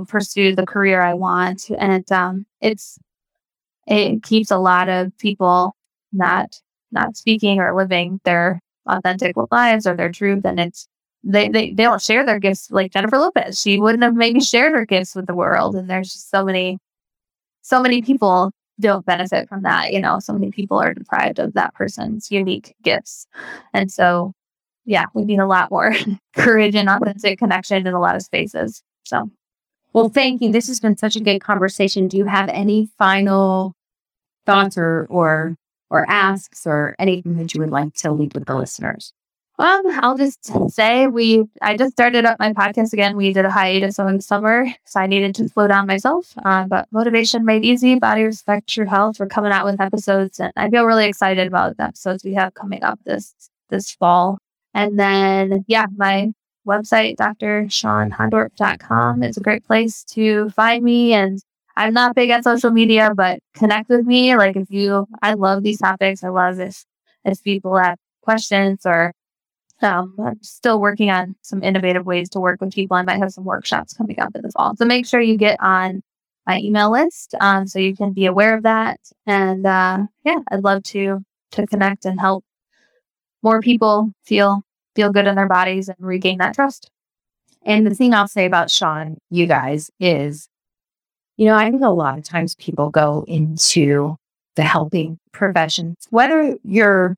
pursue 0.07 0.55
the 0.55 0.65
career 0.65 1.01
i 1.01 1.13
want 1.13 1.69
and 1.77 2.11
um, 2.11 2.45
it's 2.61 2.97
it 3.87 4.23
keeps 4.23 4.51
a 4.51 4.57
lot 4.57 4.89
of 4.89 5.15
people 5.17 5.75
not 6.11 6.59
not 6.93 7.17
speaking 7.17 7.59
or 7.59 7.75
living 7.75 8.21
their 8.23 8.61
authentic 8.87 9.35
lives 9.51 9.85
or 9.85 9.95
their 9.95 10.11
truth. 10.11 10.45
And 10.45 10.59
it's, 10.59 10.87
they, 11.23 11.49
they, 11.49 11.71
they 11.71 11.83
don't 11.83 12.01
share 12.01 12.25
their 12.25 12.39
gifts 12.39 12.69
like 12.71 12.91
Jennifer 12.91 13.17
Lopez. 13.17 13.59
She 13.59 13.79
wouldn't 13.79 14.03
have 14.03 14.15
maybe 14.15 14.39
shared 14.39 14.73
her 14.73 14.85
gifts 14.85 15.15
with 15.15 15.25
the 15.25 15.33
world. 15.33 15.75
And 15.75 15.89
there's 15.89 16.13
just 16.13 16.29
so 16.29 16.43
many, 16.43 16.77
so 17.61 17.81
many 17.81 18.01
people 18.01 18.51
don't 18.79 19.05
benefit 19.05 19.47
from 19.47 19.63
that. 19.63 19.93
You 19.93 20.01
know, 20.01 20.19
so 20.19 20.33
many 20.33 20.51
people 20.51 20.77
are 20.77 20.93
deprived 20.93 21.39
of 21.39 21.53
that 21.53 21.73
person's 21.73 22.31
unique 22.31 22.75
gifts. 22.83 23.25
And 23.73 23.91
so, 23.91 24.33
yeah, 24.85 25.05
we 25.13 25.23
need 25.23 25.39
a 25.39 25.47
lot 25.47 25.71
more 25.71 25.93
courage 26.35 26.75
and 26.75 26.89
authentic 26.89 27.39
connection 27.39 27.87
in 27.87 27.93
a 27.93 27.99
lot 27.99 28.15
of 28.15 28.21
spaces. 28.21 28.83
So, 29.05 29.29
well, 29.93 30.09
thank 30.09 30.41
you. 30.41 30.51
This 30.51 30.67
has 30.67 30.79
been 30.79 30.97
such 30.97 31.15
a 31.15 31.19
good 31.19 31.39
conversation. 31.39 32.07
Do 32.07 32.17
you 32.17 32.25
have 32.25 32.49
any 32.49 32.89
final 32.97 33.75
thoughts 34.45 34.77
or, 34.77 35.07
or 35.09 35.55
or 35.89 36.09
asks 36.09 36.65
or 36.65 36.95
anything 36.97 37.37
that 37.37 37.53
you 37.53 37.61
would 37.61 37.69
like 37.69 37.93
to 37.93 38.11
leave 38.11 38.33
with 38.33 38.45
the 38.45 38.55
listeners? 38.55 39.13
Um, 39.59 39.83
I'll 40.01 40.17
just 40.17 40.51
say 40.71 41.05
we 41.05 41.45
I 41.61 41.77
just 41.77 41.91
started 41.91 42.25
up 42.25 42.39
my 42.39 42.53
podcast 42.53 42.91
again. 42.91 43.15
We 43.15 43.31
did 43.33 43.45
a 43.45 43.51
hiatus 43.51 43.99
over 43.99 44.11
the 44.11 44.21
summer, 44.21 44.65
so 44.85 44.99
I 44.99 45.05
needed 45.05 45.35
to 45.35 45.47
slow 45.47 45.67
down 45.67 45.85
myself. 45.85 46.33
Um, 46.43 46.69
but 46.69 46.87
motivation 46.91 47.45
made 47.45 47.63
easy, 47.63 47.99
body 47.99 48.23
respect, 48.23 48.67
true 48.67 48.87
health. 48.87 49.19
We're 49.19 49.27
coming 49.27 49.51
out 49.51 49.65
with 49.65 49.79
episodes, 49.79 50.39
and 50.39 50.51
I 50.55 50.69
feel 50.71 50.85
really 50.85 51.05
excited 51.05 51.47
about 51.47 51.77
the 51.77 51.83
episodes 51.83 52.23
we 52.23 52.33
have 52.33 52.55
coming 52.55 52.83
up 52.83 52.99
this 53.05 53.35
this 53.69 53.91
fall. 53.91 54.39
And 54.73 54.99
then 54.99 55.63
yeah, 55.67 55.85
my 55.95 56.33
website, 56.67 57.17
drshawnhondorp.com 57.17 59.23
is 59.23 59.37
a 59.37 59.41
great 59.41 59.65
place 59.65 60.03
to 60.05 60.49
find 60.51 60.83
me 60.83 61.13
and 61.13 61.41
I'm 61.75 61.93
not 61.93 62.15
big 62.15 62.29
at 62.29 62.43
social 62.43 62.71
media, 62.71 63.13
but 63.15 63.39
connect 63.55 63.89
with 63.89 64.05
me. 64.05 64.35
Like 64.35 64.55
if 64.55 64.69
you, 64.69 65.07
I 65.21 65.33
love 65.33 65.63
these 65.63 65.79
topics. 65.79 66.23
I 66.23 66.29
love 66.29 66.59
if, 66.59 66.85
if 67.25 67.43
people 67.43 67.77
have 67.77 67.97
questions 68.21 68.85
or 68.85 69.13
um, 69.81 70.15
I'm 70.23 70.41
still 70.41 70.79
working 70.79 71.09
on 71.09 71.35
some 71.41 71.63
innovative 71.63 72.05
ways 72.05 72.29
to 72.29 72.39
work 72.39 72.61
with 72.61 72.73
people. 72.73 72.95
I 72.95 73.01
might 73.01 73.17
have 73.17 73.33
some 73.33 73.43
workshops 73.43 73.93
coming 73.93 74.19
up 74.19 74.35
in 74.35 74.43
the 74.43 74.51
fall. 74.51 74.75
So 74.75 74.85
make 74.85 75.05
sure 75.05 75.19
you 75.19 75.35
get 75.35 75.59
on 75.59 76.03
my 76.45 76.59
email 76.59 76.91
list 76.91 77.35
um, 77.39 77.67
so 77.67 77.79
you 77.79 77.95
can 77.95 78.13
be 78.13 78.25
aware 78.25 78.55
of 78.55 78.63
that. 78.63 78.99
And 79.25 79.65
uh, 79.65 80.05
yeah, 80.23 80.39
I'd 80.51 80.63
love 80.63 80.83
to 80.83 81.23
to 81.51 81.67
connect 81.67 82.05
and 82.05 82.19
help 82.19 82.43
more 83.43 83.61
people 83.61 84.11
feel 84.23 84.63
feel 84.95 85.11
good 85.11 85.27
in 85.27 85.35
their 85.35 85.47
bodies 85.47 85.89
and 85.89 85.97
regain 85.99 86.37
that 86.39 86.55
trust. 86.55 86.89
And 87.65 87.85
the 87.85 87.95
thing 87.95 88.13
I'll 88.13 88.27
say 88.27 88.45
about 88.45 88.69
Shawn, 88.69 89.17
you 89.29 89.47
guys, 89.47 89.89
is 89.99 90.49
you 91.37 91.45
know, 91.45 91.55
I 91.55 91.69
think 91.69 91.81
a 91.81 91.89
lot 91.89 92.17
of 92.17 92.23
times 92.23 92.55
people 92.55 92.89
go 92.89 93.25
into 93.27 94.17
the 94.55 94.63
helping 94.63 95.17
professions, 95.31 95.95
whether 96.11 96.55
you're 96.63 97.15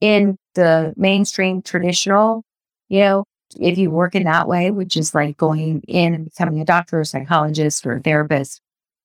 in 0.00 0.36
the 0.54 0.92
mainstream 0.96 1.62
traditional, 1.62 2.42
you 2.88 3.00
know, 3.00 3.24
if 3.58 3.78
you 3.78 3.90
work 3.90 4.14
in 4.14 4.24
that 4.24 4.48
way, 4.48 4.70
which 4.70 4.96
is 4.96 5.14
like 5.14 5.36
going 5.36 5.80
in 5.88 6.14
and 6.14 6.24
becoming 6.24 6.60
a 6.60 6.64
doctor 6.64 7.00
or 7.00 7.04
psychologist 7.04 7.86
or 7.86 8.00
therapist, 8.00 8.60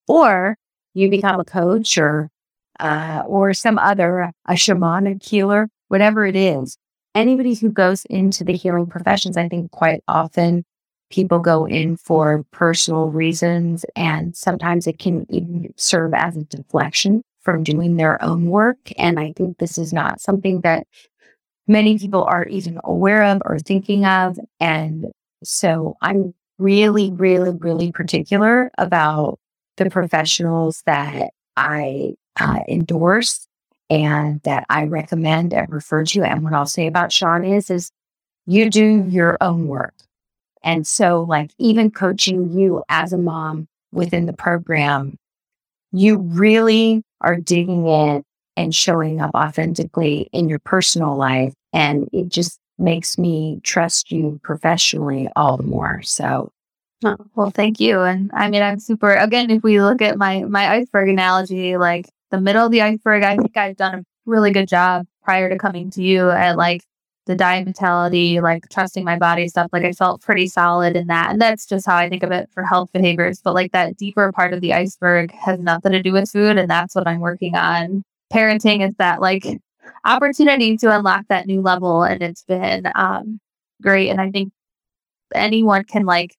or 0.08 0.58
you 0.94 1.10
become 1.10 1.40
a 1.40 1.46
coach 1.46 1.98
or 1.98 2.30
uh, 2.80 3.24
or 3.28 3.54
some 3.54 3.78
other 3.78 4.32
a 4.46 4.54
shamanic 4.54 5.24
healer, 5.24 5.70
whatever 5.88 6.26
it 6.26 6.36
is. 6.36 6.78
Anybody 7.16 7.56
who 7.56 7.70
goes 7.70 8.06
into 8.06 8.44
the 8.44 8.56
healing 8.56 8.88
professions, 8.88 9.38
I 9.38 9.50
think 9.50 9.72
quite 9.72 10.04
often 10.08 10.64
people 11.10 11.40
go 11.40 11.66
in 11.66 11.98
for 11.98 12.46
personal 12.52 13.10
reasons, 13.10 13.86
and 13.96 14.36
sometimes 14.36 14.86
it 14.86 15.00
can 15.00 15.26
even 15.30 15.74
serve 15.76 16.14
as 16.14 16.38
a 16.38 16.44
deflection 16.44 17.24
from 17.42 17.64
doing 17.64 17.96
their 17.96 18.22
own 18.24 18.46
work. 18.46 18.78
And 18.98 19.20
I 19.20 19.34
think 19.36 19.58
this 19.58 19.78
is 19.78 19.92
not 19.92 20.22
something 20.22 20.62
that 20.62 20.86
many 21.68 21.98
people 21.98 22.24
are 22.24 22.46
even 22.46 22.80
aware 22.84 23.24
of 23.24 23.42
or 23.46 23.60
thinking 23.60 24.06
of. 24.06 24.38
And 24.60 25.08
so 25.44 25.96
I'm 26.02 26.34
really, 26.58 27.12
really, 27.12 27.52
really 27.52 27.92
particular 27.92 28.70
about 28.78 29.40
the 29.78 29.90
professionals 29.90 30.84
that 30.86 31.32
I 31.56 32.14
uh, 32.40 32.60
endorse 32.68 33.48
and 33.90 34.42
that 34.44 34.66
I 34.70 34.86
recommend 34.86 35.54
and 35.54 35.72
refer 35.72 36.04
to. 36.06 36.24
And 36.24 36.44
what 36.44 36.54
I'll 36.54 36.66
say 36.66 36.88
about 36.88 37.12
Shawn 37.12 37.44
is, 37.44 37.70
is 37.70 37.92
you 38.46 38.70
do 38.70 39.06
your 39.08 39.38
own 39.42 39.68
work. 39.68 39.94
And 40.64 40.86
so, 40.86 41.24
like, 41.24 41.52
even 41.58 41.90
coaching 41.90 42.52
you 42.52 42.84
as 42.90 43.14
a 43.14 43.18
mom 43.18 43.68
within 43.92 44.26
the 44.26 44.34
program, 44.34 45.18
you 45.92 46.18
really 46.18 47.04
are 47.22 47.38
digging 47.38 47.88
in 47.88 48.24
and 48.58 48.76
showing 48.76 49.22
up 49.22 49.32
authentically 49.34 50.30
in 50.34 50.50
your 50.50 50.60
personal 50.60 51.16
life. 51.16 51.54
And 51.72 52.10
it 52.12 52.30
just 52.30 52.60
makes 52.78 53.18
me 53.18 53.60
trust 53.64 54.12
you 54.12 54.40
professionally 54.44 55.30
all 55.36 55.58
the 55.58 55.64
more. 55.64 56.02
So, 56.02 56.52
oh, 57.06 57.18
well, 57.36 57.52
thank 57.52 57.80
you. 57.80 58.02
And 58.02 58.30
I 58.34 58.50
mean, 58.50 58.62
I'm 58.62 58.80
super, 58.80 59.14
again, 59.14 59.50
if 59.50 59.64
we 59.64 59.82
look 59.82 60.02
at 60.02 60.18
my, 60.18 60.44
my 60.44 60.70
iceberg 60.70 61.10
analogy, 61.10 61.78
like 61.78 62.10
the 62.32 62.42
middle 62.42 62.66
of 62.66 62.72
the 62.72 62.82
iceberg, 62.82 63.24
I 63.24 63.38
think 63.38 63.58
I've 63.58 63.78
done 63.78 63.96
a 63.96 64.04
really 64.26 64.52
good 64.52 64.68
job 64.68 65.06
prior 65.24 65.50
to 65.50 65.58
coming 65.58 65.90
to 65.92 66.04
you 66.04 66.30
at 66.30 66.58
like 66.58 66.84
the 67.30 67.36
diet 67.36 67.66
mentality, 67.66 68.42
like 68.42 68.68
trusting 68.70 69.06
my 69.06 69.16
body 69.16 69.48
stuff, 69.48 69.70
like 69.72 69.84
I 69.84 69.92
felt 69.92 70.22
pretty 70.22 70.48
solid 70.48 70.96
in 70.96 71.08
that. 71.08 71.32
And 71.32 71.40
that's 71.40 71.68
just 71.68 71.86
how 71.86 71.96
I 71.96 72.10
think 72.10 72.24
of 72.24 72.32
it 72.32 72.50
for 72.52 72.64
health 72.64 72.92
behaviors. 72.92 73.40
But 73.40 73.54
like 73.54 73.72
that 73.72 73.98
deeper 73.98 74.32
part 74.32 74.52
of 74.52 74.62
the 74.62 74.74
iceberg 74.74 75.32
has 75.34 75.60
nothing 75.60 75.92
to 75.92 76.02
do 76.02 76.12
with 76.12 76.32
food. 76.32 76.58
And 76.58 76.68
that's 76.68 76.96
what 76.96 77.08
I'm 77.08 77.20
working 77.20 77.56
on. 77.56 78.04
Parenting 78.34 78.88
is 78.88 78.96
that 78.96 79.22
like 79.22 79.46
opportunity 80.06 80.76
to 80.78 80.96
unlock 80.96 81.26
that 81.30 81.46
new 81.46 81.62
level. 81.62 82.02
And 82.02 82.24
it's 82.24 82.44
been 82.44 82.92
um, 82.96 83.40
great. 83.82 84.10
And 84.10 84.20
I 84.20 84.32
think 84.32 84.52
anyone 85.36 85.84
can 85.84 86.06
like, 86.06 86.36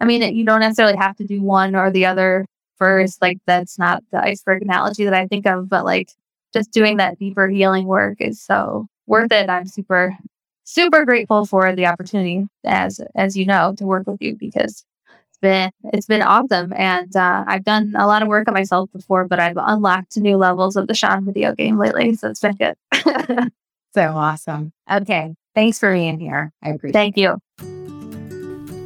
I 0.00 0.06
mean, 0.06 0.34
you 0.34 0.44
don't 0.44 0.60
necessarily 0.60 0.96
have 0.96 1.16
to 1.18 1.24
do 1.24 1.40
one 1.40 1.76
or 1.76 1.92
the 1.92 2.06
other 2.06 2.46
first. 2.82 3.22
Like 3.22 3.38
that's 3.46 3.78
not 3.78 4.02
the 4.10 4.20
iceberg 4.20 4.62
analogy 4.62 5.04
that 5.04 5.14
I 5.14 5.28
think 5.28 5.46
of, 5.46 5.68
but 5.68 5.84
like 5.84 6.10
just 6.52 6.72
doing 6.72 6.96
that 6.96 7.18
deeper 7.18 7.48
healing 7.48 7.86
work 7.86 8.20
is 8.20 8.42
so 8.42 8.86
worth 9.06 9.30
it. 9.30 9.48
I'm 9.48 9.66
super, 9.66 10.16
super 10.64 11.04
grateful 11.04 11.46
for 11.46 11.74
the 11.76 11.86
opportunity, 11.86 12.46
as 12.64 13.00
as 13.14 13.36
you 13.36 13.46
know, 13.46 13.74
to 13.78 13.84
work 13.84 14.08
with 14.08 14.20
you 14.20 14.36
because 14.36 14.84
it's 15.06 15.38
been 15.40 15.70
it's 15.92 16.06
been 16.06 16.22
awesome. 16.22 16.72
And 16.76 17.14
uh, 17.14 17.44
I've 17.46 17.64
done 17.64 17.94
a 17.96 18.08
lot 18.08 18.22
of 18.22 18.28
work 18.28 18.48
on 18.48 18.54
myself 18.54 18.90
before, 18.92 19.28
but 19.28 19.38
I've 19.38 19.58
unlocked 19.58 20.16
new 20.16 20.36
levels 20.36 20.74
of 20.74 20.88
the 20.88 20.94
Shawn 20.94 21.24
video 21.24 21.54
game 21.54 21.78
lately, 21.78 22.16
so 22.16 22.30
it's 22.30 22.40
been 22.40 22.56
good. 22.56 22.74
so 23.94 24.02
awesome. 24.02 24.72
Okay, 24.90 25.34
thanks 25.54 25.78
for 25.78 25.94
being 25.94 26.18
here. 26.18 26.52
I 26.60 26.70
appreciate. 26.70 26.94
Thank 26.94 27.16
you. 27.16 27.38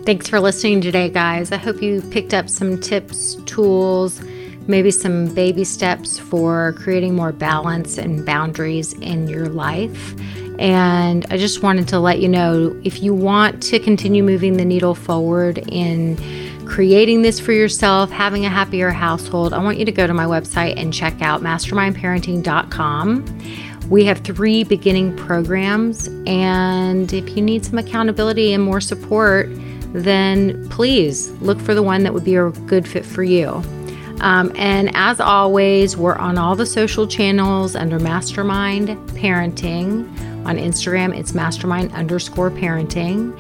Thanks 0.07 0.29
for 0.29 0.39
listening 0.39 0.81
today, 0.83 1.11
guys. 1.11 1.51
I 1.51 1.57
hope 1.57 1.83
you 1.83 2.01
picked 2.01 2.33
up 2.33 2.49
some 2.49 2.81
tips, 2.81 3.35
tools, 3.45 4.23
maybe 4.69 4.93
some 4.93 5.35
baby 5.35 5.65
steps 5.65 6.17
for 6.17 6.75
creating 6.75 7.17
more 7.17 7.33
balance 7.33 7.99
and 7.99 8.25
boundaries 8.25 8.93
in 8.93 9.27
your 9.27 9.49
life. 9.49 10.15
And 10.61 11.27
I 11.29 11.37
just 11.37 11.65
wanted 11.65 11.89
to 11.89 11.99
let 11.99 12.21
you 12.21 12.29
know 12.29 12.81
if 12.85 13.03
you 13.03 13.15
want 13.15 13.61
to 13.65 13.81
continue 13.81 14.23
moving 14.23 14.59
the 14.59 14.65
needle 14.65 14.95
forward 14.95 15.59
in 15.73 16.17
creating 16.67 17.23
this 17.23 17.41
for 17.41 17.51
yourself, 17.51 18.09
having 18.13 18.47
a 18.47 18.49
happier 18.49 18.91
household, 18.91 19.53
I 19.53 19.59
want 19.59 19.79
you 19.79 19.85
to 19.87 19.93
go 19.93 20.07
to 20.07 20.15
my 20.15 20.27
website 20.27 20.75
and 20.77 20.95
check 20.95 21.21
out 21.21 21.43
mastermindparenting.com. 21.43 23.41
We 23.91 24.05
have 24.05 24.19
three 24.19 24.63
beginning 24.63 25.17
programs, 25.17 26.07
and 26.29 27.13
if 27.13 27.37
you 27.37 27.43
need 27.43 27.65
some 27.65 27.79
accountability 27.79 28.53
and 28.53 28.63
more 28.63 28.81
support, 28.81 29.49
then 30.05 30.69
please 30.69 31.31
look 31.41 31.61
for 31.61 31.75
the 31.75 31.83
one 31.83 32.03
that 32.03 32.15
would 32.15 32.25
be 32.25 32.37
a 32.37 32.51
good 32.51 32.87
fit 32.87 33.05
for 33.05 33.23
you. 33.23 33.63
Um, 34.21 34.51
and 34.57 34.91
as 34.95 35.21
always, 35.21 35.97
we're 35.97 36.17
on 36.17 36.39
all 36.39 36.57
the 36.57 36.67
social 36.67 37.07
channels 37.07 37.77
under 37.77 37.99
Mastermind 37.99 38.89
Parenting. 39.11 40.09
On 40.47 40.57
Instagram, 40.57 41.17
it's 41.17 41.35
mastermind 41.35 41.93
underscore 41.93 42.51
parenting. 42.51 43.37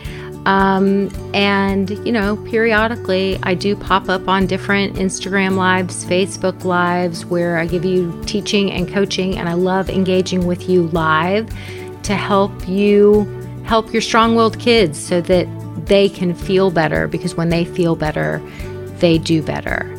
Um, 0.46 1.10
and, 1.34 1.90
you 2.06 2.12
know, 2.12 2.36
periodically 2.36 3.38
I 3.42 3.54
do 3.54 3.74
pop 3.74 4.08
up 4.08 4.28
on 4.28 4.46
different 4.46 4.94
Instagram 4.94 5.56
lives, 5.56 6.04
Facebook 6.04 6.64
lives, 6.64 7.24
where 7.24 7.58
I 7.58 7.66
give 7.66 7.84
you 7.84 8.22
teaching 8.26 8.70
and 8.70 8.88
coaching. 8.88 9.38
And 9.38 9.48
I 9.48 9.54
love 9.54 9.88
engaging 9.88 10.46
with 10.46 10.68
you 10.68 10.88
live 10.88 11.48
to 12.04 12.14
help 12.14 12.68
you 12.68 13.24
help 13.64 13.92
your 13.92 14.02
strong 14.02 14.36
willed 14.36 14.58
kids 14.60 14.98
so 14.98 15.20
that 15.22 15.48
they 15.84 16.08
can 16.08 16.34
feel 16.34 16.70
better 16.70 17.06
because 17.06 17.34
when 17.34 17.48
they 17.48 17.64
feel 17.64 17.96
better, 17.96 18.42
they 18.98 19.18
do 19.18 19.42
better. 19.42 19.92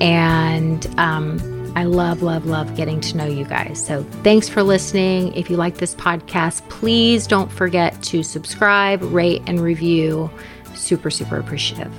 And 0.00 0.86
um, 0.98 1.72
I 1.76 1.84
love, 1.84 2.22
love, 2.22 2.46
love 2.46 2.76
getting 2.76 3.00
to 3.02 3.16
know 3.16 3.26
you 3.26 3.44
guys. 3.44 3.84
So 3.84 4.02
thanks 4.22 4.48
for 4.48 4.62
listening. 4.62 5.32
If 5.34 5.50
you 5.50 5.56
like 5.56 5.76
this 5.76 5.94
podcast, 5.94 6.68
please 6.68 7.26
don't 7.26 7.50
forget 7.52 8.00
to 8.04 8.22
subscribe, 8.22 9.02
rate, 9.02 9.42
and 9.46 9.60
review. 9.60 10.30
Super, 10.74 11.10
super 11.10 11.36
appreciative. 11.36 11.92